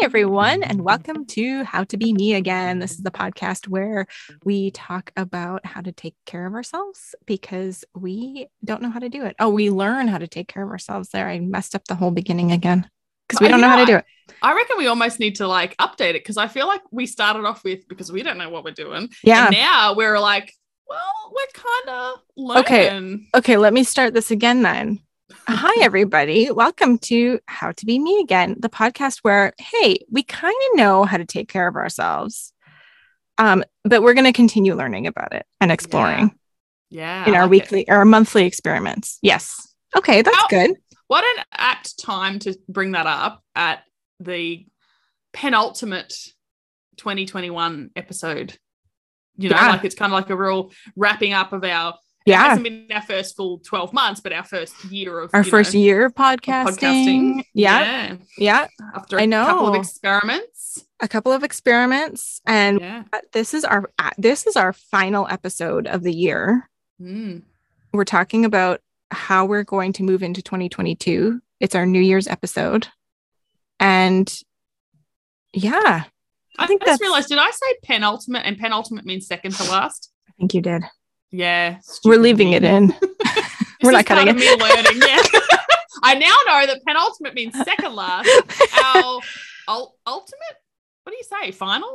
everyone, 0.00 0.62
and 0.62 0.80
welcome 0.80 1.26
to 1.26 1.62
How 1.64 1.84
to 1.84 1.98
Be 1.98 2.14
Me 2.14 2.32
Again. 2.32 2.78
This 2.78 2.92
is 2.92 3.02
the 3.02 3.10
podcast 3.10 3.68
where 3.68 4.06
we 4.44 4.70
talk 4.70 5.12
about 5.14 5.66
how 5.66 5.82
to 5.82 5.92
take 5.92 6.14
care 6.24 6.46
of 6.46 6.54
ourselves 6.54 7.14
because 7.26 7.84
we 7.94 8.48
don't 8.64 8.80
know 8.80 8.88
how 8.88 9.00
to 9.00 9.10
do 9.10 9.26
it. 9.26 9.36
Oh, 9.38 9.50
we 9.50 9.68
learn 9.68 10.08
how 10.08 10.16
to 10.16 10.26
take 10.26 10.48
care 10.48 10.62
of 10.62 10.70
ourselves 10.70 11.10
there. 11.10 11.28
I 11.28 11.38
messed 11.40 11.74
up 11.74 11.84
the 11.84 11.94
whole 11.94 12.12
beginning 12.12 12.50
again 12.50 12.88
because 13.28 13.42
we 13.42 13.48
don't 13.48 13.60
know, 13.60 13.66
know 13.66 13.76
how 13.76 13.80
to 13.80 13.84
do 13.84 13.96
it. 13.96 14.06
I 14.40 14.54
reckon 14.54 14.78
we 14.78 14.86
almost 14.86 15.20
need 15.20 15.34
to 15.36 15.46
like 15.46 15.76
update 15.76 16.10
it 16.10 16.24
because 16.24 16.38
I 16.38 16.48
feel 16.48 16.66
like 16.66 16.80
we 16.90 17.04
started 17.04 17.44
off 17.44 17.62
with 17.62 17.86
because 17.86 18.10
we 18.10 18.22
don't 18.22 18.38
know 18.38 18.48
what 18.48 18.64
we're 18.64 18.70
doing. 18.70 19.10
Yeah. 19.22 19.48
And 19.48 19.54
now 19.54 19.94
we're 19.94 20.18
like, 20.18 20.54
well, 20.88 21.30
we're 21.30 21.62
kind 21.62 21.98
of 22.00 22.20
learning. 22.38 22.64
Okay. 22.64 23.38
Okay. 23.38 23.56
Let 23.58 23.74
me 23.74 23.84
start 23.84 24.14
this 24.14 24.30
again 24.30 24.62
then. 24.62 25.00
Hi, 25.32 25.82
everybody. 25.84 26.50
Welcome 26.50 26.98
to 26.98 27.38
How 27.46 27.72
to 27.72 27.86
Be 27.86 27.98
Me 27.98 28.20
Again, 28.20 28.56
the 28.58 28.68
podcast 28.68 29.18
where, 29.22 29.52
hey, 29.58 29.98
we 30.10 30.22
kind 30.22 30.54
of 30.70 30.76
know 30.76 31.04
how 31.04 31.16
to 31.16 31.24
take 31.24 31.48
care 31.48 31.68
of 31.68 31.76
ourselves, 31.76 32.52
um, 33.38 33.64
but 33.84 34.02
we're 34.02 34.14
going 34.14 34.24
to 34.24 34.32
continue 34.32 34.74
learning 34.74 35.06
about 35.06 35.32
it 35.34 35.46
and 35.60 35.70
exploring. 35.70 36.34
Yeah. 36.90 37.26
In 37.28 37.34
our 37.34 37.42
like 37.42 37.50
weekly 37.50 37.80
it. 37.82 37.90
or 37.92 38.04
monthly 38.04 38.44
experiments. 38.44 39.18
Yes. 39.22 39.68
Okay, 39.96 40.22
that's 40.22 40.36
How- 40.36 40.48
good. 40.48 40.72
What 41.06 41.24
an 41.38 41.44
apt 41.52 41.98
time 42.00 42.38
to 42.40 42.56
bring 42.68 42.92
that 42.92 43.06
up 43.06 43.42
at 43.56 43.80
the 44.20 44.64
penultimate 45.32 46.14
2021 46.98 47.90
episode. 47.96 48.56
You 49.36 49.48
know, 49.50 49.56
Yeah. 49.56 49.70
like 49.70 49.84
it's 49.84 49.94
kind 49.96 50.12
of 50.12 50.14
like 50.14 50.30
a 50.30 50.36
real 50.36 50.70
wrapping 50.96 51.32
up 51.32 51.52
of 51.52 51.64
our. 51.64 51.94
It 52.30 52.34
Yeah. 52.34 52.44
hasn't 52.48 52.64
been 52.64 52.86
our 52.94 53.02
first 53.02 53.36
full 53.36 53.58
12 53.58 53.92
months, 53.92 54.20
but 54.20 54.32
our 54.32 54.44
first 54.44 54.84
year 54.84 55.18
of 55.18 55.30
Our 55.34 55.42
first 55.44 55.74
know, 55.74 55.80
year 55.80 56.06
of 56.06 56.12
of 56.12 56.16
podcasting. 56.16 57.42
Yeah. 57.54 57.80
yeah. 57.80 58.16
Yeah. 58.38 58.66
After 58.94 59.18
I 59.18 59.22
a 59.22 59.28
couple 59.30 59.68
of 59.68 59.74
experiments. 59.74 60.84
A 61.00 61.08
couple 61.08 61.32
of 61.32 61.42
experiments. 61.42 62.40
And 62.46 62.80
Yeah. 62.80 63.04
this 63.32 63.54
is 63.54 63.64
our 63.64 63.90
uh, 63.98 64.10
this 64.18 64.46
is 64.46 64.56
our 64.56 64.72
final 64.72 65.26
episode 65.28 65.86
of 65.86 66.02
the 66.02 66.12
year. 66.12 66.68
Mm. 67.00 67.42
We're 67.92 68.04
talking 68.04 68.44
about 68.44 68.80
how 69.10 69.44
we're 69.46 69.64
going 69.64 69.92
to 69.94 70.02
move 70.04 70.22
into 70.22 70.42
2022. 70.42 71.40
It's 71.58 71.74
our 71.74 71.86
New 71.86 72.00
Year's 72.00 72.28
episode. 72.28 72.86
And 73.80 74.32
yeah, 75.52 76.04
I, 76.58 76.66
think 76.66 76.82
I 76.82 76.86
just 76.86 77.00
that's- 77.00 77.00
realized, 77.00 77.28
did 77.28 77.38
I 77.38 77.50
say 77.50 77.76
penultimate? 77.82 78.44
And 78.46 78.58
penultimate 78.58 79.04
means 79.04 79.26
second 79.26 79.52
to 79.54 79.64
last? 79.70 80.12
I 80.28 80.32
think 80.38 80.54
you 80.54 80.60
did. 80.60 80.82
Yeah. 81.30 81.78
We're 82.04 82.18
leaving 82.18 82.50
me. 82.50 82.56
it 82.56 82.64
in. 82.64 82.94
We're 83.82 83.92
not 83.92 84.06
cutting 84.06 84.28
it. 84.28 84.36
me 84.36 84.50
learning. 84.50 85.02
Yeah. 85.06 85.22
I 86.02 86.14
now 86.14 86.34
know 86.46 86.66
that 86.66 86.80
penultimate 86.86 87.34
means 87.34 87.54
second 87.54 87.94
last. 87.94 88.28
Our 88.84 89.20
ul- 89.68 89.96
ultimate, 90.06 90.56
what 91.04 91.12
do 91.12 91.16
you 91.16 91.24
say? 91.24 91.50
Final? 91.52 91.94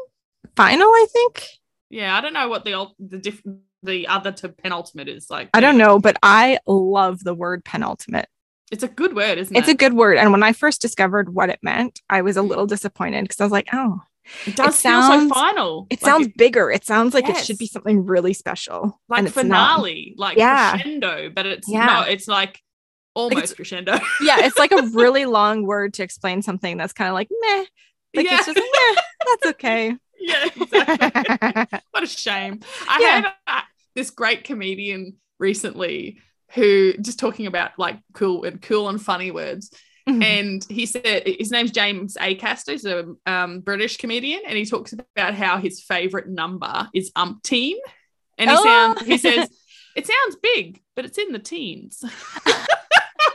Final, 0.55 0.87
I 0.87 1.05
think. 1.11 1.47
Yeah, 1.89 2.17
I 2.17 2.21
don't 2.21 2.33
know 2.33 2.49
what 2.49 2.65
the 2.65 2.73
ul- 2.73 2.95
the 2.99 3.17
diff- 3.17 3.43
the 3.83 4.07
other 4.07 4.31
to 4.31 4.49
penultimate 4.49 5.07
is 5.07 5.29
like. 5.29 5.49
I 5.53 5.59
don't 5.59 5.77
know, 5.77 5.99
but 5.99 6.17
I 6.23 6.59
love 6.65 7.23
the 7.23 7.33
word 7.33 7.63
penultimate. 7.63 8.27
It's 8.71 8.83
a 8.83 8.87
good 8.87 9.15
word, 9.15 9.37
isn't 9.37 9.55
it? 9.55 9.59
It's 9.59 9.69
a 9.69 9.75
good 9.75 9.93
word. 9.93 10.17
And 10.17 10.31
when 10.31 10.43
I 10.43 10.53
first 10.53 10.81
discovered 10.81 11.33
what 11.33 11.49
it 11.49 11.59
meant, 11.61 12.01
I 12.09 12.21
was 12.21 12.35
a 12.35 12.41
mm. 12.41 12.49
little 12.49 12.65
disappointed 12.65 13.23
because 13.23 13.39
I 13.39 13.43
was 13.45 13.51
like, 13.51 13.69
oh, 13.73 14.01
it 14.45 14.55
does 14.55 14.79
it 14.79 14.81
feel 14.83 15.01
sounds- 15.01 15.29
so 15.29 15.33
final. 15.35 15.87
it 15.89 16.01
Like 16.01 16.09
sounds 16.11 16.27
bigger. 16.37 16.71
It 16.71 16.85
sounds 16.85 17.13
like 17.13 17.29
it 17.29 17.37
should 17.37 17.57
be 17.57 17.67
something 17.67 18.05
really 18.05 18.33
special. 18.33 18.99
like 19.09 19.25
it's 19.25 19.35
not. 19.35 19.41
finale, 19.43 20.13
like 20.17 20.37
Yeah. 20.37 20.71
crescendo, 20.71 21.29
but 21.29 21.45
it's 21.45 21.67
Yeah. 21.69 21.85
no, 21.85 22.01
it's 22.01 22.27
like 22.27 22.61
almost 23.13 23.37
it's- 23.37 23.53
crescendo. 23.53 23.93
Yeah, 24.21 24.45
it's 24.45 24.57
like 24.57 24.71
a 24.71 24.83
really 24.93 25.25
long 25.25 25.65
word 25.65 25.93
to 25.95 26.03
explain 26.03 26.41
something 26.41 26.77
that's 26.77 26.93
kind 26.93 27.07
of 27.09 27.13
like 27.13 27.29
meh. 27.41 27.65
Like 28.15 28.25
yeah, 28.25 28.37
it's 28.37 28.45
just 28.45 28.57
meh. 28.57 29.01
That's 29.25 29.45
okay. 29.55 29.95
yeah, 30.19 30.45
exactly. 30.55 31.79
what 31.91 32.03
a 32.03 32.07
shame. 32.07 32.61
I 32.87 32.97
Yeah. 33.01 33.07
had 33.21 33.33
uh, 33.47 33.61
this 33.95 34.09
great 34.09 34.43
comedian 34.43 35.17
recently 35.39 36.19
who 36.53 36.93
just 37.01 37.19
talking 37.19 37.47
about 37.47 37.71
like 37.77 37.97
cool 38.13 38.43
and 38.45 38.61
cool 38.61 38.87
and 38.89 39.01
funny 39.01 39.31
words. 39.31 39.71
Mhm. 40.07 40.23
And 40.23 40.65
he 40.69 40.85
said 40.85 41.23
his 41.25 41.49
name's 41.51 41.71
James 41.71 42.15
Acaster. 42.19 42.71
He's 42.71 42.85
a 42.85 43.15
um, 43.25 43.61
British 43.61 43.97
comedian, 43.97 44.41
and 44.47 44.55
he 44.57 44.65
talks 44.65 44.93
about 44.93 45.33
how 45.33 45.57
his 45.57 45.81
favorite 45.81 46.29
number 46.29 46.87
is 46.93 47.11
umpteen. 47.13 47.75
And 48.37 48.49
he 48.49 48.55
Oh. 48.59 48.63
sounds 48.63 49.01
he 49.05 49.17
says 49.17 49.49
it 49.95 50.05
sounds 50.05 50.35
big, 50.43 50.81
but 50.95 51.05
it's 51.05 51.17
in 51.17 51.31
the 51.31 51.39
teens. 51.39 52.03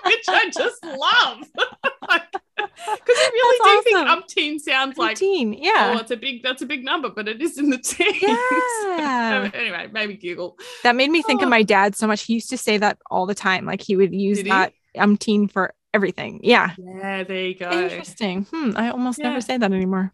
Which 0.04 0.24
I 0.28 0.50
just 0.56 0.84
love. 0.84 1.38
Because 2.56 3.16
I 3.16 3.30
really 3.32 3.58
That's 3.58 3.84
do 3.84 3.96
awesome. 3.96 4.26
think 4.34 4.58
umpteen 4.58 4.60
sounds 4.60 4.98
like 4.98 5.18
oh, 5.22 5.54
Yeah. 5.58 5.98
it's 6.00 6.10
a 6.10 6.16
big 6.16 6.42
that's 6.42 6.60
a 6.62 6.66
big 6.66 6.84
number, 6.84 7.08
but 7.08 7.28
it 7.28 7.40
is 7.40 7.56
in 7.58 7.70
the 7.70 7.78
teens. 7.78 8.16
Yeah. 8.22 9.50
anyway, 9.54 9.88
maybe 9.92 10.14
Google. 10.16 10.58
That 10.82 10.96
made 10.96 11.10
me 11.10 11.22
think 11.22 11.40
of 11.42 11.46
Oh. 11.46 11.50
my 11.50 11.62
dad 11.62 11.94
so 11.94 12.06
much. 12.06 12.22
He 12.24 12.34
used 12.34 12.50
to 12.50 12.58
say 12.58 12.78
that 12.78 12.98
all 13.10 13.26
the 13.26 13.34
time. 13.34 13.64
Like 13.64 13.80
he 13.82 13.96
would 13.96 14.14
use 14.14 14.38
Did 14.38 14.46
he? 14.46 14.50
that 14.50 14.72
umpteen 14.96 15.50
for 15.50 15.74
everything. 15.94 16.40
Yeah. 16.42 16.74
Yeah, 16.78 17.24
there 17.24 17.46
you 17.46 17.54
go. 17.54 17.70
Interesting. 17.70 18.44
Hmm. 18.44 18.72
I 18.76 18.90
almost 18.90 19.18
Yeah. 19.18 19.28
never 19.28 19.40
say 19.40 19.56
that 19.58 19.72
anymore. 19.72 20.12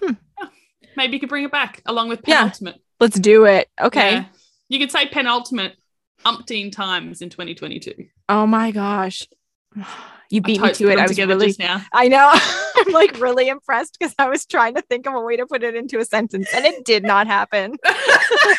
Hmm. 0.00 0.14
Yeah. 0.38 0.48
Maybe 0.96 1.14
you 1.14 1.20
could 1.20 1.28
bring 1.28 1.44
it 1.44 1.52
back 1.52 1.82
along 1.86 2.08
with 2.08 2.20
Yeah. 2.26 2.38
penultimate. 2.38 2.80
Let's 3.00 3.18
do 3.18 3.44
it. 3.46 3.68
Okay. 3.80 4.12
Yeah. 4.12 4.24
You 4.68 4.78
could 4.78 4.90
say 4.90 5.06
penultimate 5.06 5.76
umpteen 6.24 6.70
times 6.72 7.22
in 7.22 7.30
2022. 7.30 8.06
Oh 8.28 8.46
my 8.46 8.70
gosh. 8.70 9.26
You 10.32 10.40
beat 10.40 10.62
me 10.62 10.72
to- 10.72 10.88
it. 10.90 10.98
I 10.98 11.02
was 11.06 11.18
really 11.18 11.48
just 11.48 11.58
now. 11.58 11.84
I 11.92 12.08
know. 12.08 12.30
I'm 12.76 12.92
like 12.92 13.20
really 13.20 13.48
impressed 13.48 13.98
because 13.98 14.14
I 14.18 14.30
was 14.30 14.46
trying 14.46 14.74
to 14.76 14.80
think 14.80 15.06
of 15.06 15.12
a 15.12 15.20
way 15.20 15.36
to 15.36 15.46
put 15.46 15.62
it 15.62 15.74
into 15.74 15.98
a 15.98 16.06
sentence 16.06 16.48
and 16.54 16.64
it 16.64 16.86
did 16.86 17.02
not 17.02 17.26
happen. 17.26 17.76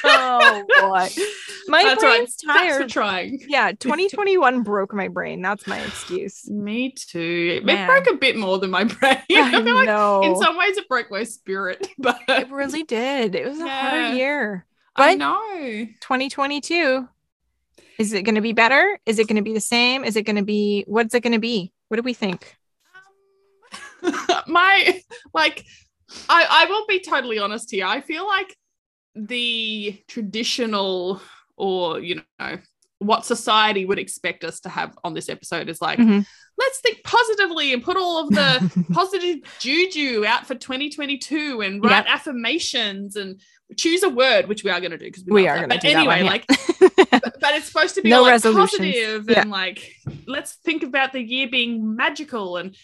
oh 0.03 0.63
boy. 0.81 1.09
My 1.67 1.81
That's 1.83 2.03
right. 2.03 2.17
brain's 2.17 2.35
for 2.43 2.53
tired. 2.53 2.89
trying. 2.89 3.39
Yeah, 3.47 3.71
2021 3.71 4.61
broke 4.61 4.93
my 4.93 5.07
brain. 5.07 5.41
That's 5.41 5.65
my 5.65 5.79
excuse. 5.79 6.47
Me 6.49 6.91
too. 6.91 7.55
It 7.57 7.65
Man. 7.65 7.87
broke 7.87 8.05
a 8.07 8.17
bit 8.17 8.37
more 8.37 8.59
than 8.59 8.69
my 8.69 8.83
brain. 8.83 9.17
I, 9.31 9.57
I 9.57 9.63
feel 9.63 9.73
like 9.75 10.25
in 10.27 10.35
some 10.35 10.55
ways 10.55 10.77
it 10.77 10.87
broke 10.87 11.09
my 11.09 11.23
spirit, 11.23 11.87
but 11.97 12.19
it 12.27 12.51
really 12.51 12.83
did. 12.83 13.33
It 13.33 13.47
was 13.47 13.59
a 13.59 13.67
hard 13.67 14.15
year. 14.15 14.67
I 14.95 15.15
know. 15.15 15.41
2022. 16.01 17.07
Is 17.99 18.13
it 18.13 18.23
going 18.23 18.35
to 18.35 18.41
be 18.41 18.53
better? 18.53 18.99
Is 19.05 19.19
it 19.19 19.27
going 19.27 19.37
to 19.37 19.43
be 19.43 19.53
the 19.53 19.59
same? 19.59 20.03
Is 20.03 20.15
it 20.15 20.23
going 20.23 20.35
to 20.35 20.43
be 20.43 20.83
what's 20.87 21.13
it 21.13 21.21
going 21.21 21.33
to 21.33 21.39
be? 21.39 21.71
What 21.87 21.97
do 21.97 22.03
we 22.03 22.13
think? 22.13 22.55
Um, 24.03 24.13
my 24.47 25.01
like 25.33 25.65
I, 26.29 26.45
I 26.49 26.65
will 26.69 26.85
be 26.87 26.99
totally 26.99 27.39
honest 27.39 27.71
here. 27.71 27.85
I 27.85 28.01
feel 28.01 28.25
like 28.25 28.55
the 29.15 30.01
traditional 30.07 31.21
or 31.55 31.99
you 31.99 32.21
know 32.39 32.57
what 33.05 33.25
society 33.25 33.85
would 33.85 33.99
expect 33.99 34.43
us 34.43 34.59
to 34.61 34.69
have 34.69 34.97
on 35.03 35.13
this 35.13 35.29
episode 35.29 35.69
is 35.69 35.81
like 35.81 35.99
Mhm. 35.99 36.25
let's 36.57 36.79
think 36.79 37.03
positively 37.03 37.73
and 37.73 37.83
put 37.83 37.97
all 37.97 38.17
of 38.19 38.29
the 38.29 38.85
positive 38.93 39.37
juju 39.59 40.25
out 40.25 40.45
for 40.47 40.55
2022 40.55 41.61
and 41.61 41.83
write 41.83 42.05
affirmations 42.07 43.15
and 43.15 43.39
choose 43.77 44.03
a 44.03 44.09
word 44.09 44.47
which 44.47 44.63
we 44.63 44.69
are 44.69 44.79
going 44.79 44.91
to 44.91 44.97
do 44.97 45.05
because 45.05 45.23
We 45.25 45.43
love 45.47 45.51
are 45.51 45.55
gonna 45.61 45.67
but 45.69 45.81
do 45.81 45.87
anyway 45.89 46.23
one, 46.23 46.25
yeah. 46.25 46.31
like 46.31 46.45
but, 47.23 47.39
but 47.39 47.53
it's 47.55 47.65
supposed 47.67 47.95
to 47.95 48.01
be 48.01 48.09
No 48.09 48.21
like 48.23 48.41
positive 48.43 49.29
Yeah. 49.29 49.41
and 49.41 49.49
like 49.51 49.95
let's 50.27 50.53
think 50.53 50.83
about 50.83 51.11
the 51.11 51.21
year 51.21 51.47
being 51.49 51.95
magical 51.95 52.57
and 52.57 52.75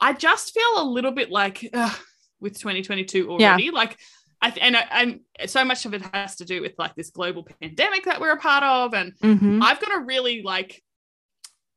i 0.00 0.12
just 0.12 0.54
feel 0.54 0.72
a 0.82 0.84
little 0.84 1.10
bit 1.12 1.30
like 1.30 1.60
with 2.40 2.58
2022 2.58 3.36
Yeah. 3.38 3.48
already 3.50 3.70
like 3.70 3.98
I 4.40 4.50
th- 4.50 4.64
and, 4.64 4.76
I- 4.76 4.86
and 4.90 5.20
so 5.50 5.64
much 5.64 5.84
of 5.84 5.94
it 5.94 6.02
has 6.14 6.36
to 6.36 6.44
do 6.44 6.60
with 6.62 6.74
like 6.78 6.94
this 6.94 7.10
global 7.10 7.44
pandemic 7.60 8.04
that 8.04 8.20
we're 8.20 8.32
a 8.32 8.36
part 8.38 8.62
of 8.62 8.94
and 8.94 9.12
Mhm. 9.20 9.62
I've 9.62 9.80
got 9.80 9.96
a 9.96 10.04
really 10.04 10.42
like, 10.42 10.82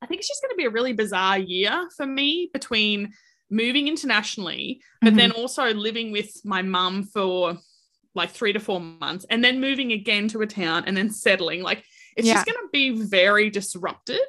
I 0.02 0.06
think 0.06 0.19
it's 0.19 0.28
just 0.28 0.42
going 0.42 0.52
to 0.52 0.58
be 0.58 0.66
a 0.66 0.69
really 0.69 0.94
bizarre 0.94 1.40
year 1.40 1.90
for 1.98 2.06
me 2.06 2.50
between 2.54 3.13
moving 3.50 3.88
internationally, 3.88 4.81
but 5.02 5.13
Mhm. 5.13 5.18
then 5.18 5.31
also 5.31 5.74
living 5.74 6.12
with 6.12 6.31
my 6.46 6.62
mum 6.62 7.04
for 7.04 7.58
like 8.13 8.30
three 8.31 8.54
to 8.54 8.60
four 8.60 8.80
months 8.80 9.25
and 9.30 9.44
then 9.44 9.60
moving 9.62 9.92
again 9.94 10.28
to 10.28 10.42
a 10.42 10.48
town 10.48 10.84
and 10.86 10.96
then 10.98 11.10
settling. 11.10 11.64
Like, 11.64 11.84
it's 12.18 12.28
Yeah. 12.28 12.34
just 12.36 12.46
going 12.46 12.57
to 12.57 12.69
be 12.72 12.90
very 12.92 13.50
disrupted. 13.50 14.19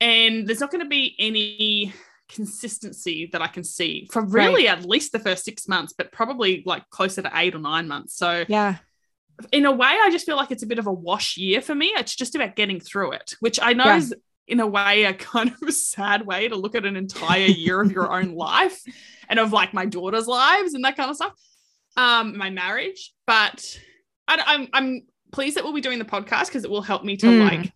And 0.00 0.46
there's 0.46 0.60
not 0.60 0.70
going 0.70 0.82
to 0.82 0.88
be 0.88 1.14
any 1.18 1.92
consistency 2.32 3.28
that 3.32 3.42
I 3.42 3.46
can 3.46 3.64
see 3.64 4.08
for 4.12 4.22
really 4.22 4.68
at 4.68 4.84
least 4.84 5.12
the 5.12 5.18
first 5.18 5.44
six 5.44 5.68
months, 5.68 5.92
but 5.96 6.12
probably 6.12 6.62
like 6.66 6.88
closer 6.90 7.22
to 7.22 7.30
eight 7.34 7.54
or 7.54 7.58
nine 7.58 7.88
months. 7.88 8.14
So, 8.16 8.44
yeah. 8.48 8.76
in 9.52 9.66
a 9.66 9.72
way, 9.72 9.88
I 9.88 10.10
just 10.10 10.26
feel 10.26 10.36
like 10.36 10.50
it's 10.50 10.62
a 10.62 10.66
bit 10.66 10.78
of 10.78 10.86
a 10.86 10.92
wash 10.92 11.36
year 11.36 11.60
for 11.60 11.74
me. 11.74 11.88
It's 11.96 12.14
just 12.14 12.34
about 12.34 12.56
getting 12.56 12.80
through 12.80 13.12
it, 13.12 13.34
which 13.40 13.58
I 13.60 13.72
know 13.72 13.84
Yeah. 13.84 13.96
is 13.96 14.14
in 14.46 14.60
a 14.60 14.66
way 14.66 15.04
a 15.04 15.14
kind 15.32 15.50
of 15.50 15.68
a 15.68 15.72
sad 15.72 16.26
way 16.26 16.48
to 16.48 16.56
look 16.56 16.74
at 16.74 16.84
an 16.86 16.96
entire 16.96 17.46
year 17.46 17.80
of 17.80 17.92
your 17.92 18.12
own 18.12 18.34
life 18.50 18.80
and 19.28 19.38
of 19.38 19.52
like 19.52 19.72
my 19.74 19.86
daughter's 19.86 20.26
lives 20.26 20.74
and 20.74 20.84
that 20.84 20.96
kind 20.96 21.10
of 21.10 21.16
stuff. 21.16 21.32
Um, 21.96 22.36
my 22.36 22.50
marriage, 22.50 23.12
but 23.26 23.78
I, 24.28 24.42
I'm 24.46 24.68
I'm 24.72 25.02
pleased 25.32 25.56
that 25.56 25.64
we'll 25.64 25.72
be 25.72 25.80
doing 25.80 25.98
the 25.98 26.04
podcast 26.04 26.46
because 26.46 26.64
it 26.64 26.70
will 26.70 26.82
help 26.82 27.04
me 27.04 27.16
to 27.18 27.26
Mm. 27.26 27.48
like 27.48 27.72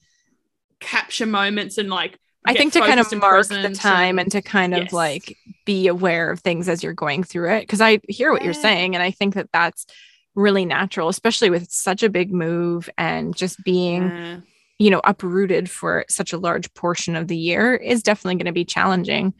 capture 0.80 1.26
moments 1.26 1.78
and 1.78 1.88
like 1.88 2.18
I 2.46 2.54
think 2.54 2.72
to 2.74 2.80
kind 2.80 3.00
of 3.00 3.10
mark 3.14 3.46
the 3.48 3.70
time 3.70 4.18
and- 4.18 4.30
to 4.32 4.42
kind 4.42 4.74
of 4.74 4.84
Yes. 4.84 4.92
like 4.92 5.36
be 5.64 5.86
aware 5.86 6.30
of 6.30 6.40
things 6.40 6.68
as 6.68 6.82
you're 6.82 6.92
going 6.92 7.24
through 7.24 7.50
it. 7.54 7.66
Cause 7.68 7.80
I 7.80 8.00
hear 8.08 8.32
what 8.32 8.44
you're 8.44 8.52
saying. 8.52 8.94
And 8.94 9.02
I 9.02 9.10
think 9.10 9.34
that 9.34 9.48
that's 9.52 9.86
really 10.34 10.64
natural, 10.64 11.08
especially 11.08 11.48
with 11.48 11.70
such 11.70 12.02
a 12.02 12.10
big 12.10 12.32
move 12.32 12.90
and 12.98 13.34
just 13.36 13.62
being, 13.64 14.02
Yeah. 14.08 14.40
you 14.78 14.90
know, 14.90 15.00
uprooted 15.04 15.70
for 15.70 16.04
such 16.08 16.32
a 16.32 16.38
large 16.38 16.72
portion 16.74 17.16
of 17.16 17.28
the 17.28 17.36
year 17.36 17.74
is 17.74 18.02
definitely 18.02 18.34
going 18.36 18.46
to 18.46 18.52
be 18.52 18.64
challenging. 18.64 19.32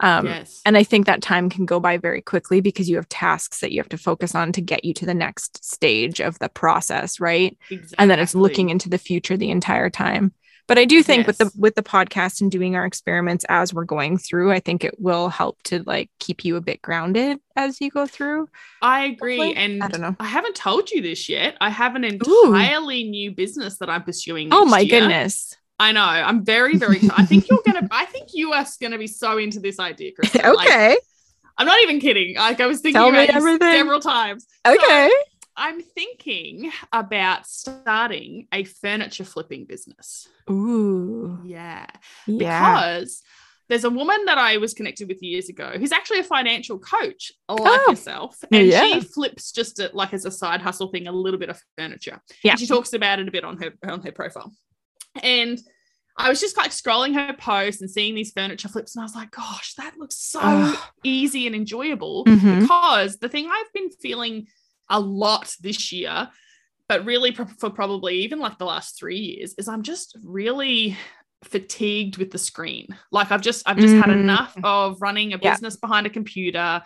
Um, 0.00 0.26
yes. 0.26 0.60
And 0.64 0.76
I 0.76 0.82
think 0.82 1.06
that 1.06 1.22
time 1.22 1.48
can 1.50 1.64
go 1.66 1.80
by 1.80 1.96
very 1.96 2.20
quickly 2.20 2.60
because 2.60 2.88
you 2.88 2.96
have 2.96 3.08
tasks 3.08 3.60
that 3.60 3.72
you 3.72 3.80
have 3.80 3.88
to 3.90 3.98
focus 3.98 4.34
on 4.34 4.52
to 4.52 4.60
get 4.60 4.84
you 4.84 4.92
to 4.94 5.06
the 5.06 5.14
next 5.14 5.64
stage 5.64 6.20
of 6.20 6.38
the 6.38 6.48
process, 6.50 7.18
right? 7.18 7.56
Exactly. 7.70 7.96
And 7.98 8.10
then 8.10 8.18
it's 8.18 8.34
looking 8.34 8.68
into 8.70 8.88
the 8.90 8.98
future 8.98 9.36
the 9.36 9.50
entire 9.50 9.88
time. 9.90 10.32
But 10.68 10.78
I 10.78 10.84
do 10.84 11.02
think 11.02 11.28
with 11.28 11.38
the 11.38 11.50
with 11.56 11.76
the 11.76 11.82
podcast 11.82 12.40
and 12.40 12.50
doing 12.50 12.74
our 12.74 12.84
experiments 12.84 13.44
as 13.48 13.72
we're 13.72 13.84
going 13.84 14.18
through, 14.18 14.50
I 14.50 14.58
think 14.58 14.82
it 14.82 15.00
will 15.00 15.28
help 15.28 15.62
to 15.64 15.82
like 15.84 16.10
keep 16.18 16.44
you 16.44 16.56
a 16.56 16.60
bit 16.60 16.82
grounded 16.82 17.38
as 17.54 17.80
you 17.80 17.90
go 17.90 18.06
through. 18.06 18.48
I 18.82 19.04
agree. 19.04 19.36
hopefully. 19.36 19.56
And 19.56 19.82
I 19.82 19.88
don't 19.88 20.00
know. 20.00 20.16
I 20.18 20.26
haven't 20.26 20.56
told 20.56 20.90
you 20.90 21.02
this 21.02 21.28
yet. 21.28 21.56
I 21.60 21.70
have 21.70 21.94
an 21.94 22.04
Ooh. 22.04 22.44
entirely 22.46 23.04
new 23.04 23.30
business 23.30 23.78
that 23.78 23.88
I'm 23.88 24.02
pursuing. 24.02 24.48
Oh 24.50 24.64
my 24.64 24.80
year. 24.80 25.00
goodness. 25.00 25.54
I 25.78 25.92
know. 25.92 26.02
I'm 26.02 26.44
very, 26.44 26.76
very. 26.76 26.98
I 27.16 27.24
think 27.26 27.48
you're 27.48 27.62
gonna. 27.64 27.86
I 27.90 28.06
think 28.06 28.30
you 28.32 28.52
are 28.52 28.66
gonna 28.80 28.98
be 28.98 29.06
so 29.06 29.38
into 29.38 29.60
this 29.60 29.78
idea. 29.78 30.12
Like, 30.34 30.46
okay. 30.46 30.96
I'm 31.58 31.66
not 31.66 31.80
even 31.82 32.00
kidding. 32.00 32.36
Like 32.36 32.60
I 32.60 32.66
was 32.66 32.80
thinking 32.80 33.00
Tell 33.00 33.08
about 33.08 33.28
it 33.28 33.34
everything. 33.34 33.72
several 33.72 34.00
times. 34.00 34.46
Okay. 34.66 35.10
I'm 35.56 35.80
thinking 35.80 36.70
about 36.92 37.46
starting 37.46 38.46
a 38.52 38.64
furniture 38.64 39.24
flipping 39.24 39.64
business. 39.64 40.28
Ooh. 40.50 41.40
Yeah. 41.44 41.86
Yeah. 42.26 42.90
Because 42.96 43.22
there's 43.68 43.84
a 43.84 43.90
woman 43.90 44.26
that 44.26 44.38
I 44.38 44.58
was 44.58 44.74
connected 44.74 45.08
with 45.08 45.22
years 45.22 45.48
ago 45.48 45.72
who's 45.76 45.92
actually 45.92 46.20
a 46.20 46.24
financial 46.24 46.78
coach 46.78 47.32
like 47.48 47.60
Oh. 47.62 47.90
yourself. 47.90 48.36
And 48.52 48.66
Yeah. 48.66 48.86
she 48.86 49.00
flips 49.00 49.50
just 49.50 49.80
a, 49.80 49.90
like 49.94 50.12
as 50.12 50.24
a 50.24 50.30
side 50.30 50.60
hustle 50.60 50.88
thing, 50.88 51.08
a 51.08 51.12
little 51.12 51.40
bit 51.40 51.48
of 51.48 51.60
furniture. 51.76 52.20
Yeah. 52.44 52.52
And 52.52 52.60
she 52.60 52.66
talks 52.66 52.92
about 52.92 53.18
it 53.18 53.26
a 53.28 53.30
bit 53.32 53.44
on 53.44 53.56
her 53.58 53.72
on 53.88 54.02
her 54.02 54.12
profile. 54.12 54.52
And 55.22 55.58
I 56.18 56.28
was 56.28 56.40
just 56.40 56.56
like 56.56 56.70
scrolling 56.70 57.14
her 57.14 57.34
posts 57.34 57.80
and 57.80 57.90
seeing 57.90 58.14
these 58.14 58.32
furniture 58.32 58.68
flips, 58.68 58.94
and 58.96 59.02
I 59.02 59.04
was 59.04 59.14
like, 59.14 59.30
gosh, 59.32 59.74
that 59.74 59.98
looks 59.98 60.16
so 60.16 60.74
easy 61.04 61.46
and 61.46 61.54
enjoyable. 61.56 62.24
Mhm. 62.24 62.60
Because 62.60 63.18
the 63.18 63.28
thing 63.28 63.48
I've 63.50 63.72
been 63.74 63.90
feeling 63.90 64.46
a 64.88 65.00
lot 65.00 65.54
this 65.60 65.92
year, 65.92 66.28
but 66.88 67.04
really 67.04 67.32
for 67.32 67.70
probably 67.70 68.18
even 68.20 68.38
like 68.38 68.58
the 68.58 68.64
last 68.64 68.98
three 68.98 69.18
years, 69.18 69.54
is 69.58 69.68
I'm 69.68 69.82
just 69.82 70.16
really 70.24 70.96
fatigued 71.44 72.16
with 72.16 72.30
the 72.30 72.38
screen. 72.38 72.88
Like 73.12 73.30
I've 73.30 73.42
just 73.42 73.68
I've 73.68 73.78
just 73.78 73.94
had 73.94 74.06
Mhm. 74.08 74.20
enough 74.20 74.56
of 74.62 75.00
running 75.02 75.32
a 75.32 75.38
Yeah. 75.42 75.50
business 75.52 75.76
behind 75.76 76.06
a 76.06 76.10
computer. 76.10 76.82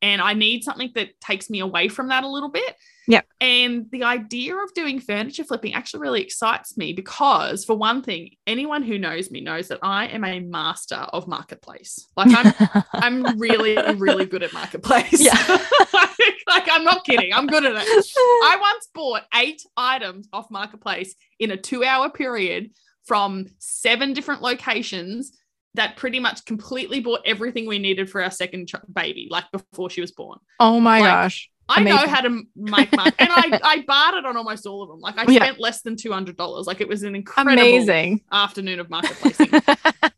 And 0.00 0.20
I 0.20 0.34
need 0.34 0.64
something 0.64 0.90
that 0.96 1.20
takes 1.20 1.48
me 1.48 1.60
away 1.60 1.86
from 1.88 2.08
that 2.08 2.24
a 2.24 2.28
little 2.28 2.48
bit. 2.50 2.74
Yep. 3.08 3.26
And 3.40 3.86
the 3.90 4.04
idea 4.04 4.54
of 4.56 4.72
doing 4.74 5.00
furniture 5.00 5.42
flipping 5.44 5.74
actually 5.74 6.00
really 6.00 6.22
excites 6.22 6.76
me 6.76 6.92
because, 6.92 7.64
for 7.64 7.74
one 7.76 8.02
thing, 8.02 8.36
anyone 8.46 8.82
who 8.82 8.96
knows 8.98 9.30
me 9.30 9.40
knows 9.40 9.68
that 9.68 9.80
I 9.82 10.06
am 10.06 10.24
a 10.24 10.38
master 10.40 10.94
of 10.96 11.26
marketplace. 11.26 12.06
Like 12.16 12.28
I'm 12.32 12.84
I'm 12.92 13.38
really, 13.40 13.76
really 13.94 14.24
good 14.26 14.42
at 14.44 14.52
marketplace. 14.52 15.20
Yeah. 15.20 15.34
like 16.48 16.68
I'm 16.70 16.84
not 16.84 17.04
kidding. 17.04 17.32
I'm 17.32 17.46
good 17.46 17.64
at 17.64 17.72
it. 17.76 18.06
I 18.16 18.56
once 18.60 18.88
bought 18.94 19.22
eight 19.34 19.62
items 19.76 20.28
off 20.32 20.50
marketplace 20.50 21.14
in 21.38 21.50
a 21.50 21.56
two-hour 21.56 22.10
period 22.10 22.70
from 23.04 23.46
seven 23.58 24.12
different 24.12 24.42
locations 24.42 25.32
that 25.74 25.96
pretty 25.96 26.20
much 26.20 26.44
completely 26.44 27.00
bought 27.00 27.20
everything 27.24 27.66
we 27.66 27.78
needed 27.78 28.08
for 28.10 28.22
our 28.22 28.30
second 28.30 28.68
ch- 28.68 28.74
baby, 28.92 29.26
like 29.30 29.44
before 29.50 29.88
she 29.90 30.00
was 30.02 30.12
born. 30.12 30.38
oh 30.60 30.78
my 30.78 31.00
Like, 31.00 31.08
gosh. 31.10 31.50
I 31.78 31.82
know 31.82 31.96
how 31.96 32.20
to 32.20 32.42
make 32.56 32.92
money, 32.94 33.12
and 33.18 33.28
I 33.30 33.60
I 33.64 33.84
bartered 33.86 34.24
on 34.24 34.36
almost 34.36 34.66
all 34.66 34.82
of 34.82 34.88
them. 34.88 35.00
Like 35.00 35.18
I 35.18 35.24
Yeah. 35.30 35.42
spent 35.44 35.60
less 35.60 35.82
than 35.82 35.96
two 35.96 36.12
hundred 36.12 36.36
dollars. 36.36 36.66
Like 36.66 36.80
it 36.80 36.88
was 36.88 37.02
an 37.02 37.14
incredible 37.14 37.52
Amazing. 37.54 38.20
afternoon 38.30 38.80
of 38.80 38.88
marketplacing 38.88 39.50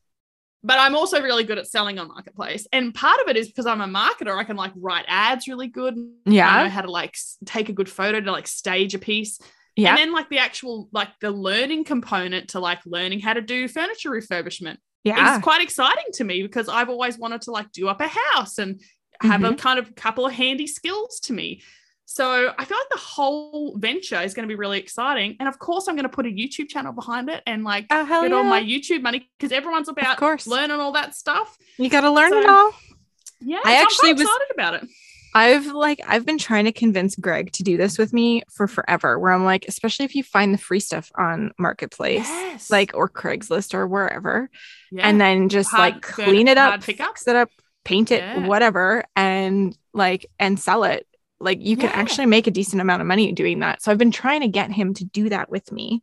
but 0.67 0.79
I'm 0.79 0.97
also 0.97 1.21
really 1.21 1.45
good 1.45 1.59
at 1.59 1.67
selling 1.67 1.99
on 1.99 2.09
marketplace. 2.09 2.67
And 2.73 2.95
part 2.95 3.21
of 3.21 3.29
it 3.29 3.37
is 3.37 3.49
because 3.49 3.67
I'm 3.67 3.83
a 3.83 3.87
marketer, 3.87 4.35
I 4.35 4.45
can 4.45 4.57
like 4.57 4.73
write 4.77 5.05
ads 5.09 5.47
really 5.47 5.69
good. 5.69 5.95
I 6.27 6.31
yeah. 6.31 6.63
know 6.63 6.71
how 6.71 6.81
to 6.81 6.91
like 6.91 7.17
take 7.45 7.69
a 7.69 7.73
good 7.73 7.89
photo 7.89 8.19
to 8.21 8.33
like 8.33 8.47
stage 8.47 8.95
a 8.95 8.99
piece. 8.99 9.39
Yeah. 9.77 9.91
And 9.91 9.99
then 9.99 10.13
like 10.13 10.31
the 10.31 10.39
actual 10.39 10.89
like 10.93 11.09
the 11.21 11.31
learning 11.31 11.85
component 11.85 12.51
to 12.51 12.61
like 12.61 12.79
learning 12.87 13.21
how 13.21 13.35
to 13.35 13.43
do 13.43 13.69
furniture 13.69 14.09
refurbishment 14.11 14.79
Yeah. 15.03 15.37
is 15.37 15.43
quite 15.43 15.61
exciting 15.61 16.05
to 16.15 16.25
me 16.25 16.41
because 16.43 16.69
I've 16.71 16.89
always 16.89 17.19
wanted 17.19 17.43
to 17.43 17.51
like 17.51 17.71
do 17.73 17.89
up 17.89 18.01
a 18.01 18.09
house 18.09 18.57
and 18.57 18.81
have 19.21 19.41
Mm-hmm. 19.41 19.55
a 19.55 19.57
kind 19.57 19.79
of 19.79 19.95
couple 19.95 20.27
of 20.27 20.33
handy 20.33 20.67
skills 20.67 21.21
to 21.21 21.33
me. 21.33 21.63
So 22.07 22.53
I 22.59 22.65
feel 22.67 22.77
like 22.77 22.89
the 22.91 22.99
whole 22.99 23.77
venture 23.79 24.21
is 24.21 24.35
going 24.35 24.47
to 24.47 24.53
be 24.53 24.59
really 24.59 24.79
exciting. 24.79 25.37
And 25.41 25.49
of 25.49 25.59
course, 25.59 25.89
I'm 25.89 25.95
going 25.97 26.03
to 26.05 26.09
put 26.11 26.27
a 26.27 26.31
YouTube 26.31 26.69
channel 26.69 26.93
behind 26.93 27.31
it 27.31 27.43
and 27.47 27.65
like 27.65 27.87
Oh, 27.91 28.05
get 28.05 28.31
yeah. 28.31 28.37
all 28.37 28.45
my 28.45 28.63
YouTube 28.63 29.01
money 29.03 29.31
because 29.39 29.53
everyone's 29.53 29.89
about 29.89 30.19
course. 30.19 30.47
learning 30.47 30.81
all 30.81 30.93
that 30.93 31.15
stuff. 31.15 31.57
you 31.79 31.89
got 31.89 32.03
to 32.03 32.11
learn 32.11 32.33
it 32.35 32.47
all. 32.47 32.73
Yeah, 33.41 33.61
I 33.65 33.77
so 33.79 33.83
actually 33.83 34.11
I'm 34.11 34.17
was- 34.17 34.23
excited 34.23 34.47
about 34.53 34.75
it. 34.75 34.89
I've 35.37 35.67
like 35.67 36.01
I've 36.07 36.25
been 36.25 36.39
trying 36.39 36.67
to 36.67 36.73
convince 36.73 37.17
Greg 37.17 37.51
to 37.55 37.65
do 37.65 37.77
this 37.77 37.99
with 37.99 38.13
me 38.13 38.43
for 38.53 38.69
forever. 38.69 39.19
Where 39.19 39.33
I'm 39.33 39.45
like, 39.45 39.65
especially 39.67 40.05
if 40.05 40.15
you 40.15 40.23
find 40.23 40.55
the 40.55 40.59
free 40.59 40.79
stuff 40.79 41.11
on 41.19 41.51
Marketplace, 41.59 42.29
Yes. 42.29 42.71
like 42.71 42.93
or 42.95 43.09
Craigslist 43.09 43.75
or 43.75 43.89
wherever, 43.89 44.49
Yeah. 44.93 45.09
and 45.09 45.21
then 45.21 45.49
just 45.49 45.71
Hard- 45.73 45.95
like 45.95 46.03
good- 46.03 46.27
clean 46.27 46.47
it 46.47 46.57
up, 46.57 46.85
fix 46.85 47.27
it 47.27 47.35
up, 47.35 47.49
paint 47.85 48.11
it, 48.11 48.21
Yeah. 48.23 48.47
whatever, 48.47 49.05
and 49.15 49.77
like 49.93 50.27
and 50.39 50.59
sell 50.59 50.85
it. 50.85 51.07
Like 51.41 51.59
you 51.61 51.77
can 51.77 51.91
Yeah. 51.91 51.97
actually 51.97 52.27
make 52.27 52.47
a 52.47 52.51
decent 52.51 52.81
amount 52.81 53.03
of 53.03 53.07
money 53.09 53.31
doing 53.33 53.59
that. 53.61 53.83
So 53.83 53.91
I've 53.93 53.99
been 53.99 54.11
trying 54.11 54.41
to 54.41 54.49
get 54.49 54.71
him 54.73 54.95
to 54.95 55.05
do 55.05 55.29
that 55.29 55.51
with 55.51 55.71
me 55.73 56.03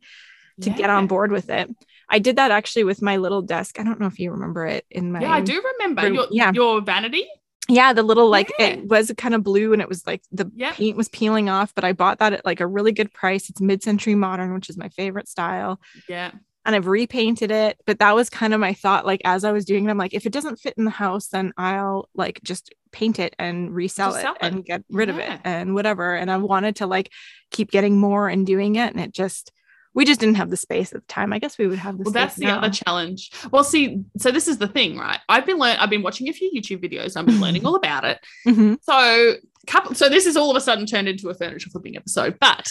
to 0.60 0.70
get 0.70 0.90
on 0.90 1.06
board 1.06 1.32
with 1.32 1.50
it. 1.50 1.68
I 2.08 2.18
did 2.18 2.36
that 2.36 2.50
actually 2.50 2.84
with 2.84 3.02
my 3.02 3.16
little 3.16 3.42
desk. 3.42 3.80
I 3.80 3.82
don't 3.84 3.98
know 3.98 4.06
if 4.06 4.20
you 4.20 4.30
remember 4.30 4.66
it 4.66 4.84
in 4.90 5.10
my 5.10 5.20
Yeah, 5.20 5.32
I 5.32 5.40
do 5.40 5.60
remember 5.78 6.02
room- 6.02 6.14
your, 6.14 6.26
yeah. 6.30 6.52
your 6.54 6.80
vanity. 6.82 7.26
Yeah, 7.68 7.92
the 7.94 8.02
little 8.02 8.28
like 8.28 8.52
Yeah. 8.58 8.66
it 8.66 8.86
was 8.88 9.10
kind 9.16 9.34
of 9.34 9.42
blue 9.42 9.72
and 9.72 9.80
it 9.80 9.88
was 9.88 10.06
like 10.06 10.22
the 10.30 10.50
Yeah. 10.54 10.72
paint 10.72 10.96
was 10.96 11.08
peeling 11.08 11.48
off, 11.48 11.74
but 11.74 11.84
I 11.84 11.92
bought 11.92 12.18
that 12.18 12.32
at 12.34 12.44
like 12.44 12.60
a 12.60 12.66
really 12.66 12.92
good 12.92 13.12
price. 13.14 13.48
It's 13.48 13.60
mid-century 13.60 14.14
modern, 14.14 14.52
which 14.52 14.68
is 14.68 14.76
my 14.76 14.90
favorite 14.90 15.26
style. 15.28 15.80
Yeah. 16.08 16.32
And 16.64 16.76
I've 16.76 16.86
repainted 16.86 17.50
it, 17.50 17.78
but 17.86 17.98
that 17.98 18.14
was 18.14 18.30
kind 18.30 18.54
of 18.54 18.60
my 18.60 18.72
thought 18.72 19.04
like 19.04 19.20
as 19.24 19.42
I 19.44 19.50
was 19.52 19.64
doing 19.64 19.84
it, 19.86 19.90
I'm 19.90 19.98
like 19.98 20.14
if 20.14 20.26
it 20.26 20.32
doesn't 20.32 20.60
fit 20.60 20.74
in 20.76 20.84
the 20.84 20.90
house, 20.90 21.26
then 21.28 21.52
I'll 21.56 22.08
like 22.14 22.40
just 22.44 22.72
paint 22.92 23.18
it 23.18 23.34
and 23.38 23.74
resell 23.74 24.14
it, 24.14 24.24
it. 24.24 24.36
and 24.40 24.64
get 24.64 24.84
rid 24.90 25.08
of 25.08 25.18
it 25.18 25.40
and 25.44 25.74
whatever. 25.74 26.14
And 26.14 26.30
I 26.30 26.36
wanted 26.36 26.76
to 26.76 26.86
like 26.86 27.10
keep 27.50 27.70
getting 27.70 27.98
more 27.98 28.28
and 28.28 28.46
doing 28.46 28.76
it 28.76 28.92
and 28.92 29.00
it 29.00 29.12
just 29.12 29.50
we 29.94 30.06
just 30.06 30.20
didn't 30.20 30.36
have 30.36 30.48
the 30.48 30.56
space 30.56 30.92
at 30.94 31.02
the 31.02 31.06
time. 31.06 31.34
I 31.34 31.38
guess 31.38 31.58
we 31.58 31.66
would 31.66 31.78
have 31.78 31.98
the 31.98 32.04
Well, 32.04 32.12
space 32.12 32.22
that's 32.22 32.36
the 32.36 32.46
now. 32.46 32.58
other 32.58 32.70
challenge. 32.70 33.30
Well, 33.50 33.62
see, 33.64 34.02
so 34.16 34.30
this 34.30 34.48
is 34.48 34.56
the 34.56 34.66
thing, 34.68 34.96
right? 34.96 35.18
I've 35.28 35.44
been 35.44 35.58
learning. 35.58 35.80
I've 35.80 35.90
been 35.90 36.02
watching 36.02 36.30
a 36.30 36.32
few 36.32 36.50
YouTube 36.50 36.82
videos. 36.82 37.14
I've 37.14 37.26
been 37.26 37.40
learning 37.42 37.66
all 37.66 37.74
about 37.76 38.04
it. 38.06 38.18
Mhm. 38.46 38.78
So, 38.82 39.34
couple. 39.66 39.94
So 39.94 40.08
this 40.08 40.26
is 40.26 40.36
all 40.36 40.50
of 40.50 40.56
a 40.56 40.60
sudden 40.60 40.86
turned 40.86 41.08
into 41.08 41.28
a 41.28 41.34
furniture 41.34 41.70
flipping 41.70 41.96
episode. 41.96 42.38
But 42.40 42.66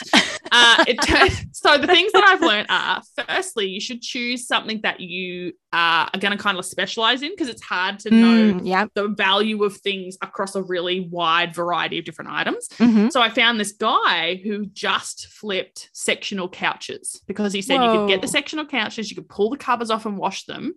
uh, 0.52 0.84
it 0.88 0.96
turned. 1.02 1.32
So 1.54 1.78
the 1.78 1.88
things 1.88 2.12
that 2.14 2.24
I've 2.24 2.42
learned 2.42 2.68
are: 2.70 3.02
firstly, 3.28 3.68
you 3.68 3.80
should 3.80 4.02
choose 4.02 4.48
something 4.48 4.82
that 4.84 5.00
you 5.00 5.54
uh, 5.74 6.10
are 6.14 6.20
going 6.20 6.36
to 6.36 6.42
kind 6.42 6.58
of 6.58 6.66
specialize 6.66 7.22
in 7.22 7.32
because 7.32 7.50
it's 7.50 7.62
hard 7.62 8.00
to 8.00 8.12
know 8.12 8.32
Mm, 8.54 8.62
yeah. 8.66 8.86
the 8.94 9.08
value 9.10 9.64
of 9.64 9.78
things 9.78 10.18
across 10.22 10.56
a 10.56 10.64
really 10.64 11.02
wide 11.12 11.54
variety 11.56 12.00
of 12.00 12.06
different 12.06 12.32
items. 12.32 12.68
Mhm. 12.78 13.12
So 13.12 13.22
I 13.22 13.30
found 13.30 13.60
this 13.60 13.72
guy 13.74 14.42
who 14.44 14.66
just 14.68 15.28
flipped 15.28 15.90
sectional 15.94 16.50
couches 16.50 17.22
because 17.28 17.54
he 17.54 17.62
said 17.62 17.82
you 17.84 17.92
could 17.92 18.08
get 18.10 18.22
the 18.22 18.28
sectional 18.28 18.66
couches, 18.66 19.10
you 19.10 19.16
could 19.16 19.30
pull 19.30 19.50
the 19.50 19.58
covers 19.58 19.90
off 19.90 20.06
and 20.06 20.18
wash 20.18 20.46
them. 20.46 20.74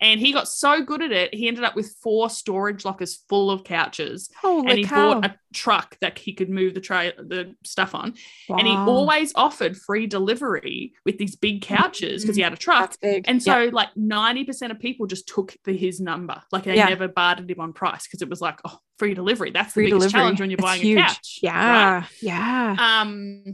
And 0.00 0.20
he 0.20 0.32
got 0.32 0.46
so 0.46 0.82
good 0.82 1.00
at 1.02 1.10
it, 1.12 1.34
he 1.34 1.48
ended 1.48 1.64
up 1.64 1.74
with 1.74 1.94
four 2.02 2.28
storage 2.28 2.84
lockers 2.84 3.22
full 3.28 3.50
of 3.50 3.64
couches. 3.64 4.28
Holy 4.42 4.68
and 4.70 4.78
he 4.78 4.84
cow. 4.84 5.14
bought 5.14 5.24
a 5.30 5.38
truck 5.54 5.96
that 6.00 6.18
he 6.18 6.34
could 6.34 6.50
move 6.50 6.74
the 6.74 6.80
tray 6.80 7.12
the 7.16 7.54
stuff 7.64 7.94
on. 7.94 8.14
And 8.50 8.66
he 8.66 8.74
always 8.74 9.32
offered 9.34 9.76
free 9.76 10.06
delivery 10.06 10.92
with 11.06 11.16
these 11.16 11.34
big 11.34 11.62
couches 11.62 12.22
because 12.22 12.36
he 12.36 12.42
had 12.42 12.52
a 12.52 12.56
truck. 12.56 12.94
And 13.02 13.24
Yeah. 13.26 13.38
so, 13.38 13.70
like 13.72 13.88
90% 13.96 14.70
of 14.70 14.78
people 14.78 15.06
just 15.06 15.26
took 15.28 15.56
the, 15.64 15.72
his 15.74 15.98
number. 16.00 16.42
Like, 16.52 16.64
they 16.64 16.76
Yeah. 16.76 16.88
never 16.88 17.08
bartered 17.08 17.50
him 17.50 17.60
on 17.60 17.72
price 17.72 18.06
because 18.06 18.20
it 18.20 18.28
was 18.28 18.42
like, 18.42 18.60
oh, 18.66 18.78
free 18.98 19.14
delivery. 19.14 19.50
That's 19.50 19.72
free 19.72 19.86
the 19.86 19.92
biggest 19.92 20.10
delivery. 20.12 20.20
challenge 20.20 20.40
when 20.40 20.50
you're 20.50 20.58
It's 20.58 20.62
buying 20.64 20.82
huge. 20.82 20.98
a 20.98 21.02
couch. 21.04 21.38
right? 21.42 22.04
Yeah. 22.20 22.76
Yeah. 22.78 23.00
Um, 23.00 23.44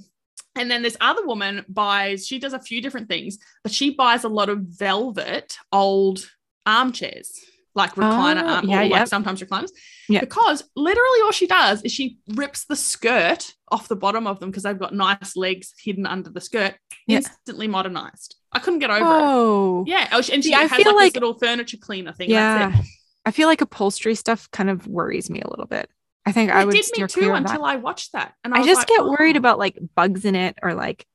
and 0.57 0.71
then 0.71 0.83
this 0.83 0.97
other 1.01 1.27
woman 1.27 1.65
buys, 1.69 2.27
she 2.27 2.39
does 2.39 2.53
a 2.53 2.59
few 2.59 2.81
different 2.83 3.09
things, 3.09 3.39
but 3.63 3.73
she 3.73 3.91
buys 3.91 4.25
a 4.25 4.29
lot 4.29 4.49
of 4.49 4.59
velvet 4.61 5.57
old 5.73 6.29
armchairs. 6.67 7.41
like 7.75 7.97
oh, 7.97 8.03
recliner 8.03 8.43
Oh, 8.43 8.49
arm, 8.49 8.69
yeah, 8.69 8.83
or 8.83 8.89
like 8.89 9.07
sometimes 9.07 9.41
recliners. 9.41 9.71
Yeah. 10.09 10.21
Because 10.21 10.63
literally 10.77 11.21
all 11.25 11.33
she 11.33 11.47
does 11.47 11.83
is 11.83 11.91
she 11.93 12.19
rips 12.35 12.67
the 12.67 12.77
skirt 12.77 13.55
off 13.71 13.89
the 13.89 13.97
bottom 13.97 14.27
of 14.27 14.41
them 14.41 14.51
because 14.51 14.65
they've 14.65 14.79
got 14.79 14.95
nice 14.95 15.37
legs 15.37 15.73
hidden 15.83 16.05
under 16.07 16.29
the 16.29 16.41
skirt. 16.41 16.75
Yeah. 17.07 17.17
Instantly 17.19 17.69
modernized. 17.69 18.37
I 18.53 18.59
couldn't 18.59 18.81
get 18.81 18.91
over 18.91 19.01
it. 19.01 19.05
Oh, 19.23 19.85
Yeah, 19.87 20.07
oh, 20.13 20.21
she- 20.21 20.35
and 20.35 20.45
she 20.45 20.53
I 20.55 20.69
feel 20.69 20.85
like, 20.89 20.95
like- 20.97 21.13
this 21.15 21.21
little 21.23 21.39
furniture 21.39 21.79
cleaner 21.79 22.13
thing. 22.13 22.29
yeah. 22.31 22.79
It. 22.79 22.85
I 23.25 23.31
feel 23.31 23.49
like 23.49 23.61
upholstery 23.63 24.17
stuff 24.17 24.51
kind 24.51 24.69
of 24.69 24.87
worries 24.87 25.31
me 25.31 25.41
a 25.41 25.49
little 25.49 25.65
bit. 25.67 25.89
I 26.25 26.33
think 26.33 26.51
And 26.51 26.59
I 26.59 26.65
would 26.65 26.73
did 26.73 26.85
me 26.97 27.07
too 27.07 27.07
clear 27.09 27.35
of 27.35 27.43
that. 27.43 27.51
until 27.51 27.65
I 27.65 27.77
watched 27.77 28.13
that, 28.13 28.35
and 28.45 28.55
I, 28.55 28.61
I 28.61 28.65
just 28.65 28.81
like, 28.81 28.87
get 28.89 29.05
worried 29.05 29.37
oh. 29.37 29.39
about 29.39 29.59
like 29.59 29.79
bugs 29.97 30.25
in 30.25 30.35
it 30.35 30.57
or 30.63 30.75
like 30.75 31.07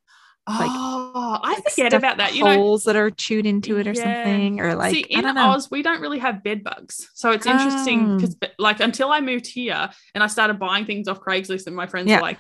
like- 0.50 0.70
oh, 0.72 1.40
I 1.44 1.54
like, 1.56 1.70
forget 1.70 1.94
about 1.94 2.18
that. 2.18 2.34
You 2.34 2.46
know, 2.46 2.54
holes 2.56 2.86
that 2.86 2.96
are 2.96 3.10
chewed 3.10 3.46
into 3.46 3.78
it 3.80 3.88
or 3.88 3.92
Yeah. 3.92 4.04
something 4.24 4.62
or 4.62 4.76
like 4.76 4.94
See, 4.94 5.06
I 5.14 5.18
in 5.20 5.24
don't 5.26 5.36
know. 5.36 5.50
Oz, 5.52 5.70
we 5.70 5.82
don't 5.82 6.00
really 6.00 6.20
have 6.20 6.42
bed 6.42 6.64
bugs. 6.64 7.10
So 7.16 7.32
it's 7.32 7.46
interesting 7.46 8.12
Oh. 8.12 8.16
because, 8.18 8.38
like, 8.58 8.80
until 8.80 9.12
I 9.12 9.20
moved 9.20 9.46
here 9.46 9.90
and 10.16 10.24
I 10.24 10.28
started 10.28 10.58
buying 10.58 10.86
things 10.86 11.10
off 11.10 11.20
Craigslist, 11.20 11.68
and 11.68 11.76
my 11.76 11.86
friends 11.88 12.10
Yeah. 12.10 12.18
were 12.18 12.22
like, 12.22 12.40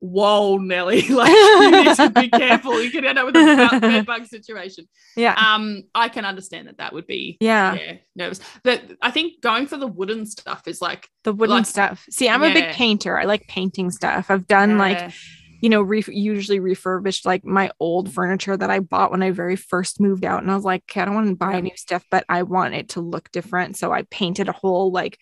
Whoa, 0.00 0.58
Nelly, 0.58 1.02
like, 1.08 1.30
you 1.30 1.70
need 1.70 1.96
to 1.96 2.10
be 2.10 2.28
careful. 2.30 2.82
You 2.82 2.90
could 2.90 3.04
end 3.04 3.18
up 3.18 3.26
with 3.26 3.36
a 3.36 3.80
bed 3.80 4.06
bug 4.06 4.26
situation. 4.26 4.86
yeah, 5.16 5.34
Um, 5.34 5.84
I 5.94 6.08
can 6.08 6.24
understand 6.24 6.68
that 6.68 6.78
that 6.78 6.92
would 6.92 7.06
be, 7.06 7.38
yeah, 7.40 7.74
yeah, 7.74 7.92
nervous. 8.14 8.40
But 8.62 8.82
I 9.00 9.10
think 9.10 9.40
going 9.40 9.66
for 9.66 9.76
the 9.78 9.86
wooden 9.86 10.26
stuff 10.26 10.68
is 10.68 10.80
like, 10.82 11.08
the 11.24 11.32
wooden 11.32 11.56
like- 11.56 11.66
stuff. 11.66 12.04
See, 12.10 12.28
I'm 12.28 12.42
a 12.42 12.52
big 12.52 12.72
painter. 12.74 13.18
I 13.18 13.24
like 13.24 13.46
painting 13.48 13.90
stuff. 13.90 14.30
I've 14.30 14.46
done 14.46 14.78
like 14.78 14.98
uh, 14.98 15.10
you 15.62 15.70
know, 15.70 15.80
re- 15.80 16.04
usually 16.08 16.60
refurbished 16.60 17.24
like 17.24 17.42
my 17.44 17.70
old 17.80 18.12
furniture 18.12 18.56
that 18.56 18.70
I 18.70 18.80
bought 18.80 19.10
when 19.10 19.22
I 19.22 19.30
very 19.30 19.56
first 19.56 19.98
moved 20.00 20.24
out. 20.24 20.42
And 20.42 20.50
I 20.50 20.54
was 20.54 20.64
like, 20.64 20.82
okay, 20.84 21.00
I 21.00 21.06
don't 21.06 21.14
want 21.14 21.28
to 21.30 21.34
buy 21.34 21.58
new 21.60 21.74
stuff, 21.76 22.04
but 22.10 22.24
I 22.28 22.42
want 22.42 22.74
it 22.74 22.90
to 22.90 23.00
look 23.00 23.32
different. 23.32 23.76
So 23.78 23.90
I 23.90 24.02
painted 24.02 24.48
a 24.48 24.52
whole 24.52 24.92
like, 24.92 25.18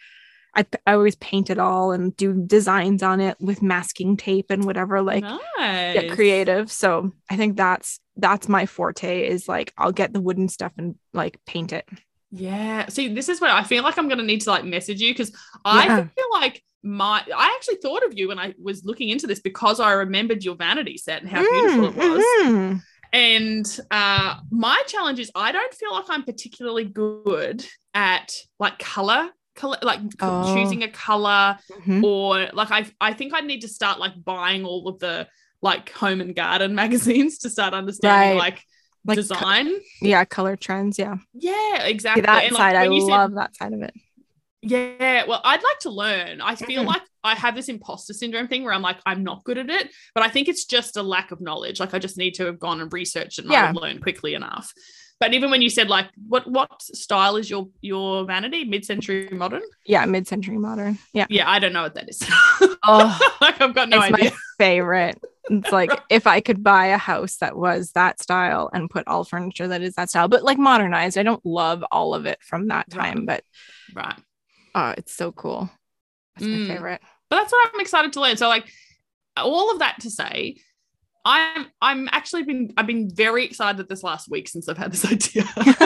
I, 0.57 0.67
I 0.87 0.93
always 0.93 1.17
paint 1.17 1.51
it 1.51 1.59
all 1.59 1.93
and 1.93 2.17
do 2.17 2.33
designs 2.47 3.03
on 3.03 3.21
it 3.21 3.37
with 3.41 3.63
masking 3.63 4.17
tape 4.17 4.51
and 4.51 4.65
whatever, 4.65 5.03
like 5.03 5.25
nice. 5.25 5.95
get 5.95 6.13
creative. 6.13 6.71
So 6.71 7.13
I 7.31 7.37
think 7.37 7.57
that's 7.57 8.01
that's 8.17 8.49
my 8.49 8.67
forte 8.67 9.27
is 9.27 9.49
like 9.49 9.73
I'll 9.77 9.93
get 9.93 10.13
the 10.13 10.21
wooden 10.21 10.49
stuff 10.49 10.73
and 10.79 10.95
like 11.13 11.39
paint 11.47 11.73
it. 11.73 11.89
Yeah. 12.31 12.89
See, 12.89 13.15
this 13.15 13.29
is 13.29 13.41
where 13.41 13.51
I 13.53 13.63
feel 13.63 13.83
like 13.83 13.97
I'm 13.99 14.09
going 14.09 14.19
to 14.19 14.25
need 14.25 14.41
to 14.43 14.51
like 14.51 14.65
message 14.65 15.01
you 15.01 15.13
because 15.13 15.33
I 15.65 15.87
Yeah. 15.87 15.97
feel 16.05 16.27
like 16.33 16.63
my 16.83 17.25
I 17.35 17.55
actually 17.57 17.77
thought 17.77 18.05
of 18.05 18.17
you 18.19 18.29
when 18.29 18.39
I 18.39 18.55
was 18.63 18.85
looking 18.85 19.09
into 19.09 19.27
this 19.27 19.41
because 19.41 19.81
I 19.81 19.93
remembered 19.93 20.45
your 20.45 20.55
vanity 20.57 20.99
set 20.99 21.23
and 21.23 21.31
how 21.31 21.41
beautiful 21.41 21.87
it 21.87 21.97
was. 21.97 22.25
Mm, 22.43 22.51
mhm. 22.51 22.83
And 23.13 23.81
uh 23.91 24.37
my 24.51 24.83
challenge 24.87 25.19
is 25.21 25.31
I 25.35 25.53
don't 25.53 25.73
feel 25.75 25.93
like 25.93 26.07
I'm 26.09 26.25
particularly 26.25 26.85
good 26.85 27.65
at 27.95 28.33
like 28.59 28.79
color, 28.81 29.31
color 29.55 29.79
like 29.83 30.01
Oh. 30.21 30.55
choosing 30.55 30.83
a 30.83 30.89
color 30.89 31.59
Mhm. 31.87 32.03
or 32.03 32.49
like 32.53 32.71
I 32.71 32.87
I 33.01 33.13
think 33.13 33.33
I 33.35 33.41
need 33.41 33.61
to 33.63 33.69
start 33.69 33.99
like 34.01 34.13
buying 34.25 34.65
all 34.65 34.89
of 34.89 34.99
the 34.99 35.29
like 35.63 35.91
home 35.93 36.21
and 36.21 36.35
garden 36.35 36.75
magazines 36.83 37.39
to 37.39 37.51
start 37.51 37.73
understanding 37.75 38.37
Right. 38.39 38.39
like, 38.39 38.63
Like 39.07 39.17
co- 39.17 39.23
design. 39.23 39.73
Yeah, 40.01 40.25
color 40.25 40.57
trends. 40.57 40.99
Yeah. 40.99 41.17
yeah, 41.33 41.85
See, 41.85 41.91
exactly. 41.91 42.23
that 42.23 42.45
And, 42.45 42.53
like, 42.53 42.61
side, 42.61 42.77
I 42.77 42.85
you 42.85 43.01
said- 43.03 43.07
love 43.11 43.35
that 43.35 43.55
side 43.57 43.73
of 43.73 43.83
it. 43.83 43.95
Yeah, 44.67 45.25
well, 45.27 45.43
I'd 45.45 45.63
like 45.63 45.79
to 45.81 45.91
learn. 45.91 46.41
I 46.41 46.55
feel 46.55 46.85
Mm. 46.85 46.87
like 46.87 47.03
I 47.23 47.35
have 47.35 47.55
this 47.55 47.69
imposter 47.69 48.15
syndrome 48.15 48.49
thing 48.49 48.65
where 48.65 48.73
I'm 48.73 48.81
like, 48.83 48.97
I'm 49.05 49.23
not 49.23 49.45
good 49.45 49.59
at 49.59 49.69
it, 49.69 49.91
but 50.15 50.25
I 50.25 50.29
think 50.29 50.49
it's 50.49 50.65
just 50.65 50.97
a 50.97 51.03
lack 51.03 51.31
of 51.33 51.41
knowledge. 51.43 51.81
Like 51.81 51.93
I 51.93 51.99
just 51.99 52.17
need 52.17 52.33
to 52.37 52.47
have 52.47 52.59
gone 52.59 52.81
and 52.81 52.91
researched 52.93 53.39
it 53.39 53.45
and 53.45 53.53
I 53.53 53.57
Yeah. 53.57 53.73
would 53.73 53.83
learn 53.83 54.01
quickly 54.01 54.33
enough. 54.35 54.73
But 55.25 55.33
even 55.33 55.51
when 55.51 55.63
you 55.63 55.71
said 55.71 55.89
like, 55.89 56.09
what 56.29 56.47
what 56.47 56.83
style 56.83 57.37
is 57.37 57.49
your 57.49 57.69
your 57.81 58.27
vanity? 58.27 58.65
Mid 58.65 58.85
century 58.85 59.31
modern? 59.33 59.63
Yeah, 59.87 60.05
mid-century 60.05 60.59
modern. 60.59 60.99
Yeah. 61.15 61.25
Yeah, 61.31 61.49
I 61.51 61.59
don't 61.61 61.73
know 61.73 61.83
what 61.83 61.95
that 61.95 62.11
is. 62.11 62.23
Oh, 62.87 63.19
like 63.41 63.59
I've 63.63 63.75
got 63.75 63.89
no 63.89 63.97
it's 63.97 64.13
idea. 64.13 64.31
my 64.31 64.37
favorite. 64.59 65.19
It's 65.49 65.73
like 65.73 65.99
if 66.11 66.27
I 66.27 66.43
could 66.43 66.63
buy 66.63 66.89
a 66.89 66.99
house 66.99 67.37
that 67.39 67.57
was 67.57 67.93
that 67.93 68.21
style 68.21 68.69
and 68.75 68.91
put 68.91 69.09
all 69.09 69.25
furniture 69.25 69.67
that 69.69 69.81
is 69.81 69.95
that 69.95 70.11
style, 70.11 70.29
but 70.29 70.45
like 70.45 70.59
modernized. 70.59 71.17
I 71.17 71.23
don't 71.23 71.45
love 71.47 71.83
all 71.91 72.15
of 72.15 72.27
it 72.27 72.39
from 72.43 72.69
that 72.69 72.85
Right. 72.95 73.15
time, 73.15 73.25
but 73.25 73.43
Right. 73.95 74.19
oh, 74.75 74.93
it's 74.99 75.15
so 75.15 75.33
cool. 75.33 75.71
It's 76.37 76.47
Mm. 76.47 76.69
my 76.69 76.75
favorite. 76.75 77.01
but 77.31 77.37
that's 77.37 77.53
what 77.53 77.71
I'm 77.73 77.81
excited 77.81 78.13
to 78.13 78.21
learn. 78.21 78.37
So 78.37 78.49
like 78.49 78.71
all 79.39 79.73
of 79.73 79.79
that 79.79 80.01
to 80.01 80.11
say, 80.11 80.57
I'm 81.25 81.67
I'm 81.81 82.09
actually 82.13 82.43
been 82.45 82.73
I've 82.77 82.87
been 82.87 83.09
very 83.15 83.45
excited 83.45 83.89
this 83.89 84.03
last 84.03 84.31
week 84.31 84.49
since 84.49 84.69
I've 84.69 84.79
had 84.79 84.93
this 84.93 85.05
idea. 85.11 85.45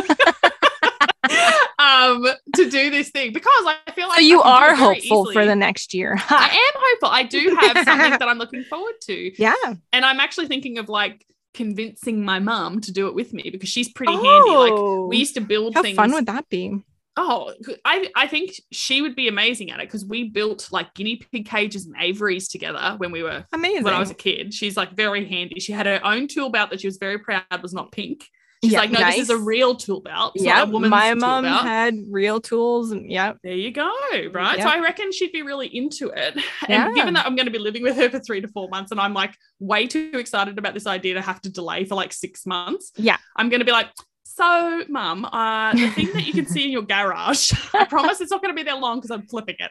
um 1.79 2.27
to 2.57 2.69
do 2.71 2.91
this 2.91 3.11
thing 3.11 3.33
because 3.33 3.65
I 3.67 3.77
feel 3.93 4.09
like 4.09 4.17
So 4.17 4.23
you 4.23 4.41
are 4.43 4.75
hopeful 4.75 5.31
for 5.33 5.45
the 5.45 5.55
next 5.55 5.95
year. 5.95 6.17
I 6.31 6.49
am 6.49 6.81
hopeful. 6.81 7.09
I 7.11 7.23
do 7.23 7.57
have 7.61 7.77
something 7.85 8.11
that 8.19 8.23
I'm 8.29 8.39
looking 8.39 8.65
forward 8.65 8.95
to. 9.03 9.33
yeah. 9.41 9.55
And 9.93 10.05
I'm 10.05 10.19
actually 10.21 10.47
thinking 10.49 10.79
of 10.79 10.89
like 10.89 11.25
convincing 11.55 12.25
my 12.25 12.39
mum 12.39 12.81
to 12.83 12.93
do 12.93 13.07
it 13.09 13.15
with 13.15 13.33
me 13.33 13.49
because 13.51 13.69
she's 13.69 13.91
pretty 13.93 14.13
handy. 14.13 14.51
Like 14.51 15.09
we 15.09 15.19
used 15.19 15.35
to 15.35 15.41
build 15.41 15.75
Oh, 15.77 15.79
how 15.79 15.83
things. 15.83 15.97
fun 15.97 16.13
would 16.13 16.27
that 16.27 16.49
be? 16.49 16.83
Oh, 17.21 17.53
I, 17.85 18.09
I 18.15 18.29
think 18.29 18.53
she 18.71 19.03
would 19.03 19.17
be 19.17 19.27
amazing 19.27 19.71
at 19.73 19.81
it 19.81 19.89
because 19.89 20.05
we 20.07 20.29
built 20.29 20.69
like 20.71 20.95
guinea 20.95 21.17
pig 21.17 21.47
cages 21.47 21.85
and 21.87 21.97
aviaries 22.01 22.47
together 22.49 22.95
when 22.99 23.11
we 23.11 23.23
were 23.25 23.45
Amazing. 23.53 23.83
when 23.83 23.93
I 23.95 23.99
was 23.99 24.11
a 24.11 24.15
kid. 24.15 24.55
She's 24.55 24.77
like 24.77 24.93
very 24.93 25.25
handy. 25.29 25.59
She 25.59 25.73
had 25.73 25.87
her 25.87 26.01
own 26.05 26.29
tool 26.29 26.51
belt 26.51 26.71
that 26.71 26.81
she 26.81 26.87
was 26.87 26.99
very 26.99 27.19
proud 27.19 27.43
was 27.61 27.75
not 27.75 27.91
pink. 27.91 28.25
She's 28.63 28.73
Yeah, 28.73 28.81
like, 28.81 28.91
no, 28.91 28.99
this 29.05 29.19
is 29.19 29.31
a 29.31 29.37
real 29.39 29.77
tool 29.77 30.01
belt. 30.01 30.33
Yeah, 30.35 30.57
not 30.57 30.69
a 30.69 30.71
woman's 30.73 30.91
my 30.91 31.15
mom 31.15 31.45
belt. 31.45 31.63
had 31.63 31.95
real 32.11 32.41
tools 32.41 32.91
and 32.91 33.09
yeah. 33.11 33.35
there 33.45 33.53
you 33.55 33.71
go, 33.71 33.89
right? 34.33 34.59
Yeah. 34.59 34.65
So 34.65 34.69
I 34.69 34.81
reckon 34.81 35.13
she'd 35.13 35.31
be 35.33 35.43
really 35.43 35.69
into 35.69 36.09
it. 36.11 36.37
Yeah. 36.69 36.87
And 36.87 36.95
given 36.97 37.15
that 37.15 37.25
I'm 37.25 37.37
going 37.37 37.47
to 37.47 37.53
be 37.53 37.59
living 37.61 37.83
with 37.85 37.97
her 37.97 38.11
for 38.11 38.19
three 38.19 38.41
to 38.41 38.49
four 38.49 38.69
months, 38.69 38.91
and 38.91 39.01
I'm 39.01 39.15
like 39.15 39.35
way 39.61 39.87
too 39.87 40.11
excited 40.15 40.59
about 40.59 40.75
this 40.75 40.87
idea 40.89 41.15
to 41.15 41.21
have 41.21 41.41
to 41.43 41.51
delay 41.53 41.85
for 41.85 41.95
like 41.95 42.13
six 42.13 42.47
months, 42.47 42.91
Yeah. 42.97 43.17
I'm 43.37 43.49
going 43.49 43.61
to 43.61 43.65
be 43.67 43.73
like, 43.73 43.89
so, 44.39 44.85
mum, 44.89 45.25
uh, 45.25 45.73
the 45.73 45.91
thing 45.91 46.13
that 46.13 46.25
you 46.25 46.33
can 46.33 46.47
see 46.47 46.65
in 46.65 46.71
your 46.71 46.83
garage, 46.83 47.53
I 47.75 47.85
promise 47.85 48.21
it's 48.21 48.31
not 48.31 48.41
going 48.41 48.55
to 48.55 48.57
be 48.57 48.63
there 48.63 48.77
long 48.77 48.99
because 48.99 49.11
I'm 49.11 49.27
flipping 49.27 49.57
it. 49.59 49.71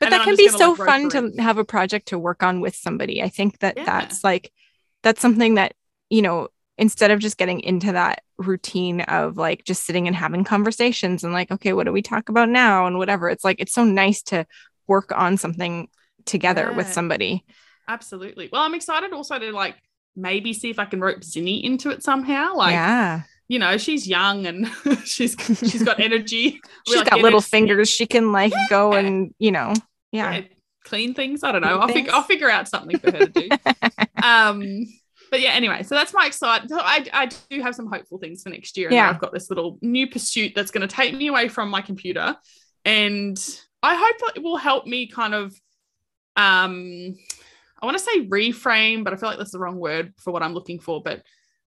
But 0.00 0.06
And 0.06 0.12
that 0.12 0.24
can 0.24 0.36
be 0.36 0.48
so 0.48 0.72
like, 0.72 0.78
fun 0.78 1.08
to 1.10 1.32
have 1.40 1.58
a 1.58 1.64
project 1.64 2.08
to 2.08 2.18
work 2.18 2.42
on 2.42 2.60
with 2.60 2.74
somebody. 2.74 3.22
I 3.22 3.28
think 3.28 3.60
that 3.60 3.76
Yeah. 3.76 3.84
that's 3.84 4.24
like 4.24 4.52
that's 5.04 5.20
something 5.20 5.54
that, 5.54 5.74
you 6.10 6.22
know, 6.22 6.48
instead 6.76 7.12
of 7.12 7.20
just 7.20 7.38
getting 7.38 7.60
into 7.60 7.92
that 7.92 8.22
routine 8.38 9.02
of 9.02 9.36
like 9.36 9.64
just 9.64 9.84
sitting 9.84 10.08
and 10.08 10.16
having 10.16 10.42
conversations 10.42 11.22
and 11.22 11.32
like, 11.32 11.50
okay, 11.52 11.72
what 11.72 11.84
do 11.84 11.92
we 11.92 12.02
talk 12.02 12.28
about 12.28 12.48
now 12.48 12.86
and 12.86 12.98
whatever. 12.98 13.30
It's 13.30 13.44
like 13.44 13.60
it's 13.60 13.72
so 13.72 13.84
nice 13.84 14.22
to 14.24 14.46
work 14.88 15.12
on 15.14 15.36
something 15.36 15.88
together 16.24 16.72
with 16.72 16.92
somebody. 16.92 17.44
Absolutely. 17.86 18.48
Well, 18.52 18.62
I'm 18.62 18.74
excited 18.74 19.12
also 19.12 19.38
to 19.38 19.52
like 19.52 19.76
maybe 20.16 20.52
see 20.52 20.70
if 20.70 20.78
I 20.78 20.84
can 20.84 21.00
rope 21.00 21.20
Zinni 21.20 21.62
into 21.62 21.90
it 21.90 22.02
somehow. 22.02 22.56
Like, 22.56 22.72
yeah. 22.72 23.22
You 23.48 23.58
know, 23.58 23.78
she's 23.78 24.06
young 24.06 24.46
and 24.46 24.68
she's 25.04 25.34
she's 25.38 25.82
got 25.82 26.00
energy. 26.00 26.60
She's 26.86 26.96
like, 26.96 27.06
got 27.06 27.16
get 27.16 27.22
little 27.22 27.40
fingers. 27.40 27.88
She 27.88 28.06
can 28.06 28.30
like 28.30 28.52
go 28.68 28.92
and, 28.92 29.34
you 29.38 29.50
know, 29.50 29.72
yeah. 30.12 30.36
yeah, 30.36 30.42
clean 30.84 31.14
things. 31.14 31.42
I 31.42 31.52
don't 31.52 31.62
know. 31.62 31.78
Clean 31.78 31.80
I'll 31.80 31.88
figure. 31.88 32.12
I'll 32.12 32.22
figure 32.22 32.50
out 32.50 32.68
something 32.68 32.98
for 32.98 33.10
her 33.10 33.26
to 33.26 33.28
do. 33.28 33.48
um, 34.22 34.86
but 35.30 35.40
yeah, 35.40 35.50
anyway, 35.50 35.82
so 35.82 35.94
that's 35.94 36.14
my 36.14 36.26
excitement. 36.26 36.70
So 36.70 36.78
I, 36.78 37.04
I 37.12 37.28
do 37.50 37.60
have 37.62 37.74
some 37.74 37.90
hopeful 37.90 38.18
things 38.18 38.42
for 38.42 38.50
next 38.50 38.76
year. 38.76 38.88
And 38.88 38.94
Yeah. 38.94 39.10
I've 39.10 39.18
got 39.18 39.32
this 39.32 39.50
little 39.50 39.78
new 39.82 40.08
pursuit 40.08 40.52
that's 40.54 40.70
going 40.70 40.86
to 40.86 40.94
take 40.94 41.14
me 41.14 41.28
away 41.28 41.48
from 41.48 41.70
my 41.70 41.82
computer. 41.82 42.36
And 42.84 43.38
I 43.82 43.94
hope 43.94 44.18
that 44.20 44.32
it 44.36 44.42
will 44.42 44.56
help 44.56 44.86
me 44.86 45.06
kind 45.06 45.34
of 45.34 45.54
um 46.36 47.14
I 47.80 47.86
want 47.86 47.96
to 47.96 48.02
say 48.02 48.26
reframe, 48.26 49.04
but 49.04 49.12
I 49.12 49.16
feel 49.16 49.28
like 49.28 49.38
that's 49.38 49.52
the 49.52 49.58
wrong 49.58 49.76
word 49.76 50.12
for 50.18 50.32
what 50.32 50.42
I'm 50.42 50.54
looking 50.54 50.80
for, 50.80 51.02
but 51.02 51.22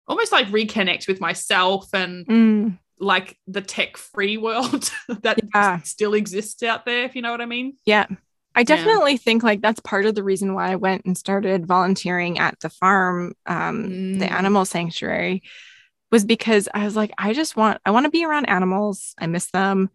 almost 0.10 0.32
like 0.34 0.48
reconnect 0.48 1.08
with 1.08 1.22
myself 1.22 1.94
and 1.94 2.26
Mm, 2.28 2.78
like 3.00 3.38
the 3.48 3.62
tech 3.62 3.96
free 3.96 4.38
world 4.38 4.92
that 5.24 5.40
Yeah. 5.56 5.80
still 5.84 6.14
exists 6.16 6.62
out 6.64 6.86
there, 6.86 7.06
if 7.06 7.16
you 7.16 7.22
know 7.22 7.32
what 7.32 7.42
I 7.42 7.46
mean. 7.46 7.78
yeah. 7.86 8.08
I 8.56 8.64
definitely 8.64 9.16
think 9.16 9.42
like 9.44 9.62
that's 9.62 9.80
part 9.80 10.06
of 10.06 10.16
the 10.16 10.24
reason 10.24 10.54
why 10.54 10.72
I 10.72 10.76
went 10.76 11.06
and 11.06 11.18
started 11.18 11.66
volunteering 11.66 12.40
at 12.40 12.60
the 12.60 12.70
farm, 12.70 13.36
um, 13.46 13.84
the 14.20 14.26
Mm. 14.26 14.32
animal 14.32 14.66
sanctuary, 14.66 15.44
was 16.12 16.26
because 16.26 16.68
I 16.74 16.84
was 16.84 16.96
like, 16.96 17.12
I 17.18 17.34
just 17.34 17.56
want, 17.56 17.80
I 17.86 17.92
want 17.92 18.06
to 18.06 18.10
be 18.10 18.26
around 18.26 18.46
animals. 18.48 19.14
I 19.18 19.28
miss 19.28 19.50
them. 19.52 19.90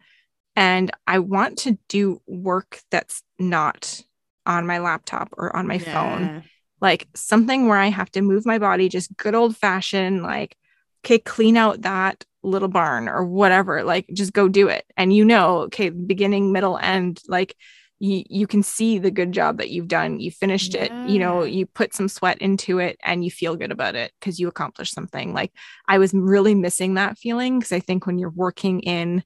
And 0.56 0.90
I 1.06 1.18
want 1.18 1.58
to 1.58 1.78
do 1.88 2.22
work 2.26 2.80
that's 2.90 3.22
not 3.38 4.00
on 4.46 4.66
my 4.66 4.78
laptop 4.78 5.30
or 5.36 5.54
on 5.54 5.66
my 5.66 5.78
phone. 5.78 6.44
Like 6.84 7.08
something 7.14 7.66
where 7.66 7.78
I 7.78 7.86
have 7.86 8.10
to 8.10 8.20
move 8.20 8.44
my 8.44 8.58
body, 8.58 8.90
just 8.90 9.16
good 9.16 9.34
old 9.34 9.56
fashioned, 9.56 10.22
like, 10.22 10.54
okay, 11.02 11.18
clean 11.18 11.56
out 11.56 11.80
that 11.80 12.24
little 12.42 12.68
barn 12.68 13.08
or 13.08 13.24
whatever. 13.24 13.82
Like, 13.82 14.06
just 14.12 14.34
go 14.34 14.48
do 14.48 14.68
it. 14.68 14.84
And 14.94 15.10
you 15.10 15.24
know, 15.24 15.60
okay, 15.60 15.88
beginning, 15.88 16.52
middle, 16.52 16.76
end, 16.76 17.22
like, 17.26 17.56
you, 18.00 18.22
you 18.28 18.46
can 18.46 18.62
see 18.62 18.98
the 18.98 19.10
good 19.10 19.32
job 19.32 19.56
that 19.58 19.70
you've 19.70 19.88
done. 19.88 20.20
You 20.20 20.30
finished 20.30 20.74
it, 20.74 20.92
you 21.08 21.18
know, 21.18 21.42
you 21.42 21.64
put 21.64 21.94
some 21.94 22.06
sweat 22.06 22.36
into 22.42 22.80
it 22.80 22.98
and 23.02 23.24
you 23.24 23.30
feel 23.30 23.56
good 23.56 23.72
about 23.72 23.94
it 23.94 24.12
because 24.20 24.38
you 24.38 24.46
accomplished 24.46 24.92
something. 24.92 25.32
Like, 25.32 25.52
I 25.88 25.96
was 25.96 26.12
really 26.12 26.54
missing 26.54 26.94
that 26.94 27.16
feeling 27.16 27.58
because 27.60 27.72
I 27.72 27.80
think 27.80 28.06
when 28.06 28.18
you're 28.18 28.28
working 28.28 28.80
in, 28.80 29.24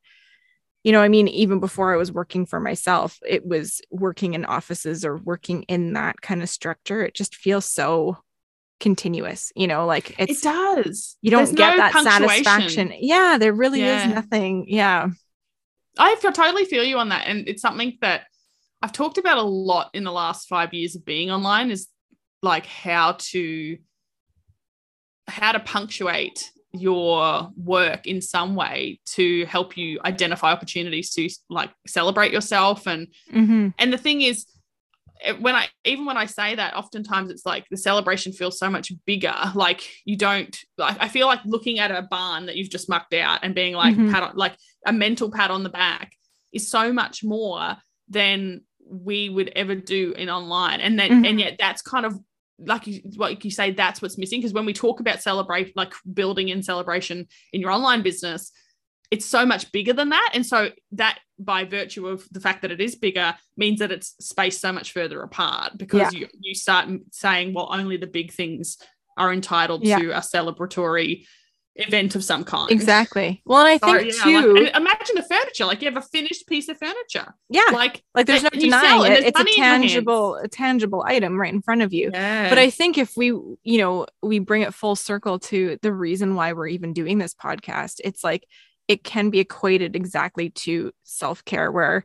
you 0.89 0.93
know, 0.93 1.03
I 1.03 1.09
mean, 1.09 1.29
even 1.29 1.61
before 1.61 1.93
I 1.93 1.99
was 1.99 2.11
working 2.11 2.47
for 2.47 2.61
myself, 2.61 3.19
it 3.29 3.45
was 3.47 3.83
working 3.91 4.33
in 4.33 4.47
offices 4.47 5.05
or 5.05 5.19
working 5.19 5.65
in 5.65 5.93
that 5.93 6.23
kind 6.23 6.43
of 6.43 6.49
structure. 6.49 7.05
It 7.05 7.13
just 7.13 7.37
feels 7.37 7.67
so 7.67 8.17
continuous, 8.81 9.53
you 9.55 9.67
know, 9.67 9.85
like 9.85 10.15
it's 10.19 10.39
it 10.41 10.43
does. 10.49 11.19
you 11.21 11.31
don't 11.31 11.45
There's 11.45 11.57
get 11.57 11.71
no 11.73 11.77
that 11.77 11.93
satisfaction. 11.93 12.95
Yeah, 13.01 13.37
there 13.39 13.53
really 13.53 13.81
Yeah. 13.81 14.09
is 14.09 14.15
nothing. 14.15 14.65
Yeah. 14.67 15.11
I 15.99 16.15
feel, 16.15 16.33
totally 16.33 16.65
feel 16.65 16.85
you 16.85 16.97
on 16.97 17.11
that. 17.11 17.27
And 17.27 17.47
it's 17.47 17.61
something 17.61 17.99
that 18.01 18.23
I've 18.81 18.93
talked 18.93 19.19
about 19.19 19.37
a 19.37 19.43
lot 19.43 19.91
in 19.93 20.05
the 20.05 20.13
last 20.13 20.49
five 20.49 20.73
years 20.73 20.97
of 20.97 21.05
being 21.05 21.31
online 21.31 21.71
is 21.71 21.89
like 22.43 22.65
how 22.65 23.17
to 23.19 23.77
how 25.27 25.53
to 25.53 25.61
punctuate 25.61 26.51
your 26.73 27.51
work 27.57 28.07
in 28.07 28.21
some 28.21 28.55
way 28.55 29.01
to 29.07 29.47
help 29.47 29.77
you 29.77 29.99
identify 30.05 30.53
opportunities 30.53 31.11
to 31.15 31.29
like 31.49 31.71
celebrate 31.87 32.33
yourself 32.33 32.87
and 32.87 33.09
Mhm. 33.33 33.73
and 33.79 33.93
the 33.93 33.97
thing 33.99 34.21
is 34.21 34.45
when 35.41 35.57
i 35.57 35.67
even 35.85 36.05
when 36.05 36.17
i 36.19 36.27
say 36.27 36.55
that 36.55 36.75
oftentimes 36.77 37.31
it's 37.31 37.47
like 37.47 37.67
the 37.71 37.77
celebration 37.77 38.33
feels 38.33 38.59
so 38.59 38.69
much 38.71 38.93
bigger 39.07 39.35
like 39.55 39.83
you 40.05 40.15
don't 40.17 40.59
like 40.77 40.97
i 41.01 41.09
feel 41.09 41.27
like 41.27 41.41
looking 41.47 41.79
at 41.79 41.91
a 41.91 42.03
barn 42.03 42.47
that 42.47 42.57
you've 42.57 42.71
just 42.71 42.89
mucked 42.89 43.15
out 43.15 43.41
and 43.43 43.55
being 43.55 43.75
like 43.75 43.97
Mhm. 43.97 44.13
pat 44.13 44.23
on 44.23 44.37
like 44.37 44.55
a 44.87 44.93
mental 44.93 45.31
pat 45.31 45.51
on 45.51 45.63
the 45.63 45.71
back 45.71 46.13
is 46.53 46.71
so 46.71 46.93
much 46.93 47.25
more 47.25 47.77
than 48.09 48.61
we 48.91 49.29
would 49.29 49.49
ever 49.57 49.75
do 49.75 50.13
in 50.17 50.29
online 50.31 50.81
and 50.81 50.99
then 50.99 51.11
Mhm. 51.23 51.29
and 51.31 51.41
yet 51.41 51.57
that's 51.59 51.83
kind 51.83 52.05
of 52.07 52.15
like 52.59 52.87
you 52.87 53.01
like 53.17 53.45
you 53.45 53.51
say 53.51 53.71
that's 53.71 54.03
what's 54.03 54.19
missing. 54.19 54.41
Because 54.41 54.53
when 54.53 54.67
we 54.67 54.73
talk 54.73 55.01
about 55.01 55.23
celebrate 55.23 55.77
like 55.77 55.95
building 56.13 56.49
in 56.49 56.63
celebration 56.63 57.27
in 57.53 57.61
your 57.61 57.71
online 57.71 58.03
business 58.03 58.53
it's 59.11 59.25
so 59.25 59.47
much 59.47 59.73
bigger 59.73 59.93
than 59.95 60.11
that. 60.11 60.33
And 60.35 60.45
so 60.45 60.71
that 60.93 61.19
by 61.39 61.65
virtue 61.65 62.09
of 62.09 62.29
the 62.31 62.41
fact 62.41 62.63
that 62.63 62.71
it 62.71 62.81
is 62.81 62.95
bigger 62.95 63.35
means 63.57 63.79
that 63.79 63.91
it's 63.91 64.15
spaced 64.21 64.61
so 64.61 64.73
much 64.73 64.93
further 64.93 65.23
apart 65.23 65.79
because 65.79 66.13
you, 66.13 66.27
you 66.39 66.55
start 66.55 66.89
saying 67.11 67.55
well 67.55 67.71
only 67.73 67.97
the 67.97 68.07
big 68.07 68.33
things 68.33 68.77
are 69.17 69.33
entitled 69.33 69.83
Yeah. 69.85 69.99
to 69.99 70.11
a 70.11 70.21
celebratory 70.21 71.27
event 71.79 72.15
of 72.15 72.25
some 72.25 72.45
kind 72.45 72.71
Exactly. 72.71 73.43
Well, 73.47 73.61
and 73.61 73.69
I 73.69 73.79
So, 73.79 73.87
think 73.87 74.13
yeah, 74.15 74.23
too, 74.23 74.55
like, 74.55 74.77
imagine 74.77 75.15
the 75.17 75.23
furniture 75.23 75.65
like 75.65 75.81
you 75.81 75.89
have 75.91 75.97
a 75.97 76.03
finished 76.07 76.47
piece 76.49 76.69
of 76.69 76.79
furniture 76.79 77.35
yeah, 77.49 77.63
like 77.73 78.03
like 78.15 78.27
there's 78.27 78.43
no 78.43 78.51
that 78.53 78.63
you 78.65 78.73
sell 78.73 78.81
denying 78.81 79.05
and 79.05 79.15
it. 79.15 79.23
there's 79.23 79.25
It's 79.25 79.41
a 79.41 79.45
money 79.45 79.57
in 79.59 79.65
your 79.65 79.79
hands. 79.79 79.93
tangible, 79.93 80.37
a 80.37 80.49
tangible 80.49 81.03
item 81.07 81.41
right 81.41 81.53
in 81.53 81.63
front 81.63 81.83
of 81.83 81.93
you. 81.93 82.11
yeah 82.13 82.49
But 82.49 82.59
I 82.59 82.71
think 82.71 82.99
if 82.99 83.17
we, 83.17 83.27
you 83.29 83.79
know, 83.79 84.07
we 84.23 84.39
bring 84.39 84.63
it 84.63 84.75
full 84.75 84.97
circle 84.97 85.39
to 85.41 85.79
the 85.83 85.93
reason 85.93 86.35
why 86.35 86.53
we're 86.53 86.69
even 86.69 86.93
doing 86.93 87.19
this 87.19 87.35
podcast, 87.35 88.01
it's 88.05 88.25
like 88.25 88.45
it 88.89 89.05
can 89.05 89.31
be 89.31 89.39
equated 89.41 89.97
exactly 89.97 90.51
to 90.51 90.93
self 91.05 91.45
care, 91.45 91.71
where 91.71 92.05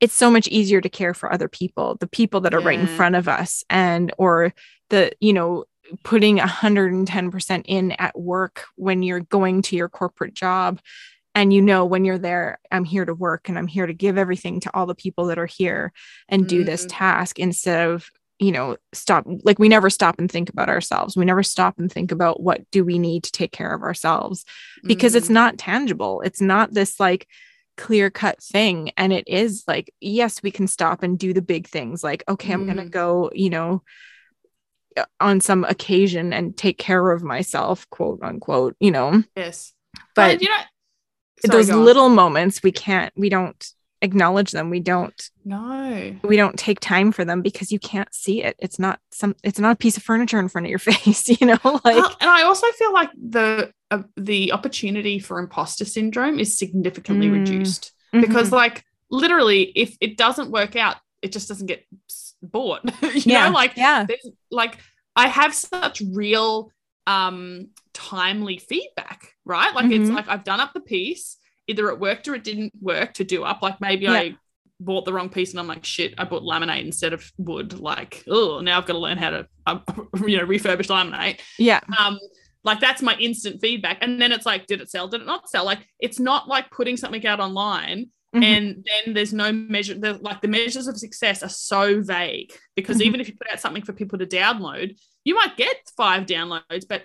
it's 0.00 0.14
so 0.14 0.30
much 0.30 0.48
easier 0.48 0.80
to 0.80 0.88
care 0.88 1.14
for 1.14 1.32
other 1.32 1.48
people, 1.48 1.96
the 2.00 2.06
people 2.08 2.42
that 2.42 2.54
are 2.54 2.60
right 2.60 2.78
in 2.80 2.86
front 2.86 3.16
of 3.16 3.28
us, 3.28 3.64
and 3.70 4.12
or 4.18 4.52
the, 4.90 5.12
you 5.20 5.32
know, 5.32 5.64
putting 6.02 6.38
110% 6.38 7.64
in 7.66 7.92
at 7.92 8.18
work 8.18 8.64
when 8.76 9.02
you're 9.02 9.20
going 9.20 9.62
to 9.62 9.76
your 9.76 9.88
corporate 9.88 10.34
job. 10.34 10.80
And 11.34 11.52
you 11.52 11.60
know, 11.60 11.84
when 11.84 12.04
you're 12.04 12.18
there, 12.18 12.58
I'm 12.72 12.84
here 12.84 13.04
to 13.04 13.14
work 13.14 13.48
and 13.48 13.58
I'm 13.58 13.66
here 13.66 13.86
to 13.86 13.92
give 13.92 14.16
everything 14.16 14.60
to 14.60 14.70
all 14.74 14.86
the 14.86 14.94
people 14.94 15.26
that 15.26 15.38
are 15.38 15.46
here 15.46 15.92
and 16.28 16.46
do 16.48 16.64
this 16.64 16.84
Mhm. 16.86 16.90
task 16.90 17.38
instead 17.38 17.88
of 17.90 18.10
you 18.38 18.52
know 18.52 18.76
stop 18.92 19.24
like 19.44 19.58
we 19.58 19.66
never 19.68 19.88
stop 19.88 20.18
and 20.18 20.30
think 20.30 20.50
about 20.50 20.68
ourselves 20.68 21.16
we 21.16 21.24
never 21.24 21.42
stop 21.42 21.78
and 21.78 21.90
think 21.90 22.12
about 22.12 22.42
what 22.42 22.70
do 22.70 22.84
we 22.84 22.98
need 22.98 23.22
to 23.22 23.32
take 23.32 23.50
care 23.50 23.72
of 23.72 23.80
ourselves 23.82 24.44
because 24.84 25.14
it's 25.14 25.28
Mm. 25.30 25.38
not 25.40 25.56
tangible 25.56 26.20
it's 26.20 26.42
not 26.42 26.74
this 26.74 27.00
like 27.00 27.26
clear 27.78 28.10
cut 28.10 28.42
thing 28.42 28.90
and 28.98 29.10
it 29.14 29.24
is 29.26 29.64
like 29.66 29.90
yes 30.02 30.42
we 30.42 30.50
can 30.50 30.66
stop 30.66 31.02
and 31.02 31.18
do 31.18 31.32
the 31.32 31.40
big 31.40 31.66
things 31.66 32.04
like 32.04 32.24
okay 32.28 32.52
i'm 32.52 32.66
going 32.66 32.76
to 32.76 32.84
go 32.90 33.30
you 33.32 33.48
know 33.48 33.82
on 35.20 35.40
some 35.40 35.64
occasion 35.64 36.32
and 36.32 36.56
take 36.56 36.78
care 36.78 37.10
of 37.10 37.22
myself 37.22 37.88
quote 37.90 38.20
unquote 38.22 38.76
you 38.80 38.90
know? 38.90 39.22
Yes. 39.36 39.72
But 40.14 40.40
you 40.42 40.48
know 40.48 40.56
Sorry, 41.46 41.64
those 41.64 41.70
little 41.70 42.08
moments 42.08 42.62
we 42.62 42.72
can't 42.72 43.12
we 43.16 43.28
don't 43.28 43.72
acknowledge 44.02 44.52
them. 44.52 44.68
We 44.70 44.80
don't 44.80 45.30
no. 45.44 46.16
we 46.22 46.36
don't 46.36 46.58
take 46.58 46.80
time 46.80 47.12
for 47.12 47.24
them 47.24 47.42
because 47.42 47.72
you 47.72 47.78
can't 47.78 48.12
see 48.14 48.42
it. 48.42 48.56
It's 48.58 48.78
not 48.78 49.00
some 49.10 49.34
it's 49.42 49.58
not 49.58 49.72
a 49.72 49.76
piece 49.76 49.96
of 49.96 50.02
furniture 50.02 50.38
in 50.38 50.48
front 50.48 50.66
of 50.66 50.70
your 50.70 50.78
face 50.90 51.28
you 51.28 51.46
know? 51.46 51.58
Like 51.64 51.96
Well, 51.96 52.16
and 52.20 52.30
I 52.30 52.42
also 52.42 52.66
feel 52.72 52.92
like 52.92 53.10
the 53.16 53.72
uh, 53.90 54.02
the 54.16 54.52
opportunity 54.52 55.18
for 55.18 55.38
imposter 55.38 55.84
syndrome 55.84 56.38
is 56.38 56.58
significantly 56.58 57.28
Mm. 57.28 57.32
reduced. 57.32 57.92
Because, 58.12 58.48
mhm. 58.48 58.52
like, 58.52 58.84
literally, 59.10 59.62
if 59.74 59.96
it 60.00 60.16
doesn't 60.16 60.50
work 60.50 60.74
out, 60.74 60.96
it 61.22 61.32
just 61.32 61.48
doesn't 61.48 61.66
get 61.66 61.84
bought. 62.50 62.82
you 63.02 63.22
yeah 63.26 63.48
know, 63.48 63.54
like, 63.54 63.76
yeah 63.76 64.06
like 64.50 64.78
I 65.14 65.28
have 65.28 65.54
such 65.54 66.02
real 66.12 66.70
um 67.06 67.68
timely 67.92 68.58
feedback, 68.58 69.32
right? 69.44 69.74
Like, 69.74 69.90
it's 69.90 70.10
Mhm. 70.10 70.14
like 70.14 70.28
I've 70.28 70.44
done 70.44 70.60
up 70.60 70.72
the 70.74 70.80
piece, 70.80 71.36
either 71.66 71.88
it 71.88 71.98
worked 72.00 72.28
or 72.28 72.34
it 72.34 72.44
didn't 72.44 72.72
work 72.80 73.14
to 73.14 73.24
do 73.24 73.44
up. 73.44 73.62
Like, 73.62 73.80
maybe 73.80 74.04
Yeah. 74.04 74.12
I 74.12 74.36
bought 74.80 75.04
the 75.06 75.12
wrong 75.12 75.30
piece 75.30 75.52
and 75.52 75.60
I'm 75.60 75.66
like, 75.66 75.84
shit, 75.84 76.14
I 76.18 76.24
bought 76.24 76.42
laminate 76.42 76.84
instead 76.84 77.12
of 77.14 77.24
wood. 77.38 77.78
Like, 77.78 78.24
oh, 78.28 78.60
now 78.60 78.76
I've 78.78 78.86
got 78.86 78.92
to 78.94 78.98
learn 78.98 79.16
how 79.18 79.30
to, 79.30 79.48
um, 79.66 79.82
you 80.26 80.36
know, 80.36 80.44
refurbish 80.46 80.88
laminate. 80.88 81.40
yeah 81.58 81.80
Um, 81.98 82.18
like 82.64 82.80
that's 82.80 83.00
my 83.00 83.16
instant 83.18 83.60
feedback. 83.60 83.98
And 84.02 84.20
then 84.20 84.32
it's 84.32 84.44
like, 84.44 84.66
did 84.66 84.80
it 84.80 84.90
sell? 84.90 85.08
Did 85.08 85.20
it 85.22 85.26
not 85.26 85.48
sell? 85.48 85.64
Like, 85.64 85.86
it's 86.00 86.18
not 86.20 86.48
like 86.48 86.70
putting 86.70 86.96
something 86.96 87.24
out 87.26 87.40
online 87.40 88.10
Mhm. 88.34 88.42
and 88.44 88.84
then 88.86 89.14
there's 89.14 89.32
no 89.32 89.52
measure. 89.52 89.94
The, 89.94 90.14
like 90.14 90.40
the 90.40 90.48
measures 90.48 90.86
of 90.88 90.98
success 90.98 91.42
are 91.42 91.48
so 91.48 92.02
vague 92.02 92.52
because 92.74 92.98
Mhm. 92.98 93.02
even 93.02 93.20
if 93.20 93.28
you 93.28 93.34
put 93.36 93.50
out 93.50 93.60
something 93.60 93.82
for 93.84 93.92
people 93.92 94.18
to 94.18 94.26
download, 94.26 94.98
you 95.24 95.34
might 95.34 95.56
get 95.56 95.76
five 95.96 96.26
downloads, 96.26 96.86
but 96.88 97.04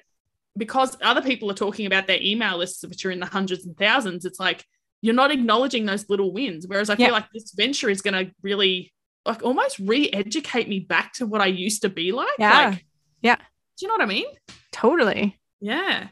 because 0.58 0.98
other 1.02 1.22
people 1.22 1.50
are 1.50 1.54
talking 1.56 1.86
about 1.86 2.08
their 2.08 2.20
email 2.22 2.58
lists, 2.58 2.84
which 2.86 3.06
are 3.06 3.12
in 3.12 3.20
the 3.20 3.26
hundreds 3.28 3.66
and 3.66 3.78
thousands, 3.78 4.26
it's 4.26 4.40
like 4.40 4.66
you're 5.02 5.16
not 5.16 5.32
acknowledging 5.32 5.86
those 5.86 6.10
little 6.10 6.34
wins. 6.34 6.68
Whereas 6.68 6.90
I 6.90 6.96
Yeah. 6.98 7.08
feel 7.08 7.14
like 7.14 7.32
this 7.34 7.52
venture 7.56 7.90
is 7.90 8.02
going 8.02 8.26
to 8.26 8.34
really 8.42 8.92
like 9.26 9.44
almost 9.44 9.78
re-educate 9.80 10.68
me 10.68 10.80
back 10.80 11.14
to 11.14 11.26
what 11.28 11.42
I 11.42 11.46
used 11.46 11.84
to 11.84 11.90
be 11.90 12.12
like. 12.12 12.28
Yeah. 12.40 12.70
Like, 12.72 12.86
Yeah. 13.22 13.36
Do 13.36 13.44
you 13.86 13.88
know 13.88 13.94
what 13.94 14.02
I 14.02 14.06
mean? 14.08 14.26
totally 14.72 15.40
Yeah. 15.60 16.08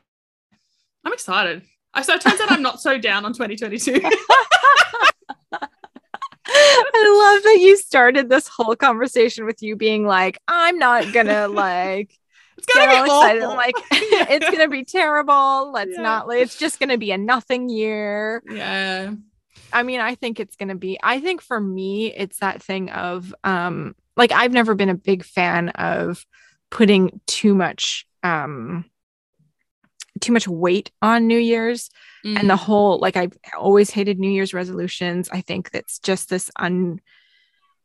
I'm 1.03 1.13
excited. 1.13 1.63
So 2.03 2.13
it 2.13 2.21
turns 2.21 2.39
out 2.39 2.51
I'm 2.51 2.61
not 2.61 2.79
so 2.81 2.97
down 2.99 3.25
on 3.25 3.33
2022. 3.37 3.93
i 6.51 7.33
love 7.33 7.43
that 7.43 7.57
you 7.59 7.77
started 7.77 8.29
this 8.29 8.47
whole 8.47 8.75
conversation 8.75 9.45
with 9.45 9.61
you 9.61 9.75
being 9.75 10.05
like 10.05 10.39
i'm 10.47 10.77
not 10.77 11.11
gonna 11.13 11.47
like 11.49 12.11
it's 12.57 12.67
gonna 12.73 12.91
get 12.91 13.05
be 13.05 13.09
all 13.09 13.23
excited. 13.23 13.47
Like 13.47 13.75
it's 13.91 14.49
gonna 14.49 14.67
be 14.67 14.83
terrible 14.83 15.71
let's 15.71 15.95
Yeah. 15.95 16.03
not 16.03 16.27
it's 16.33 16.57
just 16.57 16.79
gonna 16.79 16.97
be 16.97 17.11
a 17.11 17.17
nothing 17.17 17.69
year 17.69 18.43
yeah. 18.49 19.11
I 19.71 19.83
mean, 19.83 19.99
I 19.99 20.15
think 20.15 20.39
it's 20.39 20.55
to 20.55 20.75
be 20.75 20.99
I 21.01 21.19
think 21.19 21.41
for 21.41 21.59
me 21.59 22.13
it's 22.13 22.39
that 22.39 22.61
thing 22.61 22.89
of 22.89 23.33
um 23.43 23.95
like 24.17 24.31
I've 24.31 24.51
never 24.51 24.75
been 24.75 24.89
a 24.89 24.95
big 24.95 25.23
fan 25.23 25.69
of 25.69 26.25
putting 26.71 27.21
too 27.27 27.53
much 27.53 28.05
um 28.23 28.85
too 30.21 30.33
much 30.33 30.47
weight 30.47 30.91
on 31.01 31.27
New 31.27 31.37
Year's 31.39 31.89
and 32.25 32.49
the 32.49 32.53
Mm. 32.55 32.57
whole 32.57 32.99
like 32.99 33.15
I've 33.15 33.33
always 33.57 33.89
hated 33.89 34.19
New 34.19 34.29
Year's 34.31 34.53
resolutions. 34.53 35.29
I 35.31 35.41
think 35.41 35.71
that's 35.71 35.99
just 35.99 36.29
this 36.29 36.51
un 36.57 36.99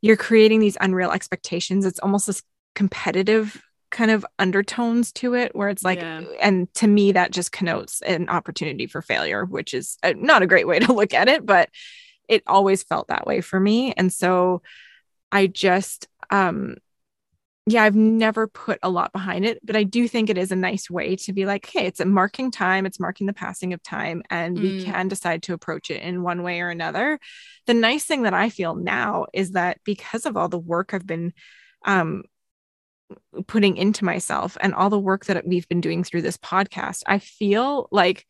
you're 0.02 0.16
creating 0.16 0.60
these 0.60 0.76
unreal 0.80 1.12
expectations. 1.12 1.86
It's 1.86 2.00
almost 2.00 2.26
this 2.26 2.42
competitive 2.74 3.62
kind 3.90 4.10
of 4.10 4.26
undertones 4.40 5.12
to 5.12 5.34
it 5.34 5.54
where 5.54 5.68
it's 5.68 5.84
like 5.84 6.00
Yeah. 6.00 6.22
and 6.40 6.72
to 6.74 6.88
me 6.88 7.12
that 7.12 7.30
just 7.30 7.52
connotes 7.52 8.02
an 8.02 8.28
opportunity 8.28 8.88
for 8.88 9.00
failure 9.00 9.44
which 9.44 9.72
is 9.72 9.96
not 10.16 10.42
a 10.42 10.48
great 10.48 10.66
way 10.66 10.80
to 10.80 10.92
look 11.00 11.14
at 11.14 11.28
it 11.28 11.46
but 11.46 11.70
it 12.28 12.42
always 12.48 12.82
felt 12.82 13.06
that 13.06 13.24
way 13.24 13.40
for 13.40 13.60
me 13.60 13.92
and 13.96 14.12
so 14.12 14.62
i 15.30 15.46
just 15.46 16.08
um 16.30 16.74
yeah 17.66 17.82
i've 17.82 17.94
never 17.96 18.46
put 18.46 18.78
a 18.82 18.90
lot 18.90 19.12
behind 19.12 19.44
it 19.44 19.58
but 19.64 19.74
i 19.76 19.82
do 19.82 20.06
think 20.06 20.28
it 20.28 20.36
is 20.38 20.52
a 20.52 20.56
nice 20.56 20.90
way 20.90 21.16
to 21.16 21.32
be 21.32 21.46
like 21.46 21.64
hey 21.66 21.86
it's 21.86 22.00
a 22.00 22.04
marking 22.04 22.50
time 22.50 22.84
it's 22.86 23.00
marking 23.00 23.26
the 23.26 23.32
passing 23.32 23.72
of 23.72 23.82
time 23.82 24.22
and 24.30 24.58
we 24.60 24.70
Mm. 24.80 24.84
can 24.84 25.08
decide 25.08 25.42
to 25.44 25.54
approach 25.54 25.90
it 25.90 26.02
in 26.02 26.22
one 26.22 26.42
way 26.42 26.60
or 26.60 26.68
another 26.68 27.18
the 27.66 27.74
nice 27.74 28.04
thing 28.04 28.22
that 28.22 28.34
i 28.34 28.50
feel 28.50 28.74
now 28.74 29.26
is 29.32 29.52
that 29.52 29.78
because 29.84 30.26
of 30.26 30.36
all 30.36 30.48
the 30.48 30.58
work 30.58 30.92
i've 30.92 31.06
been 31.06 31.32
um 31.86 32.22
putting 33.46 33.76
into 33.76 34.04
myself 34.04 34.56
and 34.60 34.74
all 34.74 34.90
the 34.90 34.98
work 34.98 35.26
that 35.26 35.46
we've 35.46 35.68
been 35.68 35.80
doing 35.80 36.04
through 36.04 36.22
this 36.22 36.36
podcast, 36.36 37.02
I 37.06 37.18
feel 37.18 37.88
like 37.90 38.26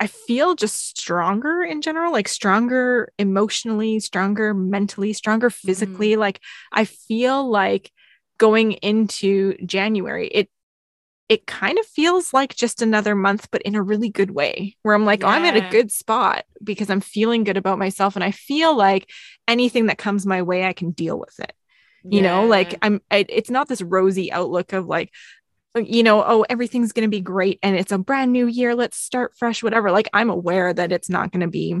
I 0.00 0.06
feel 0.06 0.54
just 0.54 0.98
stronger 0.98 1.62
in 1.62 1.82
general, 1.82 2.10
like 2.10 2.26
stronger 2.26 3.12
emotionally, 3.18 4.00
stronger 4.00 4.54
mentally, 4.54 5.12
stronger 5.12 5.50
mm-hmm. 5.50 5.66
physically. 5.68 6.16
Like 6.16 6.40
I 6.72 6.86
feel 6.86 7.48
like 7.48 7.92
going 8.38 8.72
into 8.72 9.54
January, 9.66 10.28
it 10.28 10.48
it 11.28 11.46
kind 11.46 11.78
of 11.78 11.86
feels 11.86 12.32
like 12.32 12.56
just 12.56 12.82
another 12.82 13.14
month, 13.14 13.48
but 13.52 13.62
in 13.62 13.76
a 13.76 13.82
really 13.82 14.08
good 14.08 14.32
way, 14.32 14.76
where 14.82 14.96
I'm 14.96 15.04
like, 15.04 15.22
oh, 15.22 15.28
I'm 15.28 15.44
at 15.44 15.56
a 15.56 15.70
good 15.70 15.92
spot 15.92 16.44
because 16.64 16.90
I'm 16.90 17.00
feeling 17.00 17.44
good 17.44 17.56
about 17.56 17.78
myself. 17.78 18.16
And 18.16 18.24
I 18.24 18.32
feel 18.32 18.76
like 18.76 19.08
anything 19.46 19.86
that 19.86 19.98
comes 19.98 20.26
my 20.26 20.42
way, 20.42 20.64
I 20.64 20.72
can 20.72 20.90
deal 20.90 21.16
with 21.20 21.38
it. 21.38 21.52
You 22.02 22.22
know, 22.22 22.46
like 22.46 22.76
I'm, 22.82 23.00
I, 23.12 23.26
it's 23.28 23.50
not 23.50 23.68
this 23.68 23.82
rosy 23.82 24.32
outlook 24.32 24.72
of 24.72 24.86
like, 24.86 25.12
Uh, 25.76 25.80
you 25.80 26.02
know, 26.02 26.24
oh, 26.26 26.44
everything's 26.48 26.92
going 26.92 27.06
to 27.06 27.10
be 27.16 27.20
great 27.20 27.58
and 27.62 27.76
it's 27.76 27.92
a 27.92 27.98
brand 27.98 28.32
new 28.32 28.46
year. 28.46 28.74
Let's 28.74 28.96
start 28.96 29.36
fresh, 29.36 29.62
whatever. 29.62 29.90
Like, 29.90 30.08
I'm 30.12 30.30
aware 30.30 30.72
that 30.72 30.92
it's 30.92 31.08
not 31.08 31.30
going 31.32 31.42
to 31.42 31.48
be 31.48 31.76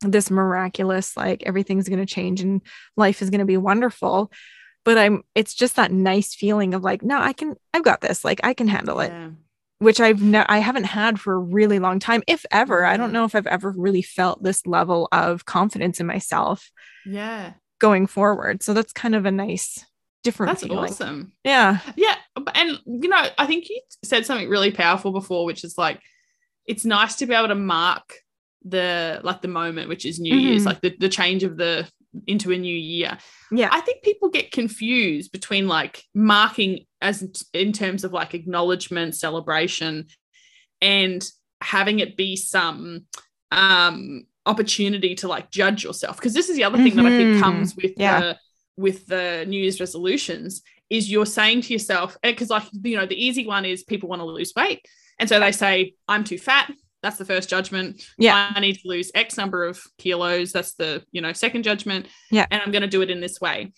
this 0.00 0.30
miraculous, 0.30 1.16
like 1.16 1.44
everything's 1.46 1.88
going 1.88 2.00
to 2.04 2.06
change 2.06 2.40
and 2.40 2.60
life 2.96 3.22
is 3.22 3.30
going 3.30 3.38
to 3.40 3.44
be 3.44 3.56
wonderful. 3.56 4.32
But 4.84 4.98
I'm, 4.98 5.22
it's 5.34 5.54
just 5.54 5.76
that 5.76 5.92
nice 5.92 6.34
feeling 6.34 6.74
of 6.74 6.82
like, 6.82 7.02
no, 7.02 7.20
I 7.20 7.32
can, 7.32 7.54
I've 7.72 7.84
got 7.84 8.00
this. 8.00 8.24
Like, 8.24 8.40
I 8.42 8.52
can 8.54 8.66
handle 8.66 8.98
it 9.00 9.12
Yeah. 9.12 9.30
which 9.78 10.00
I've 10.00 10.20
ne- 10.22 10.46
I 10.48 10.58
haven't 10.58 10.84
had 10.84 11.20
for 11.20 11.34
a 11.34 11.38
really 11.38 11.78
long 11.78 11.98
time, 12.00 12.22
if 12.26 12.44
ever. 12.50 12.84
I 12.84 12.96
don't 12.96 13.06
mm-hmm. 13.08 13.12
know 13.14 13.24
if 13.24 13.34
I've 13.36 13.46
ever 13.46 13.70
really 13.76 14.02
felt 14.02 14.42
this 14.42 14.66
level 14.66 15.06
of 15.12 15.44
confidence 15.44 16.00
in 16.00 16.06
myself 16.06 16.70
Yeah. 17.06 17.52
going 17.78 18.06
forward. 18.08 18.62
So 18.62 18.74
that's 18.74 18.92
kind 18.92 19.14
of 19.14 19.24
a 19.26 19.30
nice, 19.30 19.84
different 20.24 20.50
That's 20.52 20.62
feeling. 20.64 20.78
awesome. 20.90 21.32
Yeah, 21.44 21.78
Yeah. 21.94 22.16
And, 22.54 22.78
you 22.86 23.08
know, 23.08 23.26
I 23.38 23.46
think 23.46 23.68
you 23.68 23.80
said 24.02 24.24
something 24.26 24.48
really 24.48 24.70
powerful 24.70 25.12
before, 25.12 25.44
which 25.44 25.64
is 25.64 25.76
like, 25.76 26.00
it's 26.66 26.84
nice 26.84 27.16
to 27.16 27.26
be 27.26 27.34
able 27.34 27.48
to 27.48 27.54
mark 27.54 28.14
the 28.64 29.20
like 29.24 29.42
the 29.42 29.48
moment 29.48 29.88
which 29.88 30.06
is 30.06 30.20
new 30.20 30.36
year's 30.36 30.62
Mhm. 30.62 30.66
like 30.66 30.80
the, 30.80 30.94
the 31.00 31.08
change 31.08 31.42
of 31.42 31.56
the 31.56 31.84
into 32.28 32.52
a 32.52 32.56
new 32.56 32.76
year 32.76 33.18
yeah, 33.50 33.68
i 33.72 33.80
think 33.80 34.04
people 34.04 34.28
get 34.28 34.52
confused 34.52 35.32
between 35.32 35.66
like 35.66 36.04
marking 36.14 36.86
as 37.00 37.44
in 37.52 37.72
terms 37.72 38.04
of 38.04 38.12
like 38.12 38.34
acknowledgement 38.34 39.16
celebration 39.16 40.06
and 40.80 41.28
having 41.60 41.98
it 41.98 42.16
be 42.16 42.36
some 42.36 43.06
um 43.50 44.22
opportunity 44.46 45.16
to 45.16 45.26
like 45.26 45.50
judge 45.50 45.82
yourself 45.82 46.14
because 46.16 46.32
this 46.34 46.48
is 46.48 46.54
the 46.54 46.62
other 46.62 46.78
thing 46.78 46.94
that 46.94 47.06
i 47.06 47.10
think 47.10 47.34
Mhm. 47.34 47.40
comes 47.40 47.74
with 47.74 47.94
Yeah. 47.96 48.20
the 48.20 48.38
with 48.76 49.06
the 49.08 49.44
new 49.48 49.60
year's 49.60 49.80
resolutions 49.80 50.62
is 50.92 51.10
you're 51.10 51.26
saying 51.26 51.62
to 51.62 51.72
yourself 51.72 52.16
eh, 52.22 52.30
because 52.30 52.50
like 52.50 52.64
you 52.82 52.96
know 52.96 53.06
the 53.06 53.16
easy 53.26 53.46
one 53.46 53.64
is 53.64 53.82
people 53.82 54.08
want 54.08 54.20
to 54.20 54.26
lose 54.26 54.52
weight 54.54 54.80
and 55.18 55.28
so 55.28 55.40
they 55.40 55.50
say 55.52 55.94
i'm 56.06 56.22
too 56.22 56.38
fat 56.38 56.70
that's 57.02 57.16
the 57.16 57.24
first 57.24 57.48
judgment 57.48 58.02
Yeah. 58.18 58.52
i 58.54 58.60
need 58.60 58.74
to 58.74 58.88
lose 58.88 59.10
x 59.14 59.36
number 59.36 59.64
of 59.64 59.82
kilos 59.98 60.52
that's 60.52 60.74
the 60.74 61.02
you 61.10 61.20
know 61.20 61.32
second 61.32 61.62
judgment 61.64 62.06
Yeah. 62.30 62.46
and 62.50 62.60
i'm 62.62 62.70
going 62.70 62.82
to 62.82 62.88
do 62.88 63.02
it 63.02 63.10
in 63.10 63.20
this 63.20 63.40
way 63.40 63.72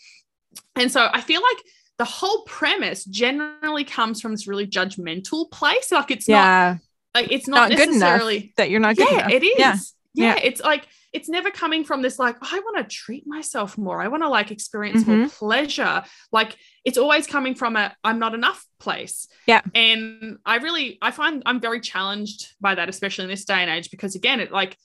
and 0.77 0.91
so 0.91 1.09
i 1.13 1.21
feel 1.21 1.41
like 1.41 1.63
the 1.99 2.05
whole 2.05 2.43
premise 2.43 3.05
generally 3.05 3.85
comes 3.85 4.21
from 4.21 4.33
this 4.33 4.49
really 4.49 4.67
judgmental 4.67 5.51
place 5.51 5.93
like 5.93 6.11
it's 6.11 6.29
not 6.29 6.35
yeah. 6.35 6.77
like 7.15 7.31
it's 7.31 7.47
not, 7.47 7.71
Not, 7.71 7.79
good 7.79 7.89
enough 7.91 8.01
necessarily 8.01 8.53
that 8.57 8.71
you're 8.71 8.81
not 8.81 8.97
good 8.97 9.09
yeah 9.11 9.19
enough. 9.21 9.31
it 9.31 9.43
is 9.45 9.59
Yeah. 9.59 9.77
yeah. 10.15 10.35
Yeah. 10.35 10.41
it's 10.43 10.61
like 10.61 10.89
it's 11.15 11.29
never 11.29 11.51
coming 11.51 11.85
from 11.85 12.03
this 12.03 12.19
like 12.19 12.37
i 12.43 12.59
want 12.61 12.77
to 12.77 12.85
treat 12.97 13.25
myself 13.27 13.79
more 13.79 14.03
i 14.03 14.09
want 14.09 14.23
to 14.23 14.29
like 14.29 14.51
experience 14.51 15.07
more 15.07 15.17
Mm-hmm. 15.17 15.29
pleasure 15.29 16.03
like 16.33 16.57
it's 16.85 16.99
always 16.99 17.27
coming 17.27 17.55
from 17.55 17.77
a 17.77 17.95
i'm 18.03 18.19
not 18.19 18.35
enough 18.35 18.67
place 18.81 19.29
Yeah. 19.47 19.63
and 19.75 20.39
i 20.45 20.57
really 20.57 20.99
i 21.01 21.11
find 21.13 21.43
i'm 21.47 21.61
very 21.61 21.81
challenged 21.81 22.55
by 22.61 22.75
that 22.75 22.89
especially 22.89 23.25
in 23.25 23.31
this 23.31 23.45
day 23.45 23.61
and 23.63 23.71
age 23.71 23.91
because 23.91 24.15
again 24.17 24.41
it 24.41 24.51
like 24.53 24.77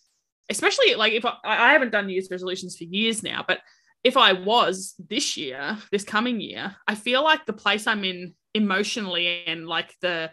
especially 0.50 0.96
like 0.96 1.14
if 1.14 1.26
i, 1.26 1.34
I 1.44 1.74
haven't 1.74 1.92
done 1.92 2.06
new 2.08 2.14
year's 2.14 2.30
resolutions 2.32 2.78
for 2.78 2.84
years 2.86 3.24
now 3.24 3.44
but 3.48 3.60
if 4.04 4.16
i 4.16 4.32
was 4.34 4.94
this 5.10 5.36
year 5.36 5.78
this 5.92 6.04
coming 6.04 6.40
year 6.40 6.76
i 6.88 6.96
feel 6.96 7.24
like 7.24 7.46
the 7.46 7.54
place 7.54 7.88
i'm 7.88 8.04
in 8.04 8.36
emotionally 8.54 9.44
and 9.48 9.68
like 9.68 9.94
the 10.02 10.30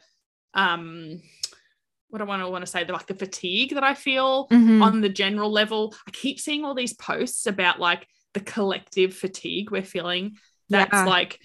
um 0.54 1.20
what 2.08 2.20
I 2.22 2.24
want 2.24 2.42
to 2.42 2.48
want 2.48 2.64
to 2.64 2.70
say, 2.70 2.84
the 2.84 2.92
like 2.92 3.06
the 3.06 3.14
fatigue 3.14 3.74
that 3.74 3.84
I 3.84 3.94
feel 3.94 4.48
Mhm. 4.48 4.82
on 4.82 5.00
the 5.00 5.08
general 5.08 5.50
level. 5.50 5.94
I 6.06 6.10
keep 6.12 6.38
seeing 6.40 6.64
all 6.64 6.74
these 6.74 6.92
posts 6.94 7.46
about 7.46 7.80
like 7.80 8.06
the 8.34 8.40
collective 8.40 9.14
fatigue 9.14 9.70
we're 9.70 9.82
feeling. 9.82 10.36
That's 10.68 10.92
Yeah. 10.92 11.04
like 11.04 11.40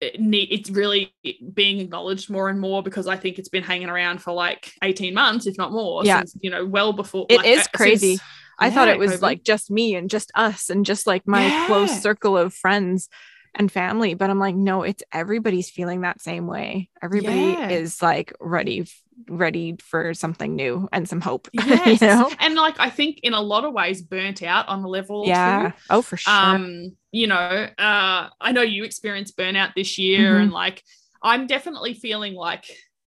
it 0.00 0.20
need, 0.20 0.48
it's 0.50 0.68
really 0.68 1.14
being 1.54 1.78
acknowledged 1.78 2.28
more 2.28 2.48
and 2.48 2.60
more 2.60 2.82
because 2.82 3.06
I 3.06 3.16
think 3.16 3.38
it's 3.38 3.48
been 3.48 3.62
hanging 3.62 3.88
around 3.88 4.20
for 4.20 4.32
like 4.32 4.72
18 4.82 5.14
months, 5.14 5.46
if 5.46 5.56
not 5.56 5.70
more, 5.70 6.04
Yeah. 6.04 6.18
since 6.18 6.36
you 6.40 6.50
know, 6.50 6.66
well 6.66 6.92
before 6.92 7.26
It 7.28 7.36
like, 7.38 7.46
is 7.46 7.58
uh, 7.58 7.62
since- 7.62 7.68
crazy. 7.72 8.18
I 8.58 8.70
thought 8.70 8.88
it 8.88 8.98
was 8.98 9.12
COVID. 9.12 9.22
like 9.22 9.42
just 9.44 9.70
me 9.70 9.94
and 9.94 10.10
just 10.10 10.30
us 10.34 10.70
and 10.70 10.84
just 10.84 11.06
like 11.06 11.26
my 11.26 11.46
Yeah. 11.46 11.66
close 11.66 12.02
circle 12.02 12.36
of 12.36 12.52
friends 12.52 13.08
and 13.54 13.70
family. 13.70 14.14
But 14.14 14.28
I'm 14.30 14.38
like, 14.38 14.54
no, 14.56 14.82
it's 14.82 15.02
everybody's 15.12 15.70
feeling 15.70 16.00
that 16.02 16.20
same 16.20 16.46
way. 16.46 16.88
Everybody 17.02 17.36
Yeah. 17.40 17.68
is 17.70 18.02
like 18.02 18.32
ready, 18.40 18.86
ready 19.28 19.76
for 19.82 20.14
something 20.14 20.54
new 20.56 20.88
and 20.92 21.08
some 21.08 21.20
hope. 21.20 21.48
Yes. 21.54 22.00
you 22.00 22.06
know? 22.06 22.30
And 22.40 22.54
like 22.54 22.78
I 22.78 22.90
think 22.90 23.20
in 23.22 23.32
a 23.34 23.40
lot 23.40 23.64
of 23.64 23.72
ways 23.72 24.02
burnt 24.02 24.42
out 24.42 24.68
on 24.68 24.82
a 24.82 24.88
level 24.88 25.24
Yeah. 25.26 25.70
two. 25.70 25.76
Oh, 25.90 26.02
for 26.02 26.16
sure. 26.16 26.32
um 26.32 26.96
you 27.12 27.26
know 27.26 27.36
uh 27.78 28.28
i 28.40 28.52
know 28.52 28.62
you 28.62 28.84
experienced 28.84 29.36
burnout 29.36 29.74
this 29.74 29.98
year 29.98 30.36
Mhm. 30.36 30.42
and 30.44 30.52
like 30.52 30.82
i'm 31.22 31.46
definitely 31.46 31.92
feeling 31.92 32.34
like 32.34 32.64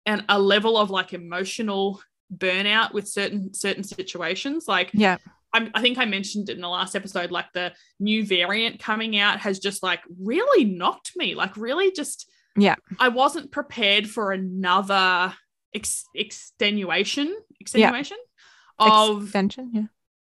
an, 0.07 0.25
a 0.27 0.39
level 0.39 0.75
of 0.77 0.89
like 0.89 1.13
emotional 1.13 2.01
burnout 2.35 2.93
with 2.93 3.07
certain 3.07 3.53
certain 3.53 3.83
situations 3.83 4.67
like 4.67 4.89
yeah. 4.93 5.17
I'm, 5.53 5.69
i 5.75 5.81
think 5.81 5.97
i 5.99 6.05
mentioned 6.05 6.49
it 6.49 6.55
in 6.55 6.61
the 6.61 6.67
last 6.69 6.95
episode 6.95 7.29
like 7.29 7.51
the 7.53 7.73
new 7.99 8.25
variant 8.25 8.79
coming 8.79 9.17
out 9.19 9.39
has 9.41 9.59
just 9.59 9.83
like 9.83 9.99
really 10.19 10.65
knocked 10.65 11.11
me 11.15 11.35
like 11.35 11.55
really 11.57 11.91
just 11.91 12.27
Yeah. 12.57 12.75
i 12.99 13.09
wasn't 13.09 13.51
prepared 13.51 14.09
for 14.09 14.31
another 14.31 15.33
ex- 15.73 16.05
extenuation 16.15 17.35
extenuation 17.59 18.17
of 18.79 19.23
Extension. 19.23 19.71
Yeah. 19.73 19.83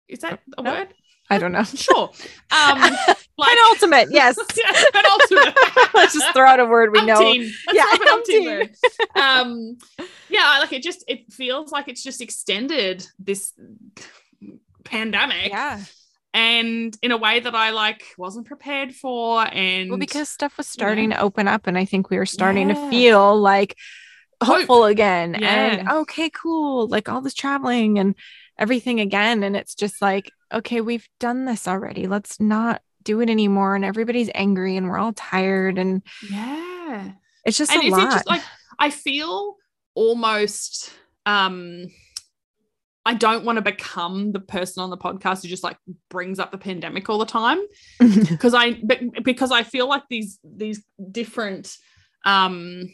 is 0.09 0.21
that 0.21 0.41
a 0.59 0.63
No. 0.63 0.71
word 0.73 0.89
I 1.29 1.39
don't 1.39 1.53
know. 1.53 1.65
sure 1.87 2.11
um 2.51 2.79
like 3.39 3.57
Penultimate. 3.59 4.09
Yes. 4.11 4.37
yeah, 4.57 4.83
penultimate. 4.93 5.55
Let's 5.93 6.15
just 6.15 6.33
throw 6.33 6.47
out 6.47 6.61
a 6.61 6.65
word 6.65 6.93
we 6.93 7.05
know. 7.05 7.19
Let's 7.21 7.65
Yeah, 7.73 7.85
an 7.93 7.99
umpteen 7.99 8.43
umpteen. 8.45 8.47
word. 8.47 8.71
Um, 9.15 9.77
yeah, 10.31 10.59
like 10.61 10.73
it 10.73 10.83
just 10.83 11.05
it 11.09 11.31
feels 11.33 11.71
like 11.73 11.89
it's 11.89 12.03
just 12.03 12.21
extended 12.23 13.07
this 13.19 13.53
pandemic, 14.85 15.51
Yeah. 15.51 15.81
and 16.33 16.97
in 17.03 17.11
a 17.11 17.17
way 17.17 17.41
that 17.41 17.55
I 17.55 17.71
like 17.71 18.03
wasn't 18.17 18.47
prepared 18.47 18.95
for. 18.95 19.45
And 19.53 19.91
Well, 19.91 19.99
because 19.99 20.29
stuff 20.29 20.57
was 20.57 20.67
starting 20.69 21.11
to 21.11 21.21
open 21.21 21.49
up, 21.49 21.67
and 21.67 21.77
I 21.77 21.85
think 21.85 22.09
we 22.09 22.17
were 22.19 22.27
starting 22.27 22.69
Yeah. 22.69 22.75
to 22.77 22.91
feel 22.91 23.37
like 23.39 23.77
Hope. 24.43 24.59
hopeful 24.59 24.85
again. 24.85 25.35
And 25.35 25.89
okay, 25.89 26.31
cool. 26.31 26.89
Like 26.89 27.09
all 27.09 27.21
this 27.21 27.35
traveling 27.35 27.99
and 27.99 28.15
everything 28.59 29.01
again. 29.01 29.43
And 29.43 29.57
it's 29.57 29.75
just 29.75 30.03
like, 30.03 30.31
okay, 30.53 30.81
we've 30.81 31.09
done 31.21 31.45
this 31.45 31.67
already. 31.67 32.07
Let's 32.07 32.41
not 32.41 32.83
do 33.03 33.21
it 33.21 33.31
anymore. 33.31 33.75
And 33.75 33.85
everybody's 33.85 34.31
angry 34.35 34.77
and 34.77 34.89
we're 34.89 34.99
all 34.99 35.13
tired. 35.13 35.79
And 35.79 36.03
yeah, 36.31 37.13
it's 37.45 37.57
just 37.57 37.73
and 37.73 37.83
a 37.83 37.91
lot. 37.91 38.13
just 38.13 38.27
like 38.27 38.43
I 38.79 38.91
feel 38.91 39.57
almost 39.95 40.93
um 41.25 41.87
I 43.07 43.15
don't 43.15 43.45
want 43.45 43.57
to 43.57 43.63
become 43.63 44.33
the 44.33 44.41
person 44.41 44.83
on 44.83 44.91
the 44.91 44.97
podcast 44.97 45.43
who 45.43 45.49
just 45.49 45.63
like 45.63 45.79
brings 46.11 46.41
up 46.41 46.51
the 46.51 46.59
pandemic 46.59 47.09
all 47.09 47.19
the 47.19 47.25
time. 47.25 47.59
because 48.01 48.53
I 48.53 48.81
but 48.83 49.01
because 49.23 49.53
I 49.53 49.63
feel 49.63 49.89
like 49.89 50.03
these 50.11 50.39
these 50.45 50.83
different 51.11 51.75
um 52.25 52.91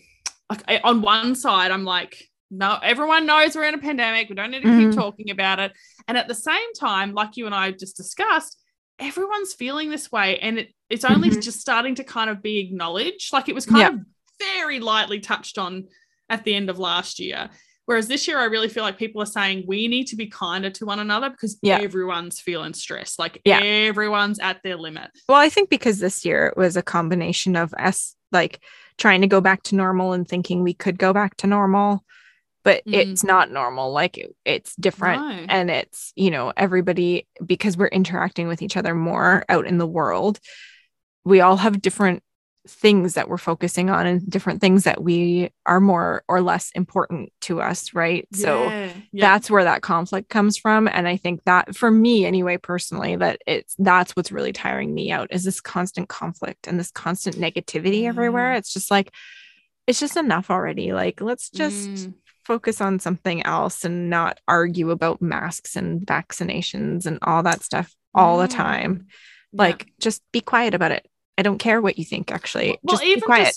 like 0.52 0.62
I- 0.68 0.80
on 0.84 1.02
one 1.02 1.34
side 1.34 1.70
I'm 1.70 1.84
like 1.84 2.22
no 2.50 2.78
everyone 2.82 3.26
knows 3.26 3.54
we're 3.56 3.64
in 3.64 3.74
a 3.74 3.78
pandemic 3.78 4.28
we 4.28 4.34
don't 4.34 4.50
need 4.50 4.62
to 4.62 4.68
Mhm. 4.68 4.90
keep 4.90 4.94
talking 4.94 5.30
about 5.30 5.58
it 5.58 5.72
and 6.06 6.18
at 6.18 6.28
the 6.28 6.34
same 6.34 6.72
time 6.78 7.14
like 7.14 7.36
you 7.36 7.46
and 7.46 7.54
I 7.54 7.70
just 7.70 7.96
discussed 7.96 8.58
everyone's 8.98 9.54
feeling 9.54 9.90
this 9.90 10.12
way 10.12 10.38
and 10.38 10.58
it, 10.58 10.68
it's 10.90 11.04
only 11.04 11.30
Mhm. 11.30 11.42
just 11.42 11.60
starting 11.60 11.94
to 11.96 12.04
kind 12.04 12.28
of 12.30 12.42
be 12.42 12.58
acknowledged 12.60 13.32
like 13.32 13.48
it 13.48 13.54
was 13.54 13.66
kind 13.66 13.80
Yeah. 13.80 13.88
of 13.88 14.00
very 14.38 14.80
lightly 14.80 15.20
touched 15.20 15.56
on 15.58 15.88
at 16.28 16.44
the 16.44 16.54
end 16.54 16.68
of 16.70 16.78
last 16.78 17.18
year 17.18 17.48
whereas 17.86 18.06
this 18.06 18.28
year 18.28 18.38
I 18.38 18.44
really 18.44 18.68
feel 18.68 18.84
like 18.84 18.98
people 18.98 19.20
are 19.22 19.26
saying 19.26 19.64
we 19.66 19.88
need 19.88 20.06
to 20.08 20.16
be 20.16 20.26
kinder 20.28 20.70
to 20.70 20.84
one 20.86 20.98
another 21.00 21.30
because 21.30 21.58
Yeah. 21.62 21.78
everyone's 21.80 22.38
feeling 22.40 22.74
stressed 22.74 23.18
like 23.18 23.40
Yeah. 23.44 23.60
everyone's 23.62 24.38
at 24.38 24.62
their 24.62 24.76
limit 24.76 25.10
well, 25.28 25.38
I 25.38 25.48
think 25.48 25.70
because 25.70 25.98
this 26.00 26.24
year 26.24 26.46
it 26.48 26.56
was 26.56 26.76
a 26.76 26.82
combination 26.82 27.56
of 27.56 27.72
us 27.74 28.14
like 28.30 28.62
trying 28.98 29.20
to 29.22 29.26
go 29.26 29.40
back 29.40 29.62
to 29.64 29.74
normal 29.76 30.12
and 30.12 30.26
thinking 30.28 30.62
we 30.62 30.74
could 30.74 30.98
go 30.98 31.12
back 31.12 31.37
to 31.38 31.46
normal, 31.46 32.05
but 32.64 32.85
Mhm. 32.87 32.94
it's 32.94 33.24
not 33.24 33.50
normal. 33.50 33.92
Like 33.92 34.18
it- 34.18 34.35
it's 34.44 34.74
different. 34.76 35.20
No. 35.22 35.46
and 35.48 35.70
it's 35.70 36.12
you 36.16 36.31
know 36.31 36.52
everybody 36.57 37.26
because 37.44 37.76
we're 37.76 37.87
interacting 37.88 38.48
with 38.48 38.62
each 38.62 38.76
other 38.76 38.94
more 38.94 39.44
out 39.48 39.66
in 39.66 39.78
the 39.78 39.87
world 39.87 40.38
we 41.24 41.40
all 41.40 41.57
have 41.57 41.81
different 41.81 42.22
things 42.68 43.14
that 43.14 43.29
we're 43.29 43.37
focusing 43.38 43.90
on 43.90 44.07
and 44.07 44.29
different 44.31 44.61
things 44.61 44.85
that 44.85 45.03
we 45.03 45.51
are 45.66 45.81
more 45.81 46.22
or 46.29 46.40
less 46.40 46.70
important 46.75 47.33
to 47.40 47.61
us 47.61 47.92
right 47.92 48.29
so 48.33 48.68
Yeah, 48.68 48.92
yeah. 49.12 49.31
that's 49.33 49.51
where 49.51 49.64
that 49.64 49.83
conflict 49.83 50.29
comes 50.29 50.57
from 50.57 50.87
and 50.87 51.09
i 51.09 51.16
think 51.16 51.42
that 51.44 51.75
for 51.75 51.90
me 51.90 52.25
anyway 52.25 52.57
personally 52.57 53.16
that 53.16 53.40
it's 53.46 53.75
that's 53.79 54.14
what's 54.14 54.31
really 54.31 54.53
tiring 54.53 54.94
me 54.94 55.11
out 55.11 55.29
is 55.33 55.42
this 55.42 55.61
constant 55.61 56.09
conflict 56.09 56.68
and 56.68 56.79
this 56.79 56.90
constant 56.92 57.37
negativity 57.37 58.05
everywhere 58.07 58.53
it's 58.55 58.72
just 58.72 58.90
like 58.90 59.12
it's 59.88 59.98
just 59.98 60.16
enough 60.16 60.48
already. 60.48 60.92
Like, 60.92 61.20
let's 61.20 61.51
just 61.51 61.90
Mm, 61.90 62.14
focus 62.44 62.81
on 62.81 63.01
something 63.01 63.44
else 63.44 63.85
and 63.85 64.09
not 64.09 64.38
argue 64.46 64.90
about 64.92 65.20
masks 65.20 65.75
and 65.75 66.07
vaccinations 66.07 67.05
and 67.05 67.18
all 67.22 67.42
that 67.42 67.64
stuff 67.64 67.92
all 68.14 68.38
the 68.38 68.46
Mm. 68.46 68.51
time. 68.57 69.07
yeah. 69.53 69.59
Like, 69.64 69.88
just 69.98 70.22
be 70.33 70.40
quiet 70.40 70.72
about 70.75 70.92
it. 70.92 71.05
I 71.38 71.42
don't 71.42 71.58
care 71.58 71.80
what 71.80 71.98
you 71.98 72.04
think, 72.04 72.30
actually. 72.30 72.78
Well, 72.82 72.96
just 72.96 73.02
be 73.02 73.08
even 73.10 73.22
quiet. 73.22 73.56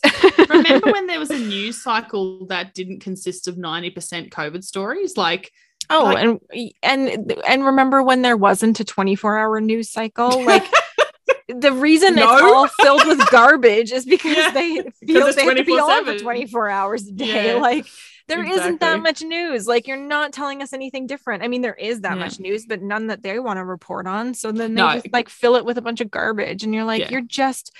remember 0.49 0.91
when 0.91 1.07
there 1.07 1.19
was 1.19 1.29
a 1.29 1.37
news 1.39 1.83
cycle 1.83 2.45
that 2.47 2.73
didn't 2.73 3.01
consist 3.01 3.47
of 3.47 3.55
90% 3.55 4.29
COVID 4.29 4.63
stories? 4.63 5.17
Like, 5.17 5.51
oh, 5.89 6.05
like- 6.05 6.17
and 6.23 6.71
and 6.81 7.33
and 7.47 7.65
remember 7.65 8.01
when 8.01 8.21
there 8.21 8.37
wasn't 8.37 8.79
a 8.79 8.85
24 8.85 9.37
hour 9.37 9.59
news 9.59 9.91
cycle? 9.91 10.43
Like 10.45 10.63
the 11.49 11.73
reason 11.73 12.17
it's 12.17 12.25
all 12.25 12.67
filled 12.81 13.05
with 13.07 13.29
garbage 13.29 13.91
is 13.91 14.05
because 14.05 14.37
Yeah, 14.37 14.51
they 14.51 14.75
feel 15.05 15.31
they 15.33 15.45
have 15.45 15.57
to 15.57 15.63
be 15.63 15.73
on 15.73 16.05
for 16.05 16.13
24/7. 16.13 16.21
24 16.21 16.69
hours 16.69 17.07
a 17.07 17.11
day. 17.11 17.53
Yeah, 17.53 17.59
like 17.59 17.85
there 18.27 18.43
not 18.43 18.79
that 18.79 19.01
much 19.01 19.21
news. 19.21 19.67
Like 19.67 19.87
you're 19.87 19.97
not 19.97 20.33
telling 20.33 20.61
us 20.61 20.73
anything 20.73 21.05
different. 21.07 21.43
I 21.43 21.47
mean, 21.47 21.61
there 21.61 21.75
is 21.75 22.01
that 22.01 22.17
Yeah. 22.17 22.23
much 22.23 22.39
news, 22.39 22.65
but 22.65 22.81
none 22.81 23.07
that 23.07 23.21
they 23.23 23.39
want 23.39 23.57
to 23.57 23.65
report 23.65 24.07
on. 24.07 24.33
So 24.33 24.51
then 24.51 24.73
they 24.75 24.81
No. 24.81 24.93
just 24.93 25.13
like 25.13 25.29
fill 25.29 25.55
it 25.55 25.65
with 25.65 25.77
a 25.77 25.81
bunch 25.81 26.01
of 26.01 26.09
garbage. 26.09 26.63
And 26.63 26.73
you're 26.73 26.83
like, 26.85 27.01
Yeah. 27.01 27.09
you're 27.11 27.21
just 27.21 27.71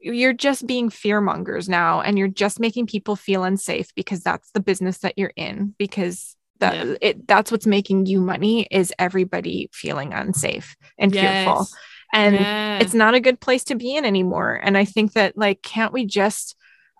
you're 0.00 0.34
just 0.34 0.66
being 0.66 0.90
fear 0.90 1.22
mongers 1.22 1.66
now 1.66 2.02
and 2.02 2.18
you're 2.18 2.28
just 2.28 2.60
making 2.60 2.86
people 2.86 3.16
feel 3.16 3.42
unsafe 3.42 3.88
because 3.94 4.20
that's 4.22 4.50
the 4.50 4.60
business 4.60 4.98
that 4.98 5.14
you're 5.16 5.32
in 5.34 5.74
because 5.78 6.36
that 6.60 6.74
Yeah. 6.74 6.94
it 7.00 7.26
that's 7.26 7.50
what's 7.50 7.66
making 7.66 8.04
you 8.04 8.20
money 8.20 8.66
is 8.70 8.92
everybody 8.98 9.70
feeling 9.72 10.12
unsafe 10.12 10.76
and 10.98 11.10
fearful 11.10 11.68
and 12.12 12.34
Yeah. 12.34 12.78
it's 12.80 12.92
not 12.92 13.14
a 13.14 13.20
good 13.20 13.40
place 13.40 13.64
to 13.64 13.76
be 13.76 13.96
in 13.96 14.04
anymore 14.04 14.60
and 14.62 14.76
i 14.76 14.84
think 14.84 15.14
that 15.14 15.38
like 15.38 15.62
can't 15.62 15.92
we 15.94 16.04
just 16.04 16.54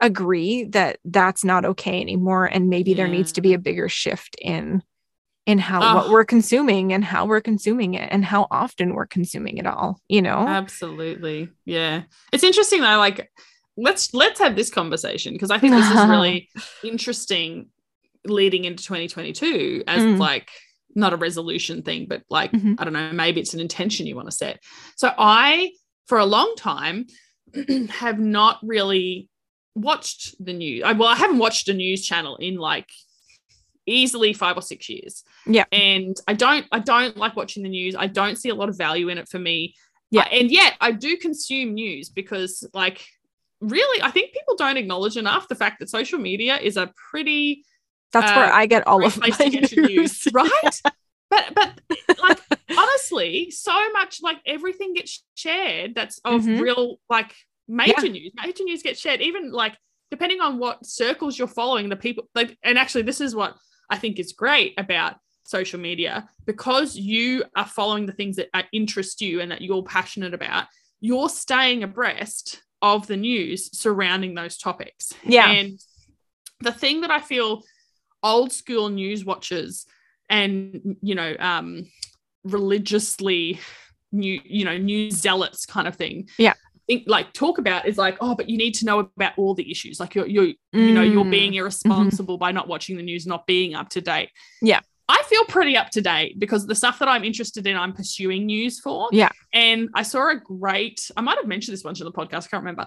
agree 0.06 0.64
that 0.64 0.98
that's 1.04 1.44
not 1.44 1.64
okay 1.64 2.00
anymore 2.00 2.44
and 2.46 2.68
maybe 2.68 2.94
there 2.94 3.08
needs 3.08 3.32
to 3.32 3.40
be 3.40 3.54
a 3.54 3.58
bigger 3.58 3.88
shift 3.88 4.36
in 4.40 4.82
in 5.46 5.58
how 5.58 5.94
what 5.96 6.08
we're 6.10 6.24
consuming 6.24 6.92
and 6.92 7.04
how 7.04 7.26
we're 7.26 7.40
consuming 7.40 7.94
it 7.94 8.08
and 8.10 8.24
how 8.24 8.46
often 8.50 8.94
we're 8.94 9.06
consuming 9.06 9.58
it 9.58 9.66
all 9.66 10.00
you 10.08 10.22
know 10.22 10.46
Absolutely. 10.48 11.48
Yeah. 11.66 12.02
It's 12.32 12.44
interesting 12.44 12.80
though, 12.80 12.96
like 12.98 13.30
let's 13.76 14.14
let's 14.14 14.38
have 14.40 14.56
this 14.56 14.70
conversation 14.70 15.32
because 15.32 15.50
I 15.50 15.58
think 15.58 15.74
this 15.74 15.90
is 15.90 16.06
really 16.06 16.48
interesting 16.84 17.68
leading 18.24 18.64
into 18.64 18.82
2022 18.84 19.84
as 19.86 20.02
Mm. 20.02 20.18
like 20.18 20.48
not 20.94 21.12
a 21.12 21.16
resolution 21.16 21.82
thing, 21.82 22.06
but 22.08 22.22
like 22.30 22.52
Mhm. 22.52 22.76
I 22.78 22.84
don't 22.84 22.92
know, 22.92 23.12
maybe 23.12 23.40
it's 23.40 23.52
an 23.52 23.60
intention 23.60 24.06
you 24.06 24.14
want 24.16 24.28
to 24.30 24.36
set. 24.36 24.60
So 24.96 25.12
I, 25.18 25.72
for 26.06 26.18
a 26.18 26.24
long 26.24 26.54
time, 26.56 27.06
have 27.90 28.18
not 28.18 28.60
really 28.62 29.28
watched 29.74 30.34
the 30.44 30.52
news. 30.52 30.82
I, 30.84 30.92
well, 30.92 31.08
I 31.08 31.16
haven't 31.16 31.38
watched 31.38 31.68
a 31.68 31.74
news 31.74 32.04
channel 32.04 32.36
in 32.36 32.56
like 32.56 32.90
easily 33.86 34.32
five 34.32 34.56
or 34.56 34.62
six 34.62 34.88
years. 34.88 35.24
Yeah. 35.46 35.64
And 35.72 36.16
I 36.26 36.34
don't, 36.34 36.66
I 36.72 36.78
don't 36.78 37.16
like 37.16 37.36
watching 37.36 37.62
the 37.62 37.68
news. 37.68 37.94
I 37.96 38.06
don't 38.06 38.36
see 38.36 38.48
a 38.48 38.54
lot 38.54 38.68
of 38.68 38.78
value 38.78 39.08
in 39.08 39.18
it 39.18 39.28
for 39.28 39.38
me. 39.38 39.74
Yeah. 40.10 40.22
Uh, 40.22 40.28
and 40.32 40.50
yet 40.50 40.74
I 40.80 40.92
do 40.92 41.16
consume 41.16 41.74
news 41.74 42.08
because 42.08 42.66
like 42.72 43.04
really, 43.60 44.02
I 44.02 44.10
think 44.10 44.32
people 44.32 44.56
don't 44.56 44.76
acknowledge 44.76 45.16
enough 45.16 45.48
the 45.48 45.54
fact 45.54 45.80
that 45.80 45.90
social 45.90 46.18
media 46.18 46.56
is 46.56 46.76
a 46.76 46.92
pretty 47.10 47.64
that's 48.12 48.30
where 48.36 48.52
uh, 48.52 48.56
i 48.56 48.64
get 48.66 48.86
all 48.86 49.04
of 49.04 49.18
my 49.18 49.26
your 49.44 49.88
news 49.88 50.28
right? 50.32 50.80
But 51.30 51.52
but 51.52 51.80
like 52.22 52.38
honestly, 52.78 53.50
so 53.50 53.72
much 53.92 54.20
like 54.22 54.38
everything 54.46 54.94
gets 54.94 55.24
shared 55.34 55.94
that's 55.96 56.20
of 56.24 56.42
Mhm. 56.42 56.60
real 56.60 57.00
like 57.10 57.34
major 57.68 58.08
news. 58.08 58.32
Major 58.42 58.64
news 58.64 58.82
gets 58.82 59.00
shared, 59.00 59.20
even 59.20 59.52
like 59.52 59.76
depending 60.10 60.40
on 60.40 60.58
what 60.58 60.86
circles 60.86 61.38
you're 61.38 61.48
following, 61.48 61.88
the 61.88 61.96
people 61.96 62.28
like 62.34 62.56
and 62.62 62.78
actually 62.78 63.02
this 63.02 63.20
is 63.20 63.34
what 63.34 63.56
I 63.90 63.98
think 63.98 64.18
is 64.18 64.32
great 64.32 64.74
about 64.78 65.16
social 65.44 65.78
media 65.78 66.28
because 66.46 66.96
you 66.96 67.44
are 67.54 67.66
following 67.66 68.06
the 68.06 68.12
things 68.12 68.36
that 68.36 68.48
uh, 68.54 68.62
interest 68.72 69.20
you 69.20 69.40
and 69.40 69.50
that 69.50 69.60
you're 69.60 69.82
passionate 69.82 70.32
about, 70.34 70.66
you're 71.00 71.28
staying 71.28 71.82
abreast 71.82 72.62
of 72.80 73.06
the 73.06 73.16
news 73.16 73.76
surrounding 73.78 74.34
those 74.34 74.56
topics. 74.56 75.12
Yeah. 75.24 75.48
And 75.50 75.78
the 76.60 76.72
thing 76.72 77.02
that 77.02 77.10
I 77.10 77.20
feel 77.20 77.62
old 78.22 78.52
school 78.52 78.88
news 78.88 79.24
watchers 79.24 79.86
and 80.30 80.96
you 81.02 81.14
know 81.14 81.36
um 81.38 81.86
religiously 82.44 83.60
new 84.12 84.40
you 84.44 84.64
know 84.64 84.78
news 84.78 85.14
zealots 85.14 85.66
kind 85.66 85.86
of 85.86 85.94
thing 85.96 86.28
Yeah. 86.38 86.54
Think 86.86 87.04
like 87.06 87.32
talk 87.32 87.56
about 87.58 87.86
is 87.86 87.96
like 87.96 88.18
oh 88.20 88.34
but 88.34 88.48
you 88.50 88.58
need 88.58 88.72
to 88.74 88.84
know 88.84 88.98
about 89.00 89.32
all 89.38 89.54
the 89.54 89.70
issues 89.70 89.98
like 89.98 90.14
you're 90.14 90.26
you're 90.26 90.52
you 90.72 90.92
know 90.92 91.02
you're 91.02 91.24
Mm. 91.24 91.30
being 91.30 91.54
irresponsible 91.54 92.36
by 92.36 92.52
not 92.52 92.68
watching 92.68 92.96
the 92.98 93.02
news 93.02 93.26
not 93.26 93.46
being 93.46 93.74
up 93.74 93.88
to 93.90 94.02
date 94.02 94.28
Yeah. 94.60 94.80
i 95.08 95.22
feel 95.26 95.44
pretty 95.44 95.78
up 95.78 95.88
to 95.90 96.02
date 96.02 96.38
because 96.38 96.66
the 96.66 96.74
stuff 96.74 96.98
that 96.98 97.08
i'm 97.08 97.24
interested 97.24 97.66
in 97.66 97.74
i'm 97.78 97.94
pursuing 97.94 98.44
news 98.44 98.80
for 98.80 99.08
Yeah. 99.12 99.30
and 99.54 99.88
i 99.94 100.02
saw 100.02 100.28
a 100.30 100.36
great 100.36 101.10
i 101.16 101.22
might 101.22 101.38
have 101.38 101.46
mentioned 101.46 101.72
this 101.72 101.84
once 101.84 102.02
on 102.02 102.04
the 102.04 102.12
podcast 102.12 102.44
i 102.44 102.48
can't 102.48 102.62
remember 102.64 102.86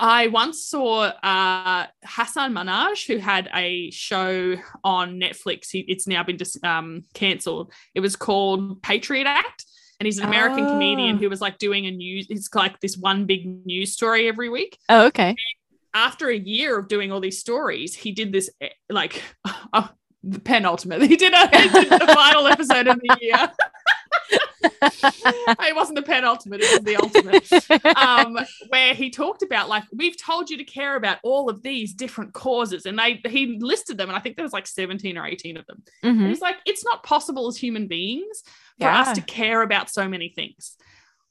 I 0.00 0.28
once 0.28 0.64
saw 0.64 1.06
uh, 1.24 1.86
Hasan 2.04 2.52
Minhaj, 2.54 3.04
who 3.08 3.18
had 3.18 3.48
a 3.52 3.90
show 3.90 4.54
on 4.84 5.18
Netflix. 5.18 5.70
He, 5.72 5.80
it's 5.80 6.06
now 6.06 6.22
been 6.22 6.36
dis- 6.36 6.62
um, 6.62 7.02
cancelled. 7.14 7.72
It 7.96 8.00
was 8.00 8.14
called 8.14 8.80
Patriot 8.80 9.26
Act, 9.26 9.64
and 10.00 10.06
he's 10.06 10.18
an 10.18 10.24
American 10.24 10.64
Oh. 10.66 10.70
comedian 10.70 11.18
who 11.18 11.28
was 11.28 11.40
like 11.40 11.58
doing 11.58 11.86
a 11.86 11.90
news. 11.90 12.26
It's 12.30 12.48
like 12.54 12.78
this 12.80 12.96
one 12.96 13.26
big 13.26 13.66
news 13.66 13.92
story 13.92 14.28
every 14.28 14.48
week. 14.48 14.78
oh 14.88 15.06
okay 15.06 15.34
After 15.94 16.28
a 16.28 16.36
year 16.38 16.78
of 16.78 16.88
doing 16.88 17.10
all 17.12 17.20
these 17.20 17.38
stories, 17.40 17.94
he 17.94 18.12
did 18.12 18.32
this 18.32 18.50
eh, 18.60 18.68
like 18.90 19.22
uh, 19.72 19.88
the 20.22 20.40
penultimate. 20.40 21.02
He 21.02 21.16
did, 21.16 21.32
a, 21.32 21.48
he 21.58 21.68
did 21.68 21.90
the 21.90 22.06
final 22.14 22.46
episode 22.46 22.86
of 22.88 23.00
the 23.00 23.16
year. 23.20 23.50
it 24.90 25.74
wasn't 25.76 25.96
the 25.96 26.02
penultimate; 26.02 26.60
it 26.62 26.70
was 26.70 26.80
the 26.84 26.96
ultimate 26.96 27.96
um, 27.96 28.38
where 28.68 28.94
he 28.94 29.10
talked 29.10 29.42
about 29.42 29.68
like 29.68 29.84
we've 29.92 30.16
told 30.22 30.50
you 30.50 30.56
to 30.58 30.64
care 30.64 30.96
about 30.96 31.18
all 31.22 31.48
of 31.48 31.62
these 31.62 31.92
different 31.94 32.32
causes, 32.32 32.84
and 32.86 32.98
they 32.98 33.20
he 33.28 33.58
listed 33.60 33.96
them, 33.98 34.08
and 34.08 34.16
I 34.16 34.20
think 34.20 34.36
there 34.36 34.44
was 34.44 34.52
like 34.52 34.66
seventeen 34.66 35.16
or 35.16 35.26
eighteen 35.26 35.56
of 35.56 35.66
them. 35.66 35.82
And 36.02 36.18
Mhm. 36.20 36.28
he's 36.28 36.40
like, 36.40 36.56
it's 36.66 36.84
not 36.84 37.02
possible 37.02 37.46
as 37.48 37.56
human 37.56 37.86
beings 37.86 38.42
for 38.78 38.84
Yeah. 38.86 39.00
us 39.00 39.12
to 39.14 39.20
care 39.22 39.62
about 39.62 39.90
so 39.90 40.08
many 40.08 40.28
things. 40.28 40.76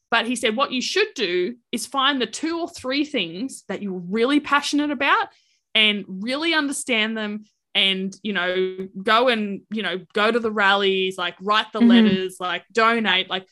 But 0.09 0.25
he 0.25 0.35
said, 0.35 0.55
what 0.55 0.71
you 0.71 0.81
should 0.81 1.13
do 1.15 1.55
is 1.71 1.85
find 1.85 2.21
the 2.21 2.25
two 2.27 2.59
or 2.59 2.69
three 2.69 3.03
things 3.03 3.63
that 3.67 3.81
you're 3.81 3.99
really 4.09 4.39
passionate 4.39 4.91
about 4.91 5.27
and 5.75 6.05
really 6.07 6.53
understand 6.53 7.17
them 7.17 7.43
and 7.75 8.15
you 8.23 8.33
know 8.33 8.87
go 9.03 9.27
and 9.27 9.61
you 9.69 9.83
know 9.83 9.99
go 10.13 10.31
to 10.31 10.39
the 10.39 10.51
rallies 10.51 11.17
like 11.17 11.35
write 11.41 11.71
the 11.73 11.79
Mhm. 11.81 11.89
letters 11.89 12.37
like 12.39 12.63
donate 12.71 13.29
like 13.29 13.45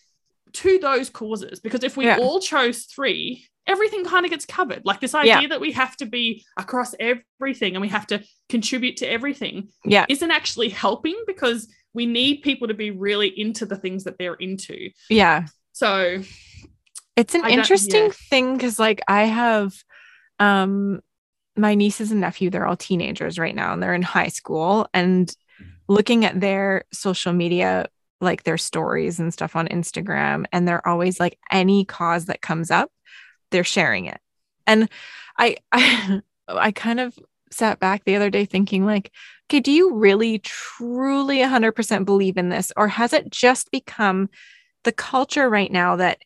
to 0.54 0.80
those 0.80 1.10
causes 1.12 1.60
because 1.60 1.84
if 1.84 1.96
we 1.96 2.06
Yeah. 2.06 2.18
all 2.18 2.40
chose 2.40 2.86
three 2.86 3.46
everything 3.68 4.04
kind 4.06 4.26
of 4.26 4.32
gets 4.32 4.46
covered 4.46 4.82
like 4.86 5.00
this 5.00 5.14
idea 5.14 5.42
Yeah. 5.42 5.48
that 5.50 5.62
we 5.62 5.74
have 5.74 5.96
to 5.98 6.06
be 6.08 6.44
across 6.58 6.96
everything 7.00 7.76
and 7.76 7.82
we 7.82 7.90
have 7.90 8.08
to 8.08 8.24
contribute 8.50 8.98
to 8.98 9.06
everything 9.08 9.70
yeah 9.84 10.06
isn't 10.10 10.32
actually 10.32 10.70
helping 10.70 11.18
because 11.28 11.68
we 11.96 12.06
need 12.06 12.44
people 12.44 12.68
to 12.68 12.74
be 12.76 12.92
really 12.92 13.28
into 13.28 13.66
the 13.66 13.76
things 13.78 14.04
that 14.04 14.18
they're 14.20 14.36
into 14.36 14.90
yeah 15.10 15.46
so 15.72 16.22
It's 17.16 17.34
an 17.36 17.46
I 17.46 17.50
interesting 17.52 18.06
yeah. 18.06 18.12
thing 18.30 18.54
because 18.58 18.78
like 18.80 19.02
I 19.08 19.24
have 19.24 19.74
um 20.40 21.02
my 21.58 21.76
nieces 21.76 22.12
and 22.12 22.20
nephew, 22.20 22.50
they're 22.50 22.68
all 22.68 22.76
teenagers 22.76 23.40
right 23.40 23.56
now 23.56 23.72
and 23.74 23.82
they're 23.82 23.94
in 23.94 24.02
high 24.02 24.28
school 24.28 24.88
and 24.94 25.34
looking 25.88 26.26
at 26.26 26.40
their 26.42 26.84
social 26.92 27.32
media, 27.32 27.88
like 28.20 28.44
their 28.44 28.58
stories 28.58 29.20
and 29.20 29.34
stuff 29.34 29.56
on 29.56 29.68
Instagram, 29.70 30.46
and 30.52 30.68
they're 30.68 30.86
always 30.88 31.20
like 31.20 31.38
any 31.52 31.86
cause 31.86 32.26
that 32.26 32.42
comes 32.42 32.72
up, 32.72 32.92
they're 33.52 33.64
sharing 33.64 34.06
it. 34.06 34.20
And 34.68 34.90
I 35.38 35.58
I 35.72 36.22
I 36.48 36.72
kind 36.72 37.00
of 37.00 37.18
sat 37.52 37.80
back 37.80 38.04
the 38.04 38.16
other 38.16 38.30
day 38.30 38.46
thinking 38.46 38.86
like 38.86 39.12
okay 39.50 39.60
do 39.60 39.72
you 39.72 39.94
really 39.94 40.40
truly 40.40 41.40
100% 41.40 42.06
believe 42.06 42.38
in 42.38 42.50
this? 42.50 42.72
Or 42.76 42.88
has 42.88 43.14
it 43.14 43.30
just 43.30 43.72
become 43.72 44.30
the 44.84 44.92
culture 44.92 45.50
right 45.50 45.72
now 45.72 45.96
that 45.98 46.20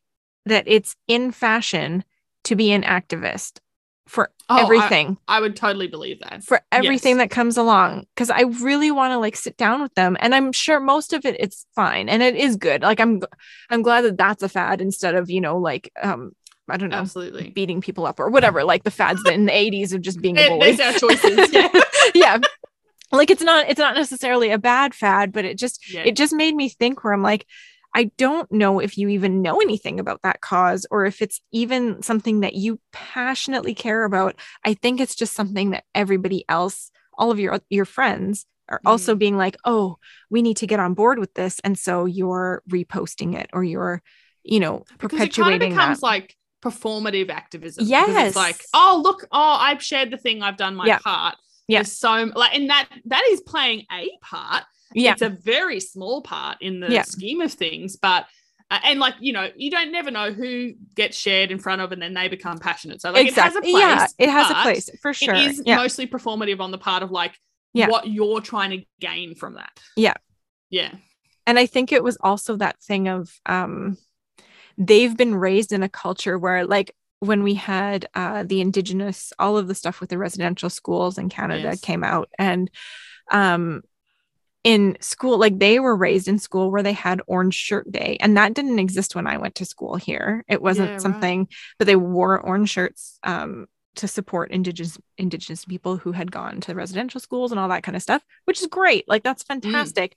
that 0.45 0.63
it's 0.67 0.95
in 1.07 1.31
fashion 1.31 2.03
to 2.45 2.55
be 2.55 2.71
an 2.71 2.83
activist 2.83 3.59
for 4.07 4.31
Oh, 4.51 4.55
I- 4.57 4.61
everything? 4.63 5.17
I 5.27 5.39
would 5.39 5.55
totally 5.55 5.85
believe 5.87 6.21
that. 6.21 6.43
For 6.43 6.61
everything 6.71 7.17
Yes. 7.17 7.25
that 7.25 7.29
comes 7.29 7.55
along 7.57 8.05
because 8.15 8.31
i 8.31 8.41
really 8.41 8.89
want 8.89 9.11
to 9.11 9.17
like 9.19 9.35
sit 9.35 9.57
down 9.57 9.81
with 9.81 9.93
them 9.93 10.17
and 10.19 10.33
i'm 10.33 10.51
sure 10.51 10.79
most 10.79 11.13
of 11.13 11.23
it 11.25 11.35
it's 11.39 11.67
fine 11.75 12.09
and 12.09 12.23
it 12.23 12.35
is 12.35 12.55
good. 12.55 12.81
Like 12.81 12.99
i'm 12.99 13.21
i'm 13.69 13.81
glad 13.83 14.01
that 14.05 14.17
that's 14.17 14.41
a 14.41 14.49
fad 14.49 14.81
instead 14.81 15.13
of 15.13 15.29
you 15.29 15.41
know 15.41 15.57
like 15.57 15.91
um 16.01 16.31
i 16.71 16.77
don't 16.77 16.89
know 16.89 16.97
absolutely 16.97 17.49
beating 17.49 17.81
people 17.81 18.05
up 18.05 18.19
or 18.19 18.29
whatever 18.29 18.63
like 18.63 18.83
the 18.83 18.91
fads 18.91 19.21
in 19.25 19.45
the 19.45 19.51
80s 19.51 19.93
of 19.93 20.01
just 20.01 20.21
being 20.21 20.37
a 20.37 20.47
bully 20.47 20.71
there's 20.71 20.79
our 20.79 20.99
choices 20.99 21.51
yeah 21.51 21.69
yeah 22.15 22.37
like 23.11 23.29
it's 23.31 23.41
not 23.41 23.69
it's 23.69 23.79
not 23.79 23.95
necessarily 23.95 24.51
a 24.51 24.57
bad 24.57 24.93
fad 24.93 25.31
but 25.31 25.45
it 25.45 25.57
just 25.57 25.91
yeah 25.91 26.03
it 26.05 26.15
just 26.15 26.33
made 26.33 26.55
me 26.55 26.69
think 26.69 27.03
where 27.03 27.13
i'm 27.13 27.23
like 27.23 27.45
I 27.91 28.11
don't 28.19 28.51
know 28.51 28.77
if 28.79 28.99
you 28.99 29.09
even 29.09 29.41
know 29.41 29.59
anything 29.61 29.99
about 29.99 30.21
that 30.21 30.41
cause 30.41 30.85
or 30.91 31.05
if 31.05 31.23
it's 31.23 31.41
even 31.51 32.03
something 32.03 32.41
that 32.41 32.53
you 32.53 32.79
passionately 32.91 33.73
care 33.73 34.03
about. 34.03 34.35
I 34.63 34.75
think 34.75 35.01
it's 35.01 35.15
just 35.15 35.33
something 35.33 35.71
that 35.71 35.85
everybody 35.95 36.45
else, 36.47 36.91
all 37.17 37.31
of 37.31 37.39
your 37.39 37.59
your 37.71 37.85
friends 37.85 38.45
are 38.69 38.79
also 38.85 39.15
Mm. 39.15 39.17
being 39.17 39.37
like, 39.37 39.57
"Oh, 39.65 39.97
we 40.29 40.43
need 40.43 40.57
to 40.57 40.67
get 40.67 40.79
on 40.79 40.93
board 40.93 41.17
with 41.17 41.33
this." 41.33 41.59
And 41.63 41.79
so 41.79 42.05
you're 42.05 42.61
reposting 42.69 43.33
it 43.35 43.49
or 43.53 43.63
you're, 43.63 44.03
you 44.43 44.59
know, 44.59 44.85
because 44.99 45.19
it 45.21 45.33
kind 45.33 45.55
of 45.55 45.67
becomes 45.67 46.01
that. 46.01 46.05
like 46.05 46.35
performative 46.61 47.29
activism. 47.29 47.85
Yes. 47.87 48.27
it's 48.29 48.35
like, 48.35 48.61
oh 48.73 49.01
look, 49.03 49.25
oh 49.31 49.57
I've 49.59 49.83
shared 49.83 50.11
the 50.11 50.17
thing, 50.17 50.41
I've 50.43 50.57
done 50.57 50.75
my 50.75 50.85
Yeah. 50.85 50.99
part. 50.99 51.35
Yeah. 51.67 51.79
There's 51.79 51.91
so 51.93 52.31
like, 52.35 52.55
and 52.55 52.69
that 52.69 52.89
that 53.05 53.23
is 53.29 53.41
playing 53.41 53.85
a 53.91 54.09
part. 54.21 54.63
yeah. 54.93 55.13
It's 55.13 55.21
a 55.21 55.29
very 55.29 55.79
small 55.79 56.21
part 56.21 56.57
in 56.61 56.79
the 56.79 56.91
Yeah. 56.91 57.03
scheme 57.03 57.41
of 57.41 57.51
things, 57.53 57.95
but. 57.95 58.25
Uh, 58.71 58.77
and 58.83 58.99
like 58.99 59.15
you 59.19 59.33
know, 59.33 59.49
you 59.55 59.71
don't 59.71 59.91
never 59.91 60.11
know 60.11 60.31
who 60.31 60.73
gets 60.93 61.17
shared 61.17 61.49
in 61.49 61.57
front 61.57 61.81
of, 61.81 61.91
and 61.91 61.99
then 61.99 62.13
they 62.13 62.27
become 62.27 62.59
passionate. 62.59 63.01
So 63.01 63.09
like 63.09 63.25
exactly. 63.25 63.71
it 63.71 63.81
has 63.81 64.05
a 64.05 64.05
place. 64.05 64.13
yeah, 64.19 64.25
it 64.27 64.29
has 64.29 64.51
a 64.51 64.53
place 64.61 64.89
for 65.01 65.11
sure. 65.11 65.33
It 65.33 65.47
is 65.47 65.63
yeah. 65.65 65.77
mostly 65.77 66.05
performative 66.05 66.59
on 66.59 66.69
the 66.69 66.77
part 66.77 67.01
of 67.01 67.09
like 67.09 67.33
Yeah. 67.73 67.87
what 67.89 68.07
you're 68.07 68.41
trying 68.41 68.69
to 68.69 68.85
gain 68.99 69.33
from 69.33 69.55
that. 69.55 69.71
Yeah. 69.95 70.13
Yeah. 70.69 70.91
and 71.47 71.57
i 71.57 71.65
think 71.65 71.91
it 71.91 72.03
was 72.03 72.15
also 72.21 72.57
that 72.57 72.79
thing 72.83 73.07
of 73.07 73.33
um 73.47 73.97
they've 74.79 75.17
been 75.17 75.35
raised 75.35 75.73
in 75.73 75.83
a 75.83 75.89
culture 75.89 76.39
where 76.39 76.65
like 76.65 76.95
when 77.19 77.43
we 77.43 77.53
had 77.55 78.07
uh 78.15 78.43
the 78.43 78.61
indigenous 78.61 79.33
all 79.39 79.57
of 79.57 79.67
the 79.67 79.75
stuff 79.75 80.01
with 80.01 80.09
the 80.09 80.17
residential 80.17 80.69
schools 80.69 81.17
in 81.19 81.29
canada 81.29 81.63
Yes. 81.69 81.81
came 81.81 82.03
out. 82.03 82.29
And 82.39 82.71
um 83.31 83.83
in 84.63 84.97
school 85.01 85.37
like 85.37 85.59
they 85.59 85.79
were 85.79 85.95
raised 85.95 86.27
in 86.27 86.39
school 86.39 86.71
where 86.71 86.83
they 86.83 86.93
had 86.93 87.21
orange 87.27 87.55
shirt 87.55 87.91
day. 87.91 88.17
And 88.21 88.37
that 88.37 88.53
didn't 88.55 88.79
exist 88.79 89.15
when 89.15 89.27
i 89.27 89.37
went 89.37 89.55
to 89.55 89.65
school 89.65 89.95
here. 89.97 90.43
It 90.49 90.61
wasn't 90.61 90.87
Yeah, 90.89 90.93
right. 90.93 91.01
something 91.01 91.47
but 91.77 91.85
they 91.87 91.95
wore 91.97 92.39
orange 92.39 92.69
shirts 92.71 93.19
um 93.23 93.67
to 93.95 94.07
support 94.07 94.51
indigenous 94.51 94.97
indigenous 95.17 95.65
people 95.65 95.97
who 95.97 96.13
had 96.13 96.31
gone 96.31 96.61
to 96.61 96.73
residential 96.75 97.19
schools 97.19 97.51
and 97.51 97.59
all 97.59 97.69
that 97.69 97.83
kind 97.83 97.95
of 97.97 98.01
stuff 98.03 98.23
which 98.45 98.61
is 98.61 98.67
great. 98.67 99.05
Like 99.09 99.23
that's 99.23 99.43
fantastic. 99.43 100.15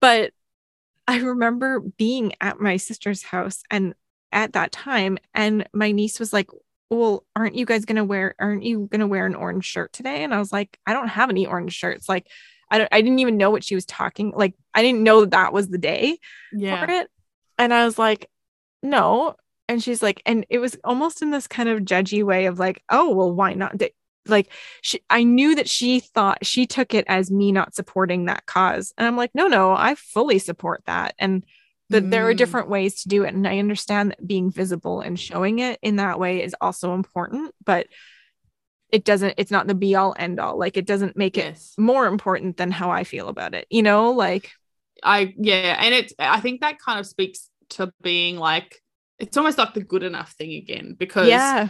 But 0.00 0.32
i 1.10 1.18
remember 1.18 1.80
being 1.80 2.32
at 2.40 2.60
my 2.60 2.76
sister's 2.76 3.22
house 3.22 3.62
and 3.70 3.94
at 4.32 4.52
that 4.52 4.70
time 4.72 5.18
and 5.34 5.66
my 5.72 5.90
niece 5.92 6.18
was 6.20 6.32
like 6.32 6.48
well 6.90 7.24
aren't 7.34 7.54
you 7.54 7.66
guys 7.66 7.84
gonna 7.84 8.04
wear 8.04 8.34
aren't 8.38 8.62
you 8.62 8.88
gonna 8.90 9.06
wear 9.06 9.26
an 9.26 9.34
orange 9.34 9.64
shirt 9.64 9.92
today 9.92 10.22
and 10.24 10.32
i 10.32 10.38
was 10.38 10.52
like 10.52 10.78
i 10.86 10.92
don't 10.92 11.08
have 11.08 11.30
any 11.30 11.46
orange 11.46 11.72
shirts 11.72 12.08
like 12.08 12.26
i, 12.70 12.78
don't, 12.78 12.88
I 12.92 13.00
didn't 13.00 13.18
even 13.18 13.36
know 13.36 13.50
what 13.50 13.64
she 13.64 13.74
was 13.74 13.86
talking 13.86 14.32
like 14.34 14.54
i 14.74 14.82
didn't 14.82 15.02
know 15.02 15.20
that, 15.22 15.30
that 15.30 15.52
was 15.52 15.68
the 15.68 15.78
day 15.78 16.18
Yeah. 16.52 16.84
for 16.86 16.90
it. 16.92 17.08
And 17.58 17.74
I 17.74 17.84
was 17.84 17.98
like, 17.98 18.30
no. 18.82 19.34
And 19.68 19.82
she's 19.82 20.02
like, 20.02 20.22
and 20.24 20.46
it 20.48 20.58
was 20.60 20.78
almost 20.82 21.20
in 21.20 21.30
this 21.30 21.46
kind 21.46 21.68
of 21.68 21.80
judgy 21.80 22.24
way 22.24 22.46
of 22.46 22.58
like, 22.58 22.82
oh, 22.88 23.14
well, 23.14 23.30
why 23.30 23.52
not? 23.52 23.76
Like, 24.30 24.50
she, 24.82 25.00
I 25.10 25.24
knew 25.24 25.54
that 25.56 25.68
she 25.68 26.00
thought 26.00 26.44
she 26.46 26.66
took 26.66 26.94
it 26.94 27.04
as 27.08 27.30
me 27.30 27.52
not 27.52 27.74
supporting 27.74 28.26
that 28.26 28.46
cause. 28.46 28.92
And 28.96 29.06
I'm 29.06 29.16
like, 29.16 29.34
no, 29.34 29.48
no, 29.48 29.72
I 29.72 29.94
fully 29.96 30.38
support 30.38 30.82
that. 30.86 31.14
And 31.18 31.44
that 31.90 32.10
there 32.10 32.28
are 32.28 32.34
Mm. 32.34 32.36
different 32.36 32.68
ways 32.68 33.02
to 33.02 33.08
do 33.08 33.24
it. 33.24 33.34
And 33.34 33.46
I 33.46 33.58
understand 33.58 34.12
that 34.12 34.26
being 34.26 34.50
visible 34.50 35.00
and 35.00 35.18
showing 35.18 35.58
it 35.58 35.78
in 35.82 35.96
that 35.96 36.20
way 36.20 36.42
is 36.42 36.54
also 36.60 36.94
important, 36.94 37.52
but 37.64 37.88
it 38.90 39.04
doesn't, 39.04 39.34
it's 39.36 39.50
not 39.50 39.66
the 39.66 39.74
be 39.74 39.94
all 39.94 40.14
end 40.18 40.40
all. 40.40 40.58
Like, 40.58 40.76
it 40.76 40.86
doesn't 40.86 41.16
make 41.16 41.38
it 41.38 41.58
more 41.78 42.06
important 42.06 42.56
than 42.56 42.70
how 42.70 42.90
I 42.90 43.04
feel 43.04 43.28
about 43.28 43.54
it, 43.54 43.66
you 43.70 43.82
know? 43.82 44.10
Like, 44.10 44.50
I 45.02 45.34
yeah, 45.38 45.76
and 45.80 45.94
it's 45.94 46.12
I 46.18 46.40
think 46.40 46.60
that 46.60 46.78
kind 46.78 47.00
of 47.00 47.06
speaks 47.06 47.48
to 47.70 47.92
being 48.02 48.36
like 48.36 48.82
it's 49.18 49.36
almost 49.36 49.58
like 49.58 49.74
the 49.74 49.82
good 49.82 50.02
enough 50.02 50.32
thing 50.32 50.52
again 50.54 50.94
because 50.98 51.28
yeah, 51.28 51.68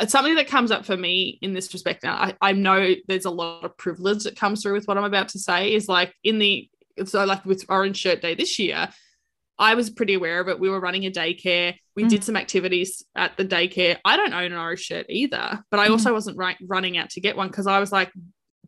it's 0.00 0.12
something 0.12 0.34
that 0.36 0.46
comes 0.46 0.70
up 0.70 0.84
for 0.86 0.96
me 0.96 1.38
in 1.42 1.52
this 1.54 1.72
respect. 1.72 2.02
Now 2.04 2.14
I, 2.14 2.36
I 2.40 2.52
know 2.52 2.94
there's 3.08 3.24
a 3.24 3.30
lot 3.30 3.64
of 3.64 3.76
privilege 3.76 4.24
that 4.24 4.36
comes 4.36 4.62
through 4.62 4.74
with 4.74 4.86
what 4.86 4.98
I'm 4.98 5.04
about 5.04 5.28
to 5.30 5.38
say 5.38 5.72
is 5.74 5.88
like 5.88 6.14
in 6.22 6.38
the 6.38 6.68
so 7.06 7.24
like 7.24 7.44
with 7.44 7.64
Orange 7.68 7.96
Shirt 7.96 8.20
Day 8.22 8.34
this 8.34 8.58
year, 8.58 8.88
I 9.58 9.74
was 9.74 9.90
pretty 9.90 10.14
aware 10.14 10.40
of 10.40 10.48
it. 10.48 10.58
We 10.60 10.68
were 10.68 10.80
running 10.80 11.06
a 11.06 11.10
daycare. 11.10 11.74
We 11.96 12.04
Mhm. 12.04 12.08
did 12.10 12.24
some 12.24 12.36
activities 12.36 13.02
at 13.14 13.36
the 13.36 13.44
daycare. 13.44 13.98
I 14.04 14.16
don't 14.16 14.32
own 14.34 14.52
an 14.52 14.58
orange 14.58 14.80
shirt 14.80 15.06
either, 15.08 15.64
but 15.70 15.80
I 15.80 15.88
also 15.88 16.12
wasn't 16.12 16.36
right, 16.36 16.56
running 16.66 16.96
out 16.98 17.10
to 17.10 17.20
get 17.20 17.36
one 17.36 17.48
because 17.48 17.66
I 17.66 17.78
was 17.78 17.92
like 17.92 18.12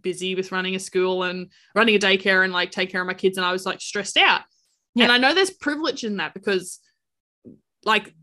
busy 0.02 0.34
with 0.34 0.52
running 0.52 0.74
a 0.74 0.78
school 0.78 1.22
and 1.22 1.50
running 1.74 1.94
a 1.96 1.98
daycare 1.98 2.44
and 2.44 2.52
like 2.52 2.70
take 2.70 2.90
care 2.90 3.00
of 3.00 3.06
my 3.06 3.14
kids, 3.14 3.36
and 3.38 3.44
I 3.46 3.52
was 3.52 3.64
like 3.66 3.80
stressed 3.80 4.16
out. 4.16 4.42
Yeah. 4.94 5.04
And 5.04 5.12
I 5.12 5.18
know 5.18 5.34
there's 5.34 5.50
privilege 5.50 6.04
in 6.04 6.18
that 6.18 6.34
because, 6.34 6.78
like, 7.84 8.14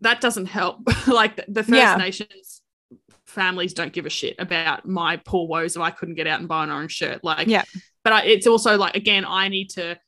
that 0.00 0.20
doesn't 0.20 0.46
help. 0.46 0.80
like 1.06 1.36
the, 1.48 1.62
First 1.62 1.68
Yeah. 1.76 1.96
Nations 1.96 2.62
families 3.26 3.74
don't 3.74 3.92
give 3.92 4.06
a 4.06 4.10
shit 4.10 4.34
about 4.38 4.86
my 4.88 5.16
poor 5.18 5.46
woes 5.46 5.76
if 5.76 5.82
I 5.82 5.90
couldn't 5.90 6.14
get 6.14 6.26
out 6.26 6.40
and 6.40 6.48
buy 6.48 6.64
an 6.64 6.70
orange 6.70 6.92
shirt. 6.92 7.22
Like, 7.22 7.46
Yeah. 7.46 7.64
But 8.02 8.12
I, 8.14 8.22
it's 8.24 8.46
also 8.46 8.76
like 8.78 8.96
again, 8.96 9.24
I 9.26 9.48
need 9.48 9.68
to 9.70 9.98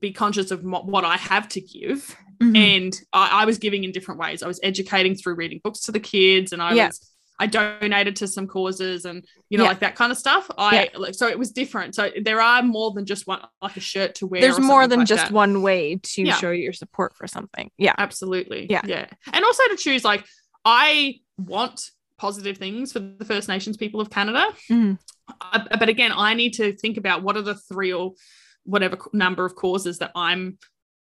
be 0.00 0.12
conscious 0.12 0.50
of 0.50 0.64
mo- 0.64 0.82
what 0.82 1.04
I 1.04 1.16
have 1.16 1.48
to 1.50 1.60
give 1.60 2.16
Mhm. 2.42 2.56
and 2.56 3.00
I, 3.12 3.42
I 3.42 3.44
was 3.46 3.58
giving 3.58 3.84
in 3.84 3.92
different 3.92 4.20
ways. 4.20 4.42
I 4.42 4.46
was 4.48 4.60
educating 4.62 5.14
through 5.14 5.36
reading 5.36 5.60
books 5.64 5.80
to 5.82 5.92
the 5.92 6.00
kids, 6.00 6.52
and 6.52 6.60
I 6.60 6.74
Yeah. 6.74 6.86
was 6.88 7.10
I 7.38 7.46
donated 7.46 8.16
to 8.16 8.26
some 8.28 8.46
causes, 8.46 9.04
and 9.04 9.24
you 9.50 9.58
know 9.58 9.64
Yeah. 9.64 9.70
like 9.70 9.80
that 9.80 9.94
kind 9.94 10.10
of 10.10 10.18
stuff. 10.18 10.50
I 10.56 10.88
like 10.96 11.14
so 11.14 11.26
it 11.28 11.38
was 11.38 11.52
different. 11.52 11.94
So 11.94 12.10
there 12.22 12.40
are 12.40 12.62
more 12.62 12.92
than 12.94 13.04
just 13.04 13.26
one 13.26 13.40
like 13.60 13.76
a 13.76 13.80
shirt 13.80 14.14
to 14.16 14.26
wear. 14.26 14.40
there's 14.40 14.58
more 14.58 14.86
than 14.88 15.00
like 15.00 15.08
just 15.08 15.24
that. 15.24 15.32
one 15.32 15.62
way 15.62 15.96
to 16.02 16.22
Yeah. 16.22 16.36
show 16.36 16.50
your 16.50 16.72
support 16.72 17.14
for 17.16 17.26
something. 17.26 17.70
Yeah. 17.78 17.94
Absolutely, 17.98 18.66
Yeah. 18.70 18.80
yeah, 18.86 19.06
and 19.32 19.44
also 19.44 19.62
to 19.68 19.76
choose 19.76 20.04
like 20.04 20.24
I 20.64 21.20
want 21.38 21.90
positive 22.18 22.56
things 22.56 22.92
for 22.92 23.00
the 23.00 23.24
First 23.26 23.48
Nations 23.48 23.76
people 23.76 24.00
of 24.00 24.08
Canada, 24.08 24.46
Mhm. 24.70 24.98
I- 25.40 25.76
but 25.78 25.88
again, 25.90 26.12
I 26.16 26.32
need 26.32 26.54
to 26.54 26.72
think 26.74 26.96
about 26.96 27.22
what 27.22 27.36
are 27.36 27.42
the 27.42 27.54
three 27.54 27.92
or 27.92 28.14
whatever 28.64 28.96
number 29.12 29.44
of 29.44 29.54
causes 29.54 29.98
that 29.98 30.12
I'm 30.14 30.58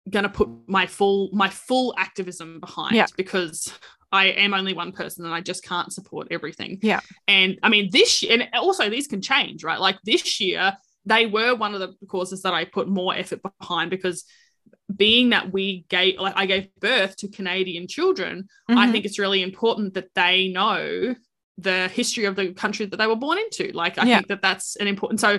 going 0.10 0.24
to 0.24 0.30
put 0.30 0.50
my 0.68 0.88
full 0.88 1.30
my 1.34 1.50
full 1.50 1.94
activism 1.98 2.60
behind 2.60 2.96
Yeah. 2.96 3.06
because 3.18 3.72
I 4.16 4.26
am 4.46 4.54
only 4.54 4.74
one 4.74 4.92
person 4.92 5.26
and 5.26 5.34
I 5.34 5.42
just 5.42 5.64
can't 5.72 5.92
support 5.98 6.28
everything. 6.32 6.72
Yeah. 6.82 7.02
And 7.28 7.52
I 7.66 7.70
mean 7.70 7.90
this 7.92 8.12
year, 8.22 8.32
and 8.34 8.50
also 8.68 8.90
these 8.90 9.08
can 9.08 9.22
change, 9.22 9.64
right? 9.70 9.80
Like 9.88 9.98
this 10.04 10.40
year, 10.40 10.64
they 11.06 11.26
were 11.26 11.54
one 11.56 11.74
of 11.76 11.82
the 11.84 11.92
causes 12.08 12.42
that 12.44 12.54
I 12.54 12.66
put 12.66 12.88
more 12.88 13.14
effort 13.16 13.42
behind 13.60 13.90
because 13.90 14.24
being 14.96 15.30
that 15.30 15.52
we 15.52 15.86
gave 15.90 16.20
like 16.26 16.38
I 16.38 16.46
gave 16.46 16.66
birth 16.80 17.14
to 17.18 17.28
Canadian 17.28 17.88
children, 17.88 18.48
I 18.70 18.74
Mhm. 18.88 18.92
think 18.92 19.06
it's 19.06 19.20
really 19.26 19.42
important 19.50 19.94
that 19.96 20.10
they 20.16 20.48
know 20.60 21.16
the 21.58 21.80
history 22.00 22.26
of 22.26 22.36
the 22.36 22.54
country 22.54 22.86
that 22.86 22.98
they 22.98 23.08
were 23.08 23.16
born 23.26 23.38
into. 23.38 23.66
Like, 23.74 23.98
I 23.98 24.06
Yeah. 24.06 24.16
think 24.18 24.28
that 24.28 24.42
that's 24.42 24.76
an 24.82 24.88
important. 24.88 25.20
So, 25.20 25.32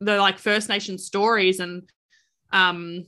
the 0.00 0.16
like 0.26 0.38
First 0.38 0.68
Nation 0.68 0.98
stories 0.98 1.60
and 1.60 1.74
um, 2.52 3.04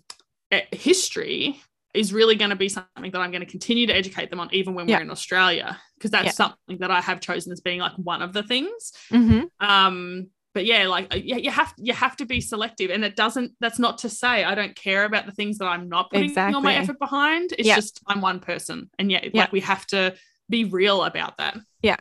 eh, 0.51 0.65
history 0.73 1.61
is 1.99 2.13
really 2.13 2.37
going 2.37 2.51
to 2.51 2.57
be 2.57 2.69
something 2.69 3.11
that 3.11 3.19
I'm 3.21 3.31
going 3.31 3.41
to 3.45 3.51
continue 3.51 3.87
to 3.87 3.93
educate 3.93 4.31
them 4.31 4.41
on, 4.41 4.49
even 4.53 4.75
when 4.75 4.89
Yeah. 4.89 4.99
we're 4.99 5.03
in 5.03 5.11
Australia, 5.11 5.81
because 5.97 6.11
that's 6.11 6.27
Yeah. 6.27 6.31
something 6.33 6.79
that 6.79 6.91
I 6.91 7.01
have 7.01 7.21
chosen 7.21 7.53
as 7.53 7.61
being 7.61 7.81
like 7.81 7.93
one 7.97 8.23
of 8.23 8.33
the 8.33 8.43
things. 8.43 8.93
Mhm. 9.11 9.49
Um, 9.61 10.29
but 10.55 10.65
yeah, 10.65 10.87
like 10.89 11.13
uh, 11.15 11.19
yeah, 11.19 11.37
you 11.37 11.51
have 11.51 11.73
you 11.77 11.93
have 11.93 12.17
to 12.17 12.27
be 12.27 12.41
selective, 12.41 12.91
and 12.91 13.05
it 13.05 13.15
doesn't. 13.17 13.53
That's 13.61 13.79
not 13.79 13.99
to 13.99 14.09
say 14.09 14.45
I 14.45 14.55
don't 14.55 14.75
care 14.75 15.05
about 15.05 15.27
the 15.27 15.33
things 15.33 15.59
that 15.59 15.67
I'm 15.67 15.89
not 15.89 16.11
putting 16.11 16.37
all 16.39 16.61
my 16.61 16.75
effort 16.77 16.99
behind. 16.99 17.53
It's 17.59 17.69
Yeah. 17.69 17.77
just 17.77 18.01
I'm 18.07 18.21
one 18.21 18.41
person, 18.41 18.91
and 18.99 19.11
yeah, 19.13 19.29
like 19.35 19.53
we 19.53 19.61
have 19.61 19.87
to 19.89 20.15
be 20.49 20.65
real 20.65 21.05
about 21.05 21.37
that. 21.39 21.59
Yeah. 21.83 21.97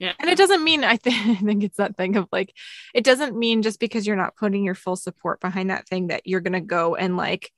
yeah, 0.00 0.12
And 0.18 0.28
it 0.30 0.38
doesn't 0.38 0.64
mean 0.64 0.82
I, 0.82 0.96
th- 0.96 1.14
I 1.26 1.34
think 1.36 1.62
it's 1.62 1.76
that 1.76 1.96
thing 1.96 2.16
of 2.16 2.26
like 2.32 2.52
it 2.94 3.04
doesn't 3.04 3.36
mean 3.36 3.62
just 3.62 3.78
because 3.78 4.06
you're 4.06 4.16
not 4.24 4.34
putting 4.36 4.64
your 4.64 4.74
full 4.74 4.96
support 4.96 5.40
behind 5.40 5.70
that 5.70 5.86
thing 5.86 6.08
that 6.08 6.22
you're 6.26 6.40
gonna 6.40 6.60
go 6.60 6.94
and 6.96 7.16
like 7.16 7.52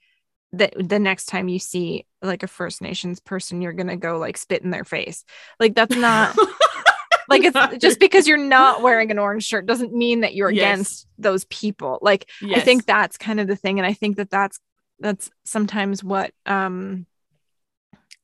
the 0.58 0.70
the 0.82 0.98
next 0.98 1.26
time 1.26 1.48
you 1.48 1.58
see 1.58 2.06
like 2.22 2.42
a 2.42 2.48
First 2.48 2.82
Nations 2.82 3.20
person, 3.20 3.62
you're 3.62 3.72
gonna 3.72 3.96
go 3.96 4.18
like 4.18 4.36
spit 4.36 4.62
in 4.62 4.70
their 4.70 4.84
face. 4.84 5.24
Like 5.60 5.74
that's 5.74 5.96
not 5.96 6.36
like 7.28 7.42
it's 7.44 7.58
just 7.78 8.00
because 8.00 8.26
you're 8.28 8.38
not 8.38 8.82
wearing 8.82 9.10
an 9.10 9.18
orange 9.18 9.44
shirt 9.44 9.66
doesn't 9.66 9.92
mean 9.92 10.20
that 10.20 10.34
you're 10.34 10.50
Yes. 10.50 10.56
against 10.56 11.06
those 11.18 11.44
people. 11.46 11.98
Like 12.02 12.28
I 12.54 12.60
think 12.60 12.86
that's 12.86 13.16
kind 13.18 13.40
of 13.40 13.46
the 13.48 13.56
thing, 13.56 13.78
and 13.78 13.86
I 13.86 13.92
think 13.92 14.16
that 14.16 14.30
that's 14.30 14.60
that's 15.00 15.30
sometimes 15.44 16.02
what 16.02 16.32
um 16.46 17.06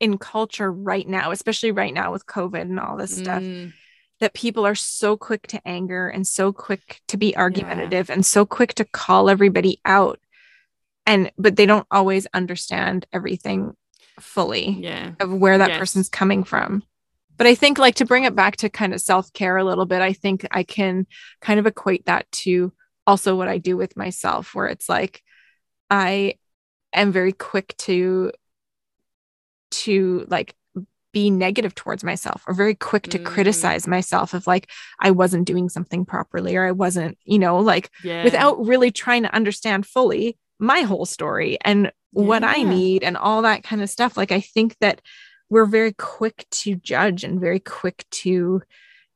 in 0.01 0.19
culture 0.19 0.71
right 0.73 1.07
now, 1.07 1.31
especially 1.31 1.71
right 1.71 1.95
now 1.95 2.11
with 2.13 2.27
COVID 2.27 2.63
and 2.63 2.81
all 2.81 2.97
this 2.97 3.15
stuff, 3.15 3.45
Mm, 3.45 3.73
that 4.21 4.35
people 4.35 4.67
are 4.67 4.75
so 4.75 5.17
quick 5.17 5.47
to 5.49 5.61
anger 5.67 6.09
and 6.09 6.27
so 6.27 6.53
quick 6.53 7.01
to 7.09 7.17
be 7.17 7.37
argumentative 7.37 8.11
and 8.11 8.25
so 8.25 8.45
quick 8.47 8.75
to 8.75 8.85
call 8.85 9.29
everybody 9.29 9.81
out 9.85 10.19
and 11.07 11.31
but 11.39 11.57
they 11.57 11.67
don't 11.67 11.87
always 11.91 12.27
understand 12.35 13.07
everything 13.13 13.73
fully 14.21 14.79
yeah, 14.81 15.13
of 15.21 15.33
where 15.33 15.59
that 15.59 15.71
Yes. 15.71 15.79
person's 15.79 16.09
coming 16.09 16.45
from 16.45 16.83
but 17.37 17.47
i 17.47 17.55
think 17.55 17.79
like 17.79 17.95
to 17.97 18.05
bring 18.05 18.25
it 18.25 18.37
back 18.37 18.57
to 18.57 18.69
kind 18.69 18.93
of 18.95 19.01
self-care 19.01 19.57
a 19.57 19.65
little 19.65 19.87
bit 19.87 20.03
i 20.03 20.13
think 20.13 20.47
i 20.51 20.63
can 20.63 21.07
kind 21.41 21.59
of 21.59 21.67
equate 21.67 22.07
that 22.07 22.31
to 22.33 22.73
also 23.07 23.35
what 23.37 23.49
i 23.49 23.59
do 23.59 23.77
with 23.77 23.97
myself 23.97 24.55
where 24.55 24.67
it's 24.67 24.89
like 24.89 25.23
i 25.91 26.35
am 26.93 27.11
very 27.11 27.33
quick 27.33 27.75
to 27.79 28.31
to 29.71 30.27
like 30.29 30.55
be 31.13 31.31
negative 31.31 31.75
towards 31.75 32.03
myself 32.03 32.43
or 32.47 32.55
very 32.55 32.75
quick 32.75 33.03
to 33.05 33.19
Mm. 33.19 33.25
criticize 33.25 33.87
myself 33.87 34.35
if 34.35 34.47
like 34.47 34.71
I 35.01 35.11
wasn't 35.11 35.47
doing 35.47 35.69
something 35.69 36.07
properly 36.07 36.57
or 36.57 36.65
I 36.67 36.73
wasn't, 36.73 37.19
you 37.25 37.39
know, 37.39 37.59
like 37.59 37.91
Yeah. 38.03 38.25
without 38.25 38.65
really 38.65 38.91
trying 38.91 39.23
to 39.25 39.35
understand 39.35 39.85
fully 39.87 40.39
my 40.63 40.81
whole 40.83 41.05
story 41.05 41.59
and 41.65 41.93
what 42.13 42.45
I 42.45 42.63
need 42.63 43.03
and 43.03 43.17
all 43.17 43.43
that 43.43 43.63
kind 43.63 43.83
of 43.83 43.91
stuff. 43.91 44.17
Like 44.17 44.33
I 44.33 44.41
think 44.41 44.77
that 44.81 45.01
we're 45.51 45.67
very 45.67 45.93
quick 45.93 46.47
to 46.51 46.77
judge 46.77 47.25
and 47.25 47.41
very 47.41 47.61
quick 47.61 48.05
to 48.11 48.63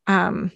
um 0.07 0.51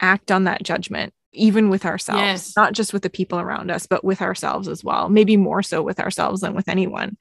act 0.00 0.30
on 0.30 0.44
that 0.44 0.62
judgment 0.62 1.12
even 1.32 1.68
with 1.68 1.84
ourselves 1.84 2.22
Yes. 2.22 2.56
not 2.56 2.72
just 2.72 2.92
with 2.92 3.02
the 3.02 3.10
people 3.10 3.38
around 3.38 3.70
us 3.70 3.86
but 3.86 4.02
with 4.04 4.22
ourselves 4.22 4.68
as 4.68 4.82
well 4.82 5.08
maybe 5.08 5.36
more 5.36 5.62
so 5.62 5.82
with 5.82 6.00
ourselves 6.00 6.40
than 6.40 6.54
with 6.54 6.68
anyone 6.68 7.16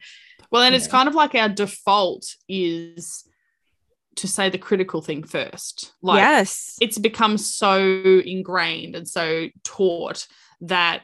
Well, 0.51 0.61
and 0.63 0.73
it's 0.75 0.85
Yeah. 0.85 0.91
kind 0.91 1.09
of 1.09 1.15
like 1.15 1.35
our 1.35 1.49
default 1.49 2.25
is 2.47 3.27
to 4.15 4.27
say 4.27 4.49
the 4.49 4.57
critical 4.57 5.01
thing 5.01 5.23
first. 5.23 5.93
Like 6.01 6.19
yes 6.21 6.75
it's 6.79 6.97
become 6.97 7.37
so 7.37 7.79
ingrained 8.25 8.95
and 8.95 9.07
so 9.07 9.47
taught 9.63 10.27
that 10.61 11.01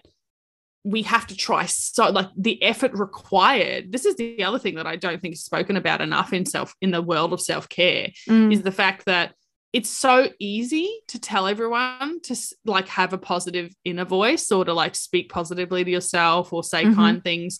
we 0.86 1.02
have 1.04 1.26
to 1.28 1.36
try 1.36 1.66
so 1.66 2.10
like 2.10 2.28
the 2.38 2.62
effort 2.62 2.92
required. 2.94 3.92
This 3.92 4.06
is 4.06 4.16
the 4.16 4.44
other 4.44 4.60
thing 4.60 4.76
that 4.76 4.86
i 4.88 4.96
don't 4.98 5.22
think 5.22 5.34
is 5.36 5.44
spoken 5.44 5.78
about 5.78 6.02
enough 6.02 6.34
in 6.34 6.46
self 6.46 6.76
in 6.82 6.92
the 6.92 7.02
world 7.02 7.32
of 7.34 7.40
self-care 7.42 8.10
Mm, 8.28 8.52
is 8.54 8.62
the 8.64 8.72
fact 8.72 9.06
that 9.06 9.34
it's 9.72 9.90
so 9.90 10.28
easy 10.40 10.88
to 11.08 11.20
tell 11.20 11.48
everyone 11.48 12.20
to 12.24 12.36
like 12.66 12.88
have 12.90 13.14
a 13.14 13.18
positive 13.18 13.74
inner 13.86 14.06
voice 14.06 14.52
or 14.52 14.66
to 14.66 14.74
like 14.74 14.94
speak 14.96 15.30
positively 15.32 15.84
to 15.84 15.90
yourself 15.92 16.54
or 16.54 16.64
say 16.64 16.84
Mhm. 16.86 16.96
kind 16.96 17.24
things. 17.24 17.60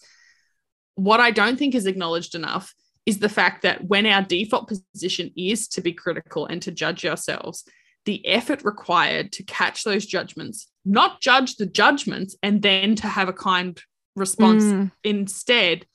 What 0.96 1.20
i 1.20 1.32
don't 1.32 1.58
think 1.58 1.74
is 1.76 1.86
acknowledged 1.88 2.36
enough 2.36 2.74
is 3.06 3.20
the 3.20 3.30
fact 3.30 3.64
that 3.64 3.86
when 3.88 4.06
our 4.06 4.22
default 4.22 4.68
position 4.94 5.32
is 5.36 5.68
to 5.70 5.82
be 5.82 5.92
critical 5.94 6.46
and 6.46 6.62
to 6.62 6.72
judge 6.72 7.06
ourselves 7.06 7.64
the 8.06 8.26
effort 8.28 8.64
required 8.66 9.32
to 9.32 9.44
catch 9.44 9.84
those 9.86 10.06
judgments 10.06 10.68
not 10.86 11.22
judge 11.22 11.56
the 11.56 11.66
judgments 11.66 12.36
and 12.44 12.62
then 12.62 12.96
to 12.96 13.08
have 13.08 13.30
a 13.30 13.34
kind 13.34 13.80
response 14.16 14.64
mm, 14.64 14.92
instead 15.04 15.86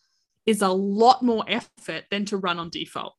is 0.46 0.62
a 0.62 0.68
lot 0.68 1.22
more 1.22 1.44
effort 1.46 2.04
than 2.10 2.24
to 2.26 2.36
run 2.36 2.58
on 2.58 2.70
default. 2.70 3.14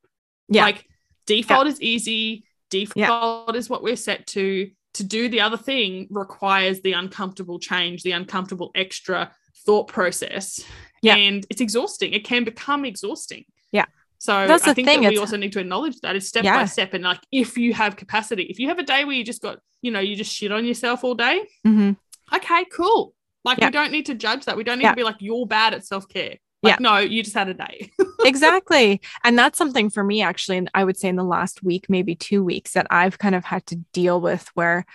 Yeah. 0.48 0.64
Like 0.64 0.86
default 1.28 1.68
is 1.68 1.82
easy, 1.82 2.46
default 2.70 3.56
is 3.56 3.70
what 3.70 3.84
we're 3.84 3.96
set 3.96 4.28
to. 4.28 4.72
To 4.96 5.04
do 5.04 5.30
the 5.30 5.42
other 5.42 5.56
thing 5.56 6.08
requires 6.10 6.82
the 6.82 6.94
uncomfortable 6.94 7.60
change, 7.60 8.02
the 8.02 8.14
uncomfortable 8.14 8.72
extra 8.74 9.32
thought 9.64 9.88
process. 9.88 10.66
Yeah. 11.04 11.16
And 11.16 11.46
it's 11.52 11.62
exhausting. 11.62 12.12
It 12.12 12.26
can 12.26 12.44
become 12.44 12.86
exhausting. 12.86 13.46
Yeah. 13.72 13.86
So 14.20 14.46
That's 14.48 14.64
I 14.66 14.72
the 14.72 14.76
think 14.76 14.88
thing, 14.88 15.02
that 15.02 15.10
we 15.10 15.16
it's- 15.16 15.20
also 15.28 15.38
need 15.38 15.54
to 15.54 15.60
acknowledge 15.60 16.00
that 16.02 16.16
is 16.16 16.28
step 16.28 16.44
Yeah. 16.44 16.58
by 16.60 16.66
step. 16.66 16.94
And 16.94 17.04
like 17.04 17.22
if 17.32 17.58
you 17.58 17.74
have 17.74 17.96
capacity, 17.96 18.44
if 18.44 18.60
you 18.60 18.68
have 18.68 18.78
a 18.78 18.84
day 18.84 19.06
where 19.06 19.16
you 19.16 19.24
just 19.24 19.42
got, 19.42 19.60
you 19.82 19.92
know, 19.92 20.00
you 20.02 20.16
just 20.16 20.34
shit 20.34 20.52
on 20.52 20.66
yourself 20.66 21.04
all 21.06 21.16
day, 21.16 21.42
mhm. 21.66 21.96
okay, 22.34 22.66
cool. 22.66 23.14
Like 23.46 23.60
Yeah. 23.60 23.68
we 23.68 23.72
don't 23.72 23.92
need 23.92 24.06
to 24.08 24.16
judge 24.16 24.46
that. 24.46 24.58
We 24.58 24.64
don't 24.66 24.78
need 24.78 24.84
Yeah. 24.84 24.92
to 24.92 24.96
be 24.98 25.04
like 25.04 25.16
you're 25.20 25.46
bad 25.48 25.74
at 25.74 25.86
self 25.86 26.08
care. 26.10 26.36
Like 26.62 26.82
no, 26.82 26.98
you 26.98 27.24
just 27.24 27.36
had 27.36 27.48
a 27.48 27.54
day. 27.54 27.90
exactly 28.26 29.00
and 29.24 29.40
that's 29.40 29.58
something 29.58 29.90
for 29.90 30.04
me 30.04 30.22
actually 30.22 30.58
and 30.58 30.70
i 30.74 30.84
would 30.84 30.98
say 30.98 31.08
in 31.08 31.16
the 31.16 31.24
last 31.24 31.64
week 31.64 31.86
maybe 31.90 32.16
two 32.16 32.44
weeks 32.44 32.74
that 32.74 32.86
i've 32.92 33.18
kind 33.18 33.34
of 33.34 33.46
had 33.46 33.66
to 33.66 33.78
deal 33.94 34.20
with 34.20 34.50
where 34.56 34.86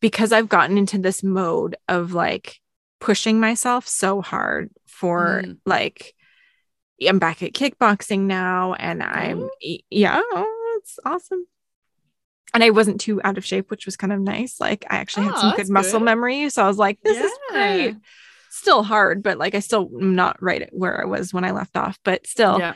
because 0.00 0.32
i've 0.32 0.50
gotten 0.50 0.76
into 0.76 0.98
this 0.98 1.22
mode 1.22 1.76
of 1.88 2.12
like 2.12 2.60
pushing 3.00 3.40
myself 3.40 3.88
so 3.88 4.20
hard 4.20 4.70
for 4.86 5.42
Mm. 5.44 5.56
like 5.64 6.14
i'm 7.06 7.18
back 7.18 7.42
at 7.42 7.52
kickboxing 7.52 8.20
now 8.20 8.74
and 8.74 9.02
i'm 9.02 9.42
Ooh. 9.42 9.50
yeah 9.90 10.20
oh, 10.22 10.78
it's 10.78 10.98
awesome 11.04 11.46
and 12.54 12.64
i 12.64 12.70
wasn't 12.70 13.00
too 13.00 13.20
out 13.24 13.38
of 13.38 13.44
shape 13.44 13.70
which 13.70 13.86
was 13.86 13.96
kind 13.96 14.12
of 14.12 14.20
nice 14.20 14.58
like 14.60 14.84
i 14.90 14.96
actually 14.96 15.24
had 15.26 15.34
Oh, 15.36 15.40
some 15.40 15.50
that's 15.50 15.68
good 15.68 15.72
muscle 15.72 15.98
good. 16.00 16.04
memory 16.04 16.50
so 16.50 16.62
i 16.64 16.66
was 16.66 16.78
like 16.78 16.98
this 17.02 17.18
is 17.18 17.32
great 17.50 17.96
still 18.50 18.82
hard 18.82 19.22
but 19.22 19.38
like 19.38 19.54
i 19.54 19.60
still 19.60 19.88
am 20.00 20.14
not 20.14 20.42
right 20.42 20.62
at 20.62 20.70
where 20.72 21.00
i 21.00 21.04
was 21.04 21.32
when 21.32 21.44
i 21.44 21.50
left 21.52 21.76
off 21.76 21.98
but 22.04 22.26
still 22.26 22.58
Yeah. 22.58 22.74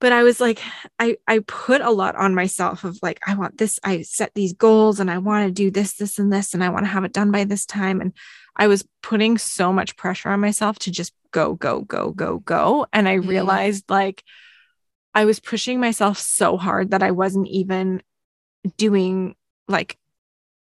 But 0.00 0.12
I 0.12 0.22
was 0.22 0.40
like, 0.40 0.60
I 0.98 1.16
I 1.26 1.40
put 1.40 1.80
a 1.80 1.90
lot 1.90 2.16
on 2.16 2.34
myself 2.34 2.84
of 2.84 2.98
like, 3.02 3.20
I 3.26 3.34
want 3.34 3.58
this, 3.58 3.78
I 3.84 4.02
set 4.02 4.32
these 4.34 4.52
goals 4.52 5.00
and 5.00 5.10
I 5.10 5.18
want 5.18 5.46
to 5.46 5.52
do 5.52 5.70
this, 5.70 5.94
this, 5.94 6.18
and 6.18 6.32
this, 6.32 6.54
and 6.54 6.62
I 6.62 6.68
want 6.68 6.84
to 6.84 6.90
have 6.90 7.04
it 7.04 7.12
done 7.12 7.30
by 7.30 7.44
this 7.44 7.64
time. 7.66 8.00
And 8.00 8.12
I 8.56 8.66
was 8.66 8.86
putting 9.02 9.38
so 9.38 9.72
much 9.72 9.96
pressure 9.96 10.28
on 10.28 10.40
myself 10.40 10.78
to 10.80 10.90
just 10.90 11.12
go, 11.30 11.54
go, 11.54 11.80
go, 11.82 12.10
go, 12.10 12.38
go. 12.38 12.86
And 12.92 13.08
I 13.08 13.16
Mm. 13.16 13.28
realized 13.28 13.84
like 13.90 14.22
I 15.14 15.24
was 15.24 15.40
pushing 15.40 15.80
myself 15.80 16.18
so 16.18 16.56
hard 16.56 16.90
that 16.90 17.02
I 17.02 17.12
wasn't 17.12 17.48
even 17.48 18.02
doing 18.76 19.36
like 19.68 19.96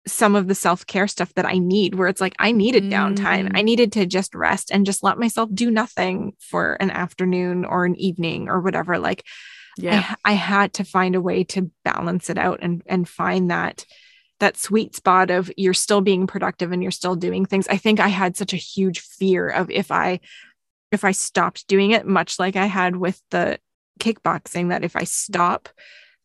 some 0.06 0.34
of 0.34 0.48
the 0.48 0.54
self-care 0.54 1.06
stuff 1.06 1.32
that 1.34 1.46
I 1.46 1.58
need 1.58 1.94
where 1.94 2.08
it's 2.08 2.20
like 2.20 2.34
I 2.38 2.50
needed 2.50 2.84
downtime. 2.84 3.48
Mm. 3.48 3.52
I 3.54 3.62
needed 3.62 3.92
to 3.92 4.06
just 4.06 4.34
rest 4.34 4.70
and 4.72 4.84
just 4.84 5.02
let 5.02 5.18
myself 5.18 5.48
do 5.54 5.70
nothing 5.70 6.32
for 6.40 6.74
an 6.80 6.90
afternoon 6.90 7.64
or 7.64 7.84
an 7.84 7.94
evening 7.96 8.48
or 8.48 8.60
whatever. 8.60 8.98
Like 8.98 9.24
Yeah. 9.78 10.00
ha- 10.00 10.16
I 10.24 10.32
had 10.32 10.72
to 10.74 10.84
find 10.84 11.14
a 11.14 11.20
way 11.20 11.44
to 11.44 11.70
balance 11.84 12.28
it 12.30 12.38
out 12.38 12.58
and 12.62 12.82
and 12.86 13.08
find 13.08 13.50
that 13.50 13.86
that 14.40 14.56
sweet 14.56 14.96
spot 14.96 15.30
of 15.30 15.52
you're 15.56 15.72
still 15.72 16.00
being 16.00 16.26
productive 16.26 16.72
and 16.72 16.82
you're 16.82 16.90
still 16.90 17.14
doing 17.14 17.46
things. 17.46 17.68
I 17.68 17.76
think 17.76 18.00
I 18.00 18.08
had 18.08 18.36
such 18.36 18.52
a 18.52 18.56
huge 18.56 18.98
fear 18.98 19.48
of 19.48 19.70
if 19.70 19.92
I 19.92 20.18
if 20.90 21.04
I 21.04 21.12
stopped 21.12 21.68
doing 21.68 21.92
it, 21.92 22.06
much 22.06 22.40
like 22.40 22.56
I 22.56 22.66
had 22.66 22.96
with 22.96 23.22
the 23.30 23.60
kickboxing, 24.00 24.70
that 24.70 24.84
if 24.84 24.96
I 24.96 25.04
stop, 25.04 25.68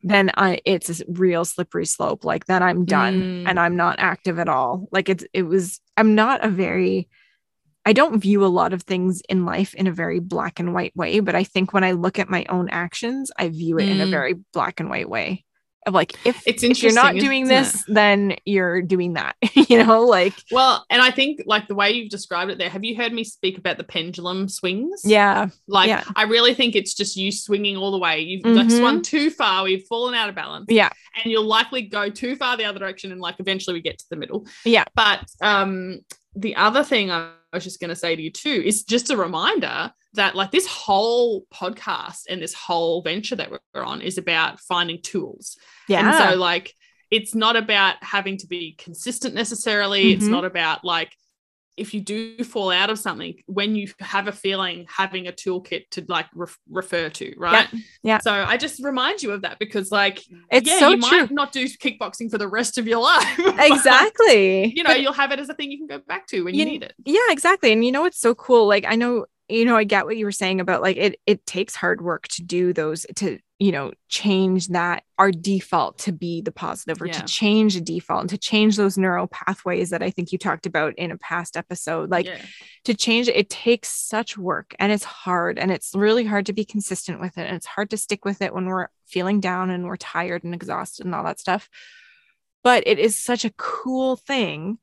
then 0.10 0.32
I 0.36 0.60
it's 0.66 1.01
a 1.01 1.05
real 1.10 1.45
slippery 1.45 1.86
slope. 1.86 2.26
Like 2.26 2.45
then 2.45 2.64
I'm 2.64 2.86
done 2.86 3.22
Mm. 3.24 3.49
and 3.49 3.60
I'm 3.60 3.76
not 3.76 3.99
active 3.99 4.39
at 4.39 4.49
all. 4.49 4.88
Like 4.91 5.10
it's 5.10 5.26
it 5.34 5.43
was 5.43 5.80
I'm 5.97 6.16
not 6.16 6.43
a 6.43 6.49
very 6.49 7.10
I 7.86 7.93
don't 7.93 8.20
view 8.20 8.43
a 8.43 8.47
lot 8.47 8.74
of 8.74 8.84
things 8.84 9.22
in 9.30 9.45
life 9.45 9.74
in 9.74 9.88
a 9.88 9.93
very 9.93 10.20
black 10.20 10.60
and 10.60 10.74
white 10.74 10.95
way, 10.95 11.22
but 11.22 11.36
I 11.36 11.45
think 11.45 11.74
when 11.74 11.86
I 11.86 11.93
look 11.93 12.20
at 12.20 12.30
my 12.30 12.45
own 12.49 12.70
actions, 12.70 13.32
I 13.38 13.49
view 13.49 13.80
it 13.80 13.88
in 13.89 14.01
a 14.01 14.08
Mm. 14.08 14.12
very 14.12 14.36
black 14.53 14.80
and 14.82 14.89
white 14.89 15.10
way. 15.10 15.45
Of 15.88 15.94
like 15.94 16.14
if 16.26 16.44
It's 16.46 16.62
if 16.64 16.84
you're 16.84 16.94
not 16.94 17.16
doing 17.16 17.48
this, 17.48 17.84
then 17.88 18.36
you're 18.46 18.82
doing 18.82 19.14
that. 19.14 19.36
you 19.54 19.84
know, 19.84 20.04
like 20.04 20.34
Well, 20.52 20.86
and 20.90 21.02
I 21.02 21.12
think 21.12 21.42
like 21.46 21.68
the 21.68 21.76
way 21.76 21.92
you've 21.92 22.10
described 22.10 22.52
it 22.52 22.58
there, 22.58 22.70
have 22.70 22.84
you 22.84 22.96
heard 22.96 23.14
me 23.14 23.24
speak 23.24 23.58
about 23.58 23.78
the 23.78 23.84
pendulum 23.86 24.50
swings? 24.50 25.02
yeah, 25.06 25.48
Like 25.68 25.88
yeah. 25.88 26.04
I 26.16 26.24
really 26.24 26.54
think 26.54 26.76
it's 26.76 26.94
just 26.94 27.16
you 27.16 27.32
swinging 27.32 27.78
all 27.78 27.92
the 27.92 27.98
way. 27.98 28.20
You've 28.20 28.46
like 28.46 28.68
Mhm. 28.68 28.78
swung 28.78 29.02
too 29.02 29.30
far, 29.30 29.64
we've 29.64 29.86
fallen 29.88 30.14
out 30.14 30.28
of 30.30 30.36
balance. 30.36 30.66
yeah, 30.70 30.90
and 31.16 31.32
you'll 31.32 31.46
likely 31.46 31.84
go 31.84 32.10
too 32.10 32.36
far 32.36 32.58
the 32.58 32.66
other 32.66 32.80
direction 32.80 33.12
and 33.14 33.22
like 33.22 33.36
eventually 33.40 33.74
we 33.74 33.82
get 33.82 33.98
to 33.98 34.06
the 34.10 34.18
middle 34.18 34.46
Yeah. 34.66 34.84
but 34.94 35.26
um 35.42 36.00
the 36.36 36.56
other 36.56 36.84
thing 36.84 37.10
i 37.10 37.32
was 37.54 37.64
just 37.64 37.80
going 37.80 37.90
to 37.90 37.96
say 37.96 38.16
to 38.16 38.22
you 38.22 38.30
too 38.30 38.62
is 38.64 38.84
just 38.84 39.10
a 39.10 39.18
reminder 39.18 39.92
that 40.14 40.36
like 40.36 40.51
this 40.51 40.66
whole 40.68 41.45
podcast 41.53 42.22
and 42.30 42.41
this 42.41 42.53
whole 42.53 43.01
venture 43.01 43.36
that 43.36 43.51
we're 43.51 43.84
on 43.84 44.01
is 44.01 44.18
about 44.18 44.60
finding 44.60 45.01
tools 45.01 45.58
yeah. 45.88 46.22
and 46.24 46.32
so 46.32 46.38
like 46.39 46.74
it's 47.12 47.34
not 47.36 47.55
about 47.55 47.95
having 48.01 48.38
to 48.38 48.47
be 48.47 48.74
consistent 48.78 49.34
necessarily 49.36 50.12
it's 50.14 50.26
Mhm. 50.26 50.30
not 50.32 50.45
about 50.45 50.84
like 50.84 51.12
if 51.78 51.93
you 51.93 52.01
do 52.01 52.43
fall 52.43 52.72
out 52.72 52.89
of 52.89 52.97
something 52.97 53.36
when 53.45 53.76
you 53.76 53.88
have 53.99 54.28
a 54.28 54.32
feeling 54.32 54.88
having 54.89 55.28
a 55.28 55.32
toolkit 55.32 55.84
to 55.91 56.03
like 56.08 56.26
ref- 56.34 56.58
refer 56.70 57.08
to 57.10 57.36
right 57.38 57.68
yeah. 58.01 58.18
so 58.18 58.32
i 58.32 58.58
just 58.58 58.84
remind 58.84 59.22
you 59.22 59.32
of 59.32 59.43
that 59.43 59.60
because 59.60 59.91
like 59.91 60.24
it's 60.51 60.68
yeah, 60.68 60.80
so 60.80 60.89
you 60.89 61.01
true. 61.01 61.20
might 61.20 61.32
not 61.32 61.51
do 61.51 61.66
kickboxing 61.66 62.32
for 62.32 62.39
the 62.39 62.47
rest 62.47 62.80
of 62.80 62.88
your 62.88 62.99
life. 63.03 63.38
but, 63.38 63.72
exactly. 63.72 64.74
you 64.76 64.82
know, 64.84 64.89
But- 64.89 65.01
you'll 65.01 65.14
have 65.14 65.32
it 65.32 65.39
as 65.39 65.49
a 65.49 65.53
thing 65.53 65.72
you 65.72 65.78
can 65.78 65.88
go 65.88 65.99
back 66.08 66.26
to 66.28 66.43
when 66.43 66.55
You- 66.55 66.62
you 66.66 66.72
need 66.72 66.84
it. 66.84 66.93
yeah 67.05 67.20
exactly 67.30 67.72
and 67.72 67.86
you 67.86 67.91
know 67.91 68.01
what's 68.01 68.20
so 68.20 68.34
cool 68.34 68.68
like 68.68 68.86
i 68.88 68.95
know 68.95 69.26
you 69.50 69.66
know 69.66 69.76
i 69.78 69.84
get 69.84 70.06
what 70.06 70.18
you 70.18 70.26
were 70.26 70.32
saying 70.32 70.60
about 70.60 70.82
like 70.82 70.98
it 70.98 71.20
it 71.26 71.45
takes 71.45 71.76
hard 71.76 72.02
work 72.02 72.28
to 72.28 72.43
do 72.43 72.74
those 72.74 73.06
to 73.16 73.39
you 73.60 73.72
know 73.72 73.91
change 74.08 74.68
that 74.68 75.04
our 75.18 75.32
default 75.32 75.98
to 75.98 76.12
be 76.12 76.41
the 76.41 76.52
positive 76.52 77.02
or 77.02 77.08
Yeah. 77.08 77.14
to 77.14 77.26
change 77.26 77.74
the 77.76 77.82
default 77.82 78.22
and 78.22 78.30
to 78.30 78.38
change 78.38 78.76
those 78.76 78.98
neural 78.98 79.28
pathways 79.28 79.89
that 79.91 80.04
i 80.04 80.10
think 80.10 80.32
you 80.32 80.38
talked 80.38 80.66
about 80.66 80.95
in 80.95 81.12
a 81.12 81.18
past 81.18 81.58
episode 81.58 82.10
like 82.12 82.26
yeah. 82.26 82.41
to 82.84 82.93
change 82.93 83.28
it 83.28 83.36
it 83.36 83.50
takes 83.50 83.89
such 83.89 84.38
work 84.38 84.76
and 84.80 84.91
it's 84.91 85.04
hard 85.04 85.58
and 85.58 85.72
it's 85.72 85.95
really 85.95 86.26
hard 86.26 86.45
to 86.48 86.54
be 86.54 86.66
consistent 86.66 87.20
with 87.20 87.38
it 87.38 87.48
and 87.48 87.56
it's 87.56 87.66
hard 87.66 87.89
to 87.89 87.98
stick 87.98 88.26
with 88.26 88.41
it 88.41 88.54
when 88.54 88.66
we're 88.66 88.88
feeling 89.06 89.39
down 89.39 89.70
and 89.70 89.86
we're 89.86 89.95
tired 89.95 90.43
and 90.43 90.54
exhausted 90.54 91.06
and 91.06 91.16
all 91.16 91.24
that 91.24 91.39
stuff 91.39 91.70
but 92.64 92.84
it 92.86 93.00
is 93.00 93.18
such 93.18 93.45
a 93.45 93.54
cool 93.56 94.18
thing 94.18 94.78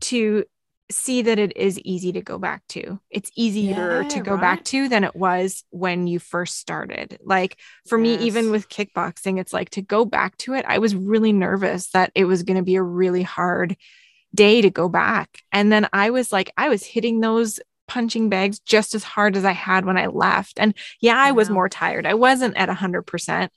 to 0.00 0.44
see 0.90 1.22
that 1.22 1.38
it 1.38 1.56
is 1.56 1.78
easy 1.80 2.12
to 2.12 2.20
go 2.20 2.38
back 2.38 2.62
to 2.68 3.00
it's 3.10 3.30
easier 3.36 4.04
Yeah, 4.04 4.04
to 4.04 4.20
go 4.20 4.36
back 4.36 4.62
to 4.64 4.88
than 4.88 5.02
it 5.02 5.16
was 5.16 5.64
when 5.70 6.06
you 6.06 6.18
first 6.18 6.58
started 6.58 7.18
like 7.24 7.58
for 7.86 7.96
me 7.96 8.14
even 8.16 8.50
with 8.50 8.68
kickboxing 8.68 9.40
it's 9.40 9.52
like 9.52 9.70
to 9.70 9.80
go 9.80 10.04
back 10.04 10.36
to 10.36 10.52
it 10.54 10.64
i 10.68 10.78
was 10.78 10.94
really 10.94 11.32
nervous 11.32 11.88
that 11.90 12.12
it 12.14 12.26
was 12.26 12.42
going 12.42 12.58
to 12.58 12.62
be 12.62 12.76
a 12.76 12.82
really 12.82 13.22
hard 13.22 13.76
day 14.34 14.60
to 14.60 14.70
go 14.70 14.88
back 14.88 15.38
and 15.52 15.70
then 15.72 15.88
i 15.92 16.10
was 16.10 16.32
like 16.32 16.52
i 16.56 16.68
was 16.68 16.84
hitting 16.84 17.20
those 17.20 17.60
punching 17.86 18.28
bags 18.28 18.58
just 18.60 18.94
as 18.94 19.04
hard 19.04 19.36
as 19.36 19.44
I 19.44 19.52
had 19.52 19.84
when 19.84 19.98
I 19.98 20.06
left. 20.06 20.58
And 20.58 20.72
yeah, 21.02 21.18
I 21.18 21.32
was 21.32 21.50
Wow. 21.50 21.54
more 21.54 21.68
tired. 21.68 22.06
I 22.06 22.14
wasn't 22.14 22.56
at 22.56 22.68
100%. 22.70 23.52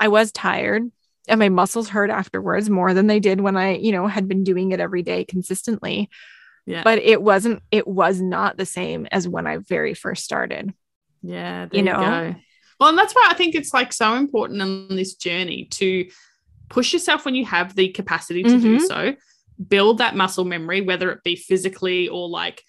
I 0.00 0.06
was 0.06 0.30
tired 0.30 0.84
and 1.26 1.40
my 1.40 1.48
muscles 1.48 1.88
hurt 1.88 2.08
afterwards 2.08 2.70
more 2.70 2.94
than 2.94 3.08
they 3.08 3.18
did 3.18 3.40
when 3.40 3.56
I, 3.56 3.76
you 3.76 3.90
know, 3.90 4.06
had 4.06 4.28
been 4.28 4.44
doing 4.44 4.70
it 4.70 4.78
every 4.78 5.02
day 5.02 5.24
consistently. 5.24 6.08
Yeah. 6.66 6.82
But 6.82 6.98
it 6.98 7.22
wasn't, 7.22 7.62
it 7.70 7.86
was 7.86 8.20
not 8.20 8.56
the 8.56 8.66
same 8.66 9.06
as 9.12 9.28
when 9.28 9.46
I 9.46 9.58
very 9.58 9.94
first 9.94 10.24
started. 10.24 10.74
Yeah, 11.22 11.64
you 11.64 11.68
there 11.70 11.78
you, 11.78 11.84
know? 11.84 12.32
go. 12.32 12.34
Well, 12.80 12.88
and 12.90 12.98
that's 12.98 13.14
why 13.14 13.28
I 13.30 13.34
think 13.34 13.54
it's 13.54 13.72
like 13.72 13.92
so 13.92 14.14
important 14.14 14.60
on 14.60 14.88
this 14.96 15.14
journey 15.14 15.66
to 15.72 16.08
push 16.68 16.92
yourself 16.92 17.24
when 17.24 17.34
you 17.34 17.44
have 17.46 17.74
the 17.74 17.88
capacity 17.90 18.42
to 18.42 18.60
do 18.60 18.76
Mhm. 18.78 18.80
so. 18.86 19.14
Build 19.68 19.98
that 19.98 20.16
muscle 20.16 20.44
memory, 20.44 20.80
whether 20.82 21.10
it 21.10 21.22
be 21.24 21.36
physically 21.36 22.08
or 22.08 22.28
like 22.28 22.62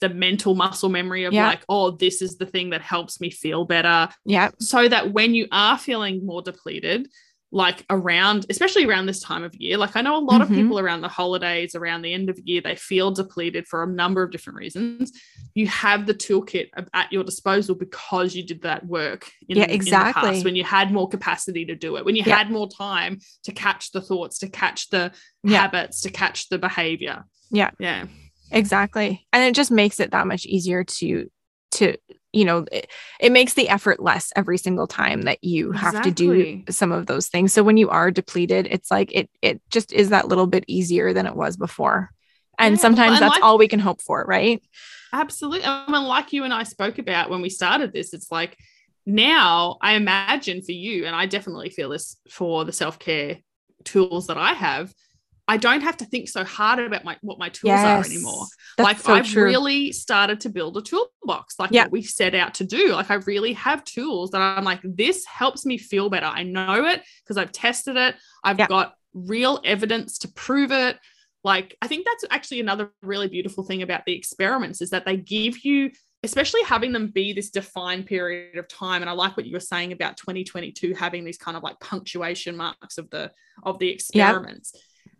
the 0.00 0.08
mental 0.10 0.54
muscle 0.54 0.88
memory 0.90 1.24
of 1.24 1.32
Yeah. 1.32 1.46
like, 1.46 1.64
oh, 1.68 1.92
this 1.92 2.20
is 2.20 2.36
the 2.36 2.44
thing 2.46 2.70
that 2.70 2.82
helps 2.82 3.20
me 3.20 3.30
feel 3.30 3.64
better. 3.64 4.08
Yeah. 4.26 4.50
So 4.58 4.86
that 4.88 5.12
when 5.12 5.34
you 5.34 5.46
are 5.52 5.78
feeling 5.78 6.26
more 6.26 6.42
depleted, 6.42 7.08
like 7.54 7.86
around, 7.88 8.44
especially 8.50 8.84
around 8.84 9.06
this 9.06 9.20
time 9.20 9.44
of 9.44 9.54
year, 9.54 9.76
like 9.78 9.94
I 9.94 10.00
know 10.00 10.16
a 10.16 10.18
lot 10.18 10.40
Mhm. 10.40 10.42
of 10.42 10.48
people 10.50 10.80
around 10.80 11.02
the 11.02 11.08
holidays, 11.08 11.76
around 11.76 12.02
the 12.02 12.12
end 12.12 12.28
of 12.28 12.34
the 12.34 12.42
year, 12.44 12.60
they 12.60 12.74
feel 12.74 13.12
depleted 13.12 13.68
for 13.68 13.84
a 13.84 13.86
number 13.86 14.24
of 14.24 14.32
different 14.32 14.58
reasons. 14.58 15.12
You 15.54 15.68
have 15.68 16.06
the 16.06 16.14
toolkit 16.14 16.70
at 16.92 17.12
your 17.12 17.22
disposal 17.22 17.76
because 17.76 18.34
you 18.34 18.42
did 18.44 18.62
that 18.62 18.84
work 18.84 19.30
in, 19.48 19.58
Yeah, 19.58 19.66
exactly. 19.70 20.32
past 20.32 20.44
when 20.44 20.56
you 20.56 20.64
had 20.64 20.90
more 20.92 21.08
capacity 21.08 21.64
to 21.66 21.76
do 21.76 21.96
it, 21.96 22.04
when 22.04 22.16
you 22.16 22.24
Yeah. 22.26 22.36
had 22.38 22.50
more 22.50 22.68
time 22.68 23.20
to 23.44 23.52
catch 23.52 23.92
the 23.92 24.00
thoughts, 24.00 24.38
to 24.40 24.48
catch 24.48 24.90
the 24.90 25.12
Yeah. 25.44 25.60
habits, 25.60 26.00
to 26.00 26.10
catch 26.10 26.48
the 26.48 26.58
behavior. 26.58 27.24
Yeah. 27.52 27.70
Yeah. 27.78 28.06
Exactly. 28.50 29.28
And 29.32 29.44
it 29.44 29.54
just 29.54 29.70
makes 29.70 30.00
it 30.00 30.10
that 30.10 30.26
much 30.26 30.44
easier 30.44 30.82
to 30.82 31.30
to 31.72 31.96
you 32.34 32.44
know 32.44 32.66
it, 32.72 32.90
it 33.20 33.32
makes 33.32 33.54
the 33.54 33.68
effort 33.68 34.00
less 34.02 34.32
every 34.36 34.58
single 34.58 34.86
time 34.86 35.22
that 35.22 35.42
you 35.42 35.72
have 35.72 36.02
to 36.02 36.10
do 36.10 36.62
some 36.70 36.92
of 36.92 37.06
those 37.06 37.28
things. 37.28 37.52
So 37.52 37.62
when 37.62 37.76
you 37.76 37.88
are 37.90 38.10
depleted, 38.10 38.66
it's 38.70 38.90
like 38.90 39.14
it 39.14 39.30
it 39.42 39.60
just 39.70 39.92
is 39.92 40.10
that 40.10 40.28
little 40.28 40.46
bit 40.46 40.64
easier 40.66 41.12
than 41.12 41.26
it 41.26 41.36
was 41.36 41.56
before. 41.56 42.10
And 42.58 42.76
Yeah, 42.76 42.80
sometimes 42.82 43.14
and 43.14 43.22
that's 43.22 43.36
like- 43.36 43.44
all 43.44 43.58
we 43.58 43.68
can 43.68 43.80
hope 43.80 44.00
for, 44.00 44.24
right? 44.26 44.62
Absolutely. 45.12 45.64
I 45.64 45.90
mean, 45.90 46.04
like 46.04 46.32
you 46.32 46.44
and 46.44 46.52
I 46.52 46.64
spoke 46.64 46.98
about 46.98 47.30
when 47.30 47.40
we 47.40 47.48
started 47.50 47.92
this, 47.92 48.12
it's 48.12 48.32
like 48.32 48.56
now 49.06 49.78
I 49.80 49.94
imagine 49.94 50.62
for 50.62 50.72
you, 50.72 51.06
and 51.06 51.14
I 51.14 51.26
definitely 51.26 51.70
feel 51.70 51.88
this 51.90 52.16
for 52.30 52.64
the 52.64 52.72
self 52.72 52.98
care 52.98 53.38
tools 53.84 54.26
that 54.26 54.38
I 54.38 54.52
have. 54.54 54.92
I 55.46 55.58
don't 55.58 55.82
have 55.82 55.98
to 55.98 56.06
think 56.06 56.28
so 56.28 56.42
hard 56.42 56.78
about 56.78 57.04
my 57.04 57.18
what 57.20 57.38
my 57.38 57.50
tools 57.50 57.78
are 57.78 58.02
anymore. 58.04 58.46
Like 58.78 58.98
so 58.98 59.12
I've 59.12 59.28
true. 59.28 59.44
really 59.44 59.92
started 59.92 60.40
to 60.40 60.48
build 60.48 60.76
a 60.78 60.82
toolbox, 60.82 61.58
like 61.58 61.70
what 61.70 61.90
we 61.90 62.02
set 62.02 62.34
out 62.34 62.54
to 62.54 62.64
do. 62.64 62.92
Like 62.92 63.10
I 63.10 63.14
really 63.14 63.52
have 63.52 63.84
tools 63.84 64.30
that 64.30 64.40
I'm 64.40 64.64
like, 64.64 64.80
this 64.82 65.26
helps 65.26 65.66
me 65.66 65.76
feel 65.76 66.08
better. 66.08 66.26
I 66.26 66.44
know 66.44 66.86
it 66.86 67.02
because 67.22 67.36
I've 67.36 67.52
tested 67.52 67.96
it. 67.96 68.14
I've 68.42 68.56
got 68.56 68.94
real 69.12 69.60
evidence 69.64 70.18
to 70.18 70.28
prove 70.28 70.72
it. 70.72 70.98
Like 71.42 71.76
I 71.82 71.88
think 71.88 72.06
that's 72.06 72.24
actually 72.30 72.60
another 72.60 72.90
really 73.02 73.28
beautiful 73.28 73.64
thing 73.64 73.82
about 73.82 74.06
the 74.06 74.16
experiments 74.16 74.80
is 74.80 74.90
that 74.90 75.04
they 75.04 75.18
give 75.18 75.62
you, 75.62 75.90
especially 76.22 76.62
having 76.62 76.92
them 76.92 77.08
be 77.08 77.34
this 77.34 77.50
defined 77.50 78.06
period 78.06 78.56
of 78.56 78.66
time. 78.66 79.02
And 79.02 79.10
I 79.10 79.12
like 79.12 79.36
what 79.36 79.44
you 79.44 79.52
were 79.52 79.60
saying 79.60 79.92
about 79.92 80.16
2022 80.16 80.94
having 80.94 81.22
these 81.22 81.36
kind 81.36 81.54
of 81.54 81.62
like 81.62 81.78
punctuation 81.80 82.56
marks 82.56 82.96
of 82.96 83.10
the 83.10 83.30
of 83.62 83.78
the 83.78 83.90
experiments 83.90 84.72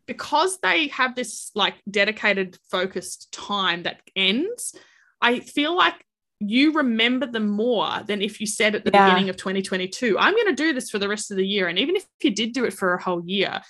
because 0.06 0.58
they 0.60 0.88
have 0.88 1.14
this 1.14 1.50
like 1.54 1.74
dedicated 1.90 2.58
focused 2.70 3.32
time 3.32 3.82
that 3.84 4.00
ends 4.16 4.74
i 5.20 5.40
feel 5.40 5.76
like 5.76 5.94
you 6.40 6.72
remember 6.72 7.26
them 7.26 7.48
more 7.48 7.88
than 8.06 8.20
if 8.20 8.40
you 8.40 8.46
said 8.46 8.74
at 8.74 8.84
the 8.84 8.90
Yeah. 8.92 9.04
beginning 9.06 9.28
of 9.30 9.36
2022 9.36 10.18
i'm 10.18 10.34
going 10.34 10.46
to 10.46 10.54
do 10.54 10.72
this 10.72 10.90
for 10.90 10.98
the 10.98 11.08
rest 11.08 11.30
of 11.30 11.36
the 11.36 11.46
year 11.46 11.68
and 11.68 11.78
even 11.78 11.96
if 11.96 12.04
you 12.22 12.30
did 12.34 12.52
do 12.52 12.64
it 12.64 12.72
for 12.72 12.94
a 12.94 13.02
whole 13.02 13.22
year 13.24 13.60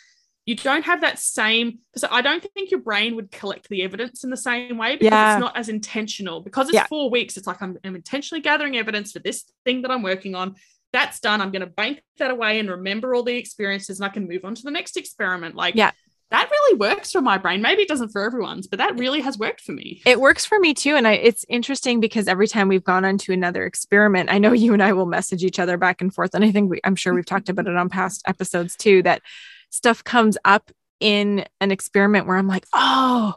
you 0.46 0.54
don't 0.56 0.84
have 0.84 1.00
that 1.02 1.18
same 1.18 1.78
so 1.96 2.08
i 2.10 2.20
don't 2.20 2.44
think 2.54 2.70
your 2.70 2.80
brain 2.80 3.14
would 3.16 3.30
collect 3.30 3.68
the 3.68 3.82
evidence 3.82 4.24
in 4.24 4.30
the 4.30 4.36
same 4.36 4.76
way 4.76 4.96
because 4.96 5.12
Yeah. 5.12 5.32
it's 5.34 5.40
not 5.40 5.56
as 5.56 5.68
intentional 5.68 6.40
because 6.40 6.68
it's 6.68 6.74
Yeah. 6.74 6.86
four 6.86 7.10
weeks 7.10 7.36
it's 7.36 7.46
like 7.46 7.62
I'm, 7.62 7.78
I'm 7.84 7.94
intentionally 7.96 8.42
gathering 8.42 8.76
evidence 8.76 9.12
for 9.12 9.20
this 9.20 9.44
thing 9.64 9.82
that 9.82 9.90
i'm 9.90 10.02
working 10.02 10.34
on 10.34 10.56
that's 10.92 11.18
done 11.20 11.40
i'm 11.40 11.50
going 11.50 11.60
to 11.60 11.66
bank 11.66 12.02
that 12.18 12.30
away 12.30 12.58
and 12.58 12.68
remember 12.70 13.14
all 13.14 13.22
the 13.22 13.36
experiences 13.36 14.00
and 14.00 14.06
i 14.06 14.08
can 14.08 14.28
move 14.28 14.44
on 14.44 14.54
to 14.54 14.62
the 14.62 14.70
next 14.70 14.96
experiment 14.96 15.54
like 15.54 15.74
Yeah. 15.76 15.90
That 16.30 16.50
really 16.50 16.78
works 16.78 17.12
for 17.12 17.20
my 17.20 17.38
brain 17.38 17.62
maybe 17.62 17.82
it 17.82 17.88
doesn't 17.88 18.08
for 18.10 18.24
everyone's 18.24 18.66
but 18.66 18.78
that 18.78 18.98
really 18.98 19.20
has 19.20 19.38
worked 19.38 19.60
for 19.60 19.72
me 19.72 19.94
It 20.06 20.20
works 20.20 20.44
for 20.44 20.58
me 20.58 20.74
too. 20.74 20.96
And 20.96 21.06
I, 21.06 21.12
it's 21.12 21.44
interesting 21.48 22.00
because 22.00 22.28
every 22.28 22.48
time 22.48 22.68
we've 22.68 22.84
gone 22.84 23.04
on 23.04 23.18
to 23.18 23.32
another 23.32 23.64
experiment, 23.64 24.30
I 24.30 24.38
know 24.38 24.52
you 24.52 24.72
and 24.72 24.82
I 24.82 24.92
will 24.92 25.06
message 25.06 25.44
each 25.44 25.58
other 25.58 25.76
back 25.76 26.00
and 26.00 26.14
forth. 26.14 26.34
And 26.34 26.44
I 26.44 26.50
think 26.50 26.70
we, 26.70 26.80
I'm 26.84 26.96
sure 26.96 27.14
we've 27.14 27.26
talked 27.26 27.48
about 27.48 27.66
it 27.66 27.76
on 27.76 27.88
past 27.88 28.22
episodes 28.26 28.76
too, 28.76 29.02
that 29.02 29.22
stuff 29.70 30.04
comes 30.04 30.36
up 30.44 30.70
in 31.00 31.44
an 31.60 31.70
experiment 31.70 32.26
where 32.26 32.36
I'm 32.36 32.48
like, 32.48 32.66
oh, 32.72 33.34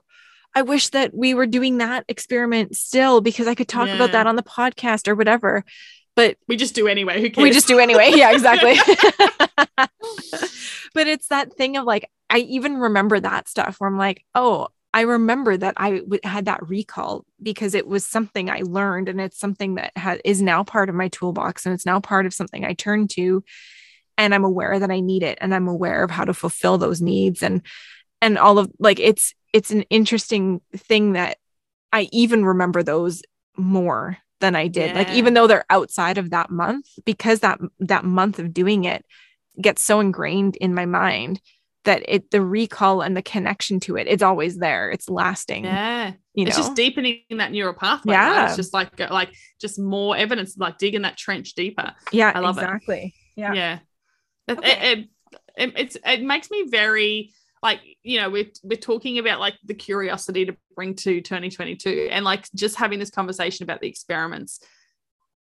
I 0.56 0.62
wish 0.62 0.90
that 0.90 1.14
we 1.14 1.34
were 1.34 1.48
doing 1.48 1.78
that 1.80 2.06
experiment 2.08 2.76
still 2.76 3.22
because 3.22 3.48
I 3.48 3.56
could 3.56 3.68
talk 3.68 3.90
about 3.90 4.12
that 4.12 4.28
on 4.28 4.36
the 4.36 4.44
podcast 4.44 5.08
or 5.08 5.16
whatever. 5.16 5.64
But 6.16 6.38
we 6.48 6.56
just 6.58 6.74
do 6.74 6.88
anyway 6.88 7.22
who 7.22 7.30
cares 7.30 7.44
we 7.44 7.52
just 7.52 7.68
do 7.68 7.80
anyway. 7.80 8.12
Yeah, 8.16 8.32
exactly. 8.32 8.76
but 10.94 11.08
it's 11.08 11.28
that 11.28 11.54
thing 11.54 11.78
of 11.78 11.86
like, 11.86 12.10
I 12.30 12.40
even 12.40 12.78
remember 12.78 13.20
that 13.20 13.48
stuff 13.48 13.78
where 13.78 13.90
I'm 13.90 13.98
like, 13.98 14.24
oh, 14.36 14.68
I 14.94 15.02
remember 15.02 15.56
that 15.58 15.76
I 15.78 16.00
w- 16.00 16.20
had 16.24 16.46
that 16.46 16.68
recall 16.68 17.26
because 17.42 17.76
it 17.76 17.88
was 17.88 18.06
something 18.06 18.50
I 18.50 18.62
learned 18.64 19.10
and 19.10 19.22
it's 19.22 19.40
something 19.40 19.76
that 19.76 19.92
ha- 19.98 20.18
is 20.26 20.42
now 20.42 20.64
part 20.64 20.90
of 20.90 20.96
my 20.96 21.08
toolbox 21.10 21.66
and 21.66 21.74
it's 21.76 21.86
now 21.86 22.00
part 22.00 22.26
of 22.26 22.34
something 22.34 22.66
I 22.66 22.74
turn 22.74 23.08
to 23.10 23.44
and 24.18 24.34
I'm 24.34 24.44
aware 24.44 24.80
that 24.80 24.90
I 24.92 25.00
need 25.00 25.24
it 25.24 25.38
and 25.40 25.54
I'm 25.54 25.68
aware 25.68 26.04
of 26.04 26.12
how 26.12 26.26
to 26.26 26.34
fulfill 26.34 26.78
those 26.78 27.02
needs. 27.02 27.44
And 27.44 27.62
and 28.22 28.38
all 28.38 28.58
of 28.58 28.72
like 28.80 29.00
it's 29.00 29.34
it's 29.54 29.72
an 29.72 29.84
interesting 29.84 30.62
thing 30.76 31.14
that 31.14 31.38
I 31.94 32.10
even 32.12 32.44
remember 32.44 32.82
those 32.82 33.22
more 33.56 34.18
than 34.40 34.56
I 34.56 34.68
did. 34.68 34.96
Like 34.96 35.10
even 35.12 35.34
though 35.34 35.48
they're 35.48 35.66
outside 35.70 36.18
of 36.18 36.32
that 36.32 36.50
month 36.50 36.88
because 37.06 37.42
that 37.42 37.60
that 37.80 38.04
month 38.04 38.40
of 38.40 38.54
doing 38.54 38.86
it 38.86 39.06
gets 39.62 39.82
so 39.82 40.00
ingrained 40.00 40.56
in 40.56 40.74
my 40.74 40.86
mind 40.86 41.42
that 41.88 42.04
it 42.08 42.32
the 42.32 42.42
recall 42.42 43.02
and 43.02 43.18
the 43.18 43.22
connection 43.22 43.80
to 43.82 43.98
it 43.98 44.08
it's 44.08 44.24
always 44.24 44.58
there. 44.58 44.92
It's 44.92 45.10
lasting 45.10 45.66
yeah. 45.66 46.14
you 46.34 46.46
know 46.46 46.50
it's 46.50 46.58
just 46.58 46.76
deepening 46.76 47.22
that 47.32 47.52
neural 47.52 47.74
pathway 47.74 48.14
right? 48.14 48.28
Yeah. 48.28 48.48
it's 48.48 48.56
just 48.56 48.74
like 48.74 49.02
uh, 49.02 49.08
like 49.12 49.34
just 49.60 49.80
more 49.80 50.16
evidence 50.16 50.56
like 50.58 50.78
digging 50.78 51.02
that 51.02 51.18
trench 51.18 51.54
deeper. 51.56 51.94
Yeah 52.12 52.32
I 52.34 52.40
love 52.40 52.58
it. 52.58 52.62
exactly. 52.62 53.16
Yeah. 53.36 53.54
Yeah. 53.54 53.80
It- 54.48 54.60
it, 54.64 55.10
it, 55.58 55.74
it's 55.76 55.98
it 56.06 56.22
makes 56.22 56.52
me 56.52 56.68
very 56.70 57.34
like 57.64 57.80
you 58.04 58.20
know 58.22 58.30
we're, 58.30 58.52
we're 58.64 58.78
talking 58.78 59.18
about 59.18 59.40
like 59.40 59.56
the 59.66 59.74
curiosity 59.74 60.46
to 60.46 60.56
bring 60.76 60.94
to 60.96 61.22
2022 61.22 62.10
and 62.12 62.24
like 62.24 62.48
just 62.56 62.76
having 62.76 63.00
this 63.00 63.10
conversation 63.10 63.64
about 63.64 63.82
the 63.82 63.88
experiments 63.88 64.60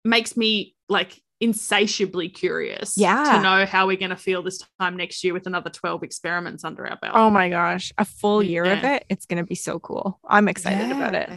makes 0.05 0.37
me 0.37 0.75
like 0.89 1.21
insatiably 1.41 2.28
curious 2.28 2.95
Yeah. 2.97 3.24
to 3.37 3.43
know 3.43 3.66
how 3.66 3.87
we're 3.87 3.97
going 3.99 4.11
to 4.11 4.16
feel 4.16 4.43
this 4.43 4.62
time 4.80 4.97
next 4.97 5.22
year 5.22 5.34
with 5.34 5.47
another 5.47 5.70
12 5.70 6.03
experiments 6.03 6.64
under 6.64 6.87
our 6.87 6.97
belt 6.97 7.12
oh 7.14 7.28
my 7.30 7.49
gosh 7.51 7.93
a 7.99 8.05
full 8.05 8.43
year 8.43 8.64
of 8.64 8.84
it 8.84 9.05
it's 9.09 9.26
going 9.26 9.37
to 9.39 9.45
be 9.47 9.55
so 9.55 9.78
cool 9.78 10.18
i'm 10.26 10.49
excited 10.49 10.91
about 10.91 11.14
it 11.14 11.28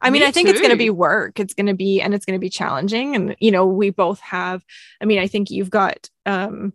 I 0.00 0.10
mean, 0.10 0.20
Me 0.20 0.28
I 0.28 0.30
think 0.30 0.50
it's 0.50 0.60
going 0.60 0.72
to 0.72 0.76
be 0.76 0.90
work. 0.90 1.40
It's 1.40 1.54
going 1.54 1.66
to 1.68 1.74
be, 1.74 2.02
and 2.02 2.12
it's 2.12 2.26
going 2.26 2.38
to 2.38 2.40
be 2.40 2.50
challenging. 2.50 3.16
And, 3.16 3.34
you 3.40 3.50
know, 3.50 3.66
we 3.66 3.88
both 3.88 4.20
have, 4.20 4.62
I 5.00 5.06
mean, 5.06 5.18
I 5.18 5.26
think 5.26 5.50
you've 5.50 5.70
got 5.70 6.10
um, 6.26 6.74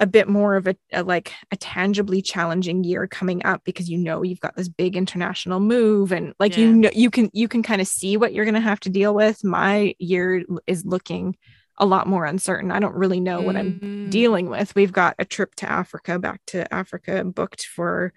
a 0.00 0.06
bit 0.06 0.26
more 0.26 0.56
of 0.56 0.66
a, 0.66 0.74
a 0.92 1.02
like 1.04 1.32
a 1.52 1.56
tangibly 1.56 2.22
challenging 2.22 2.82
year 2.82 3.06
coming 3.06 3.44
up 3.44 3.62
because 3.64 3.88
you 3.88 3.98
know 3.98 4.22
you've 4.22 4.40
got 4.40 4.56
this 4.56 4.68
big 4.68 4.96
international 4.96 5.60
move 5.60 6.10
and 6.10 6.32
like 6.40 6.56
you 6.56 6.72
know 6.72 6.90
you 6.92 7.10
can 7.10 7.30
you 7.34 7.46
can 7.46 7.62
kind 7.62 7.80
of 7.82 7.86
see 7.86 8.16
what 8.16 8.32
you're 8.32 8.46
going 8.46 8.54
to 8.54 8.60
have 8.60 8.80
to 8.80 8.88
deal 8.88 9.14
with. 9.14 9.44
My 9.44 9.94
year 9.98 10.42
is 10.66 10.84
looking 10.86 11.36
a 11.76 11.84
lot 11.84 12.06
more 12.06 12.24
uncertain. 12.24 12.72
I 12.72 12.80
don't 12.80 12.94
really 12.96 13.20
know 13.20 13.42
what 13.42 13.56
i'm 13.56 13.72
Mm. 13.72 14.10
dealing 14.10 14.48
with. 14.48 14.74
We've 14.74 14.92
got 14.92 15.14
a 15.18 15.24
trip 15.24 15.54
to 15.56 15.70
africa 15.70 16.18
back 16.18 16.40
to 16.48 16.72
africa 16.72 17.22
booked 17.24 17.66
for 17.66 18.12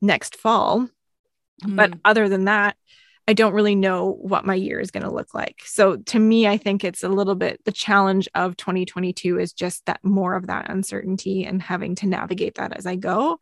next 0.00 0.36
fall. 0.36 0.88
But 1.66 1.90
Mm. 1.90 2.00
other 2.04 2.28
than 2.30 2.46
that 2.46 2.76
i 3.28 3.32
don't 3.32 3.52
really 3.54 3.74
know 3.74 4.12
what 4.20 4.44
my 4.44 4.54
year 4.54 4.80
is 4.80 4.90
going 4.90 5.02
to 5.04 5.10
look 5.10 5.34
like. 5.34 5.62
So 5.64 5.96
to 5.96 6.18
me 6.18 6.46
i 6.48 6.56
think 6.56 6.84
it's 6.84 7.02
a 7.02 7.08
little 7.08 7.34
bit 7.34 7.60
the 7.64 7.72
challenge 7.72 8.28
of 8.34 8.56
2022 8.56 9.38
is 9.38 9.52
just 9.52 9.86
that 9.86 10.00
more 10.02 10.34
of 10.34 10.46
that 10.48 10.70
uncertainty 10.70 11.44
and 11.44 11.62
having 11.62 11.94
to 11.96 12.06
navigate 12.06 12.56
that 12.56 12.76
as 12.76 12.86
i 12.86 12.96
go. 12.96 13.38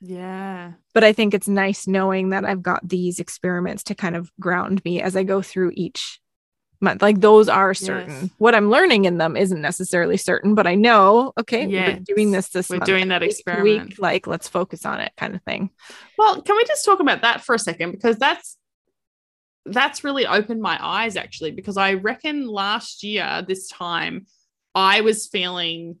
Yeah. 0.00 0.72
But 0.94 1.04
i 1.04 1.12
think 1.12 1.34
it's 1.34 1.48
nice 1.48 1.86
knowing 1.86 2.30
that 2.30 2.44
i've 2.44 2.62
got 2.62 2.86
these 2.88 3.18
experiments 3.20 3.82
to 3.84 3.94
kind 3.94 4.16
of 4.16 4.30
ground 4.40 4.82
me 4.84 5.00
as 5.02 5.14
i 5.16 5.22
go 5.22 5.42
through 5.42 5.72
each 5.74 6.20
month. 6.82 7.02
Like 7.02 7.20
those 7.20 7.50
are 7.50 7.74
certain. 7.74 8.22
Yes. 8.22 8.30
what 8.38 8.54
i'm 8.54 8.70
learning 8.70 9.04
in 9.04 9.18
them 9.18 9.36
isn't 9.36 9.60
necessarily 9.60 10.16
certain 10.16 10.54
but 10.54 10.66
i 10.66 10.74
know 10.74 11.34
okay 11.38 11.66
we're 11.66 11.98
doing 11.98 12.30
this 12.30 12.48
this 12.48 12.70
We're 12.70 12.76
month, 12.76 12.86
doing 12.86 13.08
that 13.08 13.22
experiment. 13.22 13.88
week 13.90 13.98
like 13.98 14.26
let's 14.26 14.48
focus 14.48 14.86
on 14.86 14.98
it 15.00 15.12
kind 15.18 15.34
of 15.34 15.42
thing. 15.42 15.68
Well, 16.16 16.40
can 16.40 16.56
we 16.56 16.64
just 16.64 16.84
talk 16.86 17.00
about 17.00 17.20
that 17.22 17.42
for 17.42 17.54
a 17.54 17.58
second? 17.58 17.90
Because 17.92 18.16
that's 18.16 18.56
that's 19.66 20.04
really 20.04 20.26
opened 20.26 20.60
my 20.62 20.78
eyes 20.80 21.16
actually 21.16 21.50
because 21.50 21.76
I 21.76 21.94
reckon 21.94 22.46
last 22.46 23.02
year 23.02 23.44
this 23.46 23.68
time 23.68 24.26
I 24.74 25.00
was 25.02 25.26
feeling 25.26 25.96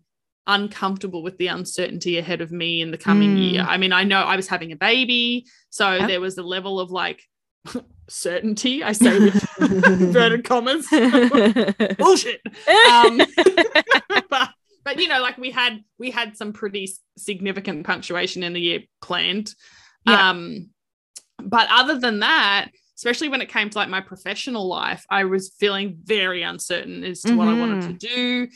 uncomfortable 0.46 1.22
with 1.22 1.36
the 1.38 1.48
uncertainty 1.48 2.18
ahead 2.18 2.40
of 2.40 2.50
me 2.50 2.80
in 2.80 2.90
the 2.90 2.98
coming 2.98 3.36
Mm. 3.36 3.52
year. 3.52 3.62
I 3.68 3.76
mean, 3.76 3.92
I 3.92 4.04
know 4.04 4.20
I 4.20 4.36
was 4.36 4.48
having 4.48 4.72
a 4.72 4.76
baby, 4.76 5.46
so 5.68 5.92
Yep. 5.94 6.08
there 6.08 6.20
was 6.20 6.38
a 6.38 6.42
level 6.42 6.80
of 6.80 6.90
like 6.90 7.22
certainty. 8.08 8.82
I 8.82 8.92
say 8.92 9.18
with 9.18 9.60
inverted 9.60 10.44
commas. 10.44 10.86
Bullshit. 11.98 12.40
Um, 12.90 13.20
but 14.30 14.50
but 14.84 14.98
you 14.98 15.08
know, 15.08 15.20
like 15.20 15.36
we 15.38 15.50
had 15.50 15.84
we 15.98 16.10
had 16.10 16.36
some 16.36 16.52
pretty 16.52 16.88
significant 17.18 17.86
punctuation 17.86 18.42
in 18.42 18.52
the 18.54 18.60
year 18.60 18.80
planned. 19.02 19.54
Yeah. 20.06 20.30
Um, 20.30 20.70
but 21.42 21.68
other 21.70 21.98
than 21.98 22.20
that, 22.20 22.70
especially 23.00 23.30
when 23.30 23.40
it 23.40 23.48
came 23.48 23.70
to 23.70 23.78
like 23.78 23.88
my 23.88 24.02
professional 24.02 24.68
life, 24.68 25.06
I 25.08 25.24
was 25.24 25.54
feeling 25.58 25.96
very 26.04 26.42
uncertain 26.42 27.02
as 27.02 27.22
to 27.22 27.34
what 27.34 27.48
I 27.48 27.54
wanted 27.54 27.80
to 27.82 27.92
do. 27.94 28.48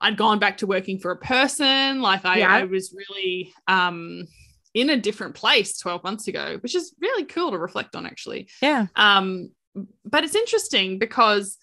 I'd 0.00 0.16
gone 0.16 0.38
back 0.38 0.56
to 0.58 0.66
working 0.66 0.98
for 0.98 1.10
a 1.10 1.18
person. 1.18 2.00
Like 2.00 2.24
I, 2.24 2.38
Yeah. 2.38 2.54
I 2.54 2.62
was 2.64 2.94
really 2.96 3.52
um 3.68 4.24
in 4.72 4.88
a 4.88 4.96
different 4.96 5.34
place 5.34 5.76
12 5.78 6.02
months 6.02 6.28
ago, 6.28 6.56
which 6.62 6.74
is 6.74 6.94
really 6.98 7.24
cool 7.26 7.50
to 7.50 7.58
reflect 7.58 7.94
on 7.94 8.06
actually. 8.06 8.48
yeah. 8.62 8.86
Um, 8.96 9.50
but 10.06 10.24
it's 10.24 10.34
interesting 10.34 10.98
because 10.98 11.58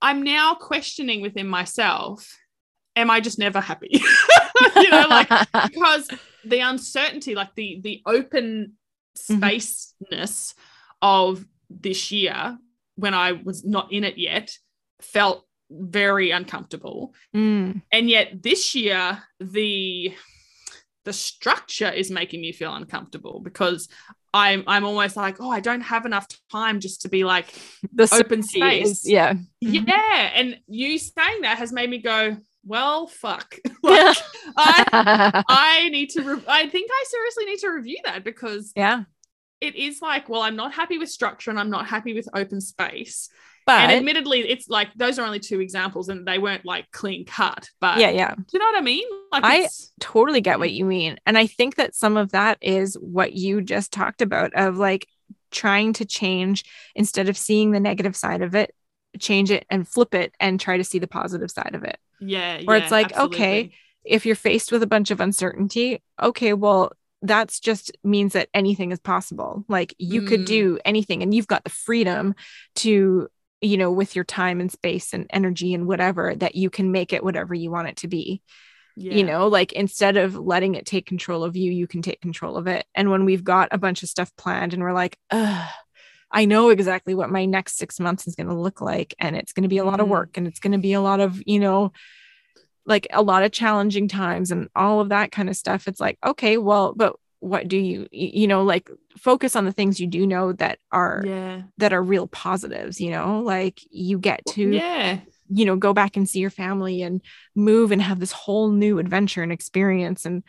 I'm 0.00 0.22
now 0.22 0.54
questioning 0.54 1.22
within 1.22 1.48
myself, 1.48 2.32
am 2.94 3.10
I 3.10 3.18
just 3.20 3.38
never 3.40 3.60
happy? 3.60 4.00
you 4.76 4.90
know, 4.90 5.06
like 5.08 5.28
because 5.64 6.08
the 6.44 6.60
uncertainty, 6.60 7.34
like 7.34 7.52
the 7.56 7.80
the 7.82 8.00
open 8.06 8.74
Mhm. 9.30 9.38
spaceness 9.40 10.54
of 11.04 11.44
this 11.68 12.10
year 12.10 12.58
when 12.96 13.12
I 13.14 13.32
was 13.32 13.62
not 13.64 13.92
in 13.92 14.04
it 14.04 14.16
yet 14.16 14.56
felt 15.02 15.44
very 15.70 16.30
uncomfortable. 16.30 17.14
Mm. 17.36 17.82
And 17.92 18.08
yet 18.08 18.42
this 18.42 18.74
year, 18.74 19.22
the 19.40 20.14
the 21.04 21.12
structure 21.12 21.90
is 21.90 22.10
making 22.10 22.40
me 22.40 22.52
feel 22.52 22.72
uncomfortable 22.74 23.40
because 23.44 23.88
I'm 24.32 24.64
I'm 24.66 24.84
almost 24.84 25.16
like, 25.16 25.36
oh, 25.40 25.50
I 25.50 25.60
don't 25.60 25.82
have 25.82 26.06
enough 26.06 26.26
time 26.50 26.80
just 26.80 27.02
to 27.02 27.08
be 27.10 27.22
like, 27.24 27.52
the 27.92 28.04
Open 28.04 28.42
certainty 28.42 28.62
is- 28.80 29.00
space. 29.00 29.12
yeah. 29.12 29.34
Mhm. 29.62 29.86
yeah. 29.86 30.30
And 30.34 30.58
you 30.66 30.98
saying 30.98 31.42
that 31.42 31.58
has 31.58 31.72
made 31.72 31.90
me 31.90 31.98
go, 31.98 32.36
well, 32.64 33.06
fuck. 33.06 33.56
Like, 33.82 34.16
I 34.56 35.42
I 35.48 35.88
need 35.90 36.08
to. 36.10 36.22
Re- 36.22 36.44
I 36.48 36.66
think 36.70 36.90
I 36.90 37.04
seriously 37.06 37.44
need 37.44 37.58
to 37.58 37.68
review 37.68 37.98
that 38.06 38.24
because 38.24 38.72
yeah. 38.74 39.02
It 39.60 39.74
is 39.76 40.02
like, 40.02 40.28
well, 40.28 40.42
I'm 40.42 40.56
not 40.56 40.72
happy 40.72 40.98
with 40.98 41.08
structure 41.08 41.50
and 41.50 41.58
I'm 41.58 41.70
not 41.70 41.86
happy 41.86 42.14
with 42.14 42.28
open 42.34 42.60
space. 42.60 43.28
But 43.66 43.80
and 43.80 43.92
admittedly, 43.92 44.40
it's 44.40 44.68
like 44.68 44.88
those 44.94 45.18
are 45.18 45.24
only 45.24 45.40
two 45.40 45.60
examples, 45.60 46.10
and 46.10 46.26
they 46.26 46.38
weren't 46.38 46.66
like 46.66 46.90
clean 46.90 47.24
cut. 47.24 47.70
But 47.80 47.96
yeah, 47.98 48.10
yeah. 48.10 48.34
do 48.34 48.44
you 48.52 48.58
know 48.58 48.66
what 48.66 48.76
I 48.76 48.82
mean? 48.82 49.06
Like, 49.32 49.42
I- 49.42 49.68
totally 50.00 50.42
get 50.42 50.58
what 50.58 50.70
you 50.70 50.84
mean. 50.84 51.18
And 51.24 51.38
I 51.38 51.46
think 51.46 51.76
that 51.76 51.94
some 51.94 52.18
of 52.18 52.32
that 52.32 52.58
is 52.60 52.94
what 52.94 53.32
you 53.32 53.62
just 53.62 53.90
talked 53.90 54.20
about 54.20 54.52
of 54.54 54.76
like 54.76 55.06
trying 55.50 55.94
to 55.94 56.04
change 56.04 56.64
instead 56.94 57.30
of 57.30 57.38
seeing 57.38 57.70
the 57.70 57.80
negative 57.80 58.14
side 58.14 58.42
of 58.42 58.54
it, 58.54 58.74
change 59.18 59.50
it 59.50 59.64
and 59.70 59.88
flip 59.88 60.14
it 60.14 60.34
and 60.38 60.60
try 60.60 60.76
to 60.76 60.84
see 60.84 60.98
the 60.98 61.06
positive 61.06 61.50
side 61.50 61.74
of 61.74 61.84
it. 61.84 61.96
yeah, 62.20 62.60
Where 62.64 62.76
yeah, 62.76 62.82
it's 62.82 62.92
like, 62.92 63.16
okay. 63.16 63.72
If 64.04 64.26
you're 64.26 64.36
faced 64.36 64.70
with 64.72 64.82
a 64.82 64.86
bunch 64.86 65.10
of 65.10 65.20
uncertainty, 65.20 66.02
okay, 66.22 66.52
well, 66.52 66.92
that's 67.24 67.58
just 67.58 67.90
means 68.04 68.34
that 68.34 68.48
anything 68.54 68.92
is 68.92 69.00
possible. 69.00 69.64
Like 69.68 69.94
you 69.98 70.22
could 70.22 70.40
Mm. 70.42 70.46
do 70.46 70.78
anything 70.84 71.22
and 71.22 71.34
you've 71.34 71.46
got 71.46 71.64
the 71.64 71.70
freedom 71.70 72.34
to, 72.76 73.28
you 73.60 73.76
know, 73.76 73.90
with 73.90 74.14
your 74.14 74.24
time 74.24 74.60
and 74.60 74.70
space 74.70 75.14
and 75.14 75.26
energy 75.30 75.72
and 75.74 75.86
whatever, 75.86 76.34
that 76.36 76.54
you 76.54 76.68
can 76.70 76.92
make 76.92 77.12
it 77.12 77.24
whatever 77.24 77.54
you 77.54 77.70
want 77.70 77.88
it 77.88 77.96
to 77.98 78.08
be 78.08 78.42
yeah. 78.96 79.14
you 79.16 79.24
know 79.24 79.48
like 79.48 79.72
instead 79.72 80.16
of 80.16 80.36
letting 80.36 80.76
it 80.76 80.86
take 80.86 81.04
control 81.06 81.42
of 81.42 81.56
you 81.56 81.72
you 81.72 81.86
can 81.86 82.00
take 82.00 82.20
control 82.20 82.56
of 82.56 82.68
it 82.68 82.86
and 82.94 83.10
when 83.10 83.24
we've 83.24 83.42
got 83.42 83.68
a 83.72 83.78
bunch 83.78 84.02
of 84.04 84.08
stuff 84.08 84.30
planned 84.36 84.72
and 84.72 84.82
we're 84.84 84.92
like 84.92 85.18
Ugh, 85.30 85.68
i 86.30 86.44
know 86.44 86.68
exactly 86.70 87.12
what 87.14 87.28
my 87.28 87.44
next 87.44 87.76
six 87.76 87.98
months 87.98 88.28
is 88.28 88.36
going 88.36 88.46
to 88.48 88.54
look 88.54 88.80
like 88.80 89.12
and 89.18 89.34
it's 89.34 89.52
going 89.52 89.64
to 89.64 89.68
be 89.68 89.78
a 89.78 89.84
lot 89.84 89.98
of 90.00 90.06
Mm. 90.06 90.10
work 90.10 90.36
and 90.36 90.46
it's 90.46 90.60
going 90.60 90.72
to 90.72 90.78
be 90.78 90.92
a 90.92 91.00
lot 91.00 91.18
of 91.18 91.42
you 91.44 91.58
know 91.58 91.90
like 92.86 93.06
a 93.12 93.22
lot 93.22 93.42
of 93.42 93.52
challenging 93.52 94.08
times 94.08 94.50
and 94.50 94.68
all 94.74 95.00
of 95.00 95.08
that 95.08 95.32
kind 95.32 95.48
of 95.48 95.56
stuff 95.56 95.88
it's 95.88 96.00
like 96.00 96.18
okay 96.24 96.56
well 96.58 96.92
but 96.94 97.16
what 97.40 97.68
do 97.68 97.76
you 97.76 98.06
you 98.10 98.46
know 98.46 98.62
like 98.62 98.90
focus 99.18 99.54
on 99.54 99.64
the 99.64 99.72
things 99.72 100.00
you 100.00 100.06
do 100.06 100.26
know 100.26 100.52
that 100.52 100.78
are 100.92 101.22
yeah, 101.24 101.62
that 101.78 101.92
are 101.92 102.02
real 102.02 102.26
positives 102.26 103.00
you 103.00 103.10
know 103.10 103.40
like 103.40 103.80
you 103.90 104.18
get 104.18 104.44
to 104.46 104.70
yeah, 104.70 105.20
you 105.50 105.64
know 105.64 105.76
go 105.76 105.92
back 105.92 106.16
and 106.16 106.28
see 106.28 106.38
your 106.38 106.50
family 106.50 107.02
and 107.02 107.20
move 107.54 107.92
and 107.92 108.00
have 108.00 108.18
this 108.18 108.32
whole 108.32 108.70
new 108.70 108.98
adventure 108.98 109.42
and 109.42 109.52
experience 109.52 110.24
and 110.24 110.42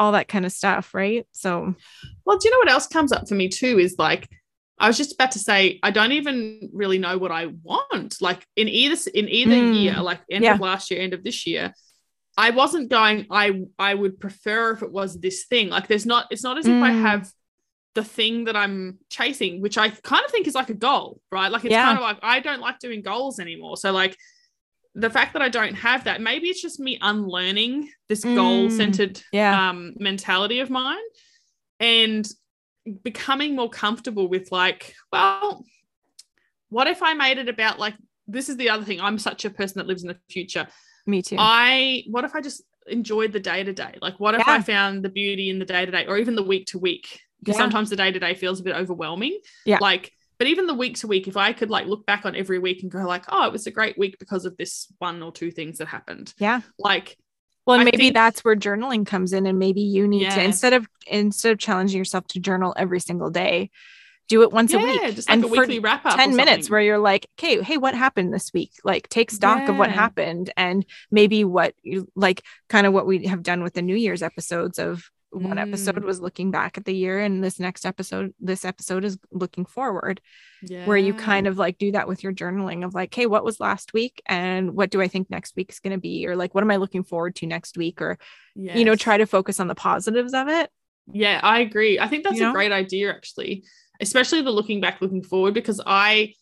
all 0.00 0.12
that 0.12 0.28
kind 0.28 0.46
of 0.46 0.50
stuff 0.50 0.94
right 0.94 1.26
so 1.30 1.74
Well, 2.24 2.38
do 2.38 2.48
you 2.48 2.52
know 2.52 2.58
what 2.58 2.70
else 2.70 2.86
comes 2.86 3.12
up 3.12 3.28
for 3.28 3.34
me 3.34 3.48
too? 3.48 3.78
Is 3.78 3.96
like 3.98 4.28
I 4.80 4.88
was 4.88 4.96
just 4.96 5.12
about 5.14 5.32
to 5.32 5.38
say 5.38 5.78
I 5.82 5.90
don't 5.90 6.12
even 6.12 6.70
really 6.72 6.98
know 6.98 7.18
what 7.18 7.30
I 7.30 7.46
want. 7.62 8.16
Like 8.20 8.46
in 8.56 8.68
either 8.68 8.96
in 9.14 9.28
either 9.28 9.54
Mm. 9.54 9.74
year, 9.74 10.00
like 10.02 10.20
end 10.30 10.44
Yeah. 10.44 10.54
of 10.54 10.60
last 10.60 10.90
year, 10.90 11.00
end 11.00 11.12
of 11.14 11.22
this 11.22 11.46
year, 11.46 11.72
I 12.36 12.50
wasn't 12.50 12.88
going. 12.88 13.26
I 13.30 13.62
I 13.78 13.94
would 13.94 14.18
prefer 14.18 14.72
if 14.72 14.82
it 14.82 14.90
was 14.90 15.20
this 15.20 15.44
thing. 15.44 15.68
Like 15.68 15.86
there's 15.86 16.06
not. 16.06 16.26
It's 16.30 16.42
not 16.42 16.56
as 16.58 16.66
if 16.66 16.82
I 16.82 16.90
Mm. 16.92 17.02
have 17.02 17.30
the 17.94 18.04
thing 18.04 18.44
that 18.44 18.56
I'm 18.56 18.98
chasing, 19.10 19.60
which 19.60 19.76
I 19.76 19.90
kind 19.90 20.24
of 20.24 20.30
think 20.30 20.46
is 20.46 20.54
like 20.54 20.70
a 20.70 20.74
goal, 20.88 21.20
right? 21.30 21.50
Like 21.52 21.64
it's 21.64 21.72
Yeah. 21.72 21.84
kind 21.84 21.98
of 21.98 22.02
like 22.02 22.18
I 22.22 22.40
don't 22.40 22.60
like 22.60 22.78
doing 22.78 23.02
goals 23.02 23.38
anymore. 23.40 23.76
So 23.76 23.92
like 23.92 24.16
the 24.94 25.10
fact 25.10 25.34
that 25.34 25.42
I 25.42 25.48
don't 25.48 25.74
have 25.74 26.04
that, 26.04 26.20
maybe 26.20 26.48
it's 26.48 26.62
just 26.62 26.80
me 26.80 26.98
unlearning 27.00 27.90
this 28.08 28.24
Mm. 28.24 28.34
goal 28.34 28.70
centered 28.70 29.20
yeah 29.32 29.70
um, 29.70 29.94
mentality 29.98 30.60
of 30.60 30.70
mine 30.70 31.06
and 31.80 32.26
becoming 33.02 33.54
more 33.54 33.68
comfortable 33.68 34.28
with 34.28 34.50
like 34.50 34.94
well 35.12 35.64
what 36.70 36.86
if 36.86 37.02
i 37.02 37.14
made 37.14 37.38
it 37.38 37.48
about 37.48 37.78
like 37.78 37.94
this 38.26 38.48
is 38.48 38.56
the 38.56 38.70
other 38.70 38.84
thing. 38.84 39.00
I'm 39.00 39.18
such 39.18 39.44
a 39.44 39.50
person 39.50 39.78
that 39.80 39.88
lives 39.88 40.02
in 40.04 40.08
the 40.08 40.16
future. 40.30 40.68
Me 41.04 41.20
too. 41.20 41.34
I 41.36 42.04
what 42.06 42.24
if 42.24 42.36
i 42.36 42.40
just 42.40 42.62
enjoyed 42.86 43.32
the 43.32 43.40
day 43.40 43.64
to 43.64 43.72
day 43.72 43.98
like 44.00 44.20
what 44.20 44.34
if 44.36 44.42
Yeah. 44.46 44.54
i 44.54 44.60
found 44.62 45.04
the 45.04 45.08
beauty 45.08 45.50
in 45.50 45.58
the 45.58 45.64
day 45.64 45.84
to 45.84 45.90
day 45.90 46.06
or 46.06 46.16
even 46.16 46.36
the 46.36 46.42
week 46.44 46.66
to 46.66 46.78
week? 46.78 47.20
Because 47.40 47.56
Yeah. 47.56 47.62
sometimes 47.64 47.90
the 47.90 47.96
day 47.96 48.12
to 48.12 48.18
day 48.20 48.34
feels 48.34 48.60
a 48.60 48.62
bit 48.62 48.76
overwhelming. 48.76 49.38
Yeah. 49.66 49.78
like 49.80 50.12
but 50.38 50.46
even 50.46 50.66
the 50.68 50.74
week 50.74 50.96
to 50.98 51.08
week 51.08 51.26
if 51.26 51.36
i 51.36 51.52
could 51.52 51.70
like 51.70 51.86
look 51.88 52.06
back 52.06 52.24
on 52.24 52.36
every 52.36 52.58
week 52.60 52.82
and 52.82 52.90
go 52.90 53.00
like 53.00 53.24
oh 53.28 53.46
it 53.46 53.52
was 53.52 53.66
a 53.66 53.70
great 53.72 53.98
week 53.98 54.16
because 54.20 54.44
of 54.44 54.56
this 54.56 54.86
one 54.98 55.22
or 55.22 55.32
two 55.32 55.50
things 55.50 55.78
that 55.78 55.88
happened. 55.88 56.32
Yeah. 56.38 56.60
Like 56.78 57.16
well 57.66 57.74
and 57.74 57.82
I 57.82 57.84
maybe 57.84 57.98
think- 57.98 58.14
that's 58.14 58.44
where 58.44 58.56
journaling 58.56 59.06
comes 59.06 59.32
in 59.32 59.46
and 59.46 59.58
maybe 59.58 59.80
you 59.82 60.06
need 60.08 60.24
to 60.30 60.42
instead 60.42 60.72
of 60.72 60.88
instead 61.06 61.52
of 61.52 61.58
challenging 61.58 61.98
yourself 61.98 62.26
to 62.28 62.40
journal 62.40 62.74
every 62.76 63.00
single 63.00 63.30
day 63.30 63.70
do 64.28 64.42
it 64.42 64.52
once 64.52 64.72
a 64.72 64.78
week 64.78 65.00
just 65.16 65.28
like 65.28 65.34
and 65.36 65.44
a 65.44 65.48
for 65.48 65.52
weekly 65.52 65.78
wrap 65.80 66.04
up 66.06 66.16
10 66.16 66.36
minutes 66.36 66.70
where 66.70 66.80
you're 66.80 66.98
like 66.98 67.26
okay 67.38 67.60
hey 67.62 67.76
what 67.78 67.94
happened 67.96 68.32
this 68.32 68.52
week? 68.54 68.70
Like 68.84 69.08
take 69.08 69.30
stock 69.30 69.68
of 69.68 69.76
what 69.76 69.90
happened 69.90 70.52
and 70.56 70.86
maybe 71.10 71.42
what 71.44 71.74
you 71.82 72.06
like 72.14 72.42
kind 72.68 72.86
of 72.86 72.92
what 72.92 73.06
we 73.06 73.26
have 73.26 73.42
done 73.42 73.62
with 73.64 73.74
the 73.74 73.82
new 73.82 73.96
year's 73.96 74.22
episodes 74.22 74.78
of 74.78 75.10
one 75.30 75.58
episode 75.58 75.94
Mm. 75.96 76.04
was 76.04 76.20
looking 76.20 76.50
back 76.50 76.76
at 76.76 76.84
the 76.84 76.94
year 76.94 77.20
and 77.20 77.42
this 77.42 77.60
next 77.60 77.86
episode 77.86 78.34
this 78.40 78.64
episode 78.64 79.04
is 79.04 79.18
looking 79.30 79.64
forward 79.64 80.20
yeah. 80.62 80.84
where 80.86 80.96
you 80.96 81.14
kind 81.14 81.46
of 81.46 81.56
like 81.58 81.78
do 81.78 81.92
that 81.92 82.08
with 82.08 82.22
your 82.24 82.32
journaling 82.32 82.84
of 82.84 82.94
like 82.94 83.14
hey 83.14 83.26
what 83.26 83.44
was 83.44 83.60
last 83.60 83.92
week 83.92 84.20
and 84.26 84.72
what 84.74 84.90
do 84.90 85.00
i 85.00 85.06
think 85.08 85.30
next 85.30 85.54
week 85.56 85.70
is 85.70 85.78
going 85.80 85.92
to 85.92 86.00
be 86.00 86.26
or 86.26 86.34
like 86.36 86.54
what 86.54 86.64
am 86.64 86.70
i 86.70 86.76
looking 86.76 87.04
forward 87.04 87.36
to 87.36 87.46
next 87.46 87.76
week 87.78 88.02
or 88.02 88.18
you 88.56 88.84
know 88.84 88.96
try 88.96 89.16
to 89.16 89.26
focus 89.26 89.60
on 89.60 89.68
the 89.68 89.74
positives 89.74 90.34
of 90.34 90.48
it 90.48 90.68
Yeah, 91.12 91.40
I 91.42 91.60
agree. 91.60 91.98
I 91.98 92.08
think 92.08 92.24
that's 92.24 92.36
You 92.36 92.42
know? 92.44 92.50
a 92.50 92.54
great 92.54 92.72
idea 92.72 93.10
actually, 93.10 93.64
especially 94.00 94.42
the 94.42 94.50
looking 94.50 94.80
back, 94.80 95.00
looking 95.00 95.22
forward, 95.22 95.54
because 95.54 95.80
I 95.86 96.34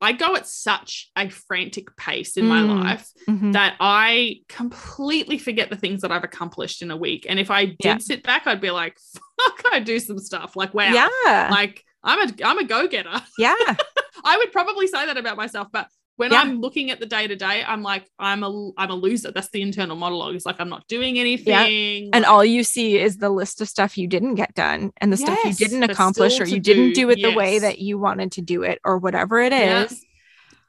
I 0.00 0.12
go 0.12 0.34
at 0.36 0.46
such 0.46 1.10
a 1.16 1.28
frantic 1.28 1.94
pace 1.96 2.36
in 2.36 2.46
my 2.46 2.60
Mm. 2.60 2.82
life 2.84 3.08
Mhm. 3.28 3.52
that 3.52 3.76
I 3.80 4.40
completely 4.48 5.38
forget 5.38 5.68
the 5.70 5.76
things 5.76 6.00
that 6.02 6.10
I've 6.12 6.24
accomplished 6.24 6.80
in 6.82 6.90
a 6.90 6.96
week. 6.96 7.26
And 7.28 7.38
if 7.38 7.50
I 7.50 7.66
did 7.66 7.76
Yeah. 7.84 7.98
sit 7.98 8.22
back, 8.22 8.46
I'd 8.46 8.60
be 8.60 8.70
like, 8.70 8.96
fuck, 9.40 9.62
I 9.72 9.80
do 9.80 9.98
some 9.98 10.18
stuff. 10.18 10.56
Like, 10.56 10.72
wow. 10.74 10.92
yeah 10.92 11.48
Like 11.50 11.84
I'm 12.02 12.28
a 12.28 12.32
I'm 12.44 12.58
a 12.58 12.64
go-getter. 12.64 13.22
yeah 13.38 13.54
I 14.24 14.38
would 14.38 14.52
probably 14.52 14.86
say 14.86 15.06
that 15.06 15.16
about 15.18 15.36
myself, 15.36 15.68
but 15.72 15.88
when 16.16 16.30
Yeah. 16.32 16.40
I'm 16.42 16.60
looking 16.60 16.90
at 16.90 17.00
the 17.00 17.06
day 17.06 17.26
to 17.26 17.34
day, 17.36 17.64
I'm 17.66 17.82
like, 17.82 18.08
I'm 18.18 18.42
a 18.44 18.70
I'm 18.76 18.90
a 18.90 18.94
loser. 18.94 19.30
That's 19.32 19.50
the 19.50 19.62
internal 19.62 19.96
monologue. 19.96 20.34
It's 20.36 20.46
like 20.46 20.60
I'm 20.60 20.68
not 20.68 20.86
doing 20.86 21.18
anything. 21.18 22.10
and 22.12 22.22
like- 22.22 22.30
all 22.30 22.44
you 22.44 22.62
see 22.64 22.98
is 22.98 23.16
the 23.18 23.30
list 23.30 23.60
of 23.60 23.68
stuff 23.68 23.98
you 23.98 24.06
didn't 24.06 24.36
get 24.36 24.54
done 24.54 24.92
and 25.00 25.12
the 25.12 25.16
stuff 25.16 25.38
you 25.44 25.54
didn't 25.54 25.82
accomplish 25.84 26.40
or 26.40 26.44
you 26.46 26.60
didn't 26.60 26.90
do, 26.94 27.06
do 27.06 27.10
it 27.10 27.22
the 27.22 27.34
way 27.34 27.58
that 27.58 27.78
you 27.80 27.98
wanted 27.98 28.32
to 28.32 28.42
do 28.42 28.62
it 28.62 28.78
or 28.84 28.98
whatever 28.98 29.40
it 29.40 29.52
is. 29.52 29.92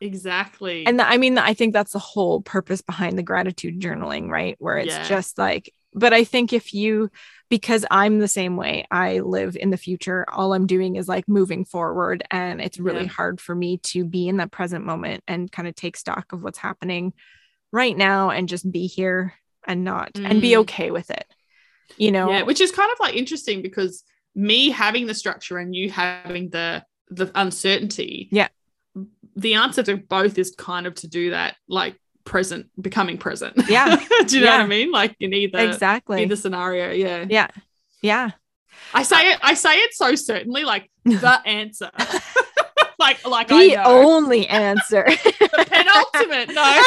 Yeah. 0.02 0.08
exactly. 0.08 0.86
and 0.86 1.00
th- 1.00 1.08
i 1.10 1.18
mean 1.18 1.38
i 1.38 1.54
think 1.54 1.74
that's 1.74 1.93
the 1.93 2.00
whole 2.00 2.41
purpose 2.41 2.82
behind 2.82 3.18
the 3.18 3.24
gratitude 3.24 3.80
journaling 3.80 4.30
right 4.30 4.56
where 4.60 4.78
it's 4.78 4.93
Yeah. 4.93 5.08
just 5.08 5.38
like 5.38 5.72
but 5.93 6.12
i 6.14 6.24
think 6.26 6.52
if 6.54 6.74
you 6.74 7.10
because 7.50 7.86
I'm 7.91 8.20
the 8.20 8.28
same 8.28 8.58
way. 8.58 8.86
I 8.89 9.20
live 9.20 9.56
in 9.56 9.70
the 9.70 9.78
future. 9.78 10.26
All 10.32 10.54
I'm 10.54 10.68
doing 10.68 10.96
is 10.96 11.08
like 11.08 11.28
moving 11.28 11.66
forward. 11.66 12.24
And 12.32 12.60
it's 12.62 12.80
really 12.80 13.04
Yeah. 13.04 13.10
hard 13.12 13.39
for 13.39 13.54
me 13.54 13.78
to 13.84 14.04
be 14.04 14.28
in 14.28 14.38
that 14.38 14.52
present 14.52 14.86
moment 14.86 15.24
and 15.28 15.52
kind 15.52 15.68
of 15.68 15.76
take 15.76 15.96
stock 15.98 16.34
of 16.34 16.41
what's 16.43 16.58
happening 16.58 17.14
right 17.72 17.96
now 17.96 18.30
and 18.32 18.50
just 18.50 18.70
be 18.72 18.88
here 18.88 19.34
and 19.68 19.84
not 19.84 20.12
and 20.16 20.41
be 20.41 20.52
Mm. 20.52 20.60
okay 20.60 20.91
with 20.91 21.10
it. 21.10 21.26
You 21.98 22.12
know? 22.12 22.30
Yeah, 22.30 22.41
which 22.43 22.62
is 22.62 22.72
kind 22.72 22.91
of 22.91 23.00
like 23.00 23.16
interesting 23.16 23.62
because 23.62 24.04
me 24.34 24.70
having 24.70 25.06
the 25.08 25.14
structure 25.14 25.58
and 25.58 25.74
you 25.76 25.89
having 25.89 26.50
the 26.50 26.84
the 27.10 27.32
uncertainty. 27.36 28.28
Yeah. 28.32 28.48
The 29.36 29.54
answer 29.54 29.84
to 29.84 29.98
both 29.98 30.38
is 30.39 30.56
kind 30.58 30.88
of 30.88 30.96
to 30.96 31.08
do 31.08 31.30
that, 31.30 31.56
like 31.68 31.96
present, 32.26 32.67
becoming 32.82 33.17
present. 33.17 33.55
Yeah. 33.69 33.95
do 34.26 34.39
you 34.39 34.45
know 34.45 34.51
what 34.51 34.61
I 34.61 34.67
mean? 34.67 34.91
Like 34.91 35.15
in 35.19 35.34
either 35.34 35.59
exactly. 35.59 36.26
the 36.26 36.36
scenario. 36.36 36.91
Yeah. 36.91 37.26
yeah. 37.30 37.47
Yeah. 38.01 38.32
I 38.93 39.03
say 39.03 39.32
it. 39.32 39.39
I 39.41 39.53
say 39.53 39.78
it 39.78 39.93
so 39.93 40.15
certainly, 40.15 40.63
like 40.63 40.89
the 41.05 41.41
answer. 41.45 41.91
like 42.99 43.26
like 43.26 43.51
I 43.51 43.67
The 43.67 43.84
only 43.84 44.47
answer. 44.47 45.05
the 45.05 45.65
penultimate. 45.69 46.49
No. 46.53 46.82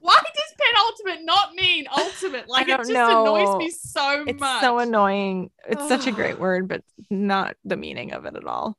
Why 0.00 0.20
does 0.34 0.54
penultimate 0.58 1.24
not 1.26 1.54
mean 1.54 1.86
ultimate? 1.96 2.48
Like 2.48 2.68
it 2.68 2.78
just 2.78 2.90
know. 2.90 3.36
annoys 3.36 3.58
me 3.58 3.70
so 3.70 4.24
it's 4.26 4.40
much. 4.40 4.60
so 4.62 4.78
annoying. 4.78 5.50
It's 5.68 5.86
such 5.88 6.06
a 6.06 6.12
great 6.12 6.38
word, 6.38 6.68
but 6.68 6.82
not 7.10 7.56
the 7.64 7.76
meaning 7.76 8.12
of 8.12 8.24
it 8.24 8.34
at 8.34 8.44
all. 8.46 8.78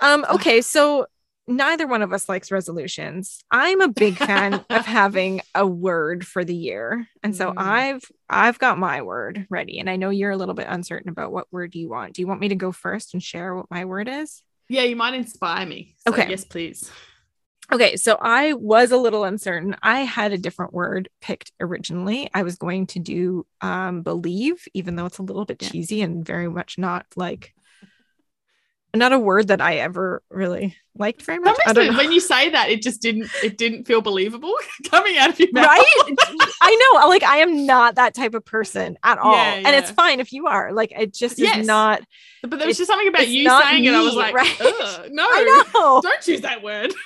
Um, 0.00 0.26
okay, 0.30 0.60
so 0.60 1.06
neither 1.48 1.86
one 1.86 2.02
of 2.02 2.12
us 2.12 2.28
likes 2.28 2.50
resolutions. 2.50 3.38
I'm 3.50 3.80
a 3.80 3.88
big 3.88 4.16
fan 4.18 4.64
of 4.70 4.84
having 4.86 5.40
a 5.54 5.66
word 5.66 6.26
for 6.26 6.44
the 6.44 6.54
year. 6.54 7.06
And 7.22 7.34
so 7.36 7.50
Mm. 7.50 7.54
I've 7.58 8.04
I've 8.28 8.58
got 8.58 8.78
my 8.78 9.02
word 9.02 9.46
ready. 9.50 9.78
And 9.78 9.88
I 9.88 9.96
know 9.96 10.10
you're 10.10 10.32
a 10.32 10.36
little 10.36 10.54
bit 10.54 10.66
uncertain 10.68 11.08
about 11.08 11.32
what 11.32 11.46
word 11.52 11.74
you 11.74 11.88
want. 11.88 12.14
Do 12.14 12.22
you 12.22 12.26
want 12.26 12.40
me 12.40 12.48
to 12.48 12.54
go 12.56 12.72
first 12.72 13.14
and 13.14 13.22
share 13.22 13.54
what 13.54 13.70
my 13.70 13.84
word 13.84 14.08
is? 14.08 14.42
Yeah, 14.68 14.82
you 14.82 14.96
might 14.96 15.14
inspire 15.14 15.64
me. 15.66 15.94
So 16.06 16.12
Okay. 16.12 16.28
Yes, 16.28 16.44
please. 16.44 16.90
Okay, 17.72 17.96
so 17.96 18.16
I 18.20 18.52
was 18.52 18.92
a 18.92 18.96
little 18.96 19.24
uncertain. 19.24 19.74
I 19.82 20.00
had 20.02 20.32
a 20.32 20.38
different 20.38 20.72
word 20.72 21.08
picked 21.20 21.50
originally. 21.60 22.30
I 22.32 22.44
was 22.44 22.56
going 22.56 22.86
to 22.88 23.00
do 23.00 23.44
um 23.60 24.02
believe, 24.02 24.66
even 24.74 24.94
though 24.96 25.06
it's 25.06 25.18
a 25.18 25.22
little 25.22 25.44
bit 25.44 25.60
Yeah. 25.62 25.70
cheesy 25.70 26.00
and 26.02 26.24
very 26.24 26.48
much 26.48 26.78
not 26.78 27.06
like 27.16 27.54
not 28.98 29.12
a 29.12 29.18
word 29.18 29.48
that 29.48 29.60
I 29.60 29.76
ever 29.76 30.22
really 30.30 30.76
liked 30.96 31.22
very 31.22 31.38
much. 31.38 31.56
I 31.66 31.72
don't 31.72 31.92
know. 31.92 31.98
when 31.98 32.10
you 32.12 32.20
say 32.20 32.50
that, 32.50 32.70
it 32.70 32.82
just 32.82 33.02
didn't. 33.02 33.28
It 33.42 33.56
didn't 33.58 33.84
feel 33.86 34.00
believable 34.00 34.54
coming 34.90 35.16
out 35.18 35.30
of 35.30 35.38
your 35.40 35.48
mouth. 35.52 35.66
right? 35.66 35.94
I 36.62 36.90
know. 37.00 37.08
Like 37.08 37.22
I 37.22 37.38
am 37.38 37.66
not 37.66 37.96
that 37.96 38.14
type 38.14 38.34
of 38.34 38.44
person 38.44 38.96
at 39.02 39.18
all. 39.18 39.34
Yeah, 39.34 39.54
And 39.64 39.68
it's 39.68 39.90
fine 39.90 40.20
if 40.20 40.32
you 40.32 40.46
are. 40.46 40.72
Like 40.72 40.92
it 40.92 41.12
just 41.14 41.38
Yes. 41.38 41.58
is 41.58 41.66
not 41.66 42.02
But 42.42 42.58
there 42.58 42.66
was 42.68 42.76
just 42.78 42.88
something 42.88 43.08
about 43.08 43.28
you 43.28 43.48
saying 43.48 43.84
it. 43.84 43.94
I 43.94 44.00
was 44.02 44.14
like, 44.14 44.34
right? 44.34 44.56
No, 45.10 45.24
I 45.28 45.70
know. 45.74 46.00
don't 46.02 46.26
use 46.28 46.40
that 46.42 46.62
word. 46.62 46.92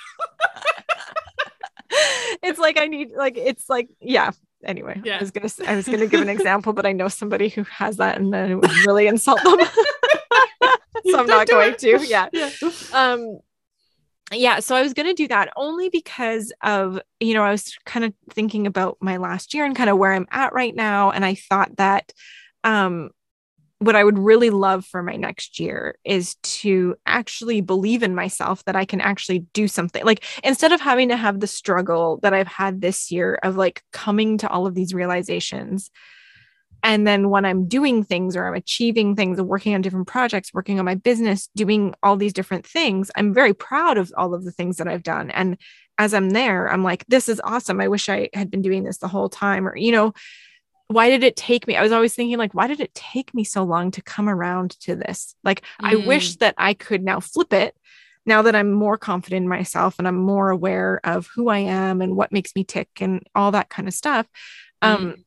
it's 2.43 2.59
like 2.59 2.77
I 2.79 2.87
need 2.87 3.11
like 3.15 3.37
it's 3.37 3.69
like 3.69 3.89
yeah. 3.99 4.31
Anyway, 4.65 5.01
Yeah. 5.03 5.17
I 5.17 5.19
was 5.19 5.31
gonna 5.31 5.49
I 5.67 5.75
was 5.75 5.87
gonna 5.87 6.07
give 6.07 6.21
an 6.21 6.29
example, 6.37 6.73
but 6.73 6.85
I 6.85 6.91
know 6.91 7.07
somebody 7.07 7.49
who 7.49 7.63
has 7.63 7.97
that, 7.97 8.19
and 8.19 8.33
then 8.33 8.51
it 8.51 8.55
would 8.55 8.71
really 8.85 9.07
insult 9.07 9.43
them. 9.43 9.59
so 11.05 11.19
I'm 11.19 11.25
not 11.27 11.47
going 11.47 11.75
to. 11.75 11.99
Yeah. 12.05 12.29
Yeah. 12.31 12.49
Um. 12.93 13.39
Yeah. 14.31 14.59
So 14.59 14.75
I 14.75 14.81
was 14.81 14.93
gonna 14.93 15.13
do 15.13 15.27
that 15.27 15.51
only 15.55 15.89
because 15.89 16.53
of 16.63 16.99
you 17.19 17.33
know 17.33 17.43
I 17.43 17.51
was 17.51 17.75
kind 17.85 18.05
of 18.05 18.13
thinking 18.31 18.67
about 18.67 18.97
my 19.01 19.17
last 19.17 19.53
year 19.53 19.65
and 19.65 19.75
kind 19.75 19.89
of 19.89 19.97
where 19.97 20.13
I'm 20.13 20.27
at 20.31 20.53
right 20.53 20.75
now, 20.75 21.11
and 21.11 21.25
I 21.25 21.35
thought 21.35 21.77
that 21.77 22.13
um 22.63 23.09
what 23.81 23.95
I 23.95 24.03
would 24.03 24.19
really 24.19 24.51
love 24.51 24.85
for 24.85 25.01
my 25.01 25.15
next 25.15 25.59
year 25.59 25.97
is 26.05 26.35
to 26.43 26.95
actually 27.07 27.61
believe 27.61 28.03
in 28.03 28.13
myself 28.13 28.63
that 28.65 28.75
I 28.75 28.85
can 28.85 29.01
actually 29.01 29.39
do 29.53 29.67
something. 29.67 30.05
Like 30.05 30.23
instead 30.43 30.71
of 30.71 30.79
having 30.79 31.09
to 31.09 31.17
have 31.17 31.39
the 31.39 31.47
struggle 31.47 32.19
that 32.21 32.31
I've 32.31 32.47
had 32.47 32.79
this 32.79 33.09
year 33.09 33.39
of 33.41 33.55
like 33.55 33.81
coming 33.91 34.37
to 34.37 34.49
all 34.49 34.67
of 34.67 34.75
these 34.75 34.93
realizations. 34.93 35.89
And 36.83 37.07
then 37.07 37.31
when 37.31 37.43
I'm 37.43 37.67
doing 37.67 38.03
things 38.03 38.35
or 38.35 38.45
I'm 38.45 38.53
achieving 38.53 39.15
things 39.15 39.39
and 39.39 39.47
working 39.47 39.73
on 39.73 39.81
different 39.81 40.07
projects, 40.07 40.53
working 40.53 40.77
on 40.77 40.85
my 40.85 40.95
business, 40.95 41.49
doing 41.55 41.95
all 42.03 42.17
these 42.17 42.33
different 42.33 42.67
things, 42.67 43.09
I'm 43.15 43.33
very 43.33 43.53
proud 43.53 43.97
of 43.97 44.11
all 44.15 44.35
of 44.35 44.45
the 44.45 44.51
things 44.51 44.77
that 44.77 44.87
I've 44.87 45.03
done. 45.03 45.31
And 45.31 45.57
as 45.97 46.13
I'm 46.13 46.29
there, 46.29 46.71
I'm 46.71 46.83
like, 46.83 47.03
this 47.07 47.27
is 47.27 47.41
awesome. 47.43 47.81
I 47.81 47.87
wish 47.87 48.09
I 48.09 48.29
had 48.35 48.51
been 48.51 48.61
doing 48.61 48.83
this 48.83 48.99
the 48.99 49.07
whole 49.07 49.29
time. 49.29 49.67
Or, 49.67 49.75
you 49.75 49.91
know, 49.91 50.13
why 50.93 51.09
did 51.09 51.23
it 51.23 51.35
take 51.35 51.67
me? 51.67 51.75
I 51.75 51.81
was 51.81 51.91
always 51.91 52.13
thinking, 52.13 52.37
like, 52.37 52.53
why 52.53 52.67
did 52.67 52.79
it 52.79 52.93
take 52.93 53.33
me 53.33 53.43
so 53.43 53.63
long 53.63 53.91
to 53.91 54.01
come 54.01 54.29
around 54.29 54.71
to 54.81 54.95
this? 54.95 55.35
Like, 55.43 55.63
I 55.79 55.95
Mm. 55.95 56.03
wish 56.05 56.35
that 56.37 56.55
I 56.57 56.73
could 56.73 57.03
now 57.03 57.19
flip 57.19 57.53
it 57.53 57.75
now 58.25 58.43
that 58.43 58.55
I'm 58.55 58.71
more 58.71 58.97
confident 58.97 59.43
in 59.43 59.49
myself 59.49 59.95
and 59.97 60.07
I'm 60.07 60.15
more 60.17 60.49
aware 60.51 61.01
of 61.03 61.27
who 61.35 61.49
I 61.49 61.59
am 61.59 62.01
and 62.01 62.15
what 62.15 62.31
makes 62.31 62.55
me 62.55 62.63
tick 62.63 62.89
and 62.99 63.23
all 63.33 63.51
that 63.51 63.69
kind 63.69 63.87
of 63.87 63.93
stuff. 63.93 64.27
Um, 64.81 65.25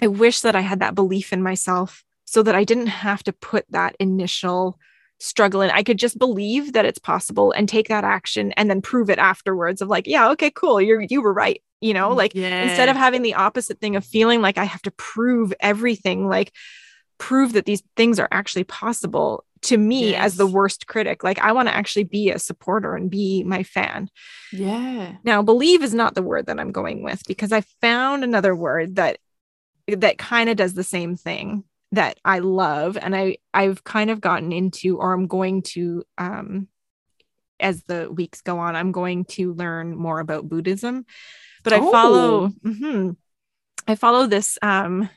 I 0.00 0.06
wish 0.06 0.40
that 0.40 0.56
I 0.56 0.60
had 0.62 0.80
that 0.80 0.94
belief 0.94 1.32
in 1.32 1.42
myself 1.42 2.04
so 2.24 2.42
that 2.42 2.54
I 2.54 2.64
didn't 2.64 2.86
have 2.86 3.22
to 3.24 3.32
put 3.32 3.66
that 3.70 3.94
initial 4.00 4.78
struggle 5.20 5.60
in. 5.60 5.70
I 5.70 5.82
could 5.82 5.98
just 5.98 6.18
believe 6.18 6.72
that 6.72 6.84
it's 6.84 6.98
possible 6.98 7.52
and 7.52 7.68
take 7.68 7.88
that 7.88 8.04
action 8.04 8.52
and 8.52 8.68
then 8.68 8.80
prove 8.82 9.10
it 9.10 9.18
afterwards 9.18 9.80
of 9.82 9.88
like, 9.88 10.06
yeah, 10.06 10.30
okay, 10.30 10.50
cool. 10.50 10.80
You're 10.80 11.02
you 11.02 11.22
were 11.22 11.32
right. 11.32 11.62
You 11.82 11.94
know, 11.94 12.12
like 12.12 12.34
yeah. 12.34 12.62
instead 12.62 12.88
of 12.88 12.96
having 12.96 13.22
the 13.22 13.34
opposite 13.34 13.80
thing 13.80 13.96
of 13.96 14.04
feeling 14.04 14.40
like 14.40 14.56
I 14.56 14.64
have 14.64 14.82
to 14.82 14.90
prove 14.92 15.52
everything, 15.60 16.28
like 16.28 16.52
prove 17.18 17.52
that 17.52 17.66
these 17.66 17.82
things 17.96 18.18
are 18.18 18.28
actually 18.30 18.64
possible 18.64 19.44
to 19.62 19.76
me 19.76 20.14
as 20.14 20.36
the 20.36 20.46
worst 20.46 20.86
critic. 20.86 21.22
Like 21.22 21.38
I 21.38 21.52
want 21.52 21.68
to 21.68 21.74
actually 21.74 22.04
be 22.04 22.30
a 22.30 22.38
supporter 22.38 22.96
and 22.96 23.10
be 23.10 23.44
my 23.44 23.62
fan. 23.62 24.08
yeah. 24.52 25.16
Now, 25.24 25.42
believe 25.42 25.82
is 25.82 25.94
not 25.94 26.14
the 26.14 26.22
word 26.22 26.46
that 26.46 26.58
I'm 26.58 26.72
going 26.72 27.02
with 27.02 27.22
because 27.26 27.52
I 27.52 27.62
found 27.80 28.24
another 28.24 28.56
word 28.56 28.96
that 28.96 29.18
that 29.88 30.18
kind 30.18 30.48
of 30.50 30.56
does 30.56 30.74
the 30.74 30.84
same 30.84 31.16
thing 31.16 31.64
that 31.92 32.18
I 32.24 32.38
love 32.40 32.98
and 33.00 33.14
I 33.14 33.36
I've 33.52 33.84
kind 33.84 34.10
of 34.10 34.20
gotten 34.20 34.52
into 34.52 34.98
or 34.98 35.12
I'm 35.12 35.26
going 35.26 35.62
to 35.62 36.04
um 36.18 36.68
as 37.60 37.82
the 37.84 38.10
weeks 38.10 38.40
go 38.40 38.58
on 38.58 38.74
I'm 38.74 38.92
going 38.92 39.24
to 39.26 39.52
learn 39.52 39.96
more 39.96 40.18
about 40.18 40.48
Buddhism 40.48 41.04
but 41.62 41.72
I 41.72 41.80
follow 41.80 42.48
mhm. 42.64 43.16
I 43.88 43.94
follow 43.94 44.26
this 44.26 44.58
um 44.62 45.08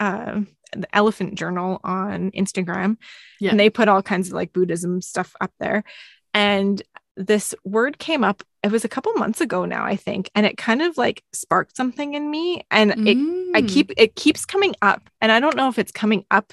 uh 0.00 0.40
the 0.74 0.96
elephant 0.96 1.34
journal 1.34 1.80
on 1.84 2.30
Instagram 2.30 2.96
Yeah. 3.40 3.50
and 3.50 3.60
they 3.60 3.68
put 3.70 3.88
all 3.88 4.02
kinds 4.02 4.28
of 4.28 4.34
like 4.34 4.52
Buddhism 4.52 5.00
stuff 5.02 5.34
up 5.40 5.52
there 5.60 5.84
and 6.32 6.80
this 7.16 7.54
word 7.64 7.98
came 7.98 8.24
up 8.24 8.42
it 8.62 8.70
was 8.72 8.84
a 8.84 8.88
couple 8.88 9.12
months 9.14 9.40
ago 9.42 9.64
now 9.66 9.84
I 9.84 9.96
think 9.96 10.30
and 10.34 10.46
it 10.46 10.56
kind 10.56 10.80
of 10.80 10.96
like 10.96 11.22
sparked 11.34 11.76
something 11.76 12.14
in 12.14 12.30
me 12.30 12.64
and 12.70 12.90
it 13.06 13.18
I 13.54 13.60
Mm. 13.62 13.68
keep 13.68 13.92
it 13.98 14.14
keeps 14.16 14.46
coming 14.46 14.74
up 14.80 15.10
and 15.20 15.30
I 15.30 15.40
don't 15.40 15.56
know 15.56 15.68
if 15.68 15.78
it's 15.78 15.92
coming 15.92 16.24
up 16.30 16.52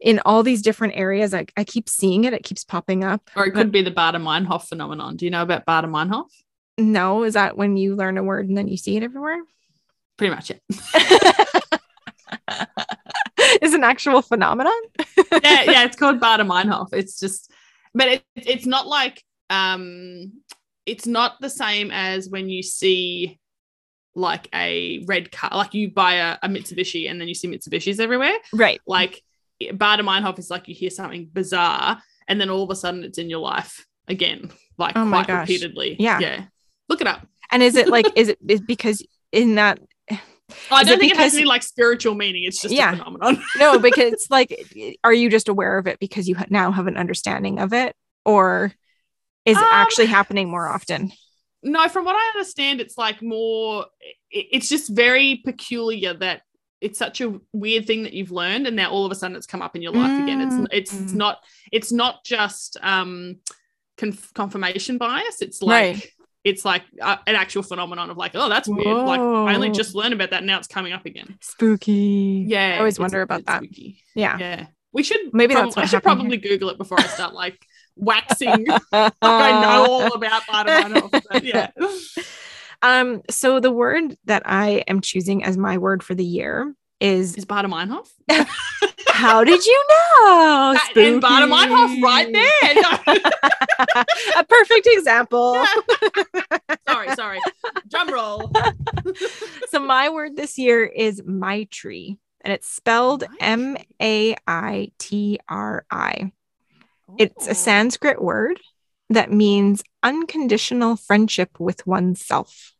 in 0.00 0.20
all 0.26 0.42
these 0.42 0.62
different 0.62 0.94
areas 0.96 1.32
I, 1.32 1.46
I 1.56 1.62
keep 1.64 1.88
seeing 1.88 2.24
it 2.24 2.32
it 2.32 2.42
keeps 2.42 2.64
popping 2.64 3.04
up 3.04 3.30
or 3.36 3.46
it 3.46 3.52
could 3.52 3.70
be 3.70 3.82
the 3.82 3.92
Baader-Meinhof 3.92 4.64
phenomenon. 4.68 5.16
Do 5.16 5.24
you 5.26 5.30
know 5.30 5.42
about 5.42 5.64
Baader-Meinhof? 5.64 6.26
No 6.78 7.24
is 7.24 7.34
that 7.34 7.56
when 7.56 7.76
you 7.76 7.96
learn 7.96 8.18
a 8.18 8.22
word 8.22 8.48
and 8.48 8.56
then 8.56 8.68
you 8.68 8.76
see 8.76 8.96
it 8.96 9.02
everywhere 9.02 9.42
Pretty 10.16 10.34
much 10.34 10.50
it. 10.50 10.62
is 13.62 13.74
an 13.74 13.84
actual 13.84 14.22
phenomenon 14.22 14.72
yeah, 15.42 15.62
yeah, 15.62 15.84
it's 15.84 15.96
called 15.96 16.20
Baader-Meinhof. 16.20 16.92
It's 16.92 17.18
just, 17.18 17.50
but 17.94 18.08
it, 18.08 18.24
it's 18.34 18.66
not 18.66 18.86
like, 18.86 19.22
um, 19.50 20.32
it's 20.84 21.06
not 21.06 21.40
the 21.40 21.50
same 21.50 21.90
as 21.90 22.28
when 22.28 22.48
you 22.48 22.62
see 22.62 23.38
like 24.14 24.48
a 24.54 25.04
red 25.06 25.30
car, 25.30 25.50
like 25.52 25.74
you 25.74 25.90
buy 25.90 26.14
a, 26.14 26.38
a 26.42 26.48
Mitsubishi 26.48 27.10
and 27.10 27.20
then 27.20 27.28
you 27.28 27.34
see 27.34 27.48
Mitsubishis 27.48 28.00
everywhere. 28.00 28.36
right 28.52 28.80
Like 28.86 29.22
Baader-Meinhof 29.62 30.38
is 30.38 30.50
like 30.50 30.68
you 30.68 30.74
hear 30.74 30.90
something 30.90 31.28
bizarre 31.32 32.02
and 32.28 32.40
then 32.40 32.50
all 32.50 32.62
of 32.62 32.70
a 32.70 32.76
sudden 32.76 33.04
it's 33.04 33.18
in 33.18 33.30
your 33.30 33.40
life 33.40 33.86
again, 34.08 34.50
like 34.78 34.96
Oh 34.96 35.08
quite 35.08 35.26
gosh. 35.26 35.48
repeatedly. 35.48 35.96
Yeah. 35.98 36.18
Yeah. 36.20 36.44
Look 36.88 37.00
it 37.00 37.06
up. 37.06 37.26
and 37.50 37.62
is 37.62 37.76
it 37.76 37.88
like 37.88 38.06
is 38.16 38.28
it 38.28 38.38
is 38.48 38.60
because 38.60 39.04
in 39.32 39.56
that 39.56 39.78
I 40.70 40.84
don't 40.84 40.94
it 40.94 41.00
think 41.00 41.12
it 41.12 41.18
has 41.18 41.34
any 41.34 41.44
like 41.44 41.62
spiritual 41.62 42.14
meaning. 42.14 42.44
It's 42.44 42.60
just 42.60 42.72
Yeah. 42.74 42.92
a 42.92 42.96
phenomenon. 42.96 43.42
no 43.58 43.78
because 43.78 44.12
it's 44.12 44.30
like 44.30 44.54
are 45.04 45.12
you 45.12 45.28
just 45.28 45.48
aware 45.48 45.78
of 45.78 45.86
it 45.86 45.98
because 45.98 46.28
you 46.28 46.36
now 46.50 46.70
have 46.70 46.86
an 46.86 46.96
understanding 46.96 47.58
of 47.58 47.72
it 47.72 47.94
or 48.24 48.72
is 49.44 49.56
it 49.56 49.62
Um, 49.62 49.68
actually 49.72 50.06
happening 50.06 50.48
more 50.50 50.68
often 50.68 51.12
No, 51.62 51.88
from 51.88 52.04
what 52.04 52.14
I 52.14 52.28
understand, 52.34 52.80
it's 52.80 52.96
like 52.98 53.22
more. 53.22 53.86
It's 54.30 54.68
just 54.68 54.88
very 54.90 55.42
peculiar 55.44 56.14
that 56.14 56.42
it's 56.80 56.98
such 56.98 57.20
a 57.20 57.40
weird 57.52 57.86
thing 57.86 58.02
that 58.04 58.12
you've 58.12 58.30
learned, 58.30 58.66
and 58.68 58.76
now 58.76 58.90
all 58.90 59.04
of 59.06 59.10
a 59.10 59.14
sudden 59.16 59.36
it's 59.36 59.46
come 59.46 59.62
up 59.62 59.74
in 59.74 59.82
your 59.82 59.92
life 59.92 60.22
again. 60.22 60.40
It's 60.42 60.54
it's 60.70 60.92
it's 60.92 61.12
Mm. 61.12 61.16
not 61.16 61.38
it's 61.72 61.90
not 61.90 62.24
just 62.24 62.76
um 62.82 63.36
conf- 63.96 64.32
confirmation 64.34 64.96
bias. 64.98 65.42
It's 65.42 65.60
like 65.62 65.96
Right. 65.96 66.10
It's 66.46 66.64
like 66.64 66.84
uh, 67.02 67.16
an 67.26 67.34
actual 67.34 67.64
phenomenon 67.64 68.08
of 68.08 68.16
like, 68.16 68.30
oh, 68.36 68.48
that's 68.48 68.68
weird. 68.68 68.86
Like 68.86 69.18
I 69.18 69.54
only 69.56 69.70
just 69.70 69.96
learned 69.96 70.14
about 70.14 70.30
that. 70.30 70.44
Now 70.44 70.58
it's 70.58 70.68
coming 70.68 70.92
up 70.92 71.04
again. 71.04 71.36
Spooky. 71.40 72.44
Yeah. 72.46 72.74
I 72.76 72.78
always 72.78 73.00
wonder 73.00 73.20
about 73.20 73.44
that. 73.46 73.64
spooky. 73.64 74.00
Yeah. 74.14 74.38
Yeah. 74.38 74.66
We 74.92 75.02
should 75.02 75.34
Maybe 75.34 75.54
prob- 75.54 75.66
that's 75.66 75.76
I 75.76 75.86
should 75.86 76.04
probably 76.04 76.36
Google 76.36 76.70
it 76.70 76.78
before 76.78 77.00
I 77.00 77.06
start 77.08 77.34
like 77.34 77.58
waxing. 77.96 78.64
like 78.66 78.82
I 79.22 79.60
know 79.60 79.86
all 79.90 80.14
about. 80.14 80.42
But 81.30 81.44
yeah. 81.44 81.70
Um, 82.82 83.22
so 83.30 83.58
the 83.58 83.72
word 83.72 84.18
that 84.26 84.42
I 84.44 84.84
am 84.86 85.00
choosing 85.00 85.42
as 85.42 85.56
my 85.56 85.78
word 85.78 86.02
for 86.02 86.14
the 86.14 86.24
year 86.24 86.74
is 87.00 87.34
Is 87.36 87.44
Bardaminoff? 87.44 88.08
how 89.08 89.44
did 89.44 89.64
you 89.64 89.84
know? 89.88 90.74
That- 90.74 90.92
and 90.96 91.22
Bardaminoff 91.22 92.02
right 92.02 92.28
Spooky. 92.28 93.22
there. 93.96 94.04
A 94.36 94.44
perfect 94.44 94.86
example. 94.90 95.64
sorry, 96.88 97.14
sorry. 97.14 97.38
Drum 97.88 98.12
roll. 98.12 98.50
so 99.68 99.78
my 99.80 100.08
word 100.08 100.36
this 100.36 100.58
year 100.58 100.84
is 100.84 101.22
Maitri, 101.22 102.18
and 102.42 102.52
it's 102.52 102.68
spelled 102.68 103.24
M 103.40 103.76
A 104.00 104.36
I 104.46 104.92
T 104.98 105.38
R 105.48 105.84
I. 105.90 106.32
It's 107.18 107.46
a 107.46 107.54
Sanskrit 107.54 108.20
word 108.20 108.60
that 109.10 109.30
means 109.30 109.82
unconditional 110.02 110.96
friendship 110.96 111.60
with 111.60 111.86
oneself. 111.86 112.72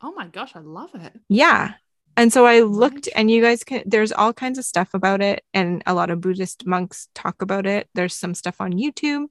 Oh 0.00 0.12
my 0.12 0.26
gosh, 0.28 0.56
I 0.56 0.60
love 0.60 0.90
it. 0.94 1.12
Yeah. 1.28 1.74
And 2.16 2.32
so 2.32 2.46
I 2.46 2.60
looked, 2.60 3.08
and 3.14 3.30
you 3.30 3.42
guys 3.42 3.62
can, 3.62 3.82
there's 3.84 4.12
all 4.12 4.32
kinds 4.32 4.58
of 4.58 4.64
stuff 4.64 4.94
about 4.94 5.20
it, 5.20 5.44
and 5.52 5.82
a 5.86 5.94
lot 5.94 6.10
of 6.10 6.20
Buddhist 6.20 6.66
monks 6.66 7.08
talk 7.14 7.42
about 7.42 7.66
it. 7.66 7.88
There's 7.94 8.14
some 8.14 8.34
stuff 8.34 8.60
on 8.60 8.72
YouTube. 8.72 9.26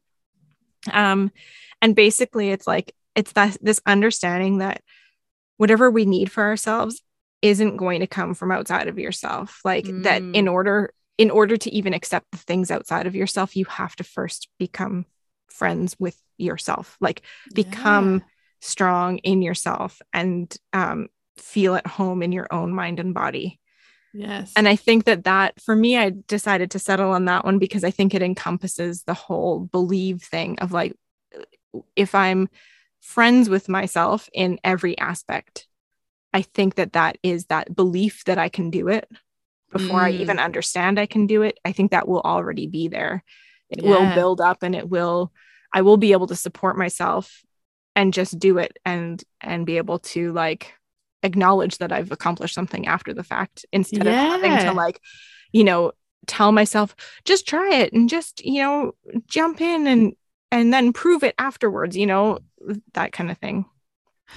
Um, 0.94 1.32
and 1.82 1.96
basically, 1.96 2.52
it's 2.52 2.68
like, 2.68 2.94
it's 3.16 3.32
that 3.32 3.58
this 3.62 3.82
understanding 3.86 4.60
that 4.60 4.82
whatever 5.58 5.90
we 5.90 6.06
need 6.06 6.32
for 6.32 6.44
ourselves 6.44 7.02
isn't 7.42 7.78
going 7.78 8.02
to 8.02 8.08
come 8.08 8.34
from 8.34 8.52
outside 8.52 8.88
of 8.88 9.00
yourself. 9.00 9.62
Like 9.64 9.86
that 10.04 10.22
Mm. 10.22 10.36
in 10.36 10.48
order, 10.48 10.94
in 11.18 11.32
order 11.32 11.58
to 11.58 11.72
even 11.72 11.94
accept 11.94 12.28
the 12.32 12.38
things 12.38 12.72
outside 12.72 13.08
of 13.08 13.16
yourself, 13.16 13.56
you 13.56 13.66
have 13.66 13.96
to 13.96 14.04
first 14.04 14.50
become 14.60 15.06
friends 15.50 15.96
with 16.00 16.20
yourself. 16.38 16.98
Like 17.00 17.22
become 17.54 18.24
strong 18.62 19.20
in 19.20 19.42
yourself 19.42 20.02
and 20.12 20.56
um, 20.74 21.08
feel 21.38 21.76
at 21.76 21.88
home 21.88 22.24
in 22.24 22.32
your 22.32 22.48
own 22.52 22.74
mind 22.74 23.00
and 23.00 23.14
body. 23.14 23.60
Yes. 24.14 24.54
And 24.56 24.68
I 24.68 24.76
think 24.76 25.06
that 25.06 25.26
that 25.26 25.62
for 25.62 25.76
me, 25.76 25.98
I 25.98 26.12
decided 26.28 26.72
to 26.72 26.80
settle 26.80 27.12
on 27.12 27.26
that 27.26 27.44
one 27.44 27.60
because 27.60 27.84
I 27.84 27.92
think 27.92 28.14
it 28.14 28.22
encompasses 28.22 29.04
the 29.04 29.14
whole 29.14 29.60
believe 29.60 30.22
thing 30.22 30.58
of 30.60 30.72
like, 30.72 30.96
if 31.96 32.16
I'm 32.16 32.50
friends 33.02 33.50
with 33.50 33.68
myself 33.68 34.30
in 34.34 34.60
every 34.64 34.98
aspect, 34.98 35.68
I 36.34 36.42
think 36.42 36.76
that 36.76 36.94
that 36.94 37.18
is 37.24 37.46
that 37.48 37.76
belief 37.76 38.24
that 38.26 38.38
I 38.38 38.50
can 38.50 38.70
do 38.70 38.88
it 38.88 39.08
before 39.72 40.02
I 40.02 40.12
Mm. 40.12 40.20
even 40.22 40.40
understand 40.40 41.00
I 41.00 41.06
can 41.06 41.28
do 41.28 41.42
it. 41.42 41.60
I 41.66 41.74
think 41.74 41.92
that 41.92 42.08
will 42.08 42.22
already 42.22 42.68
be 42.68 42.88
there. 42.88 43.24
It 43.70 43.84
will 43.84 44.06
build 44.16 44.40
up 44.40 44.64
and 44.64 44.76
it 44.76 44.88
will, 44.88 45.34
I 45.74 45.82
will 45.82 45.98
be 45.98 46.14
able 46.14 46.28
to 46.28 46.36
support 46.36 46.78
myself 46.78 47.44
and 47.96 48.14
just 48.14 48.40
do 48.40 48.58
it 48.58 48.78
and 48.86 49.22
and 49.42 49.66
be 49.66 49.78
able 49.78 50.00
to 50.00 50.32
like 50.34 50.74
acknowledge 51.26 51.80
that 51.80 51.91
I've 51.91 52.11
accomplished 52.13 52.55
something 52.55 52.88
after 52.88 53.13
the 53.13 53.23
fact 53.23 53.65
instead 53.73 54.07
of 54.07 54.17
having 54.17 54.59
to 54.59 54.71
like, 54.73 55.01
you 55.51 55.65
know, 55.65 55.91
tell 56.28 56.51
myself 56.53 56.95
just 57.26 57.47
try 57.47 57.76
it 57.76 57.93
and 57.93 58.09
just, 58.09 58.45
you 58.45 58.61
know, 58.61 58.93
jump 59.28 59.61
in 59.61 59.88
and 59.88 60.13
and 60.51 60.73
then 60.73 60.93
prove 60.93 61.23
it 61.23 61.36
afterwards, 61.38 61.97
you 61.97 62.05
know, 62.07 62.39
that 62.93 63.11
kind 63.11 63.32
of 63.32 63.38
thing. 63.39 63.65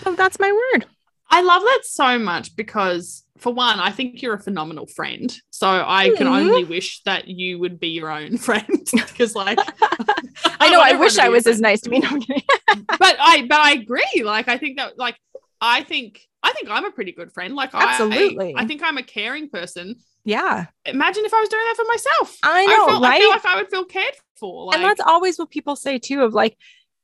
So 0.04 0.14
that's 0.14 0.38
my 0.40 0.52
word. 0.52 0.86
I 1.30 1.42
love 1.42 1.62
that 1.62 1.80
so 1.84 2.18
much 2.18 2.56
because, 2.56 3.24
for 3.36 3.52
one, 3.52 3.78
I 3.80 3.90
think 3.90 4.22
you're 4.22 4.34
a 4.34 4.40
phenomenal 4.40 4.86
friend. 4.86 5.34
So 5.50 5.68
I 5.68 6.10
can 6.10 6.26
Mhm. 6.26 6.40
only 6.46 6.64
wish 6.64 7.02
that 7.04 7.28
you 7.28 7.58
would 7.58 7.78
be 7.78 7.88
your 7.88 8.10
own 8.10 8.38
friend 8.48 8.66
because, 8.92 9.34
like, 9.34 9.58
I 10.60 10.70
know 10.70 10.80
I 10.80 10.92
wish 10.94 11.18
I 11.18 11.28
was 11.28 11.46
as 11.46 11.60
nice 11.60 11.80
to 11.82 11.90
me. 11.90 12.00
No, 12.00 12.08
I'm 12.08 12.20
but 12.98 13.16
I 13.20 13.46
but 13.46 13.60
I 13.60 13.72
agree. 13.72 14.22
Like 14.24 14.48
I 14.48 14.58
think 14.58 14.78
that 14.78 14.98
like 14.98 15.16
I 15.60 15.82
think 15.82 16.27
I 16.48 16.52
think 16.52 16.68
I'm 16.70 16.84
a 16.84 16.90
pretty 16.90 17.12
good 17.12 17.32
friend. 17.32 17.54
Like 17.54 17.70
Absolutely. 17.74 18.54
I, 18.56 18.64
think 18.66 18.82
I'm 18.82 18.98
a 18.98 19.02
caring 19.02 19.48
person. 19.48 19.96
yeah. 20.24 20.66
Imagine 20.84 21.24
if 21.24 21.34
I 21.34 21.40
was 21.40 21.48
doing 21.48 21.62
that 21.66 21.76
for 21.76 21.84
myself. 21.84 22.38
I 22.42 22.66
know, 22.66 22.86
feel, 22.86 23.04
I 23.04 23.18
feel 23.18 23.30
like 23.30 23.46
I 23.46 23.56
would 23.56 23.70
feel 23.70 23.84
cared 23.84 24.14
for. 24.38 24.66
Like, 24.66 24.76
and 24.76 24.84
that's 24.84 25.00
always 25.00 25.38
what 25.38 25.50
people 25.50 25.76
say 25.76 25.98
too 25.98 26.22
of 26.22 26.32
like 26.34 26.56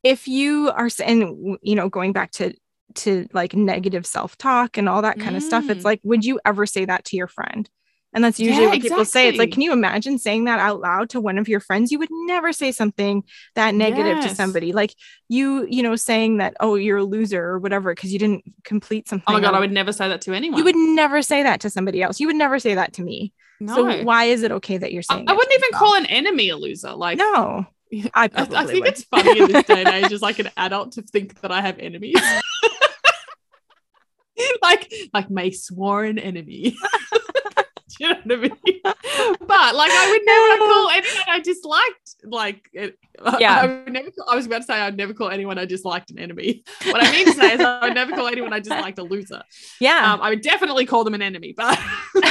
if 0.03 0.27
you 0.27 0.71
are 0.75 0.89
saying 0.89 1.57
you 1.61 1.75
know 1.75 1.89
going 1.89 2.13
back 2.13 2.31
to 2.31 2.53
to 2.95 3.27
like 3.33 3.53
negative 3.53 4.05
self-talk 4.05 4.77
and 4.77 4.87
all 4.87 5.01
that 5.01 5.19
kind 5.19 5.35
of 5.35 5.43
stuff 5.43 5.69
it's 5.69 5.81
Mm. 5.81 5.85
like 5.85 5.99
would 6.03 6.23
you 6.23 6.39
ever 6.45 6.65
say 6.65 6.85
that 6.85 7.03
to 7.05 7.17
your 7.17 7.27
friend 7.27 7.69
and 8.15 8.23
that's 8.23 8.39
usually 8.39 8.63
Yeah, 8.63 8.69
what 8.71 8.81
people 8.81 9.05
say 9.05 9.27
it's 9.27 9.37
like 9.37 9.51
can 9.51 9.61
you 9.61 9.71
imagine 9.73 10.17
saying 10.17 10.45
that 10.45 10.59
out 10.59 10.79
loud 10.79 11.09
to 11.11 11.21
one 11.21 11.37
of 11.37 11.47
your 11.47 11.59
friends 11.59 11.91
you 11.91 11.99
would 11.99 12.09
never 12.11 12.51
say 12.53 12.71
something 12.71 13.23
that 13.53 13.75
negative 13.75 14.23
to 14.23 14.33
somebody 14.33 14.73
like 14.73 14.95
you 15.29 15.67
you 15.69 15.83
know 15.83 15.95
saying 15.95 16.37
that 16.37 16.55
oh 16.59 16.73
you're 16.75 16.97
a 16.97 17.03
loser 17.03 17.43
or 17.43 17.59
whatever 17.59 17.93
because 17.93 18.11
you 18.11 18.17
didn't 18.17 18.43
complete 18.63 19.07
something 19.07 19.25
oh 19.27 19.33
my 19.33 19.39
god, 19.41 19.53
or- 19.53 19.57
I 19.57 19.59
would 19.59 19.71
never 19.71 19.91
say 19.91 20.07
that 20.07 20.21
to 20.21 20.33
anyone. 20.33 20.57
you 20.57 20.63
would 20.63 20.75
never 20.75 21.21
say 21.21 21.43
that 21.43 21.59
to 21.61 21.69
somebody 21.69 22.01
else 22.01 22.19
you 22.19 22.25
would 22.27 22.35
never 22.35 22.57
say 22.57 22.73
that 22.73 22.93
to 22.93 23.03
me 23.03 23.31
no. 23.59 23.75
so 23.75 24.03
why 24.03 24.25
is 24.25 24.43
it 24.43 24.51
okay 24.51 24.77
that 24.77 24.91
you're 24.91 25.03
I, 25.09 25.15
saying 25.15 25.29
I 25.29 25.33
to 25.33 25.37
wouldn't 25.37 25.53
even 25.53 25.67
yourself? 25.71 25.79
call 25.83 25.95
an 25.95 26.05
enemy 26.07 26.49
a 26.49 26.57
loser. 26.57 26.93
Like 26.93 27.17
no 27.17 27.65
I 28.13 28.25
I, 28.25 28.29
I 28.33 28.65
think 28.65 28.83
would. 28.85 28.93
it's 28.93 29.03
funny 29.03 29.39
in 29.39 29.51
this 29.51 29.65
day 29.65 29.83
and 29.85 29.87
age 30.05 30.11
as 30.11 30.21
like 30.21 30.39
an 30.39 30.49
adult 30.57 30.93
to 30.93 31.01
think 31.03 31.39
that 31.41 31.51
I 31.51 31.61
have 31.61 31.77
enemies. 31.79 32.19
like 34.61 34.91
like 35.13 35.29
my 35.29 35.49
sworn 35.51 36.17
enemy. 36.19 36.75
You 37.99 38.09
know 38.09 38.15
what 38.23 38.31
I 38.31 38.41
mean? 38.41 38.51
But 39.47 39.75
like 39.75 39.91
I 39.91 40.09
would 40.11 40.21
never 40.25 40.57
call 40.73 40.89
anyone 40.89 41.23
I 41.29 41.39
disliked 41.39 42.15
like 42.25 42.69
it- 42.73 42.97
Yeah. 43.39 43.61
I, 43.61 43.65
would 43.67 43.93
never 43.93 44.11
call, 44.11 44.29
I 44.29 44.35
was 44.35 44.45
about 44.45 44.57
to 44.59 44.63
say 44.63 44.73
I'd 44.73 44.97
never 44.97 45.13
call 45.13 45.29
anyone 45.29 45.57
I 45.57 45.65
disliked 45.65 46.11
an 46.11 46.19
enemy. 46.19 46.63
What 46.85 47.03
I 47.03 47.11
mean 47.11 47.25
to 47.25 47.33
say 47.33 47.53
is 47.53 47.61
I 47.61 47.85
would 47.85 47.93
never 47.95 48.11
call 48.13 48.27
anyone 48.27 48.51
I 48.53 48.59
disliked 48.59 48.99
a 48.99 49.03
loser. 49.03 49.41
yeah 49.79 50.13
Um, 50.13 50.21
I 50.21 50.29
would 50.29 50.41
definitely 50.41 50.85
call 50.85 51.03
them 51.03 51.13
an 51.13 51.21
enemy, 51.21 51.53
but 51.55 51.79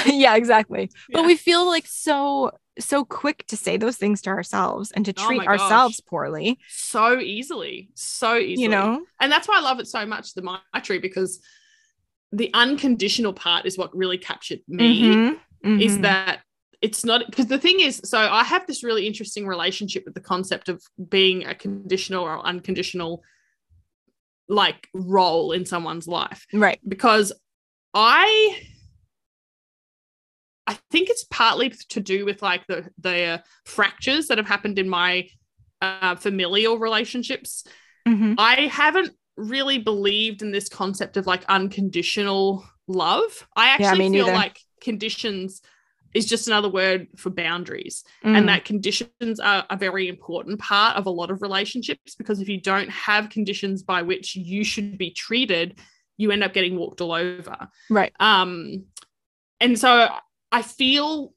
yeah, 0.06 0.34
exactly. 0.36 0.90
But 1.12 1.20
Yeah. 1.22 1.26
we 1.26 1.36
feel 1.36 1.66
like 1.66 1.86
so 1.86 2.50
so 2.78 3.04
quick 3.04 3.46
to 3.46 3.56
say 3.56 3.76
those 3.76 3.96
things 3.96 4.20
to 4.22 4.30
ourselves 4.30 4.90
and 4.90 5.04
to 5.06 5.14
Oh 5.16 5.26
treat 5.26 5.38
my 5.38 5.44
gosh. 5.46 5.60
ourselves 5.60 6.00
poorly. 6.00 6.58
so 6.68 7.18
easily, 7.20 7.90
so 7.94 8.36
easily. 8.36 8.62
You 8.64 8.68
know? 8.68 9.04
and 9.20 9.30
that's 9.32 9.46
why 9.48 9.58
I 9.58 9.60
love 9.60 9.78
it 9.80 9.86
so 9.86 10.04
much, 10.04 10.34
the 10.34 10.42
Maitri, 10.42 10.98
because 11.00 11.40
the 12.32 12.50
unconditional 12.52 13.32
part 13.32 13.64
is 13.64 13.78
what 13.78 13.96
really 13.96 14.18
captured 14.18 14.58
me. 14.66 15.36
Mhm, 15.64 15.80
Is 15.80 15.98
that 16.00 16.40
it's 16.82 17.04
not 17.04 17.24
because 17.26 17.46
the 17.46 17.58
thing 17.58 17.80
is, 17.80 18.00
so 18.04 18.18
I 18.18 18.44
have 18.44 18.66
this 18.66 18.84
really 18.84 19.06
interesting 19.06 19.46
relationship 19.46 20.04
with 20.04 20.14
the 20.14 20.20
concept 20.20 20.68
of 20.68 20.82
being 21.08 21.46
a 21.46 21.54
conditional 21.54 22.24
or 22.24 22.44
unconditional 22.44 23.22
like 24.48 24.88
role 24.92 25.52
in 25.52 25.64
someone's 25.64 26.06
life 26.06 26.46
right? 26.52 26.78
because 26.86 27.32
I 27.94 28.60
I 30.66 30.78
think 30.90 31.10
it's 31.10 31.24
partly 31.30 31.70
to 31.90 32.00
do 32.00 32.24
with 32.24 32.42
like 32.42 32.66
the 32.66 32.88
the 32.98 33.42
fractures 33.64 34.28
that 34.28 34.38
have 34.38 34.46
happened 34.46 34.78
in 34.78 34.88
my 34.88 35.28
uh, 35.80 36.16
familial 36.16 36.78
relationships 36.78 37.64
Mhm. 38.06 38.34
I 38.38 38.66
haven't 38.66 39.12
really 39.36 39.78
believed 39.78 40.42
in 40.42 40.52
this 40.52 40.68
concept 40.68 41.16
of 41.16 41.26
like 41.26 41.44
unconditional 41.46 42.64
love. 42.86 43.46
I 43.56 43.70
actually 43.70 44.00
me 44.00 44.10
feel 44.10 44.26
like 44.32 44.60
conditions 44.84 45.60
is 46.14 46.26
just 46.26 46.46
another 46.46 46.68
word 46.68 47.08
for 47.16 47.30
boundaries, 47.30 48.04
Mm. 48.24 48.36
and 48.38 48.48
that 48.48 48.64
conditions 48.64 49.40
are 49.40 49.66
a 49.68 49.76
very 49.76 50.06
important 50.08 50.60
part 50.60 50.96
of 50.96 51.06
a 51.06 51.10
lot 51.10 51.30
of 51.32 51.42
relationships 51.42 52.14
because 52.14 52.40
if 52.40 52.48
you 52.48 52.60
don't 52.60 52.88
have 52.90 53.30
conditions 53.30 53.82
by 53.82 54.02
which 54.02 54.36
you 54.36 54.62
should 54.62 54.96
be 54.96 55.10
treated, 55.10 55.80
you 56.16 56.30
end 56.30 56.44
up 56.44 56.52
getting 56.52 56.76
walked 56.76 57.00
all 57.00 57.12
over. 57.12 57.56
right. 57.90 58.12
Um, 58.20 58.84
and 59.60 59.76
so 59.78 60.08
I 60.52 60.62
feel 60.62 61.34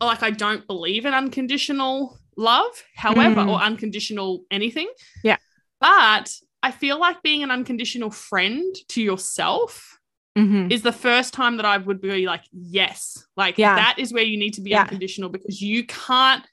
like 0.00 0.22
I 0.22 0.30
don't 0.30 0.66
believe 0.66 1.06
in 1.06 1.14
unconditional 1.14 2.18
love, 2.36 2.84
however, 2.94 3.40
Mm. 3.40 3.48
or 3.48 3.58
unconditional 3.62 4.44
anything. 4.50 4.88
Yeah. 5.24 5.38
But 5.80 6.30
I 6.62 6.70
feel 6.72 6.98
like 6.98 7.22
being 7.22 7.42
an 7.42 7.50
unconditional 7.50 8.10
friend 8.10 8.74
to 8.88 9.00
yourself 9.02 9.97
Mhm. 10.38 10.72
is 10.72 10.82
the 10.82 10.92
first 10.92 11.34
time 11.34 11.56
that 11.56 11.66
I 11.66 11.76
would 11.78 12.00
be 12.00 12.26
like, 12.26 12.44
yes, 12.52 13.26
like 13.36 13.58
Yeah. 13.58 13.74
that 13.74 13.98
is 13.98 14.12
where 14.12 14.22
you 14.22 14.36
need 14.38 14.54
to 14.54 14.60
be 14.60 14.70
Yeah. 14.70 14.82
unconditional 14.82 15.28
because 15.30 15.60
you 15.60 15.84
can't 15.86 16.44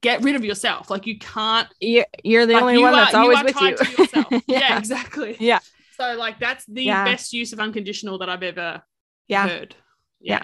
get 0.00 0.22
rid 0.22 0.36
of 0.36 0.44
yourself. 0.44 0.90
Like 0.90 1.06
you 1.06 1.18
can't. 1.18 1.68
You're, 1.80 2.06
you're 2.24 2.46
the 2.46 2.54
like, 2.54 2.62
only 2.62 2.74
you 2.74 2.82
one 2.82 2.94
are- 2.94 2.96
that's 2.96 3.14
always 3.14 3.38
are 3.38 3.44
with 3.44 3.54
tied 3.54 3.70
you. 3.70 3.76
to 3.84 4.02
yourself. 4.02 4.26
yeah. 4.30 4.40
yeah. 4.46 4.78
exactly. 4.78 5.36
Yeah. 5.40 5.60
So 5.96 6.14
like 6.16 6.38
that's 6.38 6.64
the 6.66 6.86
best 6.88 7.32
use 7.32 7.52
of 7.52 7.60
unconditional 7.60 8.18
that 8.18 8.28
I've 8.28 8.42
ever 8.42 8.82
Yeah. 9.26 9.48
heard. 9.48 9.74
Yeah. 10.20 10.42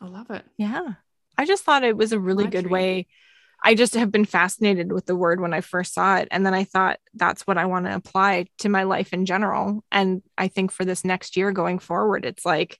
I 0.00 0.06
love 0.06 0.30
it. 0.30 0.44
Yeah. 0.56 0.94
I 1.36 1.44
just 1.46 1.64
thought 1.64 1.84
it 1.84 1.96
was 1.96 2.12
a 2.12 2.18
really 2.18 2.46
good 2.46 2.64
Maitri. 2.66 2.70
way 2.70 3.06
I 3.62 3.74
just 3.74 3.94
have 3.94 4.10
been 4.10 4.24
fascinated 4.24 4.90
with 4.92 5.06
the 5.06 5.16
word 5.16 5.40
when 5.40 5.52
I 5.52 5.60
first 5.60 5.92
saw 5.94 6.16
it. 6.16 6.28
And 6.30 6.46
then 6.46 6.54
I 6.54 6.64
thought 6.64 6.98
that's 7.14 7.46
what 7.46 7.58
I 7.58 7.66
want 7.66 7.86
to 7.86 7.94
apply 7.94 8.46
to 8.58 8.68
my 8.68 8.84
life 8.84 9.12
in 9.12 9.26
general. 9.26 9.84
And 9.92 10.22
I 10.38 10.48
think 10.48 10.72
for 10.72 10.84
this 10.84 11.04
next 11.04 11.36
year 11.36 11.52
going 11.52 11.78
forward, 11.78 12.24
it's 12.24 12.44
like 12.46 12.78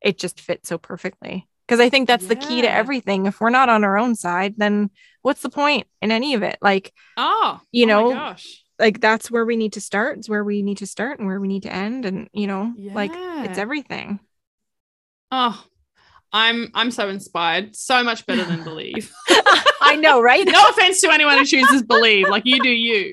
it 0.00 0.18
just 0.18 0.40
fits 0.40 0.68
so 0.68 0.78
perfectly. 0.78 1.46
Because 1.66 1.80
I 1.80 1.90
think 1.90 2.06
that's 2.06 2.28
the 2.28 2.36
key 2.36 2.62
to 2.62 2.70
everything. 2.70 3.26
If 3.26 3.40
we're 3.40 3.50
not 3.50 3.68
on 3.68 3.82
our 3.82 3.98
own 3.98 4.14
side, 4.14 4.54
then 4.56 4.90
what's 5.22 5.42
the 5.42 5.50
point 5.50 5.88
in 6.00 6.12
any 6.12 6.34
of 6.34 6.42
it? 6.44 6.58
Like, 6.62 6.92
Oh, 7.16 7.60
You 7.72 7.86
oh 7.86 7.88
know, 7.88 8.10
gosh. 8.14 8.62
like 8.78 9.00
that's 9.00 9.30
where 9.32 9.44
we 9.44 9.56
need 9.56 9.72
to 9.72 9.80
start. 9.80 10.16
It's 10.18 10.28
where 10.28 10.44
we 10.44 10.62
need 10.62 10.78
to 10.78 10.86
start 10.86 11.18
and 11.18 11.26
where 11.26 11.40
we 11.40 11.48
need 11.48 11.64
to 11.64 11.72
end. 11.74 12.04
And 12.06 12.28
you 12.32 12.46
know, 12.46 12.72
like 12.78 13.10
it's 13.14 13.58
everything. 13.58 14.20
Oh, 15.32 15.60
I'm 16.32 16.70
I'm 16.72 16.90
so 16.92 17.08
inspired. 17.08 17.74
So 17.74 18.04
much 18.04 18.26
better 18.26 18.44
than 18.44 18.62
believe. 18.70 19.12
I 19.86 19.96
know, 19.96 20.20
right? 20.20 20.46
no 20.46 20.68
offense 20.68 21.00
to 21.02 21.10
anyone 21.10 21.38
who 21.38 21.44
chooses 21.44 21.82
believe, 21.82 22.28
like 22.28 22.44
you 22.44 22.62
do 22.62 22.68
you. 22.68 23.12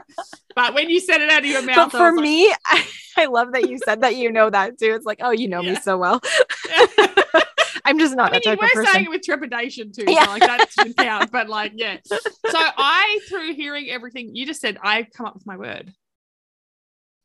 But 0.55 0.73
when 0.73 0.89
you 0.89 0.99
said 0.99 1.21
it 1.21 1.29
out 1.29 1.39
of 1.39 1.45
your 1.45 1.63
mouth, 1.63 1.91
but 1.91 1.95
I 1.95 2.09
for 2.09 2.15
like, 2.15 2.23
me, 2.23 2.53
I, 2.65 2.85
I 3.17 3.25
love 3.25 3.53
that 3.53 3.69
you 3.69 3.79
said 3.83 4.01
that 4.01 4.15
you 4.15 4.31
know 4.31 4.49
that 4.49 4.77
too. 4.77 4.93
It's 4.93 5.05
like, 5.05 5.19
oh, 5.21 5.31
you 5.31 5.47
know 5.47 5.61
me 5.61 5.75
so 5.75 5.97
well. 5.97 6.21
I'm 7.85 7.99
just 7.99 8.15
not 8.15 8.31
I 8.31 8.35
mean, 8.35 8.41
that 8.43 8.45
you 8.45 8.51
type 8.51 8.59
were 8.59 8.65
of 8.65 8.71
person. 8.71 8.93
saying 8.93 9.05
it 9.05 9.09
with 9.09 9.23
trepidation 9.23 9.91
too. 9.91 10.05
Yeah. 10.07 10.25
So 10.25 10.31
like 10.31 10.41
that 10.41 10.71
should 10.71 10.97
count. 10.97 11.31
But 11.31 11.49
like, 11.49 11.73
yeah. 11.75 11.97
So 12.05 12.17
I, 12.53 13.19
through 13.27 13.53
hearing 13.55 13.89
everything 13.89 14.35
you 14.35 14.45
just 14.45 14.61
said, 14.61 14.77
I've 14.81 15.11
come 15.11 15.25
up 15.25 15.33
with 15.33 15.45
my 15.45 15.57
word. 15.57 15.91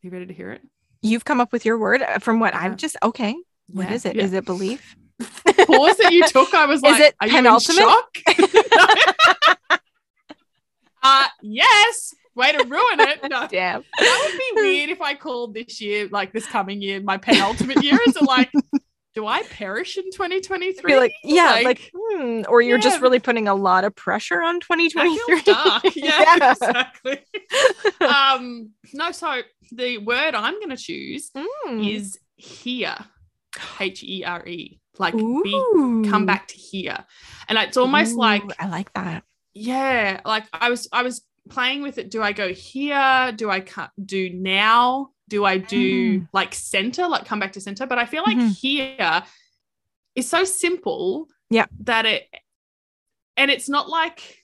You 0.02 0.10
ready 0.10 0.26
to 0.26 0.34
hear 0.34 0.52
it? 0.52 0.62
You've 1.02 1.24
come 1.24 1.40
up 1.40 1.52
with 1.52 1.64
your 1.64 1.78
word 1.78 2.02
uh, 2.02 2.18
from 2.18 2.40
what 2.40 2.54
Yeah. 2.54 2.62
I've 2.62 2.76
just 2.76 2.96
okay. 3.02 3.36
What 3.68 3.92
is 3.92 4.04
it? 4.04 4.16
Is 4.16 4.32
it 4.32 4.44
belief? 4.44 4.96
Pause 5.20 5.96
that 5.98 6.10
you 6.12 6.24
took? 6.28 6.52
I 6.54 6.66
was 6.66 6.78
Is 6.78 6.82
like, 6.82 7.00
it 7.00 7.14
are 7.20 7.28
penultimate? 7.28 7.82
you 7.82 7.88
in 8.38 8.48
shock? 8.48 9.80
uh 11.02 11.26
yes. 11.42 12.14
Way 12.34 12.52
to 12.52 12.64
ruin 12.64 13.00
it. 13.00 13.20
No. 13.28 13.48
Damn. 13.50 13.82
That 13.98 14.30
would 14.30 14.38
be 14.38 14.62
weird 14.62 14.90
if 14.90 15.00
I 15.00 15.14
called 15.14 15.54
this 15.54 15.80
year, 15.80 16.08
like 16.12 16.32
this 16.32 16.46
coming 16.46 16.80
year, 16.80 17.00
my 17.00 17.16
penultimate 17.16 17.82
year. 17.82 17.98
Is 18.06 18.14
it 18.16 18.22
like, 18.22 18.52
do 19.14 19.26
I 19.26 19.42
perish 19.42 19.96
in 19.98 20.04
2023? 20.12 20.96
Like, 20.96 21.12
yeah, 21.24 21.50
Like- 21.54 21.64
like, 21.64 21.90
hmm, 21.92 22.42
or 22.48 22.62
you're 22.62 22.76
Yeah. 22.76 22.82
just 22.82 23.00
really 23.00 23.18
putting 23.18 23.48
a 23.48 23.54
lot 23.56 23.82
of 23.82 23.96
pressure 23.96 24.40
on 24.40 24.56
I 24.56 24.58
2023. 24.60 25.40
dark. 25.42 25.82
Yeah, 25.96 26.36
Yeah. 26.38 26.52
exactly. 26.52 27.18
um, 28.00 28.70
no, 28.94 29.10
so 29.10 29.40
the 29.72 29.98
word 29.98 30.36
I'm 30.36 30.54
going 30.60 30.70
to 30.70 30.76
choose 30.76 31.30
Mm. 31.66 31.92
is 31.92 32.20
here. 32.36 32.94
H 33.80 34.04
E 34.04 34.22
R 34.24 34.46
E. 34.46 34.78
Like 34.98 35.14
be 35.14 35.62
come 36.08 36.26
back 36.26 36.48
to 36.48 36.54
here. 36.56 37.04
And 37.48 37.58
it's 37.58 37.76
almost 37.76 38.14
Ooh, 38.14 38.18
like 38.18 38.42
I 38.58 38.68
like 38.68 38.92
that. 38.94 39.24
yeah, 39.54 40.20
like 40.24 40.44
I 40.52 40.70
was 40.70 40.88
I 40.92 41.02
was 41.02 41.22
playing 41.48 41.82
with 41.82 41.98
it. 41.98 42.10
Do 42.10 42.22
I 42.22 42.32
go 42.32 42.52
here? 42.52 43.32
Do 43.34 43.50
I 43.50 43.60
cut 43.60 43.90
do 44.04 44.30
now? 44.30 45.10
Do 45.28 45.44
I 45.44 45.58
do 45.58 46.20
Mm. 46.20 46.28
like 46.32 46.54
center, 46.54 47.06
like 47.06 47.24
come 47.24 47.40
back 47.40 47.52
to 47.52 47.60
center? 47.60 47.86
But 47.86 47.98
I 47.98 48.06
feel 48.06 48.22
like 48.26 48.36
Mhm. 48.38 48.56
here 48.58 49.22
is 50.14 50.28
so 50.28 50.44
simple. 50.44 51.28
Yeah. 51.50 51.66
That 51.84 52.06
it 52.06 52.28
and 53.36 53.50
it's 53.50 53.68
not 53.68 53.88
like 53.88 54.42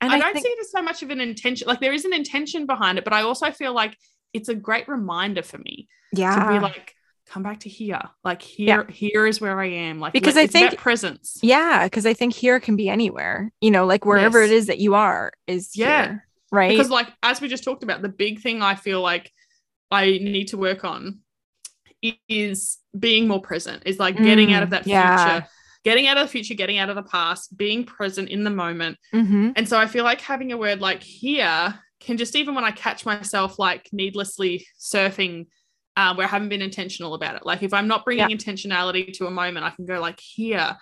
And 0.00 0.10
I, 0.12 0.16
I, 0.16 0.18
don't 0.18 0.32
think 0.32 0.46
see 0.46 0.52
it 0.52 0.60
as 0.60 0.70
so 0.70 0.82
much 0.82 1.02
of 1.02 1.10
an 1.10 1.20
intention. 1.20 1.68
Like 1.68 1.80
there 1.80 1.92
is 1.92 2.04
an 2.04 2.14
intention 2.14 2.66
behind 2.66 2.98
it, 2.98 3.04
but 3.04 3.12
I 3.12 3.22
also 3.22 3.50
feel 3.50 3.74
like 3.74 3.96
it's 4.32 4.48
a 4.48 4.54
great 4.54 4.88
reminder 4.88 5.42
for 5.42 5.58
me 5.58 5.88
yeah. 6.12 6.34
to 6.34 6.48
be 6.52 6.58
like, 6.58 6.94
come 7.30 7.42
back 7.44 7.60
to 7.60 7.68
here. 7.68 8.00
Like 8.24 8.42
here, 8.42 8.84
here 8.90 9.24
is 9.26 9.40
where 9.40 9.60
I 9.60 9.66
am. 9.66 10.00
Like 10.00 10.12
Because 10.12 10.36
I 10.36 10.46
think- 10.48 10.76
presence. 10.76 11.38
Yeah, 11.42 11.84
because 11.84 12.04
I 12.04 12.12
think 12.12 12.34
here 12.34 12.58
can 12.58 12.74
be 12.74 12.88
anywhere, 12.88 13.52
you 13.60 13.70
know, 13.70 13.86
like 13.86 14.04
wherever 14.04 14.40
Yes. 14.40 14.50
it 14.50 14.54
is 14.54 14.66
that 14.66 14.78
you 14.80 14.94
are 14.96 15.32
is 15.46 15.76
Yeah. 15.76 16.02
here, 16.06 16.26
right? 16.50 16.70
Because 16.70 16.90
like 16.90 17.06
as 17.22 17.40
we 17.40 17.46
just 17.48 17.62
talked 17.62 17.84
about, 17.84 18.02
the 18.02 18.08
big 18.08 18.40
thing 18.40 18.62
I 18.62 18.74
feel 18.74 19.00
like 19.00 19.30
I 19.92 20.06
need 20.20 20.48
to 20.48 20.56
work 20.58 20.84
on 20.84 21.20
is 22.28 22.78
being 22.98 23.28
more 23.28 23.40
present. 23.40 23.82
Is 23.86 23.98
like 23.98 24.16
getting 24.16 24.52
out 24.52 24.62
of 24.62 24.68
Mm, 24.68 24.72
that 24.72 24.86
yeah. 24.86 25.24
future, 25.40 25.48
getting 25.84 26.06
out 26.08 26.16
of 26.16 26.26
the 26.26 26.30
future, 26.32 26.54
getting 26.54 26.78
out 26.78 26.88
of 26.88 26.96
the 26.96 27.02
past, 27.02 27.56
being 27.56 27.84
present 27.84 28.28
in 28.28 28.42
the 28.44 28.50
moment. 28.50 28.98
Mhm. 29.14 29.52
And 29.56 29.68
so 29.68 29.78
I 29.78 29.86
feel 29.86 30.04
like 30.04 30.20
having 30.20 30.50
a 30.52 30.56
word 30.56 30.80
like 30.80 31.02
here 31.02 31.78
can 32.00 32.16
just 32.16 32.34
even 32.34 32.54
when 32.54 32.64
I 32.64 32.70
catch 32.70 33.04
myself 33.04 33.58
like 33.58 33.88
needlessly 33.92 34.66
surfing 34.80 35.46
uh, 35.96 36.14
where 36.14 36.26
I 36.26 36.30
haven't 36.30 36.48
been 36.48 36.62
intentional 36.62 37.14
about 37.14 37.36
it. 37.36 37.44
Like 37.44 37.62
if 37.62 37.74
I'm 37.74 37.88
not 37.88 38.04
bringing 38.04 38.28
intentionality 38.36 39.12
to 39.14 39.26
a 39.26 39.30
moment, 39.30 39.64
I 39.66 39.70
can 39.70 39.86
go 39.86 40.00
like 40.00 40.20
here 40.20 40.76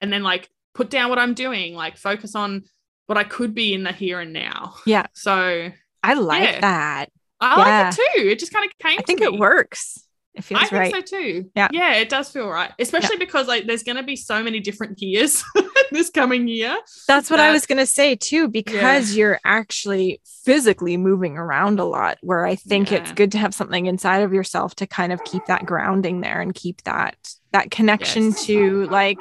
and 0.00 0.12
then 0.12 0.22
like 0.22 0.48
put 0.74 0.90
down 0.90 1.10
what 1.10 1.18
I'm 1.18 1.34
doing, 1.34 1.74
like 1.74 1.96
focus 1.96 2.34
on 2.34 2.64
what 3.06 3.18
I 3.18 3.24
could 3.24 3.54
be 3.54 3.74
in 3.74 3.82
the 3.84 3.92
here 3.92 4.20
and 4.20 4.32
now. 4.32 4.74
Yeah. 4.86 5.06
So 5.14 5.70
I 6.02 6.14
like 6.14 6.42
Yeah. 6.42 6.60
that. 6.60 7.10
I 7.40 7.56
Yeah. 7.56 7.90
like 7.90 7.96
it 7.96 7.96
too. 8.22 8.28
It 8.28 8.38
just 8.38 8.52
kind 8.52 8.66
of 8.68 8.76
came 8.78 8.98
I 8.98 9.02
think 9.02 9.20
to 9.20 9.26
it 9.26 9.38
works. 9.38 10.07
It 10.38 10.44
feels 10.44 10.62
I 10.62 10.66
think 10.66 10.94
right. 10.94 11.08
so 11.08 11.18
too. 11.18 11.50
Yeah. 11.54 11.68
Yeah, 11.72 11.94
it 11.96 12.08
does 12.08 12.30
feel 12.30 12.48
right. 12.48 12.72
Especially 12.78 13.16
because 13.16 13.48
like 13.48 13.66
there's 13.66 13.82
gonna 13.82 14.02
be 14.02 14.16
so 14.16 14.42
many 14.42 14.60
different 14.60 15.02
years 15.02 15.42
this 15.90 16.10
coming 16.10 16.48
year. 16.48 16.78
That's 17.06 17.30
what 17.30 17.40
I 17.40 17.52
was 17.52 17.66
going 17.66 17.78
to 17.78 17.86
say 17.86 18.14
too, 18.14 18.48
because 18.48 19.16
you're 19.16 19.40
actually 19.44 20.20
physically 20.44 20.96
moving 20.96 21.36
around 21.36 21.80
a 21.80 21.84
lot. 21.84 22.18
Where 22.22 22.46
I 22.46 22.54
think 22.54 22.92
it's 22.92 23.12
good 23.12 23.32
to 23.32 23.38
have 23.38 23.54
something 23.54 23.86
inside 23.86 24.18
of 24.22 24.32
yourself 24.32 24.74
to 24.76 24.86
kind 24.86 25.12
of 25.12 25.22
keep 25.24 25.44
that 25.46 25.66
grounding 25.66 26.20
there 26.20 26.40
and 26.40 26.54
keep 26.54 26.82
that 26.84 27.16
that 27.52 27.70
connection 27.70 28.24
Yes. 28.26 28.44
to 28.46 28.86
like 28.86 29.20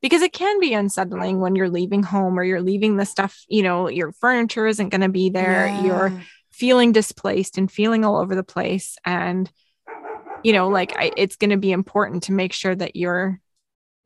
because 0.00 0.22
it 0.22 0.32
can 0.32 0.60
be 0.60 0.74
unsettling 0.74 1.40
when 1.40 1.56
you're 1.56 1.70
leaving 1.70 2.02
home 2.02 2.38
or 2.38 2.44
you're 2.44 2.60
leaving 2.60 2.96
the 2.96 3.06
stuff, 3.06 3.42
you 3.48 3.62
know, 3.62 3.88
your 3.88 4.12
furniture 4.12 4.66
isn't 4.66 4.90
going 4.90 5.00
to 5.00 5.08
be 5.08 5.30
there. 5.30 5.66
You're 5.82 6.12
feeling 6.52 6.92
displaced 6.92 7.58
and 7.58 7.72
feeling 7.72 8.04
all 8.04 8.18
over 8.18 8.34
the 8.34 8.44
place 8.44 8.96
and 9.04 9.50
you 10.44 10.52
know 10.52 10.68
like 10.68 10.94
I, 10.96 11.10
it's 11.16 11.36
going 11.36 11.50
to 11.50 11.56
be 11.56 11.72
important 11.72 12.24
to 12.24 12.32
make 12.32 12.52
sure 12.52 12.74
that 12.74 12.94
you're 12.94 13.40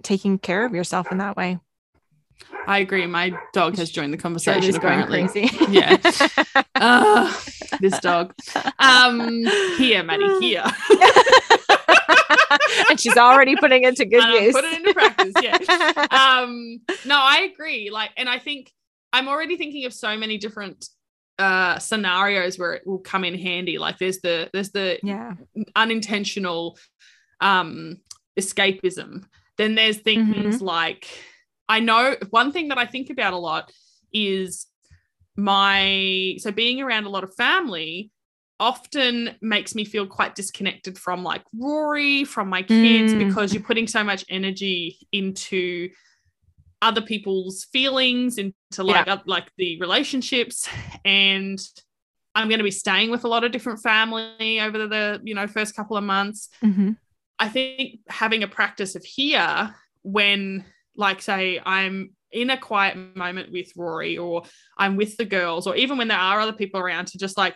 taking 0.03 0.39
care 0.39 0.65
of 0.65 0.75
yourself 0.75 1.11
in 1.13 1.19
that 1.19 1.37
way 1.37 1.59
I 2.67 2.79
agree. 2.79 3.05
My 3.07 3.33
dog 3.53 3.77
has 3.79 3.91
joined 3.91 4.13
the 4.13 4.17
conversation. 4.19 4.61
Shirley's 4.61 4.79
going 4.79 5.05
crazy 5.07 5.51
Yeah. 5.71 5.97
Ah, 6.81 7.45
this 7.81 7.99
dog. 7.99 8.33
Um, 8.79 9.45
here, 9.77 10.05
Maddie, 10.05 10.39
here. 10.39 10.65
and 12.89 13.01
she's 13.01 13.17
already 13.17 13.57
putting 13.57 13.83
it 13.83 13.97
to 13.97 14.05
good 14.05 14.23
And 14.23 14.45
use 14.45 14.55
put 14.55 14.65
it 14.65 14.75
into 14.75 14.95
practice. 14.95 15.33
Yeah. 15.43 15.59
Um, 16.11 16.81
no, 17.05 17.17
I 17.17 17.49
agree. 17.53 17.91
Like, 17.91 18.11
and 18.17 18.29
I 18.29 18.39
think 18.39 18.73
I'm 19.13 19.29
already 19.29 19.57
thinking 19.57 19.85
of 19.85 19.93
so 19.93 20.17
many 20.17 20.39
different 20.39 20.89
uh 21.39 21.79
scenarios 21.79 22.59
where 22.59 22.73
it 22.75 22.87
will 22.87 22.99
come 22.99 23.25
in 23.25 23.39
handy. 23.39 23.79
Like, 23.79 23.99
there's 23.99 24.21
the 24.21 24.51
there's 24.53 24.71
the 24.73 24.99
yeah 25.03 25.35
unintentional 25.77 26.79
um 27.41 27.99
escapism 28.39 29.25
then 29.57 29.75
there's 29.75 29.99
things 29.99 30.61
like 30.63 31.07
i 31.69 31.81
know 31.81 32.15
one 32.31 32.51
thing 32.53 32.69
that 32.69 32.79
i 32.79 32.87
think 32.87 33.11
about 33.11 33.33
a 33.33 33.37
lot 33.37 33.71
is 34.13 34.67
my 35.37 36.35
so 36.39 36.51
being 36.51 36.81
around 36.81 37.05
a 37.05 37.09
lot 37.09 37.25
of 37.25 37.35
family 37.35 38.11
often 38.61 39.31
makes 39.41 39.75
me 39.77 39.85
feel 39.85 40.07
quite 40.07 40.35
disconnected 40.35 40.99
from 40.99 41.23
like 41.23 41.43
rory 41.57 42.25
from 42.25 42.49
my 42.49 42.63
kids 42.63 43.13
Mm. 43.13 43.19
because 43.29 43.55
you're 43.55 43.63
putting 43.63 43.87
so 43.87 44.03
much 44.03 44.25
energy 44.29 44.99
into 45.13 45.91
other 46.81 47.01
people's 47.01 47.65
feelings 47.73 48.39
into 48.39 48.83
like 48.85 49.09
up, 49.09 49.23
like 49.27 49.51
the 49.59 49.79
relationships 49.81 50.69
and 51.05 51.59
i'm 52.35 52.49
going 52.49 52.59
to 52.59 52.65
be 52.65 52.71
staying 52.71 53.11
with 53.11 53.25
a 53.25 53.29
lot 53.29 53.43
of 53.43 53.51
different 53.51 53.81
family 53.83 54.61
over 54.61 54.87
the 54.87 55.21
you 55.25 55.35
know 55.35 55.47
first 55.47 55.75
couple 55.75 55.97
of 55.97 56.05
months 56.05 56.49
Mhm. 56.63 56.97
I 57.41 57.49
think 57.49 58.01
having 58.09 58.43
a 58.43 58.49
practice 58.49 58.97
of 58.97 59.05
here 59.05 59.73
when, 60.03 60.65
like, 60.97 61.23
say, 61.23 61.61
I'm 61.65 62.11
in 62.33 62.51
a 62.51 62.57
quiet 62.59 62.97
moment 63.17 63.53
with 63.53 63.71
Rory 63.77 64.19
or 64.19 64.43
I'm 64.77 64.97
with 64.97 65.17
the 65.17 65.25
girls, 65.25 65.69
or 65.69 65.77
even 65.77 65.99
when 65.99 66.09
there 66.09 66.19
are 66.19 66.41
other 66.41 66.53
people 66.53 66.81
around 66.81 67.07
to 67.09 67.19
just 67.19 67.39
like 67.39 67.55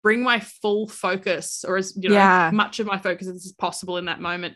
bring 0.00 0.22
my 0.22 0.38
full 0.38 0.86
focus 0.86 1.64
or 1.66 1.76
as 1.76 1.92
you 1.96 2.08
know, 2.08 2.14
Yeah. 2.14 2.50
much 2.54 2.78
of 2.78 2.86
my 2.86 2.98
focus 2.98 3.26
as 3.26 3.52
possible 3.58 3.96
in 3.96 4.04
that 4.04 4.20
moment 4.20 4.54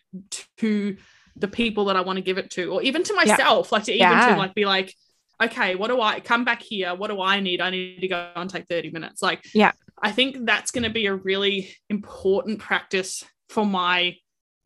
to 0.59 0.97
the 1.37 1.49
people 1.49 1.87
that 1.87 1.97
I 1.97 2.01
want 2.01 2.17
to 2.17 2.23
give 2.23 2.39
it 2.39 2.51
to, 2.53 2.73
or 2.73 2.83
even 2.83 3.03
to 3.05 3.15
myself, 3.15 3.73
like 3.73 3.85
to 3.85 3.93
even 3.93 4.01
Yeah. 4.11 4.29
to 4.31 4.37
like 4.37 4.55
be 4.55 4.65
like, 4.67 4.95
okay, 5.43 5.75
what 5.75 5.89
do 5.89 6.01
I 6.01 6.21
come 6.21 6.45
back 6.45 6.61
here? 6.63 6.95
What 6.95 7.09
do 7.09 7.21
I 7.21 7.41
need? 7.41 7.61
I 7.61 7.71
need 7.71 8.01
to 8.01 8.09
go 8.09 8.31
and 8.37 8.51
take 8.51 8.67
30 8.69 8.91
minutes. 8.91 9.23
Like, 9.23 9.43
Yeah. 9.55 9.73
I 10.03 10.13
think 10.13 10.47
that's 10.47 10.71
going 10.71 10.85
to 10.85 10.91
be 10.91 11.07
a 11.07 11.15
really 11.15 11.75
important 11.89 12.59
practice 12.59 13.25
for 13.49 13.67
my 13.67 14.17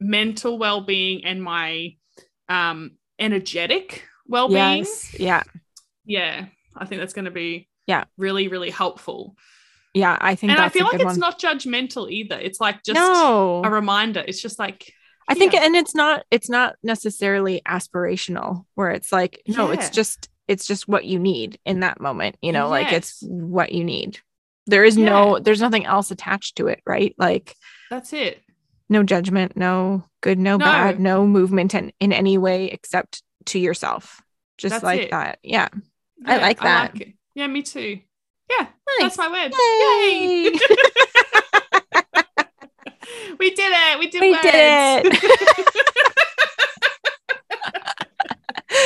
mental 0.00 0.58
well-being 0.58 1.24
and 1.24 1.42
my 1.42 1.94
um 2.48 2.98
energetic 3.18 4.04
well-being 4.26 4.78
yes 4.78 5.18
yeah 5.18 5.42
yeah 6.04 6.46
i 6.76 6.84
think 6.84 7.00
that's 7.00 7.14
going 7.14 7.24
to 7.24 7.30
be 7.30 7.68
Yeah. 7.86 8.04
really 8.18 8.48
really 8.48 8.70
helpful 8.70 9.36
yeah 9.94 10.18
i 10.20 10.34
think 10.34 10.50
and 10.50 10.60
i 10.60 10.68
feel 10.68 10.84
like 10.84 10.96
it's 10.96 11.04
one 11.04 11.20
not 11.20 11.40
judgmental 11.40 12.10
either 12.10 12.38
it's 12.38 12.60
like 12.60 12.82
just 12.82 12.96
no 12.96 13.62
a 13.64 13.70
reminder 13.70 14.22
it's 14.26 14.42
just 14.42 14.58
like 14.58 14.92
I 15.28 15.34
think, 15.34 15.52
Yeah. 15.52 15.64
and 15.64 15.74
it's 15.74 15.94
not, 15.94 16.24
it's 16.30 16.50
not 16.50 16.76
necessarily 16.82 17.62
aspirational 17.66 18.64
where 18.74 18.90
it's 18.90 19.10
like, 19.12 19.40
no, 19.46 19.70
it's 19.70 19.90
just 19.90 20.28
it's 20.46 20.66
just 20.66 20.86
what 20.86 21.06
you 21.06 21.18
need 21.18 21.58
in 21.64 21.80
that 21.80 21.98
moment 22.02 22.36
you 22.42 22.52
know 22.52 22.68
like 22.68 22.92
it's 22.92 23.22
what 23.22 23.72
you 23.72 23.82
need 23.82 24.18
there 24.66 24.84
is 24.84 24.94
no 24.98 25.38
there's 25.38 25.62
nothing 25.62 25.86
else 25.86 26.10
attached 26.10 26.56
to 26.56 26.66
it 26.66 26.82
right 26.84 27.14
like 27.16 27.56
That's 27.90 28.12
it. 28.12 28.42
no 28.90 29.02
judgment 29.02 29.56
no 29.56 30.04
good 30.20 30.38
no, 30.38 30.58
No. 30.58 30.66
bad 30.66 31.00
no 31.00 31.26
movement 31.26 31.72
in, 31.74 31.94
in 31.98 32.12
any 32.12 32.36
way 32.36 32.66
except 32.66 33.22
to 33.46 33.58
yourself 33.58 34.20
just 34.58 34.72
That's 34.74 34.84
like 34.84 35.00
it. 35.04 35.10
that 35.12 35.38
yeah 35.42 35.68
I 36.26 36.36
like 36.36 36.60
that. 36.60 37.00
it. 37.00 37.14
Yeah, 37.34 37.46
me 37.46 37.62
too. 37.62 38.00
Yeah, 38.50 38.66
Nice. 39.00 39.16
that's 39.16 39.18
my 39.18 39.28
word. 39.30 39.52
Yay. 39.58 40.50
Yay! 40.52 40.52
we 43.38 43.50
did 43.50 43.72
it. 43.74 43.98
We 43.98 44.06
did 44.08 44.20
We 44.20 44.30
words. 44.32 44.42
did 44.42 45.30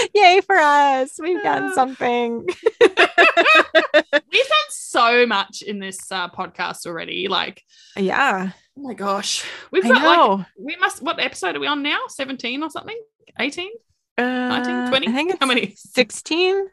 Yay 0.15 0.41
for 0.43 0.57
us. 0.57 1.19
We've 1.19 1.43
done 1.43 1.65
Ah. 1.71 1.75
something. 1.75 2.47
We've 2.81 2.97
done 2.97 4.69
so 4.71 5.27
much 5.27 5.63
in 5.63 5.79
this 5.79 6.11
uh, 6.13 6.29
podcast 6.29 6.87
already. 6.87 7.29
Like, 7.29 7.63
Yeah. 7.97 8.51
oh 8.79 8.83
my 8.83 8.95
gosh, 8.95 9.45
we've 9.71 9.85
I 9.85 9.89
got 9.89 10.31
like 10.39 10.47
we 10.59 10.77
must. 10.77 11.03
What 11.03 11.19
episode 11.21 11.57
are 11.57 11.61
we 11.61 11.67
on 11.67 11.83
now? 11.83 12.01
Seventeen 12.09 12.63
or 12.63 12.71
something? 12.71 12.99
18? 13.41 13.71
Uh, 14.19 14.23
19? 14.25 14.89
20? 14.89 15.09
I 15.09 15.13
think 15.13 15.37
How 15.41 15.47
many? 15.47 15.75
16. 15.77 16.67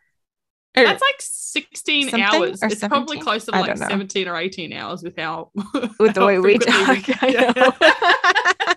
That's 0.76 1.02
like 1.02 1.16
16 1.20 2.10
something, 2.10 2.22
hours. 2.22 2.60
It's 2.62 2.80
probably 2.80 3.18
17? 3.18 3.24
closer 3.24 3.52
to 3.52 3.60
like 3.60 3.78
know. 3.78 3.88
17 3.88 4.28
or 4.28 4.36
18 4.38 4.74
hours 4.74 5.04
with 5.04 5.18
how 5.18 5.52
with 6.00 6.14
the 6.16 6.26
way 6.26 6.40
we 6.40 6.58
talk. 6.58 7.08
Yeah. 7.22 7.52
know. 7.56 7.74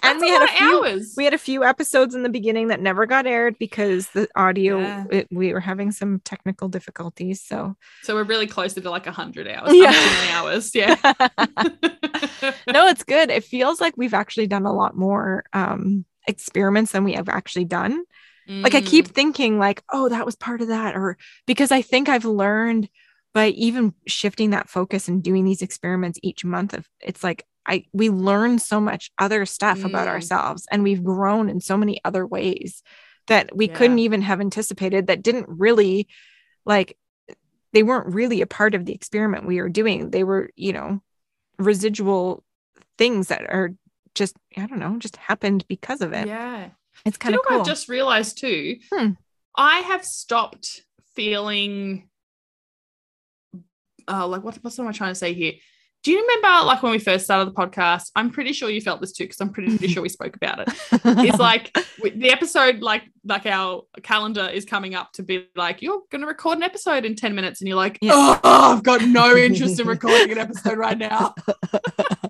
and 0.02 0.20
we 0.20 0.28
had 0.28 0.42
a 0.42 0.48
few 0.48 0.84
hours. 0.84 1.14
we 1.16 1.24
had 1.24 1.34
a 1.34 1.38
few 1.38 1.64
episodes 1.64 2.14
in 2.14 2.22
the 2.22 2.28
beginning 2.28 2.68
that 2.68 2.80
never 2.80 3.06
got 3.06 3.26
aired 3.26 3.58
because 3.58 4.08
the 4.08 4.28
audio 4.36 4.78
Yeah. 4.78 5.04
it, 5.10 5.28
we 5.30 5.52
were 5.52 5.60
having 5.60 5.90
some 5.92 6.20
technical 6.24 6.68
difficulties. 6.68 7.42
So 7.42 7.74
so 8.02 8.14
we're 8.14 8.24
really 8.24 8.46
closer 8.46 8.80
to 8.80 8.90
like 8.90 9.06
100 9.06 9.48
hours. 9.48 9.70
Yeah. 9.74 10.28
hours. 10.32 10.74
Yeah. 10.74 10.94
no, 12.68 12.86
it's 12.86 13.04
good. 13.04 13.30
It 13.30 13.44
feels 13.44 13.80
like 13.80 13.96
we've 13.96 14.14
actually 14.14 14.46
done 14.46 14.66
a 14.66 14.72
lot 14.72 14.96
more 14.96 15.44
um 15.52 16.04
experiments 16.26 16.92
than 16.92 17.04
we 17.04 17.14
have 17.14 17.28
actually 17.28 17.64
done. 17.64 18.04
Like 18.48 18.74
I 18.74 18.80
Mm. 18.80 18.86
keep 18.86 19.08
thinking 19.08 19.58
like, 19.58 19.82
oh, 19.92 20.08
that 20.08 20.24
was 20.26 20.34
part 20.36 20.60
of 20.62 20.68
that 20.68 20.96
or 20.96 21.16
because 21.46 21.70
I 21.70 21.82
think 21.82 22.08
I've 22.08 22.24
learned 22.24 22.88
by 23.34 23.48
even 23.48 23.92
shifting 24.06 24.50
that 24.50 24.70
focus 24.70 25.06
and 25.06 25.22
doing 25.22 25.44
these 25.44 25.62
experiments 25.62 26.18
each 26.22 26.44
month 26.44 26.72
of 26.74 26.88
it's 27.00 27.22
like 27.22 27.44
I 27.66 27.84
we 27.92 28.08
learn 28.08 28.58
so 28.58 28.80
much 28.80 29.10
other 29.18 29.44
stuff 29.44 29.84
about 29.84 30.08
Mm. 30.08 30.12
ourselves 30.12 30.66
and 30.70 30.82
we've 30.82 31.04
grown 31.04 31.50
in 31.50 31.60
so 31.60 31.76
many 31.76 32.00
other 32.04 32.26
ways 32.26 32.82
that 33.26 33.54
we 33.54 33.66
Yeah. 33.68 33.74
couldn't 33.74 33.98
even 33.98 34.22
have 34.22 34.40
anticipated 34.40 35.06
that 35.08 35.22
didn't 35.22 35.46
really 35.48 36.08
like 36.64 36.96
they 37.74 37.82
weren't 37.82 38.14
really 38.14 38.40
a 38.40 38.46
part 38.46 38.74
of 38.74 38.86
the 38.86 38.94
experiment 38.94 39.44
we 39.46 39.60
were 39.60 39.68
doing. 39.68 40.08
They 40.10 40.24
were, 40.24 40.48
you 40.56 40.72
know, 40.72 41.02
residual 41.58 42.42
things 42.96 43.28
that 43.28 43.42
are 43.42 43.74
just 44.14 44.36
I 44.56 44.66
don't 44.66 44.78
know, 44.80 44.96
just 44.98 45.16
happened 45.16 45.66
because 45.68 46.00
of 46.00 46.12
it. 46.14 46.26
Yeah. 46.26 46.70
It's 47.04 47.16
you 47.16 47.18
kind 47.18 47.32
know 47.34 47.40
of 47.40 47.46
cool. 47.46 47.60
I've 47.60 47.66
just 47.66 47.88
realized 47.88 48.38
too? 48.38 48.76
Hmm. 48.92 49.10
I 49.56 49.80
have 49.80 50.04
stopped 50.04 50.82
feeling 51.14 52.08
uh 54.06 54.26
like 54.26 54.42
what, 54.44 54.56
what 54.62 54.78
am 54.78 54.86
I 54.88 54.92
trying 54.92 55.10
to 55.10 55.14
say 55.14 55.32
here? 55.34 55.52
Do 56.04 56.12
you 56.12 56.20
remember 56.20 56.64
like 56.64 56.82
when 56.82 56.92
we 56.92 57.00
first 57.00 57.24
started 57.24 57.52
the 57.52 57.54
podcast? 57.56 58.10
I'm 58.14 58.30
pretty 58.30 58.52
sure 58.52 58.70
you 58.70 58.80
felt 58.80 59.00
this 59.00 59.12
too 59.12 59.24
because 59.24 59.40
I'm 59.40 59.50
pretty 59.50 59.88
sure 59.88 60.00
we 60.02 60.08
spoke 60.08 60.36
about 60.36 60.60
it. 60.60 60.68
It's 60.92 61.38
like 61.40 61.76
the 62.14 62.30
episode, 62.30 62.78
like 62.80 63.02
like 63.24 63.46
our 63.46 63.82
calendar 64.04 64.48
is 64.48 64.64
coming 64.64 64.94
up 64.94 65.10
to 65.14 65.24
be 65.24 65.48
like 65.56 65.82
you're 65.82 66.00
going 66.10 66.20
to 66.20 66.26
record 66.28 66.56
an 66.58 66.62
episode 66.62 67.04
in 67.04 67.16
ten 67.16 67.34
minutes, 67.34 67.60
and 67.60 67.66
you're 67.68 67.76
like, 67.76 67.98
Yeah. 68.00 68.12
oh, 68.14 68.40
I've 68.76 68.84
got 68.84 69.02
no 69.02 69.36
interest 69.36 69.80
in 69.80 69.86
recording 69.88 70.30
an 70.30 70.38
episode 70.38 70.78
right 70.78 70.96
now. 70.96 71.34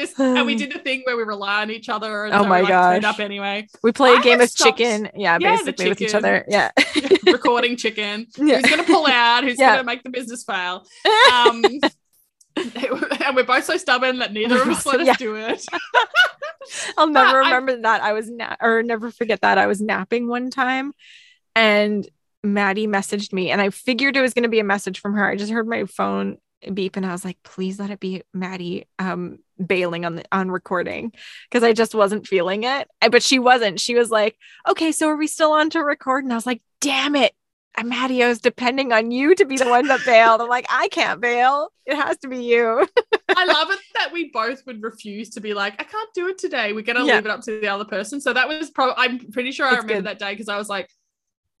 and 0.00 0.08
just 0.08 0.18
and 0.20 0.46
we 0.46 0.54
did 0.54 0.72
the 0.72 0.78
thing 0.78 1.02
where 1.04 1.16
we 1.16 1.22
rely 1.22 1.62
on 1.62 1.70
each 1.70 1.88
other. 1.88 2.24
And 2.24 2.34
Oh 2.34 2.42
so 2.42 2.48
my 2.48 2.62
we, 2.62 2.68
like, 2.68 3.04
up 3.04 3.20
anyway. 3.20 3.66
We 3.82 3.92
play 3.92 4.14
a 4.14 4.16
I 4.16 4.22
game 4.22 4.40
of 4.40 4.48
stopped- 4.50 4.78
chicken. 4.78 5.10
Yeah, 5.14 5.38
Yeah, 5.40 5.56
basically 5.56 5.88
with 5.88 6.00
each 6.00 6.14
other. 6.14 6.44
Yeah. 6.48 6.70
recording 7.26 7.76
chicken. 7.76 8.26
Yeah. 8.36 8.56
Who's 8.56 8.64
going 8.70 8.84
to 8.84 8.92
pull 8.92 9.06
out? 9.06 9.44
Who's 9.44 9.56
to 9.58 9.82
make 9.84 10.02
the 10.02 10.10
business 10.10 10.44
fail? 10.44 10.86
Um, 11.32 11.64
and 12.56 13.36
we're 13.36 13.44
both 13.44 13.64
so 13.64 13.76
stubborn 13.76 14.18
that 14.18 14.32
neither 14.32 14.60
of 14.60 14.68
us 14.68 14.84
let 14.84 15.00
us 15.00 15.06
Yeah. 15.06 15.14
do 15.16 15.36
it. 15.36 15.64
I'll 16.98 17.06
never 17.08 17.42
I- 17.42 17.46
remember 17.54 17.80
that. 17.82 18.02
I 18.02 18.12
was 18.12 18.30
na- 18.30 18.56
or 18.60 18.82
never 18.82 19.10
forget 19.10 19.40
that 19.42 19.56
I 19.58 19.66
was 19.66 19.80
napping 19.80 20.28
one 20.28 20.50
time 20.50 20.92
and 21.54 22.06
Maddie 22.42 22.86
messaged 22.86 23.32
me 23.32 23.50
and 23.50 23.60
I 23.60 23.70
figured 23.70 24.16
it 24.16 24.20
was 24.22 24.34
going 24.34 24.42
to 24.42 24.48
be 24.48 24.60
a 24.60 24.64
message 24.64 25.00
from 25.00 25.14
her. 25.14 25.26
I 25.26 25.36
just 25.36 25.52
heard 25.52 25.68
my 25.68 25.84
phone 25.84 26.38
beep 26.74 26.96
and 26.96 27.06
I 27.06 27.12
was 27.12 27.24
like, 27.24 27.38
please 27.42 27.78
let 27.78 27.90
it 27.90 28.00
be 28.00 28.22
Maddie 28.34 28.86
um 28.98 29.38
bailing 29.66 30.04
on 30.04 30.16
the 30.16 30.24
on 30.32 30.50
recording 30.50 31.12
because 31.48 31.62
I 31.62 31.72
just 31.72 31.94
wasn't 31.94 32.26
feeling 32.26 32.64
it. 32.64 32.88
I- 33.02 33.08
But 33.08 33.22
she 33.22 33.38
wasn't. 33.38 33.80
She 33.80 33.94
was 33.94 34.10
like, 34.10 34.36
okay, 34.68 34.92
so 34.92 35.08
are 35.08 35.16
we 35.16 35.26
still 35.26 35.52
on 35.52 35.70
to 35.70 35.80
record? 35.80 36.24
And 36.24 36.32
I 36.32 36.36
was 36.36 36.46
like, 36.46 36.62
damn 36.80 37.14
it. 37.16 37.32
uh, 37.78 37.84
Maddie, 37.84 38.22
I 38.24 38.28
was 38.28 38.40
depending 38.40 38.92
on 38.92 39.10
you 39.10 39.34
to 39.34 39.44
be 39.44 39.56
the 39.56 39.68
one 39.68 39.86
that 39.88 40.00
bailed. 40.06 40.40
I'm 40.40 40.48
like, 40.48 40.66
I 40.70 40.88
can't 40.88 41.20
bail. 41.20 41.72
It 41.86 41.94
has 41.96 42.16
to 42.18 42.28
be 42.28 42.42
you. 42.42 42.86
I 43.28 43.44
love 43.44 43.70
it 43.70 43.78
that 43.94 44.12
we 44.12 44.30
both 44.32 44.64
would 44.66 44.82
refuse 44.82 45.30
to 45.30 45.40
be 45.40 45.54
like, 45.54 45.74
I 45.80 45.84
can't 45.84 46.08
do 46.14 46.28
it 46.28 46.38
today. 46.38 46.72
We're 46.72 46.82
gonna 46.82 47.04
Yeah. 47.06 47.16
leave 47.16 47.26
it 47.26 47.30
up 47.30 47.42
to 47.42 47.60
the 47.60 47.68
other 47.68 47.84
person. 47.84 48.20
So 48.20 48.32
that 48.32 48.48
was 48.48 48.70
probably 48.70 48.94
I'm 48.98 49.18
pretty 49.32 49.52
sure 49.52 49.66
I 49.66 49.74
It's 49.74 49.82
remember 49.84 49.94
good. 49.94 50.04
that 50.06 50.18
day 50.18 50.32
because 50.32 50.48
I 50.48 50.56
was 50.56 50.68
like, 50.68 50.90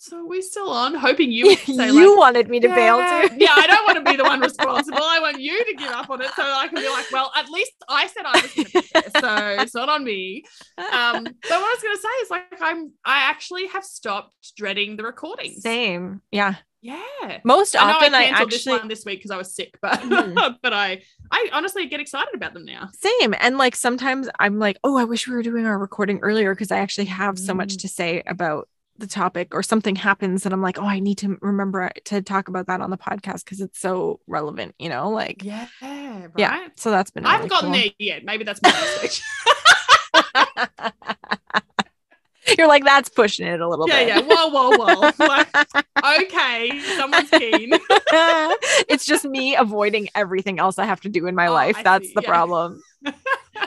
so 0.02 0.16
are 0.20 0.26
we 0.26 0.40
still 0.40 0.70
on? 0.70 0.94
Hoping 0.94 1.30
you 1.30 1.46
would 1.48 1.58
say 1.58 1.88
you 1.92 2.10
like, 2.12 2.18
wanted 2.18 2.48
me 2.48 2.58
to 2.60 2.68
bail 2.68 2.98
yeah, 2.98 3.28
too. 3.28 3.36
yeah, 3.38 3.52
I 3.54 3.66
don't 3.66 3.84
want 3.86 3.98
to 4.04 4.10
be 4.10 4.16
the 4.16 4.24
one 4.24 4.40
responsible. 4.50 4.98
I 5.02 5.20
want 5.20 5.38
you 5.40 5.62
to 5.64 5.74
give 5.74 5.90
up 5.90 6.08
on 6.08 6.22
it 6.22 6.30
so 6.34 6.42
I 6.42 6.68
can 6.68 6.76
be 6.82 6.88
like, 6.88 7.10
well, 7.12 7.30
at 7.36 7.50
least 7.50 7.72
I 7.88 8.06
said 8.06 8.24
I 8.26 8.40
was 8.40 8.52
going 8.54 8.66
to 8.66 8.72
be 8.80 8.88
there, 8.94 9.02
so 9.20 9.62
it's 9.62 9.74
not 9.74 9.88
on 9.90 10.02
me. 10.02 10.44
Um, 10.78 11.24
but 11.24 11.34
what 11.50 11.52
I 11.52 11.74
was 11.74 11.82
going 11.82 11.96
to 11.96 12.02
say 12.02 12.08
is 12.22 12.30
like 12.30 12.44
I'm 12.62 12.92
I 13.04 13.30
actually 13.30 13.66
have 13.68 13.84
stopped 13.84 14.34
dreading 14.56 14.96
the 14.96 15.02
recordings. 15.04 15.62
Same. 15.62 16.22
Yeah. 16.32 16.54
Yeah. 16.82 17.40
Most 17.44 17.76
I 17.76 17.92
often 17.92 18.14
I 18.14 18.20
I, 18.20 18.24
actually 18.28 18.46
this 18.50 18.66
one 18.66 18.88
this 18.88 19.04
week 19.04 19.18
because 19.18 19.30
I 19.30 19.36
was 19.36 19.54
sick, 19.54 19.76
but 19.82 20.00
Mhm. 20.00 20.56
but 20.62 20.72
I 20.72 21.02
I 21.30 21.50
honestly 21.52 21.84
get 21.88 22.00
excited 22.00 22.34
about 22.34 22.54
them 22.54 22.64
now. 22.64 22.88
same. 22.94 23.34
And 23.38 23.58
like 23.58 23.76
sometimes 23.76 24.30
I'm 24.40 24.58
like, 24.58 24.78
oh, 24.82 24.96
I 24.96 25.04
wish 25.04 25.28
we 25.28 25.34
were 25.34 25.42
doing 25.42 25.66
our 25.66 25.78
recording 25.78 26.20
earlier 26.20 26.54
because 26.54 26.70
I 26.72 26.78
actually 26.78 27.04
have 27.06 27.38
so 27.38 27.52
much 27.52 27.74
Mm. 27.74 27.80
to 27.82 27.88
say 27.88 28.22
about 28.26 28.66
the 29.00 29.06
topic 29.06 29.54
or 29.54 29.62
something 29.62 29.96
happens 29.96 30.44
and 30.44 30.52
I'm 30.52 30.62
like, 30.62 30.78
oh, 30.78 30.84
I 30.86 31.00
need 31.00 31.18
to 31.18 31.36
remember 31.40 31.82
uh, 31.84 31.90
to 32.06 32.22
talk 32.22 32.48
about 32.48 32.66
that 32.68 32.80
on 32.80 32.90
the 32.90 32.96
podcast 32.98 33.44
because 33.44 33.60
it's 33.60 33.80
so 33.80 34.20
relevant, 34.26 34.74
you 34.78 34.88
know? 34.88 35.10
Like 35.10 35.42
Yeah, 35.42 35.66
right. 35.82 36.28
Yeah. 36.36 36.68
so 36.76 36.90
that's 36.90 37.10
been 37.10 37.26
I 37.26 37.32
haven't 37.32 37.48
gotten 37.48 37.72
cool. 37.72 37.80
there 37.80 37.90
yet. 37.98 38.24
Maybe 38.24 38.44
that's 38.44 38.60
my 38.62 38.70
mistake. 38.70 39.20
You're 42.58 42.66
like, 42.68 42.84
that's 42.84 43.08
pushing 43.08 43.46
it 43.46 43.60
a 43.60 43.68
little 43.68 43.88
yeah, 43.88 43.98
bit. 43.98 44.08
Yeah, 44.08 44.20
yeah. 44.20 44.48
Whoa, 44.48 44.70
whoa, 44.70 44.76
whoa. 44.76 45.10
Like, 45.26 45.54
okay, 46.22 46.80
someone's 46.96 47.30
keen. 47.30 47.70
it's 48.88 49.04
just 49.04 49.24
me 49.24 49.54
avoiding 49.54 50.08
everything 50.14 50.58
else 50.58 50.78
I 50.78 50.84
have 50.86 51.00
to 51.02 51.08
do 51.08 51.26
in 51.26 51.34
my 51.34 51.46
Oh, 51.46 51.52
life. 51.52 51.76
I 51.76 51.82
That's 51.84 52.08
see. 52.08 52.12
the 52.14 52.22
Yeah. 52.22 52.28
problem. 52.28 52.82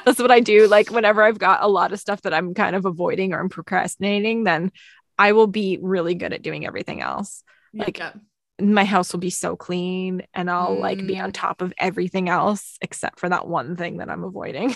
That's 0.05 0.19
what 0.19 0.31
I 0.31 0.41
do. 0.41 0.67
Like 0.67 0.89
whenever 0.89 1.21
I've 1.23 1.39
got 1.39 1.63
a 1.63 1.67
lot 1.67 1.93
of 1.93 1.99
stuff 1.99 2.23
that 2.23 2.33
I'm 2.33 2.53
kind 2.53 2.75
of 2.75 2.85
avoiding 2.85 3.33
or 3.33 3.39
I'm 3.39 3.47
procrastinating, 3.49 4.43
then 4.43 4.71
I 5.17 5.31
will 5.33 5.47
be 5.47 5.79
really 5.81 6.15
good 6.15 6.33
at 6.33 6.41
doing 6.41 6.65
everything 6.65 7.01
else. 7.01 7.43
Like, 7.73 7.97
yeah. 7.99 8.13
My 8.61 8.85
house 8.85 9.11
will 9.11 9.19
be 9.19 9.31
so 9.31 9.55
clean 9.55 10.21
and 10.33 10.49
I'll 10.49 10.79
like 10.79 10.99
be 11.07 11.19
on 11.19 11.31
Mm. 11.31 11.33
top 11.33 11.61
of 11.63 11.73
everything 11.79 12.29
else 12.29 12.77
except 12.81 13.19
for 13.19 13.27
that 13.27 13.47
one 13.47 13.75
thing 13.75 13.97
that 13.97 14.09
I'm 14.11 14.23
avoiding. 14.23 14.75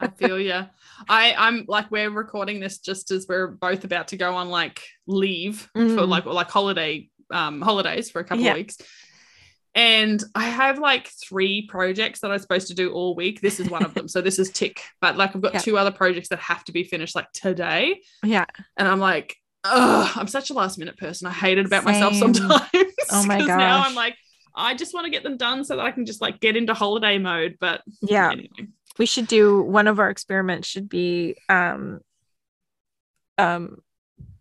I 0.00 0.06
feel 0.16 0.38
yeah. 0.38 0.66
I 1.08 1.34
I'm 1.36 1.64
like 1.66 1.90
we're 1.90 2.10
recording 2.10 2.60
this 2.60 2.78
just 2.78 3.10
as 3.10 3.26
we're 3.28 3.48
both 3.48 3.82
about 3.82 4.08
to 4.08 4.16
go 4.16 4.36
on 4.36 4.50
like 4.50 4.80
leave 5.08 5.68
for 5.74 5.80
Mm. 5.80 6.08
like 6.08 6.26
like 6.26 6.48
holiday 6.48 7.08
um 7.32 7.60
holidays 7.60 8.08
for 8.08 8.20
a 8.20 8.24
couple 8.24 8.44
Yeah. 8.44 8.52
of 8.52 8.56
weeks. 8.58 8.76
And 9.74 10.22
I 10.34 10.44
have 10.44 10.78
like 10.78 11.08
three 11.08 11.66
projects 11.66 12.20
that 12.20 12.30
I'm 12.30 12.38
supposed 12.38 12.68
to 12.68 12.74
do 12.74 12.92
all 12.92 13.14
week. 13.14 13.40
This 13.40 13.60
is 13.60 13.68
one 13.68 13.84
of 13.84 13.94
them. 13.94 14.08
So 14.08 14.20
this 14.20 14.38
is 14.38 14.50
tick. 14.50 14.80
But 15.00 15.16
like 15.16 15.34
I've 15.36 15.42
got 15.42 15.54
Yeah. 15.54 15.60
two 15.60 15.76
other 15.76 15.90
projects 15.92 16.28
that 16.30 16.38
have 16.38 16.64
to 16.64 16.72
be 16.72 16.84
finished 16.84 17.14
like 17.16 17.30
today. 17.32 18.00
yeah. 18.24 18.46
And 18.76 18.88
I'm 18.88 19.00
like, 19.00 19.36
oh, 19.64 20.12
I'm 20.16 20.28
such 20.28 20.50
a 20.50 20.54
last 20.54 20.78
minute 20.78 20.96
person. 20.96 21.26
I 21.26 21.32
hate 21.32 21.58
it 21.58 21.66
about 21.66 21.84
myself 21.84 22.14
sometimes. 22.14 22.62
Oh 23.10 23.22
my 23.24 23.38
'Cause 23.38 23.48
Now. 23.48 23.82
I'm 23.82 23.94
like, 23.94 24.16
I 24.54 24.74
just 24.74 24.94
want 24.94 25.04
to 25.04 25.10
get 25.10 25.22
them 25.22 25.36
done 25.36 25.64
so 25.64 25.76
that 25.76 25.82
I 25.84 25.90
can 25.92 26.06
just 26.06 26.20
like 26.20 26.40
get 26.40 26.56
into 26.56 26.74
holiday 26.74 27.18
mode. 27.18 27.56
But 27.60 27.82
Yeah. 28.02 28.30
anyway. 28.30 28.68
We 28.98 29.06
should 29.06 29.26
do 29.28 29.62
one 29.62 29.86
of 29.86 29.98
our 30.00 30.10
experiments 30.10 30.66
should 30.68 30.88
be 30.88 31.36
um 31.48 32.00
um 33.38 33.80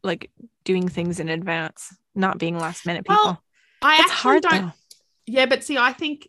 like 0.03 0.31
doing 0.63 0.87
things 0.87 1.19
in 1.19 1.29
advance, 1.29 1.95
not 2.15 2.37
being 2.39 2.57
last 2.57 2.85
minute 2.85 3.05
people. 3.05 3.23
Well, 3.23 3.43
I 3.81 3.99
it's 3.99 4.11
actually 4.11 4.15
hard 4.31 4.43
don't 4.43 4.61
though. 4.67 4.71
Yeah, 5.27 5.45
but 5.45 5.63
see, 5.63 5.77
I 5.77 5.93
think 5.93 6.27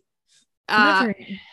uh, 0.67 1.05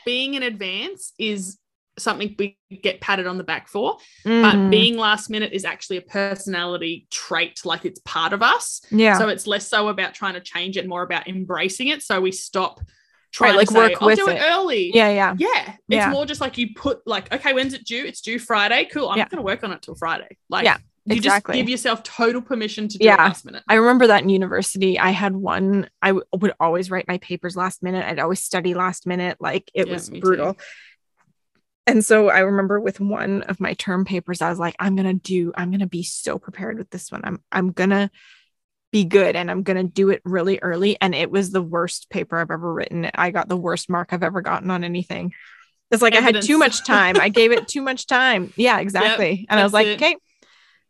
being 0.04 0.34
in 0.34 0.42
advance 0.42 1.12
is 1.18 1.58
something 1.98 2.34
we 2.38 2.58
get 2.82 3.00
patted 3.00 3.26
on 3.26 3.38
the 3.38 3.44
back 3.44 3.68
for. 3.68 3.96
But 4.24 4.54
Mhm. 4.56 4.70
being 4.70 4.98
last 4.98 5.30
minute 5.30 5.52
is 5.52 5.64
actually 5.64 5.96
a 5.96 6.02
personality 6.02 7.06
trait, 7.10 7.64
like 7.64 7.84
it's 7.84 8.00
part 8.04 8.32
of 8.32 8.42
us. 8.42 8.80
yeah. 8.90 9.18
So 9.18 9.28
it's 9.28 9.46
less 9.46 9.66
so 9.68 9.88
about 9.88 10.14
trying 10.14 10.34
to 10.34 10.40
change 10.40 10.76
it, 10.76 10.86
more 10.86 11.02
about 11.02 11.26
embracing 11.28 11.88
it. 11.88 12.02
So 12.02 12.20
we 12.20 12.32
stop 12.32 12.80
trying 13.32 13.56
like 13.56 13.68
to 13.68 13.72
say, 13.74 13.78
work 13.80 14.02
I'll 14.02 14.14
do 14.14 14.28
it. 14.28 14.36
it 14.36 14.42
early. 14.42 14.90
yeah. 14.94 15.08
Yeah. 15.10 15.34
Yeah. 15.38 15.48
It's 15.68 15.78
Yeah. 15.88 16.10
more 16.10 16.24
just 16.26 16.40
like 16.40 16.56
you 16.58 16.68
put 16.74 17.06
like, 17.06 17.32
okay, 17.32 17.52
when's 17.52 17.74
it 17.74 17.84
due? 17.84 18.04
It's 18.04 18.20
due 18.20 18.38
Friday. 18.38 18.88
Cool. 18.92 19.08
I'm 19.08 19.16
Yeah. 19.18 19.24
not 19.24 19.30
gonna 19.30 19.42
work 19.42 19.62
on 19.64 19.72
it 19.72 19.82
till 19.82 19.94
Friday. 19.94 20.36
Like 20.48 20.64
Yeah, 20.64 20.78
you 21.04 21.16
exactly. 21.16 21.52
just 21.54 21.62
give 21.64 21.68
yourself 21.68 22.02
total 22.02 22.40
permission 22.40 22.88
to 22.88 22.98
do 22.98 23.04
Yeah. 23.04 23.14
it 23.14 23.18
last 23.18 23.44
minute. 23.44 23.62
I 23.68 23.74
remember 23.74 24.06
that 24.06 24.22
in 24.22 24.28
university. 24.30 24.98
I 24.98 25.10
had 25.10 25.34
one, 25.36 25.88
I 26.00 26.08
w- 26.08 26.24
would 26.34 26.54
always 26.60 26.90
write 26.90 27.06
my 27.08 27.18
papers 27.18 27.56
last 27.56 27.82
minute. 27.82 28.06
I'd 28.06 28.18
always 28.18 28.42
study 28.42 28.72
last 28.74 29.06
minute. 29.06 29.36
Like 29.40 29.70
it 29.74 29.86
Yeah, 29.88 29.92
was 29.92 30.08
brutal. 30.08 30.54
too. 30.54 30.60
And 31.86 32.04
so 32.04 32.28
I 32.28 32.40
remember 32.40 32.80
with 32.80 32.98
one 32.98 33.42
of 33.42 33.60
my 33.60 33.74
term 33.74 34.04
papers, 34.04 34.42
I 34.42 34.50
was 34.50 34.58
like, 34.58 34.74
I'm 34.78 34.96
gonna 34.96 35.14
do, 35.14 35.52
I'm 35.56 35.70
gonna 35.70 35.86
be 35.86 36.02
so 36.02 36.38
prepared 36.38 36.78
with 36.78 36.90
this 36.90 37.12
one. 37.12 37.20
I'm 37.24 37.42
I'm 37.52 37.70
gonna 37.72 38.10
be 38.92 39.04
good 39.04 39.36
and 39.36 39.50
I'm 39.50 39.62
gonna 39.62 39.84
do 39.84 40.10
it 40.10 40.20
really 40.24 40.58
early. 40.60 40.96
And 41.00 41.14
it 41.14 41.30
was 41.30 41.50
the 41.50 41.62
worst 41.62 42.10
paper 42.10 42.38
I've 42.38 42.50
ever 42.50 42.72
written. 42.72 43.08
I 43.14 43.30
got 43.30 43.48
the 43.48 43.56
worst 43.56 43.88
mark 43.88 44.12
I've 44.12 44.22
ever 44.22 44.40
gotten 44.40 44.70
on 44.70 44.82
anything. 44.84 45.32
It's 45.92 46.02
like 46.02 46.16
I 46.16 46.20
had 46.20 46.42
too 46.42 46.58
much 46.58 46.84
time. 46.84 47.20
I 47.20 47.28
gave 47.28 47.52
it 47.52 47.68
too 47.68 47.82
much 47.82 48.08
time. 48.08 48.52
Yeah, 48.56 48.80
exactly. 48.80 49.46
and 49.48 49.60
I 49.60 49.62
was 49.62 49.72
like, 49.72 49.86
it. 49.86 50.02
okay, 50.02 50.16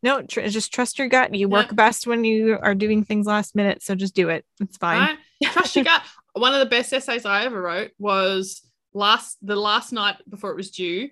no, 0.02 0.22
tr- 0.22 0.42
just 0.42 0.72
trust 0.72 0.98
your 0.98 1.08
gut. 1.08 1.34
You 1.34 1.48
work 1.48 1.66
Yep. 1.66 1.76
best 1.76 2.06
when 2.06 2.24
you 2.24 2.58
are 2.62 2.74
doing 2.74 3.04
things 3.04 3.26
last 3.26 3.54
minute. 3.54 3.82
So 3.82 3.94
just 3.94 4.14
do 4.14 4.30
it. 4.30 4.46
It's 4.60 4.78
fine. 4.78 5.00
Right? 5.42 5.52
Trust 5.52 5.76
your 5.76 5.84
gut. 5.84 6.02
One 6.32 6.54
of 6.54 6.60
the 6.60 6.66
best 6.66 6.92
essays 6.92 7.26
I 7.26 7.44
ever 7.44 7.60
wrote 7.60 7.90
was 7.98 8.62
last 8.96 9.36
the 9.42 9.56
last 9.56 9.92
night 9.92 10.16
before 10.28 10.50
it 10.50 10.56
was 10.56 10.70
due. 10.70 11.10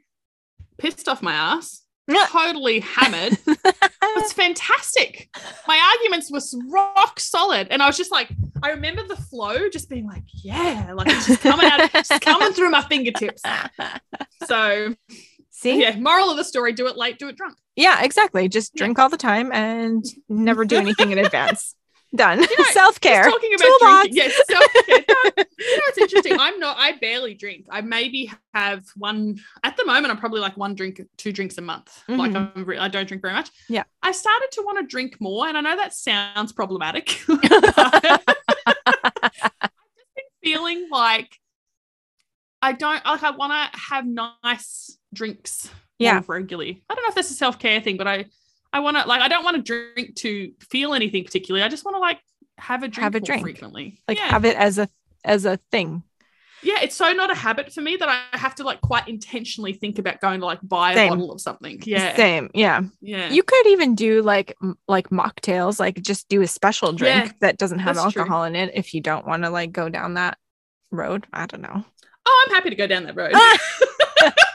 Pissed 0.78 1.09
off 1.09 1.23
my 1.23 1.32
ass. 1.35 1.82
Totally 2.28 2.81
hammered. 2.81 3.39
It's 4.16 4.32
fantastic. 4.32 5.28
My 5.66 5.97
arguments 5.97 6.31
were 6.31 6.40
rock 6.70 7.19
solid. 7.19 7.69
And 7.70 7.82
I 7.82 7.86
was 7.86 7.97
just 7.97 8.11
like, 8.12 8.28
I 8.62 8.70
remember 8.70 9.06
the 9.06 9.16
flow 9.16 9.69
just 9.69 9.89
being 9.89 10.06
like, 10.06 10.24
yeah, 10.43 10.93
like 10.94 11.09
it's 11.09 11.27
just 11.27 11.40
coming 11.40 11.66
out, 11.66 11.90
just 11.93 12.11
coming 12.20 12.52
through 12.52 12.70
my 12.70 12.82
fingertips. 12.82 13.43
So 14.47 14.94
See? 15.48 15.81
Yeah. 15.81 15.97
moral 15.97 16.28
of 16.31 16.36
the 16.36 16.44
story, 16.44 16.74
do 16.74 16.86
it 16.86 16.98
late, 16.98 17.19
do 17.19 17.28
it 17.28 17.36
drunk. 17.36 17.56
Yeah, 17.77 18.02
exactly. 18.05 18.47
Just 18.47 18.74
drink 18.74 18.98
all 18.98 19.09
the 19.09 19.16
time 19.16 19.51
and 19.52 20.05
never 20.28 20.66
do 20.66 20.77
anything 20.77 21.11
in 21.11 21.16
advance. 21.19 21.74
Done. 22.15 22.41
know, 22.41 22.47
Self 22.73 23.01
care. 23.01 23.24
Talking 23.24 23.55
about 23.55 23.66
Toolbox. 23.66 24.09
drinking. 24.09 24.16
Yes, 24.16 24.32
self-care. 24.49 25.05
No, 25.09 25.15
you 25.27 25.77
know, 25.77 25.82
it's 25.89 25.99
interesting. 25.99 26.36
I'm 26.39 26.59
not, 26.61 26.77
I 26.78 26.93
barely 26.93 27.35
drink. 27.35 27.66
I 27.70 27.81
maybe 27.81 28.31
have 28.53 28.85
one 28.97 29.39
at 29.65 29.77
the 29.77 29.85
moment. 29.85 30.12
I'm 30.12 30.19
probably 30.19 30.41
like 30.41 30.57
one 30.57 30.74
drink, 30.74 31.01
two 31.16 31.32
drinks 31.32 31.59
a 31.59 31.62
month. 31.62 32.03
Like 32.09 32.32
Mhm. 32.32 32.53
I'm, 32.57 32.65
re- 32.65 32.78
I 32.78 32.89
don't 32.89 33.07
drink 33.09 33.23
very 33.23 33.35
much. 33.35 33.51
Yeah. 33.69 33.85
I 34.03 34.12
started 34.12 34.49
to 34.53 34.62
want 34.62 34.78
to 34.78 34.86
drink 34.86 35.20
more. 35.20 35.49
And 35.49 35.57
I 35.59 35.61
know 35.61 35.77
that 35.77 35.95
sounds 35.95 36.53
problematic. 36.53 37.20
I've 37.28 37.41
just 37.43 37.77
been 40.15 40.24
feeling 40.43 40.89
like 40.91 41.39
I 42.62 42.73
don't 42.73 43.05
like 43.05 43.23
I 43.23 43.31
want 43.32 43.53
to 43.73 43.78
have 43.91 44.07
nice 44.07 44.97
drinks 45.12 45.70
Yeah. 45.99 46.23
regularly. 46.27 46.82
I 46.89 46.95
don't 46.95 47.05
know 47.05 47.09
if 47.09 47.15
that's 47.15 47.31
a 47.31 47.35
self-care 47.35 47.81
thing, 47.81 47.97
but 47.97 48.07
I 48.09 48.27
I 48.75 48.81
want 48.81 48.97
to 48.97 49.07
like 49.07 49.23
I 49.23 49.29
don't 49.29 49.45
want 49.45 49.57
to 49.57 49.63
drink 49.63 50.17
to 50.17 50.53
feel 50.69 50.93
anything 50.95 51.25
particularly. 51.25 51.63
I 51.65 51.69
just 51.69 51.85
want 51.85 51.95
to 51.95 52.01
like 52.01 52.19
have 52.59 52.83
a 52.83 52.89
drink 52.89 53.05
Have 53.05 53.15
a 53.15 53.21
more 53.21 53.25
drink. 53.27 53.43
frequently. 53.43 54.01
Like 54.09 54.19
yeah. 54.19 54.27
have 54.29 54.45
it 54.45 54.57
as 54.57 54.79
a 54.79 54.89
as 55.25 55.45
a 55.47 55.59
thing. 55.71 56.03
yeah, 56.63 56.81
it's 56.83 56.97
so 56.97 57.13
not 57.13 57.31
a 57.31 57.35
habit 57.35 57.73
for 57.73 57.81
me 57.83 57.95
that 57.97 58.09
I 58.09 58.37
have 58.37 58.55
to 58.57 58.65
like 58.65 58.81
quite 58.81 59.07
intentionally 59.09 59.73
think 59.75 59.99
about 59.99 60.21
going 60.21 60.41
to 60.41 60.47
like 60.47 60.59
buy 60.63 60.93
a 60.93 60.95
Same. 60.95 61.11
bottle 61.11 61.31
of 61.31 61.41
something. 61.41 61.81
Yeah. 61.85 62.17
Same. 62.17 62.51
Yeah. 62.53 62.81
Yeah. 63.01 63.31
You 63.31 63.43
could 63.45 63.67
even 63.69 63.95
do 63.95 64.23
like 64.23 64.55
m- 64.63 64.77
like 64.89 65.11
mocktails, 65.11 65.79
like 65.79 66.03
just 66.03 66.29
do 66.29 66.43
a 66.43 66.47
special 66.49 66.93
drink 66.93 67.27
Yeah, 67.27 67.33
that 67.41 67.59
doesn't 67.59 67.79
have 67.79 67.95
that's 67.97 68.13
true. 68.13 68.23
alcohol 68.23 68.45
in 68.45 68.57
it 68.57 68.73
if 68.75 68.93
you 68.93 69.01
don't 69.01 69.27
want 69.27 69.45
to 69.45 69.51
like 69.51 69.71
go 69.73 69.89
down 69.89 70.15
that 70.15 70.37
road. 70.91 71.27
I 71.33 71.47
don't 71.47 71.63
know. 71.63 71.85
oh, 72.27 72.45
I'm 72.49 72.55
happy 72.55 72.71
to 72.71 72.77
go 72.77 72.87
down 72.87 73.05
that 73.05 73.15
road. 73.17 73.33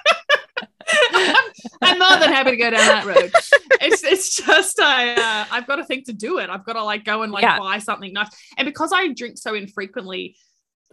I'm, 1.81 1.99
more 1.99 2.17
than 2.19 2.31
happy 2.33 2.51
to 2.51 2.57
go 2.57 2.69
down 2.71 2.85
that 2.87 3.05
road. 3.05 3.31
It's 3.81 4.03
it's 4.03 4.35
just 4.35 4.77
I 4.81 5.13
uh, 5.15 5.45
I've 5.51 5.65
got 5.65 5.77
to 5.77 5.85
think 5.85 6.05
to 6.07 6.13
do 6.13 6.39
it. 6.39 6.49
I've 6.49 6.65
got 6.65 6.73
to 6.73 6.83
like 6.83 7.05
go 7.05 7.21
and 7.21 7.31
like 7.31 7.43
Yeah. 7.43 7.57
buy 7.59 7.79
something 7.79 8.11
nice. 8.11 8.27
And 8.57 8.65
because 8.65 8.91
I 8.93 9.07
drink 9.13 9.37
so 9.37 9.53
infrequently, 9.55 10.35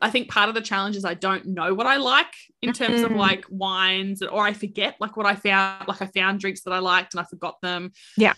I 0.01 0.09
think 0.11 0.29
part 0.31 0.49
of 0.49 0.55
the 0.55 0.61
challenge 0.61 0.95
is 0.95 1.05
I 1.05 1.15
don't 1.15 1.47
know 1.47 1.75
what 1.75 1.87
I 1.89 1.97
like 1.97 2.33
in 2.63 2.73
terms 2.73 3.01
of 3.03 3.11
Mhm. 3.11 3.17
like 3.17 3.45
wines, 3.51 4.23
or 4.23 4.47
I 4.47 4.53
forget 4.53 4.95
like 5.01 5.17
what 5.17 5.27
I 5.27 5.35
found. 5.35 5.89
Like 5.89 6.01
I 6.01 6.07
found 6.07 6.39
drinks 6.39 6.61
that 6.63 6.73
I 6.73 6.79
liked 6.79 7.15
and 7.15 7.21
I 7.21 7.25
forgot 7.25 7.61
them. 7.61 7.93
Yeah. 8.17 8.35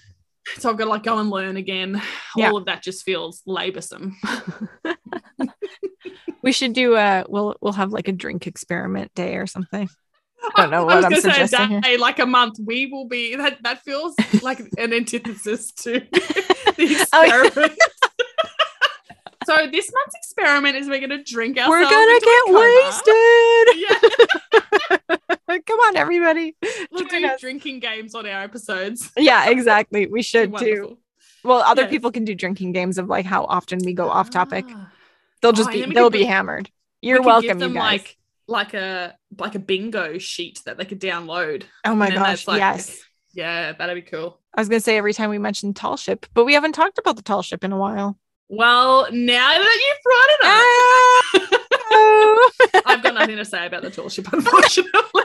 So 0.57 0.71
I've 0.71 0.79
got 0.79 0.85
to 0.85 0.91
like 0.91 1.03
go 1.03 1.19
and 1.19 1.29
learn 1.29 1.59
again. 1.59 2.01
Yeah. 2.35 2.49
All 2.49 2.57
of 2.57 2.65
that 2.67 2.83
just 2.83 3.05
feels 3.05 3.43
laborsome. 3.47 4.13
we 6.43 6.53
should 6.53 6.73
do 6.73 6.97
a 6.97 7.25
we'll 7.29 7.57
we'll 7.61 7.73
have 7.75 7.93
like 7.93 8.09
a 8.09 8.13
drink 8.13 8.47
experiment 8.47 9.13
day 9.15 9.37
or 9.37 9.47
something. 9.47 9.89
I 10.55 10.63
don't 10.63 10.71
know 10.71 10.85
what 10.87 11.03
gonna 11.03 11.17
say 11.21 11.31
suggesting 11.33 11.83
here. 11.83 11.99
like 11.99 12.19
a 12.19 12.27
month. 12.27 12.59
We 12.65 12.87
will 12.87 13.07
be 13.07 13.35
that. 13.37 13.63
That 13.63 13.83
feels 13.85 14.15
like 14.43 14.61
an 14.79 14.93
antithesis 14.93 15.73
to 15.73 16.01
the 16.01 17.09
Oh, 17.13 17.23
experiment. 17.23 17.79
so 19.47 19.67
this 19.71 19.91
month's 19.93 20.15
experiment 20.17 20.77
is 20.77 20.89
we're 20.89 21.01
gonna 21.01 21.23
drink 21.25 21.57
ourselves. 21.59 21.71
We're 21.71 21.91
gonna 21.91 22.21
get 22.21 22.45
wasted. 22.55 23.77
Yeah, 25.49 25.59
Come 25.67 25.81
on, 25.81 25.97
everybody. 25.97 26.55
we'll 26.93 27.05
Join 27.07 27.23
do 27.23 27.27
us. 27.29 27.41
drinking 27.41 27.81
games 27.81 28.15
on 28.15 28.27
our 28.27 28.43
episodes. 28.43 29.11
Yeah, 29.17 29.49
exactly. 29.51 30.07
We 30.07 30.23
should 30.23 30.55
do. 30.57 30.99
Well, 31.45 31.63
other 31.63 31.83
Yes. 31.83 31.91
people 31.91 32.11
can 32.13 32.25
do 32.25 32.35
drinking 32.35 32.73
games 32.73 32.99
of 32.99 33.09
like 33.09 33.25
how 33.25 33.45
often 33.45 33.79
we 33.85 33.93
go 33.95 34.09
off 34.11 34.29
topic. 34.31 34.67
Ah. 34.69 34.93
They'll 35.41 35.51
Oh, 35.51 35.55
just 35.55 35.71
and 35.71 35.89
be 35.89 35.95
they'll 35.95 36.11
be 36.11 36.25
hammered. 36.25 36.71
You're 37.01 37.19
could 37.19 37.27
welcome, 37.27 37.61
you 37.61 37.69
guys. 37.69 37.75
like 37.77 38.18
like 38.49 38.75
a 38.75 39.15
like 39.39 39.55
a 39.55 39.59
bingo 39.61 40.19
sheet 40.19 40.63
that 40.65 40.79
they 40.79 40.85
could 40.85 41.01
download. 41.01 41.65
oh 41.85 41.95
my 41.95 42.11
gosh, 42.11 42.49
like- 42.49 42.59
yes. 42.59 43.01
Yeah, 43.35 43.73
that'd 43.73 43.95
be 43.95 44.03
cool. 44.03 44.41
I 44.55 44.61
was 44.61 44.69
gonna 44.69 44.81
say 44.81 44.97
every 44.97 45.13
time 45.13 45.31
we 45.31 45.39
mentioned 45.39 45.77
tall 45.77 45.97
ship, 45.97 46.27
but 46.35 46.45
we 46.45 46.55
haven't 46.55 46.73
talked 46.73 46.99
about 46.99 47.17
the 47.17 47.23
tall 47.23 47.43
ship 47.43 47.63
in 47.63 47.73
a 47.73 47.77
while. 47.77 48.19
Well, 48.49 49.07
now 49.13 49.59
that 49.59 49.79
you've 49.87 50.03
brought 50.03 50.31
it 50.31 51.51
up. 51.53 51.53
Ah, 51.53 51.59
oh. 51.93 52.51
I've 52.87 53.03
got 53.03 53.15
nothing 53.15 53.37
to 53.37 53.45
say 53.45 53.67
about 53.67 53.83
the 53.83 53.91
tall 53.91 54.09
ship, 54.09 54.27
unfortunately. 54.33 55.23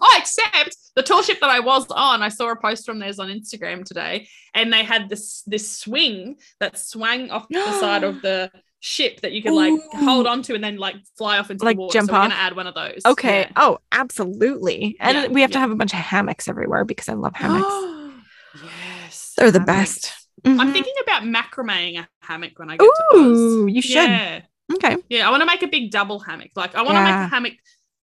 oh, 0.00 0.16
except 0.18 0.76
the 0.96 1.02
tall 1.02 1.22
ship 1.22 1.38
that 1.40 1.50
I 1.50 1.60
was 1.60 1.86
on, 1.90 2.22
I 2.22 2.28
saw 2.30 2.50
a 2.50 2.56
post 2.56 2.86
from 2.86 2.98
theirs 2.98 3.18
on 3.18 3.28
Instagram 3.28 3.84
today, 3.84 4.28
and 4.54 4.72
they 4.72 4.82
had 4.82 5.08
this 5.10 5.42
this 5.46 5.70
swing 5.70 6.36
that 6.60 6.78
swung 6.78 7.30
off 7.30 7.46
the 7.50 7.80
side 7.80 8.02
of 8.04 8.22
the 8.22 8.50
ship 8.86 9.22
that 9.22 9.32
you 9.32 9.42
can 9.42 9.54
like 9.54 9.72
Ooh. 9.72 9.80
hold 9.94 10.26
on 10.26 10.42
to 10.42 10.54
and 10.54 10.62
then 10.62 10.76
like 10.76 10.94
fly 11.16 11.38
off 11.38 11.50
into 11.50 11.64
Like 11.64 11.76
the 11.76 11.80
water. 11.84 11.92
jump 11.94 12.10
so 12.10 12.12
we're 12.16 12.20
gonna 12.20 12.34
add 12.34 12.54
one 12.54 12.66
of 12.66 12.74
those. 12.74 13.00
okay. 13.06 13.40
Yeah. 13.40 13.50
Oh, 13.56 13.78
absolutely. 13.92 14.94
And 15.00 15.16
Yeah, 15.16 15.26
we 15.28 15.40
have 15.40 15.52
to 15.52 15.58
have 15.58 15.70
a 15.70 15.74
bunch 15.74 15.94
of 15.94 16.00
hammocks 16.00 16.48
everywhere 16.48 16.84
because 16.84 17.08
I 17.08 17.14
love 17.14 17.34
hammocks. 17.34 17.66
yes. 18.62 19.32
They're 19.38 19.50
the 19.50 19.60
hammocks. 19.60 20.00
best. 20.02 20.28
I'm 20.44 20.58
Mhm. 20.58 20.72
thinking 20.74 20.92
about 21.02 21.22
macrameing 21.22 21.98
a 21.98 22.06
hammock 22.20 22.52
when 22.58 22.68
I 22.68 22.76
get 22.76 22.90
to 23.12 23.16
Ooh, 23.16 23.66
you 23.66 23.80
should. 23.80 23.94
Yeah. 23.94 24.42
Okay. 24.74 24.96
Yeah, 25.08 25.26
I 25.26 25.30
want 25.30 25.40
to 25.40 25.46
make 25.46 25.62
a 25.62 25.66
big 25.66 25.90
double 25.90 26.18
hammock. 26.18 26.50
Like 26.54 26.74
I 26.74 26.82
want 26.82 26.96
to 26.96 27.02
make 27.04 27.14
a 27.14 27.26
hammock 27.28 27.54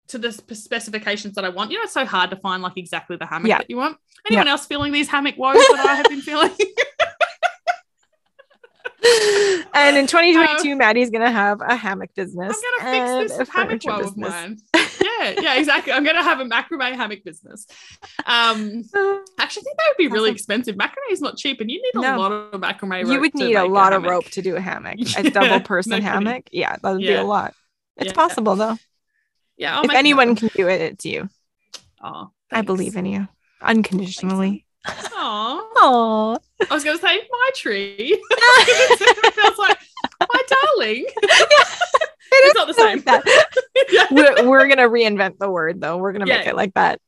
to 0.08 0.18
the 0.18 0.32
specifications 0.32 1.36
that 1.36 1.45
I 1.45 1.49
want. 1.49 1.70
You 1.72 1.78
know, 1.78 1.84
it's 1.84 1.94
so 1.94 2.06
hard 2.06 2.32
to 2.32 2.38
find 2.38 2.64
like 2.64 2.74
exactly 2.78 3.18
the 3.18 3.28
hammock 3.28 3.49
Yeah. 3.49 3.60
that 3.60 3.70
you 3.70 3.78
want. 3.78 3.98
Anyone 4.28 4.48
else 4.48 4.66
feeling 4.66 4.91
these 4.91 5.08
hammock 5.08 5.38
woes 5.38 5.56
that 5.58 5.86
I 5.88 5.94
have 5.95 6.06
been 6.10 6.22
feeling? 6.22 6.52
and 9.73 9.98
in 9.98 10.07
2022, 10.07 10.76
Maddie's 10.76 11.10
gonna 11.10 11.32
have 11.32 11.61
a 11.61 11.76
hammock 11.76 12.14
business. 12.15 12.56
I'm 12.56 12.84
gonna 12.86 13.26
fix 13.26 13.34
a 13.36 13.38
this 13.40 13.49
hammock 13.49 13.82
woe 13.86 13.94
of 13.95 14.02
business. 14.15 14.30
mine. 14.30 14.57
Yeah, 15.02 15.34
yeah, 15.41 15.56
exactly. 15.56 15.91
I'm 15.94 16.03
gonna 16.03 16.23
have 16.23 16.40
a 16.40 16.45
macrame 16.45 16.95
hammock 16.95 17.23
business. 17.23 17.65
Um, 18.26 18.84
I 18.95 19.22
actually 19.40 19.64
think 19.64 19.78
that 19.78 19.86
would 19.90 19.98
be 19.98 20.07
really 20.07 20.32
expensive. 20.32 20.76
Macrame 20.76 21.11
is 21.11 21.22
not 21.22 21.38
cheap, 21.38 21.61
and 21.61 21.69
you 21.72 21.82
need 21.82 21.99
a 21.99 22.02
No. 22.02 22.18
lot 22.19 22.32
of 22.32 22.60
macrame. 22.61 23.11
you 23.11 23.19
would 23.19 23.34
need 23.36 23.56
a 23.56 23.65
lot 23.65 23.94
of 23.94 24.03
rope 24.03 24.26
to 24.32 24.41
do 24.41 24.56
a 24.56 24.61
hammock. 24.61 24.98
A 25.18 25.30
double 25.32 25.60
person 25.61 25.91
no 25.91 26.02
hammock. 26.02 26.44
Yeah, 26.52 26.76
that 26.82 26.91
would 26.91 26.99
be 27.02 27.14
a 27.14 27.23
lot. 27.23 27.53
It's 27.98 28.07
Yeah. 28.07 28.14
possible 28.14 28.56
though. 28.56 28.78
Yeah, 29.57 29.78
I'll 29.78 29.86
if 29.86 29.91
anyone 29.91 30.36
can 30.36 30.49
do 30.56 30.68
it, 30.68 30.82
it's 30.82 31.06
you. 31.06 31.30
oh, 32.03 32.32
I 32.52 32.61
believe 32.61 32.95
in 32.95 33.06
you 33.06 33.28
unconditionally. 33.61 34.65
Oh, 34.88 36.38
I 36.69 36.73
was 36.73 36.83
going 36.83 36.97
to 36.97 37.01
say 37.01 37.17
my 37.17 37.49
tree. 37.55 38.19
it 38.19 39.33
feels 39.35 39.57
like 39.57 39.77
my 40.21 40.41
darling. 40.47 41.05
it's 42.33 42.55
not 42.55 42.67
the 42.67 42.73
same. 42.73 43.03
Yeah. 43.91 44.05
we're, 44.11 44.47
we're 44.47 44.67
gonna 44.67 44.88
reinvent 44.88 45.38
the 45.38 45.49
word 45.49 45.81
though. 45.81 45.97
We're 45.97 46.13
gonna 46.13 46.25
make 46.25 46.47
it 46.47 46.55
like 46.55 46.73
that. 46.75 47.01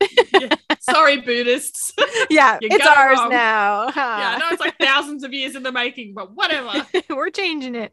Sorry, 0.80 1.20
Buddhists. 1.20 1.92
yeah, 2.28 2.58
it's 2.60 2.86
ours 2.86 3.18
wrong. 3.18 3.30
now. 3.30 3.84
yeah, 3.86 4.34
I 4.36 4.38
know 4.38 4.48
it's 4.50 4.60
like 4.60 4.76
thousands 4.78 5.24
of 5.24 5.32
years 5.32 5.56
in 5.56 5.62
the 5.62 5.72
making, 5.72 6.14
but 6.14 6.34
whatever. 6.34 6.86
we're 7.10 7.30
changing 7.30 7.74
it. 7.74 7.92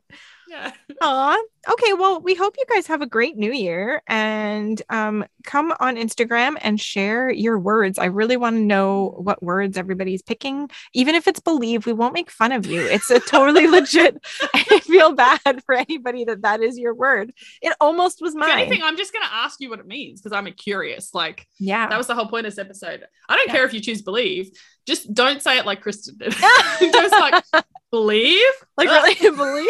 Yeah. 0.52 0.72
Aw. 1.02 1.38
Okay. 1.72 1.94
Well, 1.94 2.20
we 2.20 2.36
hope 2.36 2.56
you 2.58 2.66
guys 2.70 2.86
have 2.88 3.02
a 3.02 3.06
great 3.06 3.38
new 3.38 3.54
year 3.54 4.02
and 4.08 4.82
um, 4.90 5.24
come 5.46 5.74
on 5.80 5.96
Instagram 5.96 6.58
and 6.60 6.80
share 6.80 7.32
your 7.32 7.58
words. 7.58 7.98
I 7.98 8.06
really 8.06 8.36
want 8.36 8.58
to 8.58 8.60
know 8.62 9.16
what 9.18 9.42
words 9.42 9.78
everybody's 9.78 10.22
picking. 10.22 10.70
Even 10.94 11.16
if 11.16 11.26
it's 11.28 11.40
believe, 11.40 11.86
we 11.86 11.94
won't 11.94 12.14
make 12.14 12.30
fun 12.30 12.52
of 12.52 12.66
you. 12.66 12.82
It's 12.82 13.10
a 13.10 13.22
totally 13.22 13.66
legit. 13.72 14.18
I 14.54 14.80
feel 14.84 15.14
bad 15.14 15.64
for 15.66 15.76
anybody 15.76 16.26
that 16.26 16.42
that 16.42 16.62
is 16.62 16.78
your 16.78 16.94
word. 16.96 17.32
It 17.62 17.74
almost 17.80 18.20
was 18.22 18.34
If 18.36 18.40
mine. 18.42 18.60
anything, 18.60 18.82
I'm 18.84 18.98
just 18.98 19.14
going 19.14 19.24
to 19.26 19.34
ask 19.34 19.62
you 19.62 19.70
what 19.70 19.80
it 19.80 19.88
means 19.88 20.20
because 20.22 20.36
I'm 20.36 20.52
curious. 20.54 21.14
Like, 21.14 21.48
yeah. 21.60 21.88
that 21.88 21.98
was 21.98 22.08
the 22.08 22.16
whole 22.16 22.28
point 22.28 22.46
of 22.46 22.52
this 22.54 22.60
episode. 22.60 23.06
I 23.30 23.38
don't 23.38 23.48
Yeah. 23.48 23.54
care 23.54 23.66
if 23.66 23.74
you 23.74 23.80
choose 23.80 24.02
believe, 24.02 24.52
just 24.88 25.14
don't 25.14 25.42
say 25.42 25.58
it 25.58 25.66
like 25.66 25.82
Kristen 25.82 26.18
did. 26.18 26.34
just 26.80 27.12
like, 27.12 27.44
believe? 27.92 28.42
like 28.78 28.90
really 28.90 29.16
believe. 29.36 29.70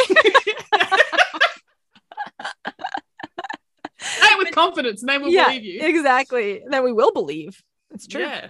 Say 3.99 4.27
it 4.27 4.37
with 4.39 4.51
confidence 4.51 5.01
and 5.01 5.09
they 5.09 5.17
will 5.17 5.29
yeah, 5.29 5.47
believe 5.47 5.63
you. 5.63 5.79
exactly. 5.81 6.61
Then 6.67 6.83
we 6.83 6.91
will 6.91 7.11
believe. 7.11 7.61
It's 7.93 8.07
true. 8.07 8.21
Yeah. 8.21 8.47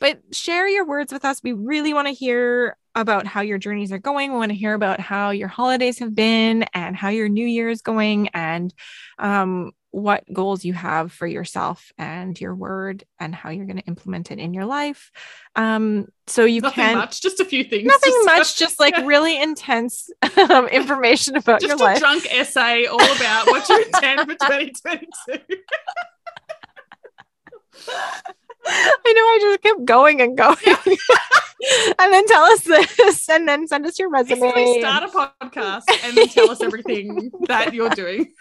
but 0.00 0.20
share 0.32 0.66
your 0.66 0.86
words 0.86 1.12
with 1.12 1.24
us. 1.24 1.40
We 1.42 1.52
really 1.52 1.94
want 1.94 2.08
to 2.08 2.14
hear 2.14 2.76
about 2.94 3.26
how 3.26 3.42
your 3.42 3.58
journeys 3.58 3.92
are 3.92 3.98
going. 3.98 4.32
We 4.32 4.38
want 4.38 4.50
to 4.50 4.56
hear 4.58 4.74
about 4.74 4.98
how 4.98 5.30
your 5.30 5.48
holidays 5.48 6.00
have 6.00 6.14
been 6.14 6.64
and 6.74 6.96
how 6.96 7.10
your 7.10 7.28
new 7.28 7.46
year 7.46 7.68
is 7.68 7.80
going 7.80 8.28
and 8.28 8.74
um, 9.18 9.70
what 9.98 10.24
goals 10.32 10.64
you 10.64 10.72
have 10.72 11.12
for 11.12 11.26
yourself 11.26 11.92
and 11.98 12.40
your 12.40 12.54
word 12.54 13.04
and 13.18 13.34
how 13.34 13.50
you're 13.50 13.66
going 13.66 13.78
to 13.78 13.84
implement 13.84 14.30
it 14.30 14.38
in 14.38 14.54
your 14.54 14.64
life. 14.64 15.10
Um, 15.56 16.06
so 16.26 16.44
you 16.44 16.60
Nothing 16.60 16.74
can 16.84 16.96
much, 16.98 17.20
just 17.20 17.40
a 17.40 17.44
few 17.44 17.64
things. 17.64 17.86
nothing 17.86 18.12
Just- 18.24 18.26
much, 18.26 18.58
just 18.58 18.80
like 18.80 18.94
yeah. 18.96 19.04
really 19.06 19.40
intense 19.40 20.10
um, 20.50 20.68
information 20.72 21.36
about 21.36 21.60
just 21.60 21.68
your 21.68 21.76
a 21.78 21.82
life. 21.92 21.98
drunk 21.98 22.26
essay 22.32 22.86
all 22.86 22.96
about 23.00 23.46
what 23.48 23.68
you 23.68 23.82
intend 23.84 24.20
for 24.20 24.26
2022. 24.46 25.54
I 28.70 29.12
know 29.12 29.22
I 29.22 29.38
just 29.40 29.62
kept 29.62 29.84
going 29.84 30.20
and 30.20 30.36
going. 30.36 30.56
and 31.98 32.12
then 32.12 32.26
tell 32.26 32.42
us 32.44 32.60
this 32.62 33.28
and 33.30 33.48
then 33.48 33.66
send 33.66 33.86
us 33.86 33.98
your 33.98 34.10
resume. 34.10 34.40
Basically, 34.40 34.80
start 34.80 35.04
a 35.04 35.08
podcast 35.08 35.84
and 36.04 36.16
then 36.16 36.28
tell 36.28 36.50
us 36.50 36.60
everything 36.60 37.30
that 37.46 37.72
you're 37.72 37.88
doing. 37.90 38.32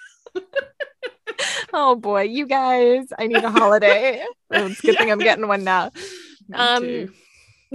Oh 1.73 1.95
boy, 1.95 2.23
you 2.23 2.45
guys, 2.47 3.07
I 3.17 3.27
need 3.27 3.43
a 3.43 3.51
holiday. 3.51 4.23
Oh, 4.49 4.67
it's 4.67 4.79
a 4.79 4.87
good 4.87 4.97
thing 4.97 5.11
I'm 5.11 5.19
getting 5.19 5.45
one 5.47 5.63
now. 5.65 5.91
Me 6.47 6.55
Um, 6.57 6.83
too. 6.83 7.11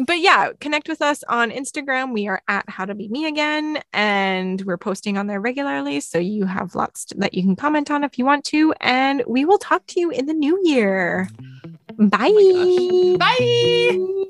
But 0.07 0.21
yeah, 0.21 0.53
connect 0.59 0.89
with 0.89 1.03
us 1.03 1.23
on 1.29 1.51
Instagram. 1.51 2.15
We 2.15 2.27
are 2.29 2.41
at 2.49 2.65
How 2.67 2.87
to 2.87 2.95
Be 2.95 3.09
Me 3.09 3.27
Again, 3.27 3.83
and 3.93 4.59
we're 4.63 4.79
posting 4.79 5.19
on 5.19 5.27
there 5.27 5.39
regularly. 5.39 6.01
So 6.01 6.19
you 6.19 6.47
have 6.47 6.75
lots 6.75 7.05
to- 7.07 7.17
that 7.19 7.35
you 7.35 7.43
can 7.43 7.57
comment 7.57 7.91
on 7.91 8.03
if 8.03 8.19
you 8.19 8.25
want 8.25 8.45
to. 8.47 8.73
And 8.81 9.23
we 9.27 9.45
will 9.45 9.59
talk 9.59 9.87
to 9.89 10.01
you 10.01 10.09
in 10.11 10.25
the 10.25 10.33
new 10.33 10.59
year. 10.65 11.29
Bye. 11.99 13.17
Bye. 13.19 14.25